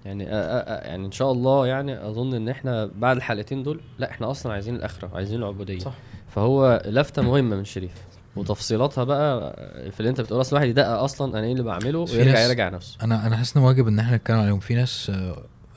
يعني. 0.06 0.23
يعني 0.23 1.06
إن 1.06 1.11
شاء 1.11 1.31
الله 1.31 1.68
يعني 1.68 2.07
أظن 2.07 2.34
إن 2.34 2.49
إحنا 2.49 2.85
بعد 2.99 3.15
الحلقتين 3.18 3.64
دول 3.64 3.81
لأ 3.99 4.11
إحنا 4.11 4.31
أصلا 4.31 4.53
عايزين 4.53 4.76
الآخرة 4.76 5.10
عايزين 5.15 5.39
العبودية 5.39 5.80
صح. 5.80 5.93
فهو 6.30 6.81
لفتة 6.85 7.22
مهمة 7.22 7.56
من 7.56 7.65
شريف 7.65 7.91
وتفصيلاتها 8.35 9.03
بقى 9.03 9.53
في 9.91 9.99
اللي 9.99 10.10
أنت 10.10 10.22
بتقول 10.22 10.41
أصلا 10.41 10.52
الواحد 10.60 10.69
يدقق 10.69 10.88
أصلا 10.99 11.39
أنا 11.39 11.45
إيه 11.48 11.52
اللي 11.52 11.64
بعمله 11.64 11.99
ويرجع 11.99 12.39
يراجع 12.39 12.69
نفسه 12.69 12.98
أنا 13.03 13.27
أنا 13.27 13.38
حاسس 13.38 13.57
إن 13.57 13.64
واجب 13.64 13.88
إن 13.88 13.99
إحنا 13.99 14.15
نتكلم 14.18 14.38
عليهم 14.39 14.60
في 14.60 14.76
ناس 14.76 15.11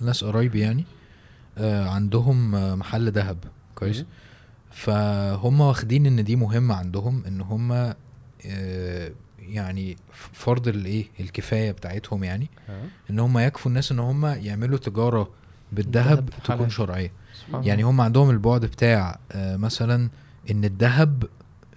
ناس 0.01 0.25
قرايبي 0.25 0.61
يعني 0.61 0.85
آه، 1.59 1.89
عندهم 1.89 2.55
آه، 2.55 2.75
محل 2.75 3.11
ذهب 3.13 3.37
كويس. 3.75 4.05
فهم 4.71 5.61
واخدين 5.61 6.07
إن 6.07 6.25
دي 6.25 6.37
مهمة 6.37 6.75
عندهم 6.75 7.23
إن 7.27 7.41
هم 7.41 7.73
آه، 8.47 9.11
يعني 9.39 9.97
فرض 10.33 10.69
الإيه 10.69 11.07
الكفاية 11.21 11.73
بتاعتهم 11.73 12.25
يعني 12.25 12.51
إن 13.11 13.19
هم 13.19 13.39
يكفوا 13.39 13.71
الناس 13.71 13.93
إن 13.93 13.99
هم 13.99 14.27
يعملوا 14.27 14.79
تجارة 14.79 15.31
بالذهب 15.73 16.31
تكون. 16.45 16.71
شرعية 16.71 17.13
سبحان 17.47 17.65
يعني. 17.65 17.83
هم 17.83 18.01
عندهم 18.01 18.31
البعد 18.31 18.65
بتاع 18.65 19.19
مثلا 19.37 20.09
إن 20.51 20.65
الذهب 20.65 21.25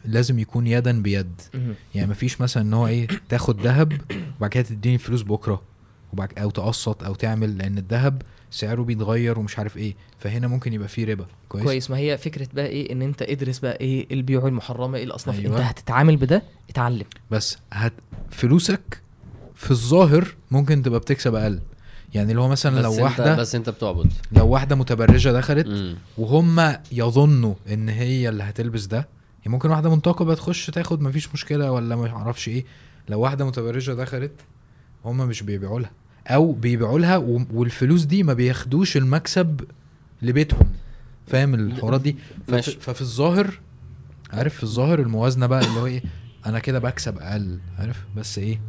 لازم 0.06 0.40
يكون 0.40 0.68
يدا 0.68 1.02
بيد. 1.02 1.42
يعني 1.96 2.10
مفيش 2.10 2.42
مثلا 2.42 2.64
إن 2.64 2.74
هو 2.74 2.88
إيه 2.88 3.08
تاخد 3.30 3.62
ذهب 3.62 4.02
وبعد 4.38 4.50
كده 4.50 4.64
تديني 4.64 4.98
فلوس 4.98 5.22
بكرة 5.22 5.62
وبعد 6.18 6.40
أو 6.40 6.50
تقسط 6.50 7.04
أو 7.04 7.16
تعمل 7.16 7.58
لأن 7.58 7.78
الذهب 7.78 8.22
سعره 8.52 8.82
بيتغير 8.82 9.40
ومش 9.40 9.60
عارف 9.60 9.78
إيه. 9.78 9.96
فهنا 10.20 10.48
ممكن 10.48 10.74
يبقى 10.74 10.88
فيه 10.88 11.06
ربا. 11.06 11.26
كويس, 11.50 11.64
كويس. 11.64 11.90
ما 11.90 11.98
هي 11.98 12.18
فكرة 12.18 12.48
بقى 12.54 12.66
إيه؟ 12.66 12.92
إن 12.92 13.02
أنت 13.02 13.22
ادرس 13.22 13.60
بقى 13.60 13.80
إيه 13.82 14.08
البيوع 14.12 14.48
المحرمة 14.48 14.98
إيه 14.98 15.04
الأصناف. 15.04 15.40
أيوة. 15.40 15.58
أنت 15.58 15.66
هتتعامل 15.66 16.18
بده 16.18 16.44
اتعلم. 16.70 17.06
بس 17.32 17.58
هت 17.74 17.94
فلوسك 18.30 19.02
في 19.56 19.72
الظاهر 19.72 20.36
ممكن 20.52 20.82
تبقى 20.84 21.00
بتكسب 21.00 21.36
أقل. 21.36 21.60
يعني 22.14 22.32
اللي 22.32 22.42
هو 22.42 22.48
مثلا 22.48 22.82
لو 22.82 23.04
واحدة 23.04 23.36
بس 23.36 23.56
أنت 23.56 23.70
بتعبد. 23.70 24.14
لو 24.32 24.48
واحدة 24.48 24.76
متبرجة 24.76 25.30
دخلت. 25.30 25.96
وهم 26.18 26.76
يظنوا 26.92 27.54
إن 27.72 27.90
هي 27.90 28.30
اللي 28.30 28.44
هتلبس 28.44 28.86
ده 28.86 28.98
يعني 29.40 29.52
ممكن 29.52 29.70
واحدة 29.70 29.90
منتقبة 29.90 30.36
تخش 30.36 30.66
تاخد 30.66 31.02
مفيش 31.02 31.34
مشكلة 31.34 31.72
ولا 31.72 31.96
ما 31.96 32.10
أعرفش 32.10 32.48
إيه. 32.48 32.66
لو 33.10 33.20
واحدة 33.20 33.46
متبرجة 33.46 33.92
دخلت 33.92 34.32
هم 35.06 35.18
مش 35.18 35.44
بيبيعوا 35.44 35.80
لها. 35.80 35.92
أو 36.28 36.52
بيبيعوا 36.52 37.00
لها 37.00 37.18
والفلوس 37.54 38.04
دي 38.04 38.24
ما 38.24 38.34
بياخدوش 38.34 38.98
المكسب 38.98 39.62
لبيتهم. 40.22 40.70
فاهم 41.28 41.54
الحوارات 41.54 42.02
دي؟ 42.02 42.16
ففي, 42.48 43.02
الظاهر 43.02 43.60
عارف 44.34 44.56
في 44.56 44.64
الظاهر 44.64 45.00
الموازنة 45.00 45.46
بقى 45.46 45.60
اللي 45.60 45.80
هو 45.80 45.86
إيه؟ 45.86 46.02
أنا 46.46 46.60
كده 46.60 46.80
بكسب 46.80 47.18
أقل 47.18 47.60
عارف؟ 47.80 48.04
بس 48.18 48.38
إيه؟ 48.38 48.62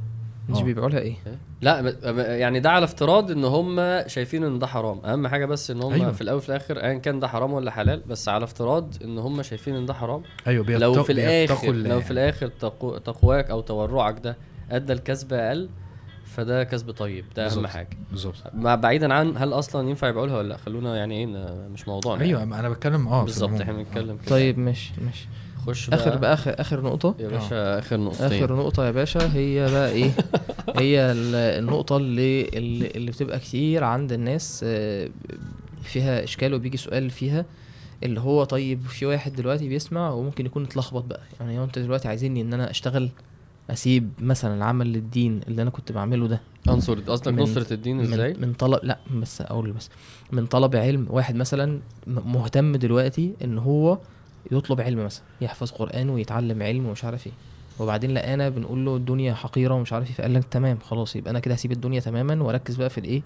مش 0.48 0.59
آه. 0.59 0.62
بيبيعوا 0.62 0.89
لها 0.89 0.98
إيه؟ 0.98 1.14
لا 1.60 1.97
يعني 2.39 2.60
ده 2.60 2.70
على 2.70 2.85
افتراض 2.85 3.30
إن 3.30 3.44
هم 3.44 4.02
شايفين 4.06 4.44
إن 4.44 4.59
ده 4.59 4.66
حرام. 4.66 4.98
أهم 5.05 5.26
حاجة 5.26 5.47
بس 5.47 5.70
إن 5.70 5.82
هم 5.82 5.93
أيوة. 5.93 6.12
في 6.12 6.20
الأول 6.20 6.39
وفي 6.39 6.48
الآخر 6.48 6.78
ايا 6.78 6.98
كان 6.98 7.20
ده 7.20 7.28
حرام 7.28 7.52
ولا 7.52 7.70
حلال 7.70 8.02
بس 8.09 8.28
على 8.28 8.44
افتراض 8.44 8.94
إن 9.05 9.18
هم 9.18 9.43
شايفين 9.43 9.74
إن 9.74 9.86
ده 9.86 9.94
حرام. 9.94 10.22
أيوه 10.47 10.64
بيتق... 10.64 10.80
لو 10.80 11.02
في 11.02 11.12
الآخر 11.12 11.72
لو 11.72 12.01
في. 12.01 12.10
الآخر 12.10 12.48
تقو... 12.48 12.98
تقواك 12.98 13.51
أو 13.51 13.60
تورعك 13.60 14.18
ده 14.24 14.36
أدى 14.70 14.93
الكسب 14.93 15.32
أقل 15.32 15.68
فده 16.39 16.65
كسب 16.65 16.90
طيب 16.90 17.24
ده 17.36 17.43
أهم 17.43 17.48
بالظبط. 17.48 17.66
حاجة. 17.66 17.89
بالظبط. 18.10 18.35
بعيدا 18.55 19.15
عن 19.15 19.36
هل 19.36 19.52
أصلا 19.52 19.89
ينفع 19.89 20.09
يبيعوا 20.09 20.27
لها 20.27 20.39
ولا 20.39 20.48
لأ 20.48 20.56
خلونا 20.56 20.97
يعني 20.97 21.15
إيه 21.19 21.27
مش 21.69 21.89
موضوعنا 21.89 22.23
أيوه 22.24 22.39
يعني. 22.40 22.60
أنا 22.60 22.69
بتكلم 22.69 23.09
آه 23.09 23.24
بالظبط. 23.24 23.60
إحنا 23.60 23.73
بنتكلم 23.73 24.16
كده. 24.16 24.31
طيب 24.31 24.59
ماشي 24.59 24.93
ماشي. 25.05 25.28
خش 25.66 25.90
بقى. 25.90 25.97
آخر 25.98 26.16
بقى 26.16 26.32
آخر 26.32 26.55
آخر 26.60 26.81
نقطة؟ 26.81 27.15
يا 27.19 27.28
باشا 27.28 27.78
آخر 27.78 27.97
نقطتين. 28.01 28.43
آخر 28.43 28.56
نقطة 28.56 28.86
يا 28.86 28.90
باشا 28.90 29.32
هي 29.35 29.70
بقى 29.70 29.90
إيه؟ 29.90 30.10
هي 30.78 31.12
ال- 31.12 31.35
النقطة 31.65 31.97
اللي 31.97 32.48
اللي, 32.48 33.10
بتبقى 33.10 33.39
كتير 33.39 33.85
عند 33.85 34.12
الناس 34.12 34.60
آه، 34.66 35.09
فيها 35.82 36.24
إشكال 36.24 36.55
وبيجي 36.55 36.77
سؤال 36.77 37.10
فيها 37.10 37.44
اللي 38.02 38.20
هو 38.20 38.44
طيب 38.44 38.82
في 38.82 39.06
واحد 39.06 39.32
دلوقتي 39.36 39.69
بيسمع 39.69 40.10
وممكن 40.10 40.47
يكون 40.47 40.65
اتلخبط 40.65 41.05
بقى. 41.05 41.20
يعني 41.40 41.59
هو 41.59 41.65
أنت 41.65 41.78
دلوقتي 41.78 42.09
عايزيني 42.09 42.40
إن 42.40 42.52
أنا 42.55 42.70
أشتغل 42.70 43.10
أسيب 43.70 44.11
مثلا 44.20 44.55
العمل 44.55 44.93
للدين 44.93 45.40
اللي 45.49 45.62
أنا 45.62 45.70
كنت 45.70 45.93
بعمله 45.93 46.27
ده. 46.27 46.40
انصر 46.69 47.01
قصدك 47.01 47.32
نصرة 47.32 47.73
الدين 47.74 48.01
إزاي؟ 48.01 48.32
من, 48.35 48.40
من 48.40 48.53
طلب 48.53 48.81
لا 48.82 48.99
بس 49.15 49.40
أقول 49.40 49.73
بس 49.73 49.90
من 50.32 50.47
طلب 50.47 50.77
علم. 50.77 51.07
واحد 51.11 51.35
مثلا 51.35 51.81
مهتم 52.07 52.77
دلوقتي 52.77 53.32
إن 53.45 53.59
هو 53.59 53.99
يطلب 54.53 54.81
علم 54.81 55.05
مثلا 55.05 55.23
يحفظ 55.40 55.70
قرآن 55.70 56.11
ويتعلم 56.11 56.62
علم 56.62 56.86
ومش 56.86 57.05
عارف 57.05 57.27
إيه. 57.27 57.32
وبعدين 57.78 58.15
لقانا 58.15 58.49
بنقول 58.49 58.85
له 58.85 58.97
الدنيا 58.97 59.35
حقيرة 59.35 59.74
ومش 59.74 59.93
عارف 59.93 60.09
إيه 60.09 60.15
فقال 60.15 60.35
لك 60.35 60.45
تمام 60.45 60.78
خلاص 60.78 61.16
يبقى 61.16 61.31
أنا 61.31 61.39
كده 61.40 61.55
هسيب 61.55 61.73
الدنيا 61.73 62.01
تماما 62.01 62.43
وأركز 62.43 62.77
بقى 62.77 62.90
في 62.90 62.99
الإيه؟ 62.99 63.23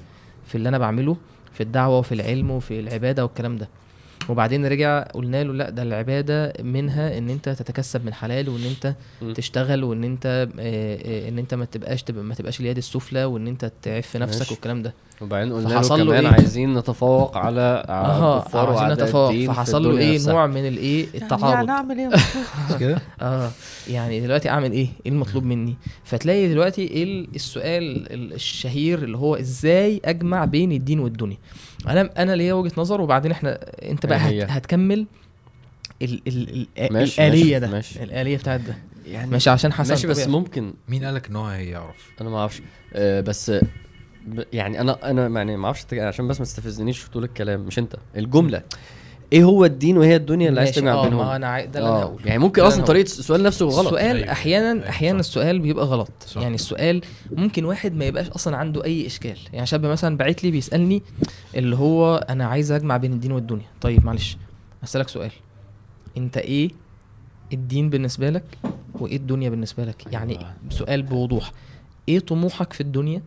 في 0.46 0.54
اللي 0.54 0.68
أنا 0.68 0.78
بعمله 0.78 1.16
في 1.52 1.62
الدعوة 1.62 1.98
وفي 1.98 2.12
العلم 2.14 2.50
وفي 2.50 2.80
العبادة 2.80 3.24
والكلام 3.24 3.56
ده. 3.58 3.68
وبعدين 4.28 4.66
رجع 4.66 5.02
قلنا 5.02 5.44
له 5.44 5.52
لا 5.52 5.70
ده 5.70 5.82
العبادة 5.82 6.52
منها 6.62 7.18
إن 7.18 7.30
أنت 7.30 7.48
تتكسب 7.48 8.04
من 8.04 8.14
حلال 8.14 8.48
وإن 8.48 8.64
أنت 8.64 8.94
مم. 9.22 9.32
تشتغل 9.32 9.84
وإن 9.84 10.04
أنت 10.04 10.26
آه، 10.26 10.48
آه، 10.60 11.28
إن 11.28 11.38
أنت 11.38 11.54
ما 11.54 11.64
تبقاش 11.64 12.02
تبقى 12.02 12.24
ما 12.24 12.34
تبقاش 12.34 12.60
اليد 12.60 12.76
السفلى 12.76 13.24
وإن 13.24 13.46
أنت 13.46 13.72
تعف 13.82 14.16
نفسك 14.16 14.38
ماشي. 14.40 14.54
والكلام 14.54 14.82
ده. 14.82 14.94
وبعدين 15.20 15.52
قلنا 15.52 15.68
له 15.68 15.88
كمان 16.04 16.26
إيه؟ 16.26 16.32
عايزين 16.32 16.74
نتفوق 16.78 17.36
على 17.36 17.84
آه 17.88 18.38
الكفار 18.38 18.66
عايزين 18.66 18.84
واعداء 18.86 19.06
نتفوق. 19.06 19.34
فحصل 19.46 19.82
له 19.82 19.98
إيه. 19.98 20.28
نوع 20.28 20.46
من 20.46 20.68
الإيه؟ 20.68 21.06
التعارض. 21.14 21.66
نعمل 21.66 21.98
إيه؟ 21.98 22.08
مش 22.08 22.76
كده؟ 22.80 22.98
آه. 23.22 23.50
يعني 23.90 24.20
دلوقتي 24.20 24.48
أعمل 24.50 24.72
إيه؟ 24.72 24.88
إيه 25.06 25.12
المطلوب 25.12 25.44
مني؟ 25.44 25.74
فتلاقي 26.04 26.48
دلوقتي 26.48 26.82
إيه 26.82 27.04
ال- 27.04 27.28
السؤال 27.34 28.12
ال- 28.12 28.32
الشهير 28.32 28.98
اللي 29.04 29.16
هو 29.18 29.34
إزاي 29.36 30.00
أجمع 30.04 30.44
بين 30.44 30.72
الدين 30.72 31.00
والدنيا؟ 31.00 31.36
أنا 31.88 32.10
أنا 32.18 32.32
ليا 32.36 32.54
وجهة 32.54 32.72
نظر 32.76 33.00
وبعدين 33.00 33.30
إحنا 33.32 33.58
انت 33.82 34.06
بقى 34.06 34.18
هي؟ 34.20 34.42
هت 34.44 34.50
هتكمل 34.50 35.06
ال 36.02 36.22
ال 36.28 36.66
ال 36.78 36.92
ماشي، 36.92 37.22
الآلية 37.22 37.44
ماشي، 37.44 37.58
ده 37.58 37.68
ماشي. 37.70 38.02
الآلية 38.02 38.36
بتاعت 38.36 38.60
ده 38.60 38.76
يعني 39.06 39.30
ماشي 39.30 39.50
عشان 39.50 39.72
حسن 39.72 39.90
ماشي 39.90 40.06
بس 40.06 40.16
طبيعي. 40.16 40.30
ممكن 40.32 40.74
مين 40.88 41.04
قالك 41.04 41.28
إن 41.28 41.36
هو 41.36 41.44
هيعرف 41.46 42.10
أنا 42.20 42.30
ما 42.30 42.38
أعرفش 42.38 42.62
آه 42.94 43.20
بس 43.20 43.50
ب- 44.26 44.42
يعني 44.52 44.80
أنا 44.80 45.10
أنا 45.10 45.28
يعني 45.28 45.56
ما 45.56 45.66
أعرفش 45.66 45.84
عشان 45.94 46.28
بس 46.28 46.38
ما 46.40 46.44
تستفزنيش 46.44 47.06
طول 47.08 47.24
الكلام 47.24 47.60
مش 47.60 47.78
أنت 47.78 47.96
الجملة 48.16 48.62
إيه 49.32 49.44
هو 49.44 49.64
الدين 49.64 49.98
وهي 49.98 50.16
الدنيا 50.16 50.48
اللي 50.48 50.60
عايز 50.60 50.74
تجمع 50.74 50.92
آه 50.92 51.04
بينهم؟ 51.04 51.26
ما 51.26 51.36
أنا 51.36 51.46
عاي... 51.46 51.66
ده 51.66 51.78
اللي 51.78 51.90
أنا 51.90 51.98
آه، 51.98 52.02
هقوله. 52.02 52.26
يعني 52.26 52.38
ممكن 52.38 52.62
أصلا 52.62 52.84
طريقة 52.84 53.02
السؤال 53.06 53.42
نفسه 53.42 53.66
غلط. 53.66 53.86
السؤال 53.86 54.16
أيوة. 54.16 54.32
أحيانا 54.32 54.72
أيوة، 54.72 54.88
أحيانا 54.88 55.22
صح. 55.22 55.28
السؤال 55.28 55.58
بيبقى 55.58 55.84
غلط. 55.84 56.10
صح. 56.26 56.40
يعني 56.42 56.54
السؤال 56.54 57.00
ممكن 57.32 57.64
واحد 57.64 57.94
ما 57.94 58.04
يبقاش 58.04 58.28
أصلا 58.28 58.56
عنده 58.56 58.84
أي 58.84 59.06
إشكال. 59.06 59.36
يعني 59.52 59.66
شاب 59.66 59.86
مثلا 59.86 60.16
باعت 60.16 60.44
لي 60.44 60.50
بيسألني 60.50 61.02
اللي 61.56 61.76
هو 61.76 62.16
أنا 62.16 62.44
عايز 62.44 62.72
أجمع 62.72 62.96
بين 62.96 63.12
الدين 63.12 63.32
والدنيا. 63.32 63.66
طيب 63.80 64.06
معلش 64.06 64.36
اسالك 64.84 65.08
سؤال. 65.08 65.30
أنت 66.16 66.36
إيه 66.36 66.70
الدين 67.52 67.90
بالنسبة 67.90 68.30
لك 68.30 68.44
وإيه 69.00 69.16
الدنيا 69.16 69.50
بالنسبة 69.50 69.84
لك؟ 69.84 70.12
يعني 70.12 70.38
أيوة. 70.38 70.52
سؤال 70.70 71.02
بوضوح. 71.02 71.52
إيه 72.08 72.18
طموحك 72.18 72.72
في 72.72 72.80
الدنيا 72.80 73.22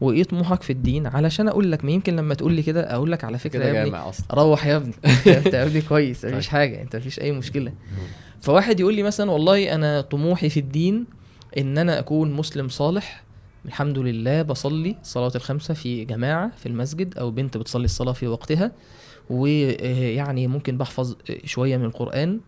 وايه 0.00 0.24
طموحك 0.24 0.62
في 0.62 0.70
الدين 0.72 1.06
علشان 1.06 1.48
أقول 1.48 1.72
لك 1.72 1.84
ما 1.84 1.90
يمكن 1.90 2.16
لما 2.16 2.34
تقول 2.34 2.52
لي 2.52 2.62
كده 2.62 2.94
أقول 2.94 3.12
لك 3.12 3.24
على 3.24 3.38
فكرة 3.38 3.64
يا 3.64 3.82
ابني 3.82 4.00
روح 4.32 4.66
يا 4.66 4.76
ابني. 4.76 4.94
انت 5.36 5.54
يا 5.54 5.62
ابني 5.62 5.80
كويس 5.80 6.24
مفيش 6.24 6.44
طيب. 6.46 6.52
حاجة 6.52 6.82
أنت 6.82 6.96
مفيش 6.96 7.20
أي 7.20 7.32
مشكلة. 7.32 7.72
فواحد 8.40 8.80
يقول 8.80 8.94
لي 8.94 9.02
مثلا 9.02 9.30
والله 9.30 9.74
أنا 9.74 10.00
طموحي 10.00 10.48
في 10.48 10.60
الدين 10.60 11.04
إن 11.58 11.78
أنا 11.78 11.98
أكون 11.98 12.32
مسلم 12.32 12.68
صالح. 12.68 13.24
الحمد 13.66 13.98
لله 13.98 14.42
بصلي 14.42 14.96
صلاة 15.02 15.32
الخمسة 15.34 15.74
في 15.74 16.04
جماعة 16.04 16.50
في 16.56 16.66
المسجد 16.66 17.18
أو 17.18 17.30
بنت 17.30 17.56
بتصلي 17.56 17.84
الصلاة 17.84 18.12
في 18.12 18.26
وقتها. 18.26 18.72
ويعني 19.30 20.46
ممكن 20.46 20.78
بحفظ 20.78 21.16
شوية 21.44 21.76
من 21.76 21.84
القرآن. 21.84 22.40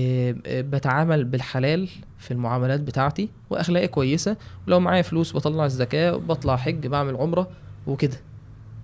وبتعامل 0.00 1.24
بالحلال 1.24 1.88
في 2.18 2.30
المعاملات 2.30 2.80
بتاعتي 2.80 3.28
وأخلاقي 3.50 3.88
كويسة 3.88 4.36
ولو 4.66 4.80
معايا 4.80 5.02
فلوس 5.02 5.36
بطلع 5.36 5.64
الزكاة 5.64 6.16
بطلع 6.16 6.56
حج 6.56 6.86
بعمل 6.86 7.16
عمرة 7.16 7.48
وكده. 7.86 8.16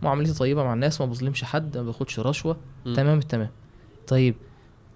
معاملتي 0.02 0.34
طيبة 0.38 0.64
مع 0.64 0.72
الناس 0.74 1.00
ما 1.00 1.06
بظلمش 1.06 1.44
حد 1.44 1.76
ما 1.78 1.82
باخدش 1.82 2.20
رشوة. 2.20 2.56
مم. 2.86 2.94
تمام 2.94 3.18
التمام 3.18 3.48
طيب 4.06 4.34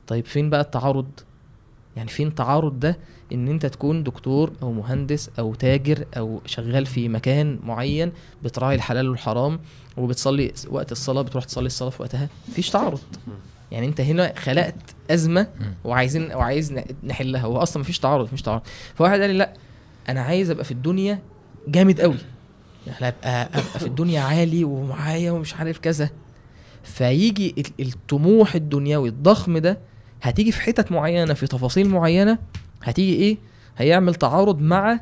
طيب 0.06 0.24
فين 0.24 0.50
بقى 0.50 0.60
التعارض؟ 0.60 1.10
يعني 1.96 2.08
فين 2.08 2.34
تعارض 2.34 2.80
ده؟ 2.80 2.98
إن 3.32 3.48
أنت 3.48 3.66
تكون 3.66 4.02
دكتور 4.02 4.52
أو 4.62 4.72
مهندس 4.72 5.30
أو 5.38 5.54
تاجر 5.54 6.04
أو 6.16 6.40
شغال 6.46 6.86
في 6.86 7.08
مكان 7.08 7.58
معين 7.62 8.12
بتراعي 8.44 8.74
الحلال 8.74 9.08
والحرام 9.08 9.60
وبتصلي 9.96 10.52
وقت 10.70 10.92
الصلاة 10.92 11.22
بتروح 11.22 11.44
تصلي 11.44 11.66
الصلاة 11.66 11.90
في 11.90 12.02
وقتها؟ 12.02 12.28
مفيش 12.48 12.70
تعارض. 12.70 13.00
يعني 13.72 13.86
انت 13.86 14.00
هنا 14.00 14.32
خلقت 14.38 14.74
أزمة. 15.10 15.46
وعايزين 15.84 16.32
وعايز 16.34 16.74
نحلها. 17.04 17.40
هو 17.40 17.56
أصلا 17.58 17.80
مفيش 17.80 17.98
تعارض 17.98 18.24
مفيش 18.24 18.42
تعارض. 18.42 18.62
فواحد 18.94 19.20
قال 19.20 19.30
لي 19.30 19.36
لا 19.38 19.52
أنا 20.08 20.20
عايز 20.20 20.50
أبقى 20.50 20.64
في 20.64 20.70
الدنيا 20.70 21.18
جامد 21.68 22.00
قوي 22.00 22.16
يعني 22.86 23.08
ابقى 23.08 23.42
أبقى 23.42 23.78
في 23.80 23.86
الدنيا 23.86 24.20
عالي 24.20 24.64
ومعايا 24.64 25.30
ومش 25.32 25.54
عارف 25.54 25.78
كذا. 25.78 26.10
فيجي 26.82 27.54
ال- 27.58 27.86
الطموح 27.86 28.54
الدنيوي 28.54 29.08
الضخم 29.08 29.58
ده 29.58 29.78
هتيجي 30.22 30.52
في 30.52 30.60
حتت 30.60 30.92
معينة 30.92 31.34
في 31.34 31.46
تفاصيل 31.46 31.88
معينة 31.88 32.38
هتيجي 32.82 33.14
إيه؟ 33.14 33.36
هيعمل 33.78 34.14
تعارض 34.14 34.60
مع 34.60 35.00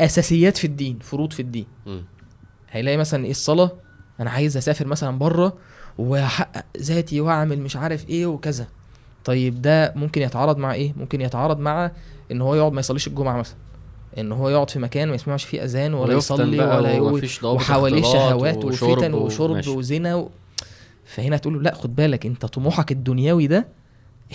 أساسيات 0.00 0.56
في 0.56 0.66
الدين 0.66 0.98
فروض 0.98 1.32
في 1.32 1.40
الدين. 1.40 1.66
هيلاقي 2.70 2.96
مثلا 2.96 3.24
إيه 3.24 3.30
الصلاة؟ 3.30 3.70
أنا 4.20 4.30
عايز 4.30 4.56
أسافر 4.56 4.86
مثلا 4.86 5.18
بره 5.18 5.56
واحقق 5.98 6.64
ذاتي 6.78 7.20
وأعمل 7.20 7.60
مش 7.60 7.76
عارف 7.76 8.08
إيه 8.08 8.26
وكذا. 8.26 8.66
طيب 9.24 9.62
ده 9.62 9.92
ممكن 9.96 10.22
يتعارض 10.22 10.58
مع 10.58 10.74
إيه؟ 10.74 10.92
ممكن 10.96 11.20
يتعارض 11.20 11.58
مع 11.58 11.90
إن 12.32 12.40
هو 12.40 12.54
يقعد 12.54 12.72
ما 12.72 12.80
يصليش 12.80 13.06
الجمعة 13.06 13.36
مثلا. 13.36 13.56
إن 14.18 14.32
هو 14.32 14.48
يقعد 14.48 14.70
في 14.70 14.78
مكان 14.78 15.08
ما 15.08 15.14
يسمعش 15.14 15.44
فيه 15.44 15.64
أذان 15.64 15.94
ولا 15.94 16.14
يصلي 16.14 16.60
ولا 16.60 16.92
يقول 16.92 17.28
وحواليه 17.42 18.02
شهوات 18.02 18.64
وفتن 18.64 19.14
وشرب 19.14 19.54
ماشي. 19.54 19.70
وزنا 19.70 20.14
و... 20.14 20.30
فهنا 21.04 21.36
تقول 21.36 21.54
له 21.54 21.60
لا 21.60 21.74
خد 21.74 21.96
بالك 21.96 22.26
أنت 22.26 22.46
طموحك 22.46 22.92
الدنيوي 22.92 23.46
ده 23.46 23.66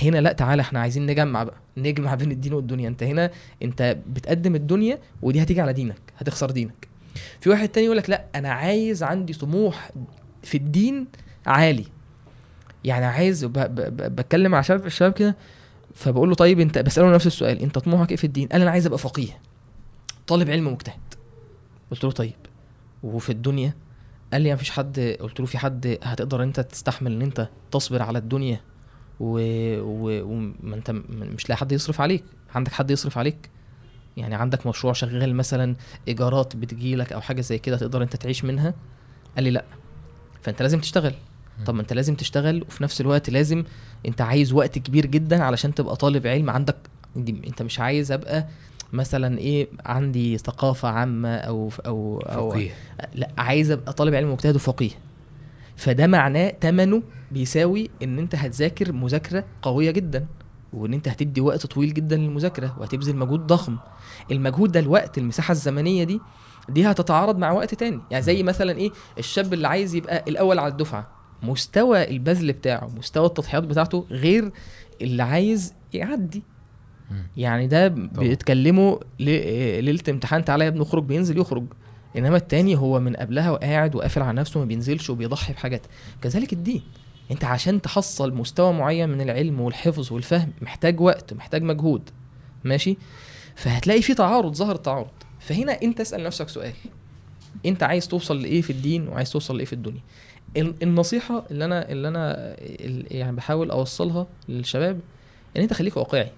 هنا 0.01 0.17
لا 0.17 0.31
تعالى 0.31 0.61
إحنا 0.61 0.79
عايزين 0.79 1.05
نجمع 1.05 1.43
بقى. 1.43 1.55
نجمع 1.77 2.15
بين 2.15 2.31
الدين 2.31 2.53
والدنيا. 2.53 2.87
أنت 2.87 3.03
هنا 3.03 3.31
أنت 3.63 3.97
بتقدم 4.07 4.55
الدنيا 4.55 4.97
ودي 5.21 5.43
هتيجي 5.43 5.61
على 5.61 5.73
دينك 5.73 6.01
هتخسر 6.17 6.51
دينك. 6.51 6.87
في 7.39 7.49
واحد 7.49 7.69
تاني 7.69 7.85
يقول 7.85 7.97
لك 7.97 8.09
لا 8.09 8.25
أنا 8.35 8.49
عايز 8.49 9.03
عندي 9.03 9.33
طموح 9.33 9.91
في 10.43 10.57
الدين 10.57 11.07
عالي. 11.45 11.85
يعني 12.83 13.05
عايز. 13.05 13.45
بتكلم 13.45 14.51
مع 14.51 14.61
شباب 14.61 14.85
الشباب 14.85 15.13
كده 15.13 15.35
فبقول 15.93 16.29
له 16.29 16.35
طيب 16.35 16.59
انت 16.59 16.77
بسأله 16.77 17.11
نفس 17.11 17.27
السؤال 17.27 17.59
انت 17.59 17.77
طموحك 17.77 18.09
إيه 18.11 18.17
في 18.17 18.23
الدين؟ 18.23 18.47
قال 18.47 18.61
أنا 18.61 18.71
عايز 18.71 18.85
أبقى 18.85 18.97
فقيه. 18.97 19.39
طالب 20.27 20.49
علم 20.49 20.67
مجتهد. 20.67 20.99
قلت 21.91 22.03
له 22.03 22.11
طيب. 22.11 22.33
وفي 23.03 23.29
الدنيا 23.29 23.73
قال 24.33 24.41
لي 24.41 24.53
مفيش 24.53 24.71
حد 24.71 25.17
قلت 25.19 25.39
له 25.39 25.45
في 25.45 25.57
حد 25.57 25.97
هتقدر 26.03 26.43
انت 26.43 26.59
تستحمل 26.59 27.11
ان 27.11 27.21
انت 27.21 27.49
تصبر 27.71 28.01
على 28.01 28.17
الدنيا 28.17 28.59
و... 29.19 29.39
و... 29.79 30.23
وما 30.23 30.75
انت 30.75 30.91
مش 31.09 31.49
لاقي 31.49 31.57
حد 31.57 31.71
يصرف 31.71 32.01
عليك. 32.01 32.23
عندك 32.55 32.71
حد 32.71 32.91
يصرف 32.91 33.17
عليك؟ 33.17 33.49
يعني 34.17 34.35
عندك 34.35 34.67
مشروع 34.67 34.93
شغال 34.93 35.35
مثلا 35.35 35.75
إيجارات 36.07 36.55
بتجيلك 36.55 37.13
أو 37.13 37.21
حاجة 37.21 37.41
زي 37.41 37.57
كده 37.57 37.77
تقدر 37.77 38.03
انت 38.03 38.15
تعيش 38.15 38.43
منها؟ 38.45 38.73
قال 39.35 39.43
لي 39.43 39.51
لأ. 39.51 39.65
فأنت 40.41 40.61
لازم 40.61 40.79
تشتغل. 40.79 41.13
طب 41.65 41.75
ما 41.75 41.81
انت 41.81 41.93
لازم 41.93 42.15
تشتغل 42.15 42.61
وفي 42.67 42.83
نفس 42.83 43.01
الوقت 43.01 43.29
لازم 43.29 43.63
انت 44.05 44.21
عايز 44.21 44.53
وقت 44.53 44.79
كبير 44.79 45.05
جدا 45.05 45.43
علشان 45.43 45.73
تبقى 45.73 45.95
طالب 45.95 46.27
علم. 46.27 46.49
عندك 46.49 46.75
دي 47.15 47.41
انت 47.47 47.61
مش 47.61 47.79
عايز 47.79 48.11
أبقى 48.11 48.47
مثلا 48.93 49.37
إيه 49.37 49.67
عندي 49.85 50.37
ثقافة 50.37 50.87
عامة 50.89 51.35
أو 51.35 51.71
أو 51.85 52.19
أو 52.19 52.49
فقيه. 52.49 52.71
لا 53.15 53.29
عايز 53.37 53.71
أبقى 53.71 53.93
طالب 53.93 54.15
علم 54.15 54.31
مجتهد 54.31 54.55
وفقيه. 54.55 54.89
فده 55.75 56.07
معناه 56.07 56.49
تمنه 56.49 57.03
بيساوي 57.31 57.89
إن 58.03 58.19
أنت 58.19 58.35
هتذاكر 58.35 58.91
مذاكرة 58.91 59.43
قوية 59.61 59.91
جدا 59.91 60.25
وإن 60.73 60.93
أنت 60.93 61.07
هتدي 61.07 61.41
وقت 61.41 61.65
طويل 61.65 61.93
جدا 61.93 62.15
للمذاكرة 62.15 62.75
وهتبذل 62.79 63.15
مجهود 63.15 63.47
ضخم. 63.47 63.77
المجهود 64.31 64.71
ده 64.71 64.79
الوقت 64.79 65.17
المساحة 65.17 65.51
الزمنية 65.51 66.03
دي 66.03 66.19
دي 66.69 66.85
هتتعارض 66.85 67.37
مع 67.37 67.51
وقت 67.51 67.75
تاني. 67.75 67.99
يعني 68.11 68.23
زي 68.23 68.43
مثلا 68.43 68.77
إيه 68.77 68.91
الشاب 69.17 69.53
اللي 69.53 69.67
عايز 69.67 69.95
يبقى 69.95 70.23
الأول 70.27 70.59
على 70.59 70.71
الدفعة. 70.71 71.20
مستوى 71.43 72.09
البذل 72.09 72.53
بتاعه 72.53 72.89
مستوى 72.97 73.25
التضحيات 73.25 73.63
بتاعته 73.63 74.05
غير 74.09 74.51
اللي 75.01 75.23
عايز 75.23 75.73
يعدي. 75.93 76.43
يعني 77.37 77.67
ده 77.67 77.87
بيتكلموا 77.87 78.97
ليلة 79.19 80.03
امتحان 80.09 80.45
تعالى 80.45 80.63
يا 80.63 80.69
ابني 80.69 80.81
اخرج 80.81 81.03
بينزل 81.03 81.37
يخرج. 81.37 81.65
إنما 82.17 82.37
التاني 82.37 82.75
هو 82.77 82.99
من 82.99 83.15
قبلها 83.15 83.51
وقاعد 83.51 83.95
وقافل 83.95 84.21
على 84.21 84.37
نفسه 84.37 84.59
ما 84.59 84.65
بينزلش 84.65 85.09
وبيضحي 85.09 85.53
بحاجات. 85.53 85.81
كذلك 86.21 86.53
الدين. 86.53 86.81
أنت 87.31 87.43
عشان 87.43 87.81
تحصل 87.81 88.33
مستوى 88.33 88.73
معين 88.73 89.09
من 89.09 89.21
العلم 89.21 89.61
والحفظ 89.61 90.13
والفهم 90.13 90.53
محتاج 90.61 90.99
وقت 91.01 91.33
محتاج 91.33 91.63
مجهود. 91.63 92.09
ماشي؟ 92.63 92.97
فهتلاقي 93.55 94.01
في 94.01 94.13
تعارض 94.13 94.55
ظهر 94.55 94.75
تعارض. 94.75 95.09
فهنا 95.39 95.81
أنت 95.81 95.99
اسأل 95.99 96.23
نفسك 96.23 96.49
سؤال. 96.49 96.73
أنت 97.65 97.83
عايز 97.83 98.07
توصل 98.07 98.41
لإيه 98.41 98.61
في 98.61 98.69
الدين 98.69 99.07
وعايز 99.07 99.31
توصل 99.31 99.55
لإيه 99.55 99.65
في 99.65 99.73
الدنيا؟ 99.73 100.01
ال- 100.01 100.01
النصيحة 100.57 101.43
اللي 101.51 101.65
أنا 101.65 101.91
اللي 101.91 102.07
أنا 102.07 102.55
يعني 103.13 103.35
بحاول 103.35 103.71
أوصلها 103.71 104.27
للشباب 104.49 104.99
إن 105.57 105.61
أنت 105.61 105.73
خليك 105.73 105.97
واقعي. 105.97 106.31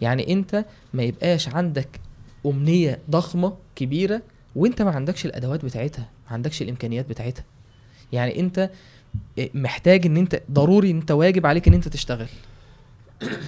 يعني 0.00 0.32
أنت 0.32 0.64
ما 0.94 1.02
يبقاش 1.02 1.48
عندك 1.48 2.00
أمنية 2.46 2.98
ضخمة 3.10 3.56
كبيرة 3.76 4.22
وأنت 4.56 4.82
ما 4.82 4.90
عندكش 4.90 5.26
الأدوات 5.26 5.64
بتاعتها 5.64 6.10
ما 6.26 6.32
عندكش 6.32 6.62
الإمكانيات 6.62 7.08
بتاعتها. 7.08 7.44
يعني 8.12 8.40
أنت 8.40 8.70
محتاج 9.54 10.06
إن 10.06 10.16
أنت 10.16 10.42
ضروري 10.50 10.90
أنت 10.90 11.10
واجب 11.10 11.46
عليك 11.46 11.68
إن 11.68 11.74
أنت 11.74 11.88
تشتغل. 11.88 12.28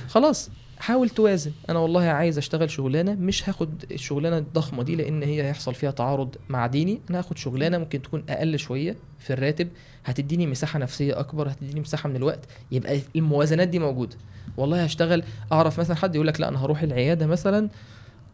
خلاص. 0.09 0.51
حاول 0.85 1.09
توازن. 1.09 1.53
أنا 1.69 1.79
والله 1.79 2.03
عايز 2.03 2.39
أشتغل 2.39 2.71
شغلانة 2.71 3.15
مش 3.15 3.49
هاخد 3.49 3.85
الشغلانة 3.93 4.39
الضخمة 4.39 4.83
دي 4.83 4.97
لأن 4.97 5.23
هي 5.23 5.43
هيحصل 5.43 5.75
فيها 5.75 5.91
تعارض 5.91 6.35
مع 6.49 6.67
ديني. 6.67 7.01
أنا 7.11 7.19
هاخد 7.19 7.39
شغلانة 7.39 7.79
ممكن 7.79 8.03
تكون 8.03 8.25
أقل 8.29 8.59
شوية 8.59 8.97
في 9.19 9.33
الراتب 9.33 9.69
هتديني 10.05 10.47
مساحة 10.47 10.79
نفسية 10.79 11.21
أكبر 11.21 11.49
هتديني 11.51 11.81
مساحة 11.81 12.09
من 12.09 12.17
الوقت 12.17 12.39
يبقى 12.73 13.01
الموازنات 13.17 13.69
دي 13.69 13.79
موجودة. 13.79 14.17
والله 14.57 14.85
هشتغل 14.85 15.23
أعرف 15.53 15.81
مثلا 15.81 15.97
حد 15.97 16.15
يقول 16.15 16.27
لك 16.27 16.41
لا 16.41 16.49
أنا 16.49 16.65
هروح 16.65 16.83
العيادة 16.83 17.27
مثلا 17.27 17.69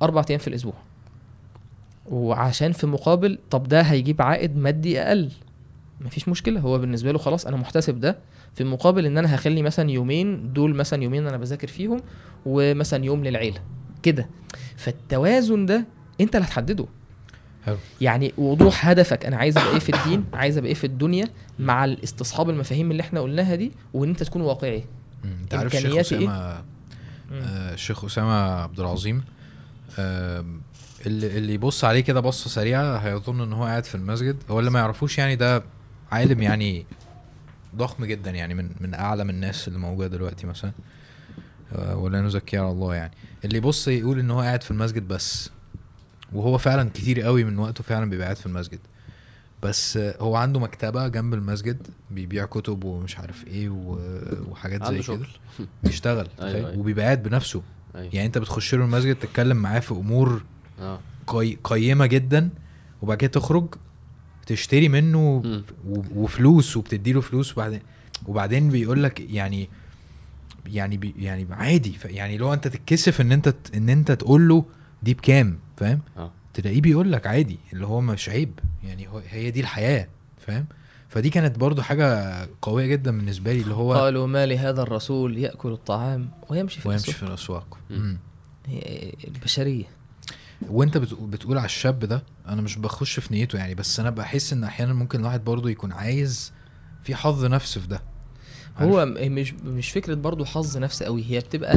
أربع 0.02 0.24
أيام 0.31 0.39
في 0.39 0.48
الأسبوع. 0.48 0.74
وعشان 2.10 2.72
في 2.72 2.86
مقابل 2.86 3.39
طب 3.51 3.68
ده 3.68 3.82
هيجيب 3.82 4.22
عائد 4.22 4.56
مادي 4.56 5.01
أقل. 5.01 5.31
مفيش 6.01 6.28
مشكلة 6.28 6.60
هو 6.60 6.78
بالنسبة 6.78 7.12
له 7.12 7.18
خلاص 7.18 7.47
أنا 7.47 7.56
محتسب 7.56 8.01
ده. 8.01 8.18
في 8.55 8.64
مقابل 8.64 9.06
إن 9.06 9.18
أنا 9.18 9.35
هخلي 9.35 9.62
مثلا 9.62 9.90
يومين 9.90 10.52
دول 10.52 10.74
مثلا 10.74 11.02
يومين 11.02 11.27
أنا 11.27 11.36
بذاكر 11.36 11.68
فيهم 11.68 12.01
ومثلا 12.47 13.05
يوم 13.05 13.24
للعيلة. 13.24 13.60
كده. 14.02 14.28
فالتوازن 14.77 15.66
ده 15.66 15.86
أنت 16.20 16.36
اللي 16.36 16.47
هتحدده. 16.47 16.86
حلو. 17.66 17.77
يعني 18.01 18.32
وضوح 18.39 18.89
هدفك. 18.89 19.27
أنا 19.27 19.36
عايز 19.36 19.59
أبقى 19.59 19.72
إيه 19.72 19.78
في 19.78 19.97
الدين؟ 19.97 20.24
عايز 20.32 20.59
أبقى 20.59 20.68
إيه 20.68 20.74
في 20.74 20.85
الدنيا 20.86 21.28
مع 21.59 21.85
الاستصحاب 21.85 22.51
المفاهيم 22.51 22.90
اللي 22.90 23.01
إحنا 23.01 23.20
قلناها 23.20 23.55
دي؟ 23.55 23.72
وإن 23.94 24.09
أنت 24.09 24.22
تكون 24.22 24.43
واقعي. 24.43 24.85
أنت 25.43 25.55
عارف 25.55 25.66
الشيخ 25.74 25.85
إمكانياتي 25.86 26.14
إيه؟ 26.18 26.24
اسامه 26.24 26.62
آه، 27.32 27.74
الشيخ 27.74 28.05
أسامة 28.05 28.32
عبد 28.62 28.81
العظيم. 28.81 29.22
آم، 29.98 30.60
اللي 31.06 31.27
اللي 31.39 31.55
يبص 31.55 31.85
عليه 31.85 32.01
كده 32.01 32.20
بصة 32.20 32.51
سريعة 32.51 32.97
هيظن 32.97 33.40
إن 33.40 33.52
هو 33.52 33.64
قاعد 33.64 33.85
في 33.85 33.94
المسجد. 33.94 34.36
هو 34.51 34.59
اللي 34.60 34.70
ما 34.70 34.78
يعرفوش 34.78 35.18
يعني 35.18 35.36
ده 35.36 35.62
عالم 36.12 36.43
يعني 36.43 36.86
ضخم 37.76 38.05
جدا 38.05 38.30
يعني 38.30 38.55
من 38.55 38.70
من 38.80 38.94
اعلم 38.94 39.30
الناس 39.30 39.68
اللي 39.68 39.78
موجودة 39.78 40.09
دلوقتي 40.09 40.47
مثلا. 40.47 40.72
آه، 41.72 41.97
ولا 41.97 42.20
نزكي 42.20 42.59
على 42.59 42.70
الله 42.70 42.94
يعني. 42.94 43.12
اللي 43.44 43.56
يبص 43.56 43.88
يقول 43.88 44.18
إن 44.18 44.30
هو 44.30 44.40
قاعد 44.40 44.62
في 44.62 44.70
المسجد 44.70 45.09
بس. 45.09 45.51
وهو 46.32 46.59
فعلا 46.59 46.90
كتير 46.94 47.20
قوي 47.20 47.44
من 47.44 47.59
وقته 47.59 47.84
فعلا 47.84 48.10
بيبقى 48.10 48.24
قاعد 48.24 48.36
في 48.36 48.47
المسجد. 48.47 48.78
بس 49.62 49.97
آه، 49.97 50.14
هو 50.20 50.36
عنده 50.36 50.60
مكتبة 50.60 51.09
جنب 51.09 51.34
المسجد 51.34 51.86
بيبيع 52.10 52.44
كتب 52.44 52.84
ومش 52.84 53.18
عارف 53.18 53.47
إيه 53.47 53.68
وحاجات 54.48 54.84
زي 54.84 55.02
كده. 55.02 55.26
بيشتغل 55.84 56.28
أيوة، 56.40 56.55
أيوة. 56.55 56.78
وبيبقى 56.78 57.05
قاعد 57.05 57.22
بنفسه. 57.22 57.62
أيوه. 57.94 58.14
يعني 58.14 58.26
أنت 58.26 58.38
بتخش 58.38 58.74
له 58.74 58.84
المسجد 58.84 59.14
تتكلم 59.14 59.56
معاه 59.56 59.80
في 59.80 59.92
أمور 59.92 60.42
آه. 60.80 61.01
قي... 61.26 61.59
قيمة 61.64 62.06
جدا 62.06 62.51
وبعد 63.02 63.16
كده 63.18 63.30
تخرج 63.30 63.74
تشتري 64.46 64.88
منه. 64.88 65.42
وفلوس 66.14 66.76
وبتدي 66.76 67.12
له 67.12 67.20
فلوس 67.20 67.52
وبعدين 67.52 67.80
وبعدين 68.26 68.70
بيقول 68.70 69.02
لك 69.02 69.20
يعني 69.20 69.68
يعني 70.66 70.96
بي... 70.96 71.14
يعني 71.18 71.46
عادي. 71.50 71.96
يعني 72.04 72.38
لو 72.38 72.52
انت 72.52 72.68
تتكسف 72.68 73.20
ان 73.20 73.32
انت. 73.32 73.54
ان 73.74 73.88
انت 73.88 74.12
تقول 74.12 74.48
له 74.48 74.64
دي 75.02 75.14
بكام 75.14 75.58
فاهم 75.76 76.00
آه 76.16 76.30
تلاقيه 76.54 76.80
بيقول 76.80 77.12
لك 77.12 77.26
عادي 77.26 77.58
اللي 77.72 77.86
هو 77.86 78.00
مش 78.00 78.28
عيب 78.28 78.58
يعني 78.84 79.08
هو 79.08 79.22
هي 79.28 79.50
دي 79.50 79.60
الحياة 79.60 80.08
فاهم 80.46 80.66
فدي 81.08 81.30
كانت 81.30 81.58
برضو 81.58 81.82
حاجة 81.82 82.48
قوية 82.62 82.86
جدا 82.86 83.10
بالنسبة 83.10 83.52
لي 83.52 83.60
اللي 83.60 83.74
هو 83.74 83.94
قالوا 83.94 84.26
ما 84.26 84.46
لهذا 84.46 84.82
الرسول 84.82 85.38
يأكل 85.38 85.72
الطعام 85.72 86.30
ويمشي 86.48 86.80
في 86.80 86.88
ويمشي 86.88 87.10
الأسواق. 87.10 87.16
في 87.18 87.26
الأسواق 87.26 87.78
البشرية 89.28 89.84
وانت 90.69 90.99
بتقول, 90.99 91.31
بتقول 91.31 91.59
على 91.59 91.65
الشاب 91.66 91.99
ده 91.99 92.23
أنا 92.49 92.62
مش 92.62 92.77
بخش 92.78 93.20
في 93.20 93.32
نيته 93.35 93.59
يعني 93.59 93.74
بس 93.74 94.01
أنا 94.01 94.11
بحس 94.11 94.53
ان 94.53 94.65
أحيانا 94.65 94.93
ممكن 94.95 95.20
الواحد 95.20 95.45
برضه 95.45 95.70
يكون 95.70 95.93
عايز 95.93 96.53
في 97.03 97.15
حظ 97.15 97.45
نفس 97.45 97.78
في 97.78 97.87
ده؟ 97.89 98.03
هو 98.78 99.07
مش 99.07 99.53
مش 99.65 99.91
فكرة 99.91 100.15
برضو 100.15 100.45
حظ 100.45 100.77
نفس 100.78 101.03
قوي 101.03 101.24
هي 101.28 101.39
بتبقى. 101.39 101.77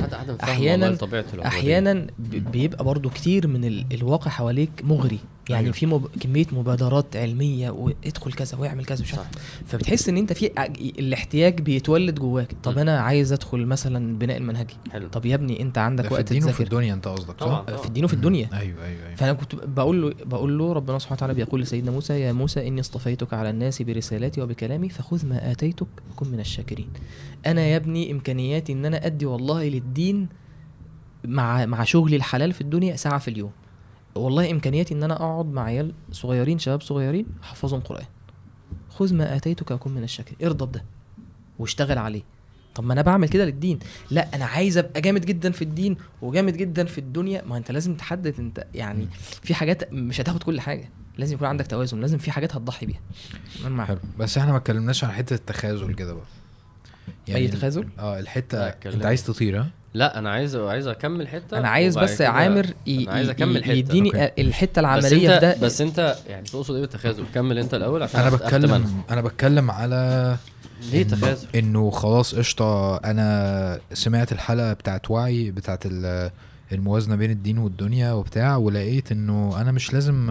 أحيانا 1.47 2.07
ب- 2.19 2.51
بيبقى 2.51 2.83
برضو 2.83 3.09
كتير 3.09 3.47
من 3.47 3.65
ال- 3.65 3.85
الواقع 3.93 4.31
حواليك 4.31 4.69
مغري 4.83 5.19
يعني 5.49 5.63
أيوة. 5.63 5.73
في 5.73 5.85
مب... 5.85 6.07
كمية 6.19 6.45
مبادرات 6.51 7.15
علمية 7.15 7.69
وادخل 7.69 8.33
كذا 8.33 8.57
واعمل 8.57 8.85
كذا 8.85 9.01
مش 9.01 9.13
عارف 9.13 9.27
فبتحس 9.65 10.09
إن 10.09 10.17
أنت 10.17 10.33
في 10.33 10.51
الاحتياج 10.99 11.61
بيتولد 11.61 12.19
جواك. 12.19 12.55
طب 12.63 12.75
م. 12.75 12.79
أنا 12.79 12.99
عايز 12.99 13.33
أدخل 13.33 13.65
مثلا 13.65 14.17
بناء 14.17 14.37
المنهجي. 14.37 14.73
حلو. 14.91 15.07
طب 15.07 15.25
يا 15.25 15.35
ابني 15.35 15.61
أنت 15.61 15.77
عندك 15.77 16.07
في 16.07 16.13
وقت 16.13 16.31
الدين 16.31 16.43
وفي 16.43 16.51
تذاكر. 16.51 16.63
الدنيا 16.63 16.93
أنت 16.93 17.07
قصدك 17.07 17.39
صح؟ 17.39 17.65
في 17.77 17.85
الدين 17.85 18.05
وفي 18.05 18.13
الدنيا. 18.13 18.49
أيوه 18.53 18.85
أيوه 18.85 19.05
أيوه. 19.05 19.15
فأنا 19.15 19.33
كنت 19.33 19.55
بقول 19.55 20.01
له 20.01 20.13
بقول 20.25 20.57
له 20.57 20.73
ربنا 20.73 20.99
سبحانه 20.99 21.17
وتعالى 21.17 21.33
بيقول 21.33 21.61
لسيدنا 21.61 21.91
موسى 21.91 22.19
يا 22.19 22.31
موسى 22.31 22.67
إني 22.67 22.81
اصطفيتك 22.81 23.33
على 23.33 23.49
الناس 23.49 23.81
برسالاتي 23.81 24.41
وبكلامي 24.41 24.89
فخذ 24.89 25.25
ما 25.25 25.51
آتيتك 25.51 25.87
وكن 26.11 26.27
من 26.27 26.39
الشاكرين. 26.39 26.87
أنا 27.45 27.61
يا 27.61 27.77
ابني 27.77 28.11
إمكانياتي 28.11 28.73
إن 28.73 28.85
أنا 28.85 29.05
أدي 29.05 29.25
والله 29.25 29.69
للدين 29.69 30.27
مع 31.25 31.65
مع 31.65 31.83
شغلي 31.83 32.15
الحلال 32.15 32.53
في 32.53 32.61
الدنيا 32.61 32.95
ساعة 32.95 33.19
في 33.19 33.27
اليوم. 33.27 33.51
والله 34.15 34.51
إمكانياتي 34.51 34.93
إن 34.93 35.03
أنا 35.03 35.13
أقعد 35.13 35.45
مع 35.45 35.63
عيال 35.63 35.93
صغيرين 36.11 36.59
شباب 36.59 36.81
صغيرين 36.81 37.25
أحفظهم 37.43 37.79
قرآن. 37.79 38.05
خذ 38.89 39.13
ما 39.13 39.35
آتيتك 39.35 39.71
وكن 39.71 39.91
من 39.91 40.03
الشاكرين. 40.03 40.37
ارضى 40.47 40.65
بده؟ 40.65 40.83
واشتغل 41.59 41.97
عليه. 41.97 42.21
طب 42.75 42.83
ما 42.83 42.93
أنا 42.93 43.01
بعمل 43.01 43.29
كده 43.29 43.45
للدين. 43.45 43.79
لا 44.11 44.35
أنا 44.35 44.45
عايز 44.45 44.77
أبقى 44.77 45.01
جامد 45.01 45.25
جدا 45.25 45.51
في 45.51 45.61
الدين 45.61 45.97
وجامد 46.21 46.57
جدا 46.57 46.85
في 46.85 46.97
الدنيا. 46.97 47.43
ما 47.45 47.57
أنت 47.57 47.71
لازم 47.71 47.95
تحدد 47.95 48.39
أنت 48.39 48.67
يعني. 48.73 49.07
في 49.43 49.53
حاجات 49.53 49.93
مش 49.93 50.21
هتاخد 50.21 50.43
كل 50.43 50.61
حاجة. 50.61 50.89
لازم 51.17 51.35
يكون 51.35 51.47
عندك 51.47 51.67
توازن. 51.67 51.99
لازم 52.01 52.17
في 52.17 52.31
حاجات 52.31 52.55
هتضحي 52.55 52.85
بيها. 52.85 52.99
أنا 53.61 53.69
معاك. 53.69 53.87
حلو. 53.87 53.99
بس 54.19 54.37
إحنا 54.37 54.51
ما 54.51 54.57
اتكلمناش 54.57 55.03
عن 55.03 55.11
حتة 55.11 55.33
التخاذل 55.33 55.93
كده 55.93 56.13
بقى. 56.13 56.25
أي 57.29 57.45
ال- 57.45 57.51
تخاذل؟ 57.51 57.87
آه 57.99 58.19
الحتة 58.19 58.57
أنت. 58.67 59.05
عايز 59.05 59.25
تطير 59.25 59.59
ها؟ 59.61 59.69
لا 59.93 60.19
أنا 60.19 60.29
عايز 60.31 60.55
عايز 60.55 60.87
أكمل 60.87 61.27
حتة 61.27 61.57
أنا 61.57 61.67
عايز 61.69 61.97
بس 61.97 62.21
عامر 62.21 62.65
ي... 62.87 63.03
أنا 63.03 63.11
عايز 63.11 63.27
ي- 63.27 63.31
أكمل 63.31 63.63
حتة. 63.63 63.71
يديني 63.73 64.07
أوكي. 64.09 64.41
الحتة 64.41 64.79
العملية 64.79 65.09
في 65.09 65.33
انت 65.35 65.41
ده. 65.41 65.55
بس 65.61 65.81
أنت 65.81 66.15
يعني 66.27 66.45
تقصد 66.45 66.73
إيه 66.73 66.81
بالتخاذل؟ 66.81 67.23
كمل 67.33 67.57
أنت 67.57 67.73
الأول 67.73 68.03
عشان 68.03 68.19
أنا 68.19 68.29
بتكلم 68.29 68.85
أنا. 69.09 69.21
بتكلم 69.21 69.71
على 69.71 70.35
ليه 70.91 71.03
تخاذل؟ 71.03 71.47
إنه 71.55 71.89
خلاص 71.89 72.35
قشطة 72.35 72.95
أنا 72.97 73.79
سمعت 73.93 74.31
الحلقة 74.31 74.73
بتاعت 74.73 75.11
وعي 75.11 75.51
بتاعت 75.51 75.85
ال- 75.85 76.31
الموازنة 76.71 77.15
بين 77.15 77.31
الدين 77.31 77.57
والدنيا 77.57 78.11
وبتاع 78.11 78.57
ولقيت 78.57 79.11
إنه 79.11 79.61
أنا 79.61 79.71
مش 79.71 79.93
لازم 79.93 80.29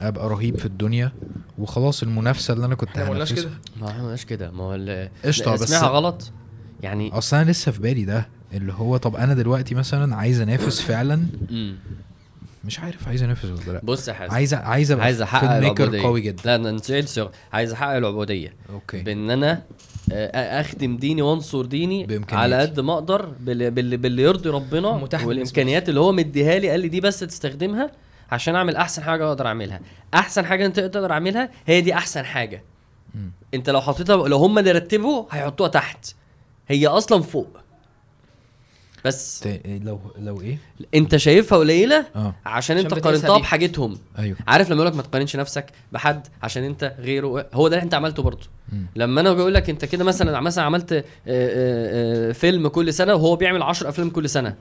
أبقى 0.00 0.28
رهيب 0.28 0.58
في 0.58 0.66
الدنيا 0.66 1.12
وخلاص 1.58 2.02
المنافسة 2.02 2.54
اللي 2.54 2.66
أنا 2.66 2.74
كنت 2.74 2.88
إحنا 2.90 3.04
ما 3.04 3.10
قلناش 3.10 3.32
هنافسها- 3.32 3.42
كده. 3.42 3.50
ما 3.80 3.88
إحنا 3.90 4.02
مالناش 4.02 4.24
كده. 4.24 4.50
ما 4.50 4.64
هو 4.64 4.74
لا، 4.74 5.08
بس- 5.24 5.62
اسمعها 5.62 5.88
غلط. 5.90 6.32
يعني 6.82 7.10
أصل 7.12 7.36
أنا 7.36 7.50
لسه 7.50 7.72
في 7.72 7.80
بالي 7.80 8.04
ده. 8.04 8.28
اللي 8.52 8.72
هو 8.72 8.96
طب 8.96 9.16
أنا 9.16 9.34
دلوقتي 9.34 9.74
مثلا 9.74 10.16
عايز 10.16 10.40
أنافس 10.40 10.80
فعلا. 10.80 11.26
مش 12.64 12.80
عارف 12.80 13.08
عايز 13.08 13.22
أنافس 13.22 13.44
ولا 13.44 13.72
لأ. 13.72 13.80
بص 13.84 14.08
يا 14.08 14.12
حازم. 14.12 14.34
عايز 14.34 14.54
عايز 14.54 14.92
أبقى 14.92 15.04
عايز 15.04 15.22
أحقق 15.22 15.56
العبودية. 15.56 16.02
قوي 16.02 16.20
جدا. 16.20 16.42
لا 16.44 16.54
أنا 16.54 16.70
نسيت. 16.70 17.28
عايز 17.52 17.72
أحقق 17.72 17.96
العبودية. 17.96 18.54
أوكي. 18.72 19.02
بإن 19.02 19.30
أنا 19.30 19.62
آه، 20.12 20.60
أخدم 20.60 20.96
ديني 20.96 21.22
وأنصر 21.22 21.64
ديني. 21.64 22.24
على 22.32 22.60
قد 22.60 22.80
ما 22.80 22.92
أقدر 22.92 23.26
باللي, 23.40 23.70
باللي, 23.96 24.22
يرضي 24.22 24.48
ربنا 24.48 24.88
والإمكانيات 25.24 25.88
اللي 25.88 26.00
هو 26.00 26.12
مديها 26.12 26.58
لي. 26.58 26.70
قال 26.70 26.80
لي 26.80 26.88
دي 26.88 27.00
بس 27.00 27.20
تستخدمها 27.20 27.90
عشان 28.30 28.54
أعمل 28.54 28.76
أحسن 28.76 29.02
حاجة 29.02 29.28
أقدر 29.28 29.46
أعملها. 29.46 29.80
أحسن 30.14 30.46
حاجة 30.46 30.66
أنت 30.66 30.80
تقدر 30.80 31.12
أعملها 31.12 31.50
هي 31.66 31.80
دي 31.80 31.94
أحسن 31.94 32.24
حاجة. 32.24 32.62
مم. 33.14 33.30
أنت 33.54 33.70
لو 33.70 33.80
حطيتها 33.80 34.28
لو 34.28 34.36
هم 34.36 34.58
اللي 34.58 34.72
رتبوا 34.72 35.24
هيحطوها 35.30 35.68
تحت. 35.68 36.06
هي 36.68 36.86
أصلا 36.86 37.22
فوق. 37.22 37.48
بس. 39.06 39.40
ت- 39.40 39.60
لو 39.84 40.00
لو 40.18 40.40
إيه؟ 40.40 40.58
انت 40.94 41.16
شايفها 41.16 41.58
قليلة؟ 41.58 42.06
آه. 42.16 42.34
عشان 42.46 42.76
انت 42.78 42.94
قارنتها. 42.94 43.38
بحاجتهم. 43.38 43.98
أيوه. 44.18 44.36
عارف 44.46 44.66
لما 44.70 44.76
يقول 44.76 44.86
لك 44.86 44.96
ما 44.96 45.02
تقارنش 45.02 45.36
نفسك 45.36 45.66
بحد 45.92 46.26
عشان 46.42 46.64
انت 46.64 46.94
غيره؟ 46.98 47.46
هو 47.54 47.68
ده 47.68 47.76
اللي 47.76 47.84
انت 47.84 47.94
عملته 47.94 48.22
برضه. 48.22 48.46
لما 48.96 49.20
أنا 49.20 49.32
بقول 49.32 49.54
لك 49.54 49.70
انت 49.70 49.84
كده 49.84 50.04
مثلا 50.04 50.40
مثلا 50.40 50.64
عملت 50.64 50.92
آه، 50.92 51.04
آه، 51.26 52.28
آه، 52.30 52.32
فيلم 52.32 52.68
كل 52.68 52.94
سنة 52.94 53.14
وهو 53.14 53.36
بيعمل 53.36 53.62
10 53.62 53.88
أفلام 53.88 54.10
كل 54.10 54.28
سنة. 54.28 54.54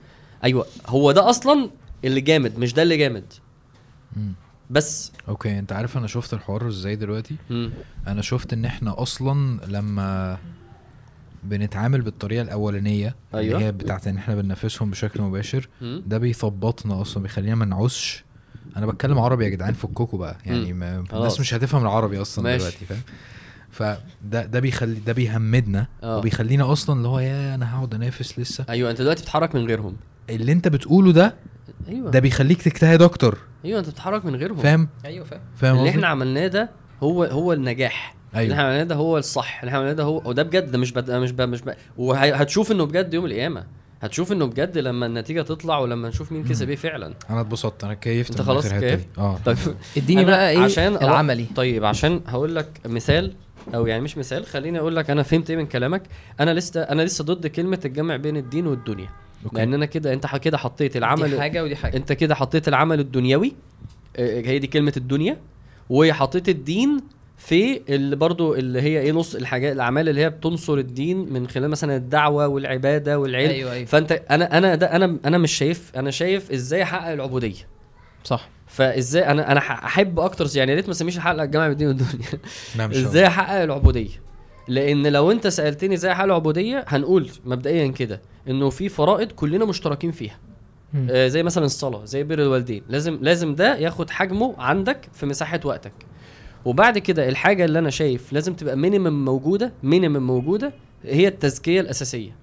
أيوه. 0.44 0.66
هو 0.88 1.12
ده 1.12 1.30
أصلا 1.30 1.70
اللي 2.06 2.22
جامد 2.22 2.60
مش 2.60 2.74
ده 2.74 2.82
اللي 2.84 2.98
جامد. 2.98 3.34
مم. 4.18 4.34
بس. 4.70 5.12
أوكي 5.30 5.60
أنت 5.60 5.72
عارف 5.72 5.98
أنا 5.98 6.08
شفت 6.08 6.34
الحوار 6.34 6.68
إزاي 6.68 6.96
دلوقتي؟ 6.96 7.36
مم. 7.50 7.72
أنا 8.08 8.22
شفت 8.22 8.54
إن 8.54 8.66
إحنا 8.66 9.02
أصلا 9.02 9.60
لما 9.68 10.38
بنتعامل 11.46 12.02
بالطريقة 12.02 12.42
الأولانية 12.42 13.16
أيوة. 13.34 13.56
اللي 13.56 13.66
هي 13.66 13.72
بتاعت 13.72 14.08
إن 14.08 14.18
إحنا 14.18 14.36
بننافسهم 14.36 14.90
بشكل 14.92 15.22
مباشر. 15.22 15.68
ده 15.82 16.18
بيثبطنا 16.18 17.02
أصلا 17.02 17.24
بيخلينا 17.24 17.56
ما 17.56 17.66
نعوزش 17.66 18.24
أنا 18.78 18.86
بتكلم 18.86 19.20
عربي 19.20 19.44
يا 19.46 19.50
جدعان 19.50 19.74
فككوا 19.74 20.20
بقى 20.20 20.38
يعني. 20.46 20.74
ما. 20.74 21.04
الناس 21.14 21.40
مش 21.40 21.54
هتفهم 21.54 21.82
العربي 21.82 22.22
أصلا 22.22 22.44
ماشي. 22.44 22.58
دلوقتي 22.58 22.86
فاهم 22.86 23.02
فده 23.72 24.46
ده 24.46 24.60
بيخلي 24.60 25.00
ده 25.00 25.14
بيهمدنا 25.14 25.88
آه. 26.04 26.18
وبيخلينا 26.18 26.72
أصلا 26.72 26.96
اللي 26.98 27.08
هو 27.08 27.20
يا 27.20 27.56
أنا 27.56 27.76
هقعد 27.76 27.94
أنافس 27.94 28.40
لسه 28.40 28.66
أيوه 28.70 28.92
أنت 28.92 29.02
دلوقتي 29.02 29.22
بتتحرك 29.22 29.56
من 29.56 29.68
غيرهم 29.68 29.96
اللي 30.30 30.52
أنت 30.52 30.68
بتقوله 30.68 31.12
ده 31.12 31.36
أيوه 31.88 32.12
ده 32.12 32.20
بيخليك 32.20 32.62
تجتهد 32.62 33.02
أكتر 33.02 33.38
أيوه 33.66 33.80
أنت 33.80 33.90
بتتحرك 33.90 34.26
من 34.26 34.36
غيرهم 34.36 34.58
فاهم 34.58 34.88
أيوه 35.06 35.26
فاهم 35.26 35.42
فاهم 35.56 35.78
اللي؟ 35.78 35.90
إحنا 35.90 36.08
عملناه 36.08 36.48
ده 36.48 36.70
هو 37.04 37.24
هو 37.24 37.54
النجاح 37.54 38.16
اللي 38.42 38.54
أيوه. 38.54 38.54
إحنا 38.54 38.64
عملناه 38.68 38.84
ده 38.84 38.96
هو 38.96 39.18
الصح. 39.18 39.60
اللي 39.60 39.70
إحنا 39.70 39.78
عملناه 39.80 39.94
ده 39.94 40.04
هو 40.04 40.22
وده 40.26 40.44
بجد 40.44 40.72
ده 40.72 40.78
مش 40.78 40.92
بد... 40.92 41.12
مش 41.12 41.32
ب... 41.32 41.42
مش 41.42 41.62
ب... 41.62 41.74
وهتشوف 41.98 42.72
إنه 42.72 42.86
بجد 42.86 43.14
يوم 43.14 43.26
القيامة. 43.26 43.64
هتشوف 44.02 44.32
إنه 44.32 44.46
بجد 44.46 44.78
لما 44.78 45.06
النتيجة 45.06 45.42
تطلع 45.42 45.78
ولما 45.80 46.10
نشوف 46.10 46.32
مين 46.32 46.44
كسب 46.44 46.70
إيه 46.70 46.76
فعلا. 46.76 47.14
أنا 47.30 47.42
اتبسطت. 47.42 47.84
أنا 47.84 47.94
كيفت 47.94 48.32
أنت 48.32 48.42
خلاص 48.42 48.66
آخر 48.66 48.76
الحتة 48.78 48.90
كيف؟ 48.90 49.00
دي. 49.00 49.08
آه. 49.18 49.38
طيب. 49.46 49.58
اديني 49.98 50.26
بقى 50.26 50.50
إيه 50.52 50.60
عشان 50.60 50.98
أو- 50.98 51.04
العملي. 51.04 51.46
طيب 51.56 51.86
عشان 51.86 52.22
هقول 52.28 52.56
لك 52.56 52.80
مثال 52.86 53.34
أو 53.76 53.88
يعني 53.88 54.02
مش 54.04 54.18
مثال 54.18 54.46
خليني 54.46 54.80
أقول 54.80 54.96
لك 54.96 55.10
أنا 55.10 55.24
فهمت 55.24 55.50
إيه 55.50 55.58
من 55.58 55.66
كلامك. 55.66 56.02
أنا 56.40 56.54
لسه 56.54 56.82
أنا 56.82 57.02
لسه 57.02 57.24
ضد 57.24 57.48
كلمة 57.48 57.80
الجمع 57.86 58.16
بين 58.16 58.38
الدين 58.38 58.68
والدنيا. 58.68 59.10
أوكي. 59.46 59.56
لأن 59.58 59.74
أنا 59.74 59.86
كده 59.86 60.14
أنت 60.14 60.36
كده 60.36 60.58
حطيت 60.58 60.92
دي 60.92 60.98
العمل 60.98 61.40
حاجة 61.40 61.64
ودي 61.64 61.76
حاجة. 61.76 61.98
أنت 61.98 62.14
كده 62.14 62.36
حطيت 62.36 62.68
العمل 62.68 63.00
الدنيوي. 63.00 63.54
آه، 64.18 64.42
هي 64.42 64.60
دي 64.60 64.68
كلمة 64.68 64.94
الدنيا. 64.98 65.38
وحطيت 65.90 66.50
الدين 66.50 67.00
في 67.38 67.82
اللي 67.90 68.16
برضو 68.16 68.56
اللي 68.56 68.82
هي 68.82 69.00
إيه 69.00 69.12
نص 69.12 69.36
الحاجات 69.36 69.74
الأعمال 69.76 70.10
اللي 70.10 70.22
هي 70.22 70.30
بتنصر 70.30 70.74
الدين 70.74 71.34
من 71.34 71.48
خلال 71.48 71.70
مثلا 71.70 71.96
الدعوة 71.96 72.48
والعبادة 72.48 73.20
والعلم. 73.20 73.50
أيوه 73.50 73.72
أيوه. 73.72 73.86
فأنت 73.86 74.12
أنا 74.32 74.58
أنا 74.58 74.76
ده 74.76 74.96
أنا 74.96 75.18
أنا 75.26 75.38
مش 75.38 75.52
شايف 75.52 75.92
أنا 75.96 76.12
شايف 76.12 76.52
إزاي 76.52 76.84
أحقق 76.84 77.12
العبودية. 77.12 77.68
صح. 78.24 78.50
فإزاي 78.68 79.24
أنا 79.32 79.52
أنا 79.52 79.60
ح- 79.60 79.84
أحب 79.86 80.20
أكتر 80.20 80.48
يعني 80.56 80.72
يا 80.72 80.76
ريت 80.76 80.86
ما 80.86 80.92
اسميش 80.92 81.18
الحلقة 81.18 81.44
الجامعة 81.44 81.68
بالدين 81.70 81.88
والدنيا. 81.88 82.28
نعم 82.78 82.90
مش 82.90 82.96
إزاي 83.06 83.28
أحقق 83.28 83.62
العبودية؟ 83.62 84.10
لأن 84.68 85.08
لو 85.08 85.32
أنت 85.32 85.48
سألتني 85.48 85.96
إزاي 85.96 86.12
أحقق 86.12 86.24
العبودية 86.24 86.86
هنقول 86.88 87.30
مبدئيا 87.46 87.88
كده 87.88 88.22
إنه 88.48 88.70
في 88.70 88.90
فرائض 88.90 89.32
كلنا 89.32 89.66
مشتركين 89.66 90.12
فيها. 90.12 90.38
آه 91.10 91.28
زي 91.28 91.44
مثلا 91.44 91.66
الصلاة 91.66 92.06
زي 92.06 92.24
بر 92.24 92.40
الوالدين. 92.40 92.84
لازم 92.90 93.18
لازم 93.22 93.56
ده 93.56 93.78
ياخد 93.78 94.10
حجمه 94.10 94.56
عندك 94.58 95.08
في 95.14 95.26
مساحة 95.26 95.60
وقتك. 95.66 95.92
وبعد 96.66 96.98
كده 96.98 97.30
الحاجة 97.30 97.66
اللي 97.66 97.80
أنا 97.80 97.90
شايف 97.90 98.34
لازم 98.34 98.54
تبقى 98.54 98.76
minimum 98.78 99.26
موجودة 99.26 99.74
minimum 99.84 100.28
موجودة 100.28 100.74
هي 101.04 101.28
التزكية 101.28 101.82
الأساسية. 101.82 102.36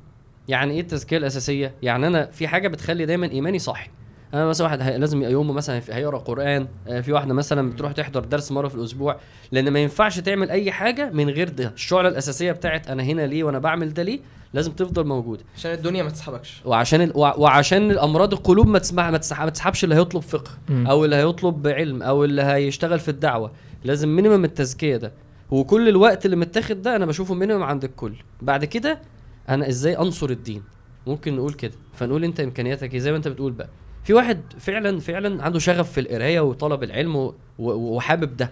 يعني 0.49 0.75
إيه 0.75 0.81
التزكية 0.81 1.17
الأساسية؟ 1.17 1.75
يعني 1.83 2.07
أنا 2.07 2.27
في 2.27 2.49
حاجة 2.49 2.69
بتخلي 2.69 3.07
دايما 3.07 3.31
إيماني 3.31 3.59
صاحي. 3.59 3.91
أنا 4.35 4.47
مثلا 4.47 4.67
واحد 4.67 4.83
لازم 4.83 5.23
يومه 5.23 5.53
مثلا 5.53 5.81
في- 5.81 5.95
هيقرأ 5.95 6.19
قرآن 6.19 6.67
آه، 6.89 7.01
في 7.01 7.13
واحدة 7.13 7.35
مثلا 7.35 7.71
بتروح 7.71 7.93
تحضر 7.93 8.21
درس 8.25 8.53
مرة 8.53 8.69
في 8.69 8.75
الأسبوع 8.75 9.17
لأن 9.53 9.71
ما 9.71 9.79
ينفعش 9.79 10.19
تعمل 10.21 10.51
أي 10.51 10.73
حاجة 10.73 11.11
من 11.11 11.31
غير 11.31 11.49
ده. 11.49 11.73
الشعلة 11.75 12.09
الأساسية 12.09 12.53
بتاعت 12.53 12.89
أنا 12.91 13.03
هنا 13.03 13.27
ليه 13.27 13.45
وأنا 13.45 13.59
بعمل 13.59 13.95
ده 13.95 14.03
ليه 14.03 14.21
لازم 14.55 14.73
تفضل 14.73 15.07
موجودة. 15.07 15.45
عشان 15.57 15.73
الدنيا 15.73 16.03
ما 16.03 16.11
تسحبكش. 16.11 16.63
وعشان 16.65 17.01
ال... 17.03 17.13
وع- 17.15 17.37
وعشان 17.37 17.91
الأمراض 17.91 18.33
القلوب 18.33 18.67
ما 18.67 18.79
تسمع 18.79 19.05
ما. 19.11 19.11
ما 19.41 19.51
تسحبش 19.51 19.85
اللي 19.85 19.95
هيطلب 19.95 20.23
فقه 20.23 20.51
مم. 20.69 20.87
أو 20.87 21.05
اللي 21.05 21.17
هيطلب 21.17 21.67
علم 21.69 22.03
أو 22.03 22.25
اللي 22.25 22.43
هيشتغل 22.43 22.99
في 23.01 23.09
الدعوة. 23.09 23.51
لازم 23.85 24.17
minimum 24.17 24.45
التزكية 24.45 24.97
ده. 24.97 25.13
وكل 25.51 25.89
الوقت 25.89 26.25
اللي 26.25 26.37
متاخد 26.37 26.83
ده 26.83 26.97
أنا 26.97 27.07
بشوفه 27.07 27.35
minimum 27.35 27.63
عند 27.63 27.85
الكل. 27.85 28.15
بعد 28.43 28.65
كده 28.65 29.01
أنا 29.49 29.69
إزاي 29.69 29.99
أنصر 29.99 30.31
الدين؟ 30.31 30.63
ممكن 31.07 31.37
نقول 31.37 31.53
كده. 31.53 31.73
فنقول 31.93 32.25
أنت 32.25 32.41
إمكانياتك 32.41 32.95
إيه؟ 32.95 33.01
زي 33.01 33.11
ما 33.11 33.17
أنت 33.17 33.29
بتقول 33.29 33.53
بقى. 33.53 33.69
في 34.05 34.13
واحد 34.15 34.41
فعلا 34.59 35.01
فعلا 35.01 35.43
عنده 35.45 35.59
شغف 35.59 35.93
في 35.93 36.01
القراية 36.01 36.41
وطلب 36.41 36.83
العلم. 36.83 37.33
وحابب 37.59 38.37
ده. 38.37 38.51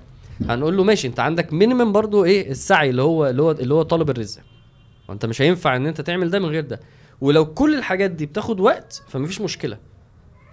هنقول 0.48 0.76
له 0.76 0.84
ماشي 0.84 1.08
أنت 1.08 1.20
عندك 1.20 1.52
مينيمم 1.52 1.92
برضو 1.92 2.24
إيه؟ 2.24 2.50
السعي 2.50 2.90
اللي 2.90 3.02
هو 3.02 3.26
اللي 3.26 3.42
هو 3.42 3.50
اللي 3.50 3.74
هو 3.74 3.82
طلب 3.82 4.10
الرزق. 4.10 4.40
وأنت 5.08 5.26
مش 5.26 5.42
هينفع 5.42 5.76
إن 5.76 5.86
أنت 5.86 6.00
تعمل 6.00 6.30
ده 6.30 6.38
من 6.38 6.46
غير 6.46 6.64
ده. 6.64 6.80
ولو 7.20 7.46
كل 7.46 7.74
الحاجات 7.78 8.10
دي 8.10 8.26
بتاخد 8.26 8.60
وقت 8.60 9.02
فمفيش 9.08 9.40
مشكلة. 9.40 9.78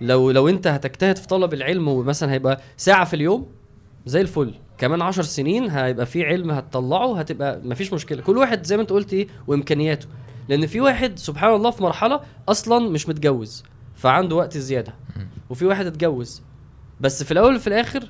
لو 0.02 0.32
لو 0.32 0.50
أنت 0.50 0.68
هتجتهد 0.68 1.18
في 1.18 1.28
طلب 1.28 1.54
العلم 1.54 1.88
ومثلا 1.88 2.32
هيبقى 2.32 2.62
ساعة 2.78 3.06
في 3.06 3.14
اليوم 3.16 3.48
زي 4.06 4.22
الفل. 4.22 4.54
كمان 4.78 5.02
عشر 5.02 5.22
سنين 5.24 5.70
هيبقى 5.70 6.06
في 6.06 6.26
علم 6.26 6.52
هتطلعه 6.52 7.20
هتبقى 7.20 7.62
مفيش 7.64 7.94
مشكلة. 7.94 8.22
كل 8.22 8.38
واحد 8.38 8.66
زي 8.66 8.76
ما 8.78 8.82
انت 8.82 8.90
قلت 8.90 9.14
إيه 9.14 9.28
وامكانياته. 9.48 10.08
لأن 10.50 10.68
في 10.68 10.82
واحد 10.82 11.20
سبحان 11.20 11.54
الله 11.56 11.72
في 11.72 11.84
مرحلة 11.84 12.20
أصلا 12.50 12.90
مش 12.90 13.10
متجوز 13.10 13.64
فعنده 13.96 14.36
وقت 14.36 14.58
زيادة. 14.58 14.94
وفي 15.50 15.66
واحد 15.66 15.86
اتجوز. 15.86 16.42
بس 17.02 17.24
في 17.24 17.32
الأول 17.32 17.56
وفي 17.56 17.68
الآخر 17.68 18.10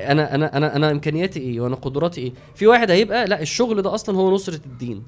أنا 0.00 0.34
أنا 0.34 0.56
أنا 0.56 0.76
أنا 0.76 0.90
إمكانياتي 0.90 1.40
إيه 1.40 1.60
وأنا 1.60 1.76
قدراتي 1.76 2.20
إيه؟ 2.20 2.32
في 2.54 2.66
واحد 2.66 2.90
هيبقى 2.90 3.26
لا 3.26 3.42
الشغل 3.42 3.82
ده 3.82 3.94
أصلا 3.94 4.16
هو 4.16 4.34
نصرة 4.34 4.60
الدين. 4.66 5.02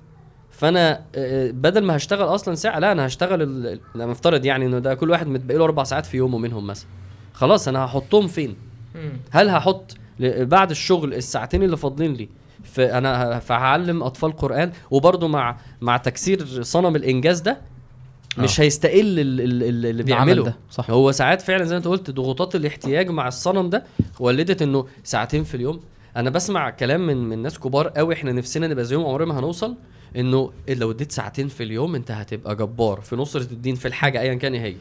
فأنا 0.51 1.03
آه، 1.15 1.51
بدل 1.51 1.85
ما 1.85 1.97
هشتغل 1.97 2.35
أصلا 2.35 2.55
ساعة 2.55 2.79
لا 2.79 2.93
أنا 2.93 3.07
هشتغل 3.07 3.43
ال- 3.43 3.67
ال- 3.97 4.09
نفترض 4.11 4.45
يعني 4.45 4.67
إنه 4.67 4.79
ده 4.79 4.95
كل 4.95 5.11
واحد 5.11 5.27
متبقي 5.27 5.59
له 5.59 5.65
أربع 5.65 5.85
ساعات 5.85 6.07
في 6.07 6.17
يومه 6.17 6.39
منهم 6.39 6.67
مثلا. 6.67 6.87
خلاص 7.33 7.69
أنا 7.69 7.85
هحطهم 7.85 8.27
فين. 8.27 8.57
هل 9.31 9.49
هحط 9.49 9.95
بعد 10.21 10.71
الشغل 10.71 11.15
الساعتين 11.15 11.63
اللي 11.63 11.77
فاضلين 11.77 12.15
لي. 12.15 12.29
فأنا 12.65 13.39
فهعلم 13.39 14.03
أطفال 14.03 14.33
قرآن 14.37 14.73
وبرضه 14.91 15.29
مع 15.29 15.57
مع 15.81 15.97
تكسير 15.97 16.63
صنم 16.63 16.97
الإنجاز 16.97 17.41
ده 17.41 17.59
مش 18.39 18.61
هيستقل 18.61 19.19
ال- 19.21 19.41
ال- 19.41 19.63
اللي 19.63 19.91
العمل 19.91 20.05
بيعمله. 20.05 20.45
ده 20.45 20.57
صح. 20.71 20.91
هو 20.91 21.13
ساعات 21.13 21.43
فعلا 21.43 21.65
زي 21.65 21.75
ما 21.75 21.79
أنت 21.79 21.87
قلت 21.89 22.11
ضغوطات 22.11 22.55
الاحتياج 22.57 23.11
مع 23.11 23.29
الصنم 23.29 23.71
ده 23.71 23.85
ولدت 24.21 24.63
إنه 24.63 24.87
ساعتين 25.05 25.45
في 25.45 25.55
اليوم. 25.55 25.81
أنا 26.17 26.31
بسمع 26.31 26.71
كلام 26.71 27.07
من 27.07 27.17
من 27.17 27.43
ناس 27.43 27.59
كبار 27.59 27.89
قوي 27.89 28.15
إحنا 28.15 28.33
نفسنا 28.33 28.67
نبقى 28.67 28.85
زيهم 28.85 29.05
عمرنا 29.07 29.33
ما 29.33 29.39
هنوصل 29.41 29.77
إنه 30.17 30.53
لو 30.69 30.91
اديت 30.91 31.13
ساعتين 31.13 31.49
في 31.49 31.63
اليوم 31.63 31.95
أنت 31.95 32.11
هتبقى 32.11 32.57
جبار 32.57 33.01
في 33.01 33.17
نصرة 33.17 33.43
الدين 33.53 33.75
في 33.75 33.89
الحاجة 33.89 34.21
ايا 34.21 34.35
كان 34.35 34.55
إيه 34.55 34.61
هي. 34.61 34.75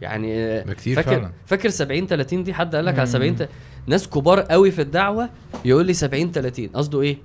يعني 0.00 0.62
كتير 0.74 0.96
فاكر 0.96 1.10
فعلا. 1.10 1.32
فاكر 1.46 1.68
70 1.68 2.06
30 2.06 2.44
دي 2.44 2.54
حد 2.54 2.76
قال 2.76 2.84
لك 2.84 2.94
على 2.94 3.06
مم. 3.06 3.12
70 3.12 3.36
ت- 3.36 3.48
ناس 3.86 4.08
كبار 4.08 4.40
قوي 4.40 4.70
في 4.70 4.82
الدعوة 4.82 5.30
يقول 5.64 5.86
لي 5.86 5.92
70 5.94 6.32
30 6.32 6.66
قصده 6.68 7.00
إيه؟ 7.00 7.18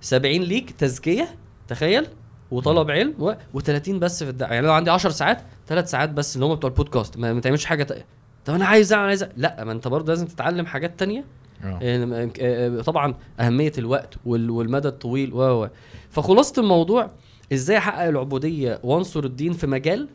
70 0.00 0.40
ليك 0.42 0.70
تزكية 0.70 1.28
تخيل 1.68 2.06
وطلب 2.50 2.90
علم 2.90 3.14
و... 3.18 3.32
و30 3.58 3.90
بس 3.90 4.24
في 4.24 4.30
الدعوة. 4.30 4.54
يعني 4.54 4.66
لو 4.66 4.72
عندي 4.72 4.90
10 4.90 5.10
ساعات 5.10 5.42
ثلاث 5.66 5.90
ساعات 5.90 6.10
بس 6.10 6.34
اللي 6.34 6.46
هم 6.46 6.54
بتوع 6.54 6.70
البودكاست. 6.70 7.16
ما, 7.18 7.32
ما 7.32 7.40
تعملش 7.40 7.64
حاجة 7.64 7.82
ت... 7.82 8.04
طب 8.44 8.54
أنا 8.54 8.64
عايز 8.66 8.92
اعمل 8.92 9.08
عايز 9.08 9.22
أعمل. 9.22 9.34
لا 9.36 9.64
ما 9.64 9.72
أنت 9.72 9.88
برضه 9.88 10.12
لازم 10.12 10.26
تتعلم 10.26 10.66
حاجات 10.66 10.98
تانية. 10.98 11.24
آه، 11.64 12.80
طبعا 12.80 13.14
أهمية 13.40 13.72
الوقت 13.78 14.14
وال- 14.26 14.50
والمدى 14.50 14.88
الطويل 14.88 15.32
و 15.34 15.62
و. 15.64 15.68
فخلاصه 16.10 16.62
الموضوع. 16.62 17.10
إزاي 17.52 17.78
أحقق 17.78 18.02
العبودية 18.08 18.80
وأنصر 18.82 19.24
الدين 19.24 19.52
في 19.52 19.66
مجال؟ 19.66 20.08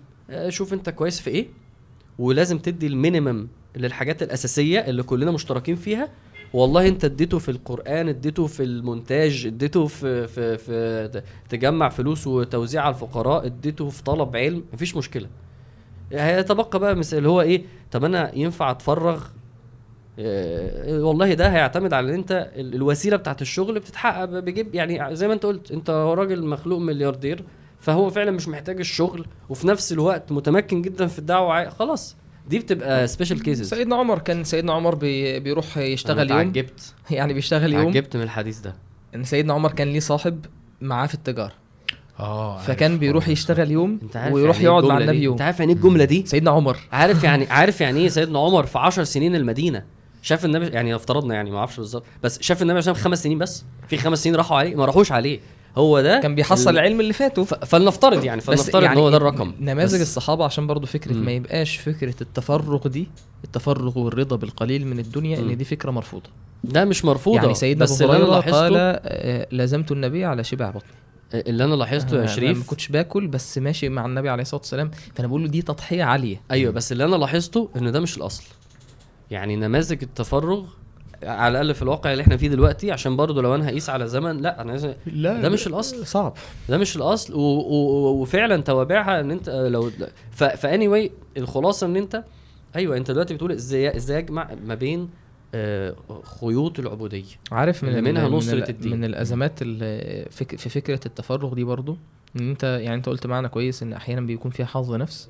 شوف 0.49 0.73
أنت 0.73 0.89
كويس 0.89 1.19
في 1.19 1.30
إيه. 1.30 1.47
ولازم 2.19 2.57
تدي 2.59 2.87
ال 2.88 2.95
minimum 2.95 3.47
للحاجات 3.75 4.23
الأساسية 4.23 4.79
اللي 4.79 5.03
كلنا 5.03 5.31
مشتركين 5.31 5.75
فيها. 5.75 6.09
والله 6.53 6.87
انت 6.87 7.05
اديته 7.05 7.39
في 7.39 7.51
القرآن 7.51 8.07
اديته 8.09 8.47
في 8.47 8.63
المونتاج 8.63 9.45
اديته 9.45 9.87
في 9.87 10.27
في 10.27 10.57
في 10.57 11.21
تجمع 11.49 11.89
فلوس 11.89 12.27
وتوزع 12.27 12.81
على 12.81 12.93
الفقراء 12.95 13.45
اديته 13.45 13.89
في 13.89 14.03
طلب 14.03 14.35
علم 14.35 14.63
مفيش 14.73 14.95
مشكلة. 14.97 15.27
هيتبقى 16.13 16.79
بقى 16.79 17.01
اللي 17.13 17.29
هو 17.29 17.41
إيه؟ 17.41 17.63
طب 17.91 18.03
أنا 18.03 18.35
ينفع 18.35 18.71
أتفرغ؟ 18.71 19.23
آه، 20.19 21.03
والله 21.03 21.33
ده 21.33 21.49
هيعتمد 21.49 21.93
على 21.93 22.09
إن 22.09 22.13
أنت 22.13 22.51
ال- 22.55 22.75
الوسيلة 22.75 23.17
بتاعت 23.17 23.41
الشغل 23.41 23.79
بتتحقق 23.79 24.25
بجيب 24.25 24.75
يعني 24.75 25.15
زي 25.15 25.27
ما 25.27 25.33
أنت 25.33 25.45
قلت 25.45 25.71
أنت 25.71 25.89
راجل 25.89 26.45
مخلوق 26.45 26.79
ملياردير. 26.79 27.43
فهو 27.89 28.09
فعلا 28.09 28.31
مش 28.31 28.47
محتاج 28.47 28.79
الشغل 28.79 29.25
وفي 29.49 29.67
نفس 29.67 29.91
الوقت 29.91 30.31
متمكن 30.31 30.81
جدا 30.81 31.07
في 31.07 31.19
الدعوة 31.19 31.69
خلاص. 31.69 32.15
دي 32.47 32.59
بتبقى 32.59 33.07
special 33.07 33.43
cases 33.43 33.69
سيدنا 33.69 33.95
عمر 33.95 34.19
كان 34.19 34.43
سيدنا 34.43 34.73
عمر 34.73 34.95
بي 34.95 35.39
بيروح 35.39 35.77
يشتغل 35.77 36.29
يوم. 36.29 36.39
عجبت 36.39 36.93
يعني 37.11 37.33
بيشتغل 37.33 37.73
يوم. 37.73 37.87
عجبت 37.87 38.17
من 38.17 38.23
الحديث 38.23 38.59
ده. 38.59 38.75
إن 39.15 39.23
سيدنا 39.23 39.53
عمر 39.53 39.71
كان 39.71 39.87
ليه 39.87 39.99
صاحب 39.99 40.45
معاه 40.81 41.07
في 41.07 41.13
التجارة. 41.13 41.53
آه 42.19 42.57
فكان 42.57 42.91
عارف. 42.91 42.99
بيروح. 42.99 43.27
يشتغل 43.27 43.71
يوم 43.71 43.99
أنت 44.03 44.17
عارف 44.17 44.33
ويروح 44.33 44.55
يعني 44.55 44.67
إيه 44.67 44.71
يقعد 44.73 44.83
مع 44.83 44.97
النبي؟ 44.97 45.17
يوم. 45.23 45.33
أنت 45.33 45.41
عارف 45.41 45.59
يعني 45.59 45.71
إيه 45.71 45.77
الجملة 45.77 46.05
دي؟ 46.05 46.23
سيدنا 46.25 46.51
عمر. 46.51 46.77
عارف 46.91 47.23
يعني 47.23 47.47
عارف 47.47 47.81
يعني 47.81 47.99
إيه 47.99 48.09
سيدنا 48.09 48.39
عمر 48.39 48.65
في 48.65 48.77
10 48.79 49.03
سنين 49.03 49.35
المدينة؟ 49.35 49.83
شاف 50.21 50.45
النبي 50.45 50.67
يعني 50.67 50.95
افترضنا 50.95 51.35
يعني 51.35 51.51
ما 51.51 51.57
أعرفش 51.57 51.77
بالظبط 51.77 52.03
بس 52.23 52.41
شاف 52.41 52.61
النبي 52.61 52.77
عشان 52.77 52.93
خمس 52.93 53.23
سنين 53.23 53.37
بس. 53.37 53.65
في 53.87 53.97
خمس 53.97 54.23
سنين 54.23 54.35
راحوا 54.35 54.57
عليه 54.57 54.75
ما 54.75 54.85
راحوش 54.85 55.11
عليه. 55.11 55.39
هو 55.80 56.01
ده 56.01 56.19
كان 56.19 56.35
بيحصل 56.35 56.69
ال- 56.69 56.77
العلم 56.77 56.99
اللي 56.99 57.14
فاته 57.14 57.43
فلنفترض 57.43 58.23
يعني 58.23 58.41
فلنفترض 58.41 58.84
إن 58.84 58.97
هو 58.97 59.10
ده 59.10 59.18
الرقم. 59.18 59.53
نماذج 59.60 60.01
الصحابة 60.01 60.45
عشان 60.45 60.68
برضو 60.68 60.88
فكرة 60.88 61.14
مم. 61.14 61.26
ما 61.26 61.31
يبقاش 61.31 61.77
فكرة 61.77 62.15
التفرغ 62.22 62.88
دي 62.88 63.07
التفرغ 63.43 63.99
والرضا 63.99 64.35
بالقليل 64.35 64.88
من 64.88 64.99
الدنيا 64.99 65.39
مم. 65.39 65.49
ان 65.49 65.57
دي 65.57 65.64
فكرة 65.64 65.91
مرفوضة. 65.91 66.30
ده 66.64 66.85
مش 66.85 67.06
مرفوضة. 67.06 67.38
يعني 67.41 67.53
سيدنا 67.53 67.84
بس 67.84 68.01
أبو 68.01 68.14
اللي 68.14 68.23
أنا 68.26 68.34
هريرة 68.34 68.39
لاحظته 68.39 68.64
قال 68.64 68.73
آه، 69.03 69.47
لازمت 69.51 69.91
النبي 69.91 70.26
على 70.26 70.43
شبع 70.43 70.69
بطني. 70.69 70.89
اللي 71.34 71.64
أنا 71.64 71.76
لاحظته 71.76 72.15
يا 72.15 72.19
أنا 72.19 72.27
شريف 72.27 72.57
ما 72.57 72.64
كنتش 72.64 72.88
باكل 72.88 73.27
بس 73.27 73.57
ماشي 73.57 73.89
مع 73.89 74.06
النبي 74.06 74.30
عليه 74.30 74.41
الصلاة 74.41 74.61
والسلام. 74.61 74.91
فأنا 75.15 75.27
بقول 75.27 75.41
له 75.41 75.47
دي 75.47 75.61
تضحية 75.61 76.03
عالية. 76.03 76.41
أيوه 76.51 76.72
بس 76.73 76.91
اللي 76.91 77.06
أنا 77.06 77.15
لاحظته 77.15 77.69
إن 77.76 77.91
ده 77.91 77.99
مش 77.99 78.18
الأصل. 78.18 78.43
يعني 79.31 79.56
نماذج 79.56 79.97
التفرغ 80.03 80.64
على 81.23 81.51
الأقل 81.51 81.73
في 81.75 81.81
الواقع 81.81 82.11
اللي 82.11 82.21
إحنا 82.23 82.37
فيه 82.37 82.47
دلوقتي 82.47 82.91
عشان 82.91 83.15
برضه 83.15 83.41
لو 83.41 83.55
أنا 83.55 83.69
هقيس 83.69 83.89
على 83.89 84.07
زمن 84.07 84.37
لا 84.37 84.61
أنا 84.61 84.71
لازم 84.71 84.93
لا 85.05 85.41
ده 85.41 85.49
مش 85.49 85.67
الأصل. 85.67 86.05
صعب 86.05 86.33
ده 86.69 86.77
مش 86.77 86.95
الأصل 86.95 87.33
و... 87.33 87.39
و... 87.39 88.21
وفعلا 88.21 88.61
توابعها 88.61 89.19
إن 89.19 89.31
أنت 89.31 89.49
لو 89.49 89.91
ف... 90.31 90.43
فاني 90.43 90.87
واي 90.87 91.11
الخلاصة 91.37 91.87
إن 91.87 91.95
انت 91.95 92.23
أيوه 92.75 92.97
أنت 92.97 93.11
دلوقتي 93.11 93.33
بتقول 93.33 93.51
إزاي 93.51 93.95
إزاي 93.95 94.17
اجمع 94.17 94.49
ما 94.65 94.75
بين 94.75 95.09
آه 95.55 95.95
خيوط 96.41 96.79
العبودية 96.79 97.23
عارف 97.51 97.83
من 97.83 98.03
منها 98.03 98.27
من 98.29 98.35
نصرة 98.35 98.53
ال- 98.53 98.69
الدين. 98.69 98.91
من 98.97 99.03
الأزمات 99.05 99.63
في 100.33 100.69
فكرة 100.69 100.99
التفرغ 101.05 101.53
دي 101.53 101.63
برضو 101.63 101.97
إن 102.39 102.49
أنت 102.49 102.63
يعني 102.63 102.95
أنت 102.95 103.09
قلت 103.09 103.27
معنى 103.27 103.49
كويس 103.49 103.83
إن 103.83 103.93
أحيانا 103.93 104.21
بيكون 104.21 104.51
فيها 104.51 104.65
حظ 104.65 104.93
نفس 104.93 105.29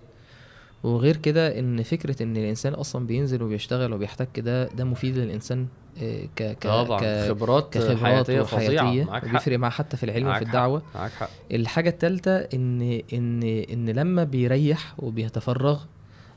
وغير 0.84 1.18
كده 1.18 1.60
إن 1.60 1.84
فكرة 1.84 2.24
إن 2.24 2.38
الإنسان 2.38 2.74
أصلا 2.74 3.08
بينزل 3.08 3.44
وبيشتغل 3.44 3.94
وبيحتك 3.94 4.40
ده 4.40 4.68
ده 4.68 4.84
مفيد 4.84 5.18
للإنسان 5.18 5.68
آه، 6.04 6.24
ك 6.36 6.44
ك 6.44 6.64
طبعا 6.68 7.28
خبرات 7.30 7.74
كخبرات 7.74 7.98
حياتية 8.04 8.42
فظيعة. 8.42 8.84
وحياتية. 8.84 9.04
معاك 9.04 9.26
حق. 9.26 9.32
بيفرق 9.32 9.60
معاه 9.60 9.70
حتى 9.72 9.98
في 9.98 10.04
العلم 10.04 10.28
وفي. 10.28 10.42
الدعوة. 10.42 10.82
معاك 10.96 11.12
حق. 11.12 11.30
الحاجة 11.52 11.90
التالتة 11.90 12.36
إن 12.38 13.02
إن 13.14 13.44
إن 13.44 13.90
لما 13.90 14.24
بيريح 14.24 14.94
وبيتفرغ 14.98 15.80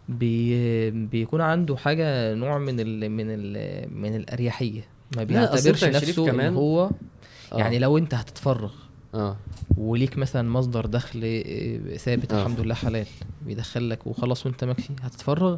بي 0.09 0.91
بيكون 0.91 1.41
عنده 1.41 1.77
حاجة 1.77 2.35
نوع 2.35 2.59
من 2.59 2.81
ال 2.81 3.09
من 3.11 3.25
ال 3.29 3.89
من 4.01 4.17
الأريحية. 4.17 4.81
ما 5.17 5.25
بيعتبرش 5.25 5.85
نفسه 5.85 6.27
كمان- 6.27 6.55
هو 6.55 6.91
آه. 7.53 7.59
يعني 7.59 7.79
لو 7.79 7.99
أنت 7.99 8.15
هتتفرغ 8.15 8.73
آه. 9.15 9.37
وليك 9.77 10.19
مثلا 10.19 10.51
مصدر 10.51 10.87
دخل 10.87 11.21
آه، 11.25 11.97
ثابت 11.97 12.33
آه. 12.33 12.41
الحمد 12.43 12.61
لله 12.61 12.75
حلال. 12.75 13.07
بيدخل 13.47 13.91
لك 13.91 14.07
وخلاص 14.07 14.47
وأنت 14.47 14.65
مكفي 14.65 14.93
هتتفرغ. 15.03 15.57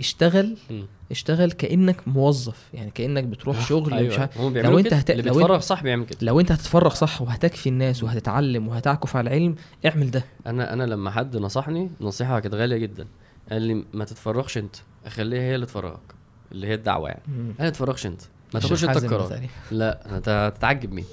اشتغل. 0.00 0.56
مم. 0.70 0.86
اشتغل 1.10 1.52
كأنك 1.52 2.08
موظف. 2.08 2.68
يعني 2.74 2.90
كأنك 2.90 3.24
بتروح 3.24 3.68
شغل 3.68 3.94
أيوة. 3.94 4.28
مش 4.38 4.52
بيعملوا 4.52 4.80
لو 4.80 4.82
كده. 4.82 4.96
هت- 4.96 5.10
اللي 5.10 5.22
بيتفرغ 5.22 5.58
صح 5.58 5.82
بيعمل 5.82 6.06
كده. 6.06 6.18
لو 6.22 6.40
أنت 6.40 6.52
هتتفرغ 6.52 6.94
صح 6.94 7.22
وهتكفي 7.22 7.68
الناس 7.68 8.02
وهتتعلم 8.02 8.68
وهتعكف 8.68 9.16
على 9.16 9.28
العلم 9.30 9.54
اعمل 9.86 10.10
ده. 10.10 10.24
أنا 10.46 10.72
أنا 10.72 10.84
لما 10.84 11.10
حد 11.10 11.36
نصحني 11.36 11.90
نصيحة 12.00 12.40
كانت 12.40 12.54
غالية 12.54 12.76
جدا. 12.76 13.06
قال 13.50 13.62
لي 13.62 13.84
ما 13.92 14.04
تتفرغش 14.04 14.58
أنت. 14.58 14.76
خليها 15.08 15.42
هي 15.42 15.54
اللي 15.54 15.66
تفرغك. 15.66 16.14
اللي 16.52 16.66
هي 16.66 16.74
الدعوة 16.74 17.08
يعني. 17.08 17.22
أنا 17.60 17.70
تتفرغش 17.70 18.06
أنت. 18.06 18.20
ما 18.54 18.60
تاخدش 18.60 18.84
أنت 18.84 18.96
القرار. 19.04 19.40
لا 19.70 20.16
أنت 20.16 20.28
هتتعجب 20.28 20.92
مين؟ 20.92 21.04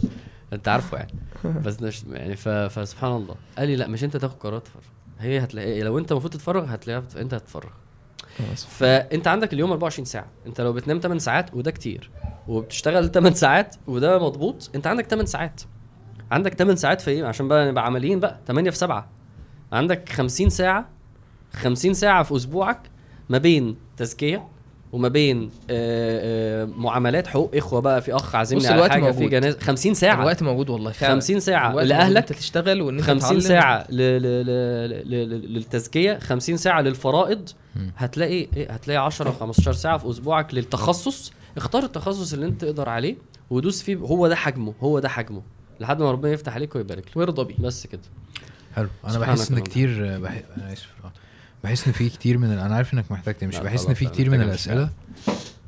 انت 0.53 0.68
عارفه 0.68 0.98
يعني. 0.98 1.14
بس 1.65 1.82
نش... 1.82 2.03
يعني 2.11 2.36
ف... 2.36 2.49
فسبحان 2.49 3.11
الله. 3.11 3.36
قال 3.57 3.68
لي 3.68 3.76
لا 3.76 3.88
مش 3.88 4.03
انت 4.03 4.18
تاخد 4.18 4.38
قرار 4.40 4.60
تفرغ 4.60 4.84
هي 5.19 5.40
هتلاقي 5.44 5.82
لو 5.82 5.98
انت 5.99 6.11
المفروض 6.11 6.34
تتفرغ 6.34 6.65
هتلاقيها 6.73 6.99
بت... 7.02 7.15
انت 7.18 7.34
هتتفرغ. 7.34 7.69
فانت 8.56 9.28
عندك 9.28 9.53
اليوم 9.53 9.72
24 9.72 10.06
ساعة. 10.06 10.26
انت 10.48 10.61
لو 10.61 10.73
بتنام 10.73 10.99
8 10.99 11.19
ساعات 11.19 11.53
وده 11.53 11.72
كتير 11.72 12.11
وبتشتغل 12.48 13.11
8 13.11 13.36
ساعات 13.36 13.76
وده 13.88 14.19
مضبوط 14.19 14.72
انت 14.76 14.88
عندك 14.88 15.06
8 15.07 15.26
ساعات. 15.26 15.61
عندك 16.32 16.53
8 16.53 16.76
ساعات 16.76 17.02
في 17.02 17.11
إيه؟ 17.11 17.26
عشان 17.26 17.48
بقى 17.48 17.72
نبقى 17.72 17.86
عمليين 17.86 18.19
بقى. 18.19 18.40
8 18.48 18.69
في 18.69 18.78
7 18.78 19.10
عندك 19.72 20.10
50 20.10 20.49
ساعة 20.49 20.90
50 21.53 21.94
ساعة 21.94 22.23
في 22.23 22.36
أسبوعك 22.36 22.80
ما 23.30 23.38
بين 23.38 23.76
تزكية 23.98 24.48
وما 24.91 25.07
بين 25.07 25.41
آه، 25.69 26.61
آه، 26.63 26.65
معاملات 26.65 27.27
حقوق 27.27 27.51
إخوة 27.55 27.81
بقى 27.81 28.01
في 28.01 28.13
أخ 28.15 28.35
عازمني 28.35 28.68
على 28.68 28.89
حاجة 28.89 29.11
في 29.11 29.18
موجود. 29.19 29.30
جنازة. 29.30 29.59
50 29.59 29.93
ساعة. 29.93 30.22
الوقت 30.22 30.43
موجود 30.43 30.69
والله 30.69 30.91
فعلا. 30.91 31.13
50 31.13 31.39
ساعة. 31.39 31.73
لأهلك 31.73 32.18
أنت 32.18 32.34
تشتغل 32.39 32.81
وإن 32.81 32.95
أنت 32.97 33.05
50 33.05 33.19
تتعلم. 33.30 33.39
ساعة 33.39 33.85
ل... 33.89 33.95
ل... 33.95 34.22
ل... 34.22 34.45
ل... 35.11 35.30
ل... 35.30 35.53
للتزكية 35.53 36.19
50 36.19 36.57
ساعة 36.57 36.81
للفرائض. 36.81 37.49
هتلاقي 37.97 38.47
إيه؟ 38.57 38.72
هتلاقي 38.72 38.97
10 38.97 39.31
15 39.31 39.72
ساعة 39.73 39.97
في 39.97 40.09
أسبوعك 40.09 40.53
للتخصص. 40.53 41.31
اختار 41.57 41.84
التخصص 41.84 42.34
اللي 42.34 42.45
أنت 42.45 42.61
تقدر 42.61 42.89
عليه 42.89 43.15
ودوس 43.49 43.81
فيه. 43.84 43.95
هو 43.95 44.27
ده 44.27 44.35
حجمه 44.35 44.73
هو 44.81 44.99
ده 44.99 45.09
حجمه. 45.09 45.41
لحد 45.80 46.01
ما 46.01 46.11
ربنا 46.11 46.31
يفتح 46.31 46.53
عليك 46.55 46.76
ويبارك 46.76 47.07
لك. 47.07 47.18
وارضى 47.18 47.43
بيه. 47.43 47.55
بس 47.59 47.88
كده. 47.88 48.01
حلو. 48.76 48.88
أنا 49.07 49.19
بحس 49.19 49.51
إن. 49.51 49.59
كتير 49.59 50.19
بح... 50.19 50.41
أنا 50.57 50.73
آسف. 50.73 50.88
بحس 51.64 51.88
إن 51.88 51.94
في 51.94 52.10
كتير 52.10 52.38
من. 52.38 52.52
أنا 52.52 52.76
عارف 52.76 52.94
إنك 52.94 53.12
محتاج 53.12 53.36
تمشي. 53.36 53.62
بحس 53.62 53.86
إن 53.86 53.94
في 53.94 54.06
كتير 54.06 54.30
من 54.30 54.42
الأسئلة. 54.42 54.90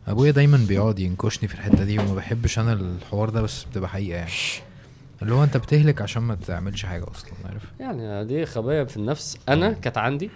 أبويا 0.07 0.31
دايما 0.31 0.65
بيقعد 0.67 0.99
ينكشني 0.99 1.47
في 1.47 1.55
الحتة 1.55 1.83
دي 1.83 1.99
وما 1.99 2.15
بحبش 2.15 2.59
أنا 2.59 2.73
الحوار 2.73 3.29
ده 3.29 3.41
بس 3.41 3.63
بتبقى 3.63 3.89
حقيقة 3.89 4.17
يعني. 4.17 4.31
اللي 5.21 5.33
هو 5.33 5.43
أنت 5.43 5.57
بتهلك 5.57 6.01
عشان 6.01 6.21
ما 6.23 6.35
تعملش 6.35 6.85
حاجة 6.85 7.05
أصلا 7.11 7.31
عارف؟ 7.45 7.63
يعني 7.79 8.25
دي 8.25 8.45
خبايا 8.45 8.83
في 8.83 8.97
النفس. 8.97 9.37
أنا 9.49 9.71
كانت 9.71 9.97
عندي 9.97 10.29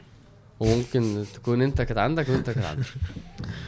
وممكن 0.59 1.23
تكون 1.33 1.61
انت 1.61 1.81
كانت 1.81 1.97
عندك 1.99 2.29
وانت 2.29 2.49
كانت 2.49 2.65
عندك. 2.65 2.85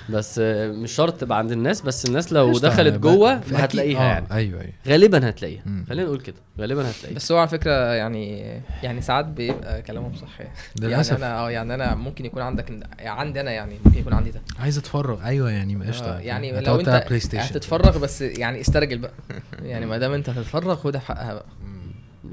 بس 0.09 0.39
آه، 0.43 0.71
مش 0.71 0.91
شرط 0.91 1.21
تبقى 1.21 1.37
عند 1.37 1.51
الناس 1.51 1.81
بس 1.81 2.05
الناس 2.05 2.33
لو 2.33 2.57
دخلت 2.57 2.93
جوه 2.93 3.33
هتلاقيها 3.33 3.99
آه، 3.99 4.03
يعني. 4.03 4.25
أيوه 4.31 4.61
أيوه. 4.61 4.73
غالبا 4.87 5.29
هتلاقيها. 5.29 5.61
مم. 5.65 5.85
خلينا 5.89 6.03
نقول 6.07 6.21
كده. 6.21 6.35
غالبا 6.59 6.89
هتلاقيها. 6.89 7.15
بس 7.15 7.31
هو 7.31 7.37
على 7.37 7.47
فكرة 7.47 7.71
يعني 7.93 8.39
يعني 8.83 9.01
ساعات 9.01 9.25
بيبقى 9.25 9.81
كلامهم 9.81 10.15
صح. 10.15 10.39
يعني 10.41 10.51
للأسف. 10.81 11.11
يعني 11.11 11.25
أنا 11.25 11.39
آه 11.39 11.51
يعني 11.51 11.73
أنا 11.73 11.95
ممكن 11.95 12.25
يكون 12.25 12.41
عندك 12.41 12.87
عندي 12.99 13.41
أنا 13.41 13.51
يعني 13.51 13.79
ممكن 13.85 13.99
يكون 13.99 14.13
عندي 14.13 14.31
ده. 14.31 14.41
عايز 14.59 14.77
أتفرج. 14.77 15.19
أيوه 15.23 15.51
يعني 15.51 15.85
قشطة. 15.87 16.17
آه، 16.17 16.19
يعني 16.19 16.51
هتقعد 16.51 16.67
لو 16.67 16.79
أنت 16.79 17.05
PlayStation. 17.07 17.43
هتتفرغ 17.43 17.97
بس 17.97 18.21
يعني 18.21 18.61
استرجل 18.61 18.97
بقى. 18.97 19.13
يعني 19.63 19.85
ما 19.85 19.97
دام 19.97 20.11
أنت 20.13 20.29
هتتفرغ 20.29 20.75
خدها 20.75 20.99
في 21.01 21.07
حقها 21.07 21.33
بقى. 21.33 21.45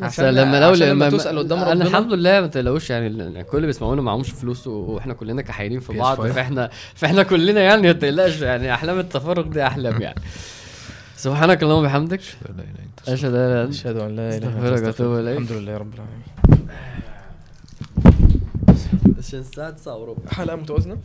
عشان- 0.02 0.24
لما 0.34 0.60
لو 0.60 0.70
عشان 0.70 0.88
لما 0.88 1.04
لما 1.04 1.16
تسأل 1.18 1.38
قدام 1.38 1.58
أنا 1.58 1.70
ربنا- 1.70 1.84
الحمد 1.84 2.12
لله 2.12 2.40
ما 2.40 2.46
تقلقوش 2.46 2.90
يعني 2.90 3.44
كل 3.44 3.56
اللي 3.56 3.66
بيسمعونا 3.66 4.02
معهمش 4.02 4.30
فلوس 4.30 4.66
وإحنا 4.66 5.14
كلنا 5.14 5.42
كحيانين 5.42 5.80
في 5.80 5.92
بعض 5.98 6.16
PS5. 6.18 6.32
فاحنا 6.32 6.70
فإحنا 6.94 7.22
كلنا 7.22 7.60
يعني 7.60 7.82
ما 7.86 7.92
تقلقش 7.92 8.40
يعني 8.40 8.74
أحلام 8.74 8.98
التفرغ 8.98 9.42
دي 9.48 9.66
أحلام 9.66 10.02
يعني. 10.02 10.20
سبحانك 11.16 11.62
اللهم 11.62 11.78
وبحمدك. 11.78 12.20
لا 12.20 12.50
إله 12.50 12.62
إلا 12.64 12.82
أنت. 12.84 13.08
أشهد 13.08 13.34
أن 13.34 13.36
لا 13.36 13.46
إله 13.46 13.54
إلا 13.54 13.64
أنت. 13.64 13.74
أشهد 13.74 13.96
أن 13.96 14.16
لا 14.16 14.28
إله 14.28 14.36
إلا 14.36 14.74
أستغفرك 14.74 14.78
انت 14.78 14.86
وأتوب 15.00 15.18
إليك. 15.18 15.38
الحمد 15.38 15.52
لله 15.52 15.76
رب 15.76 15.92
العالمين. 15.94 16.22
عشان 19.18 19.38
الساعة 19.38 19.70
9 19.70 19.96
وربع 19.96 20.30
حلقة 20.30 20.56
متوازنة؟ 20.56 20.96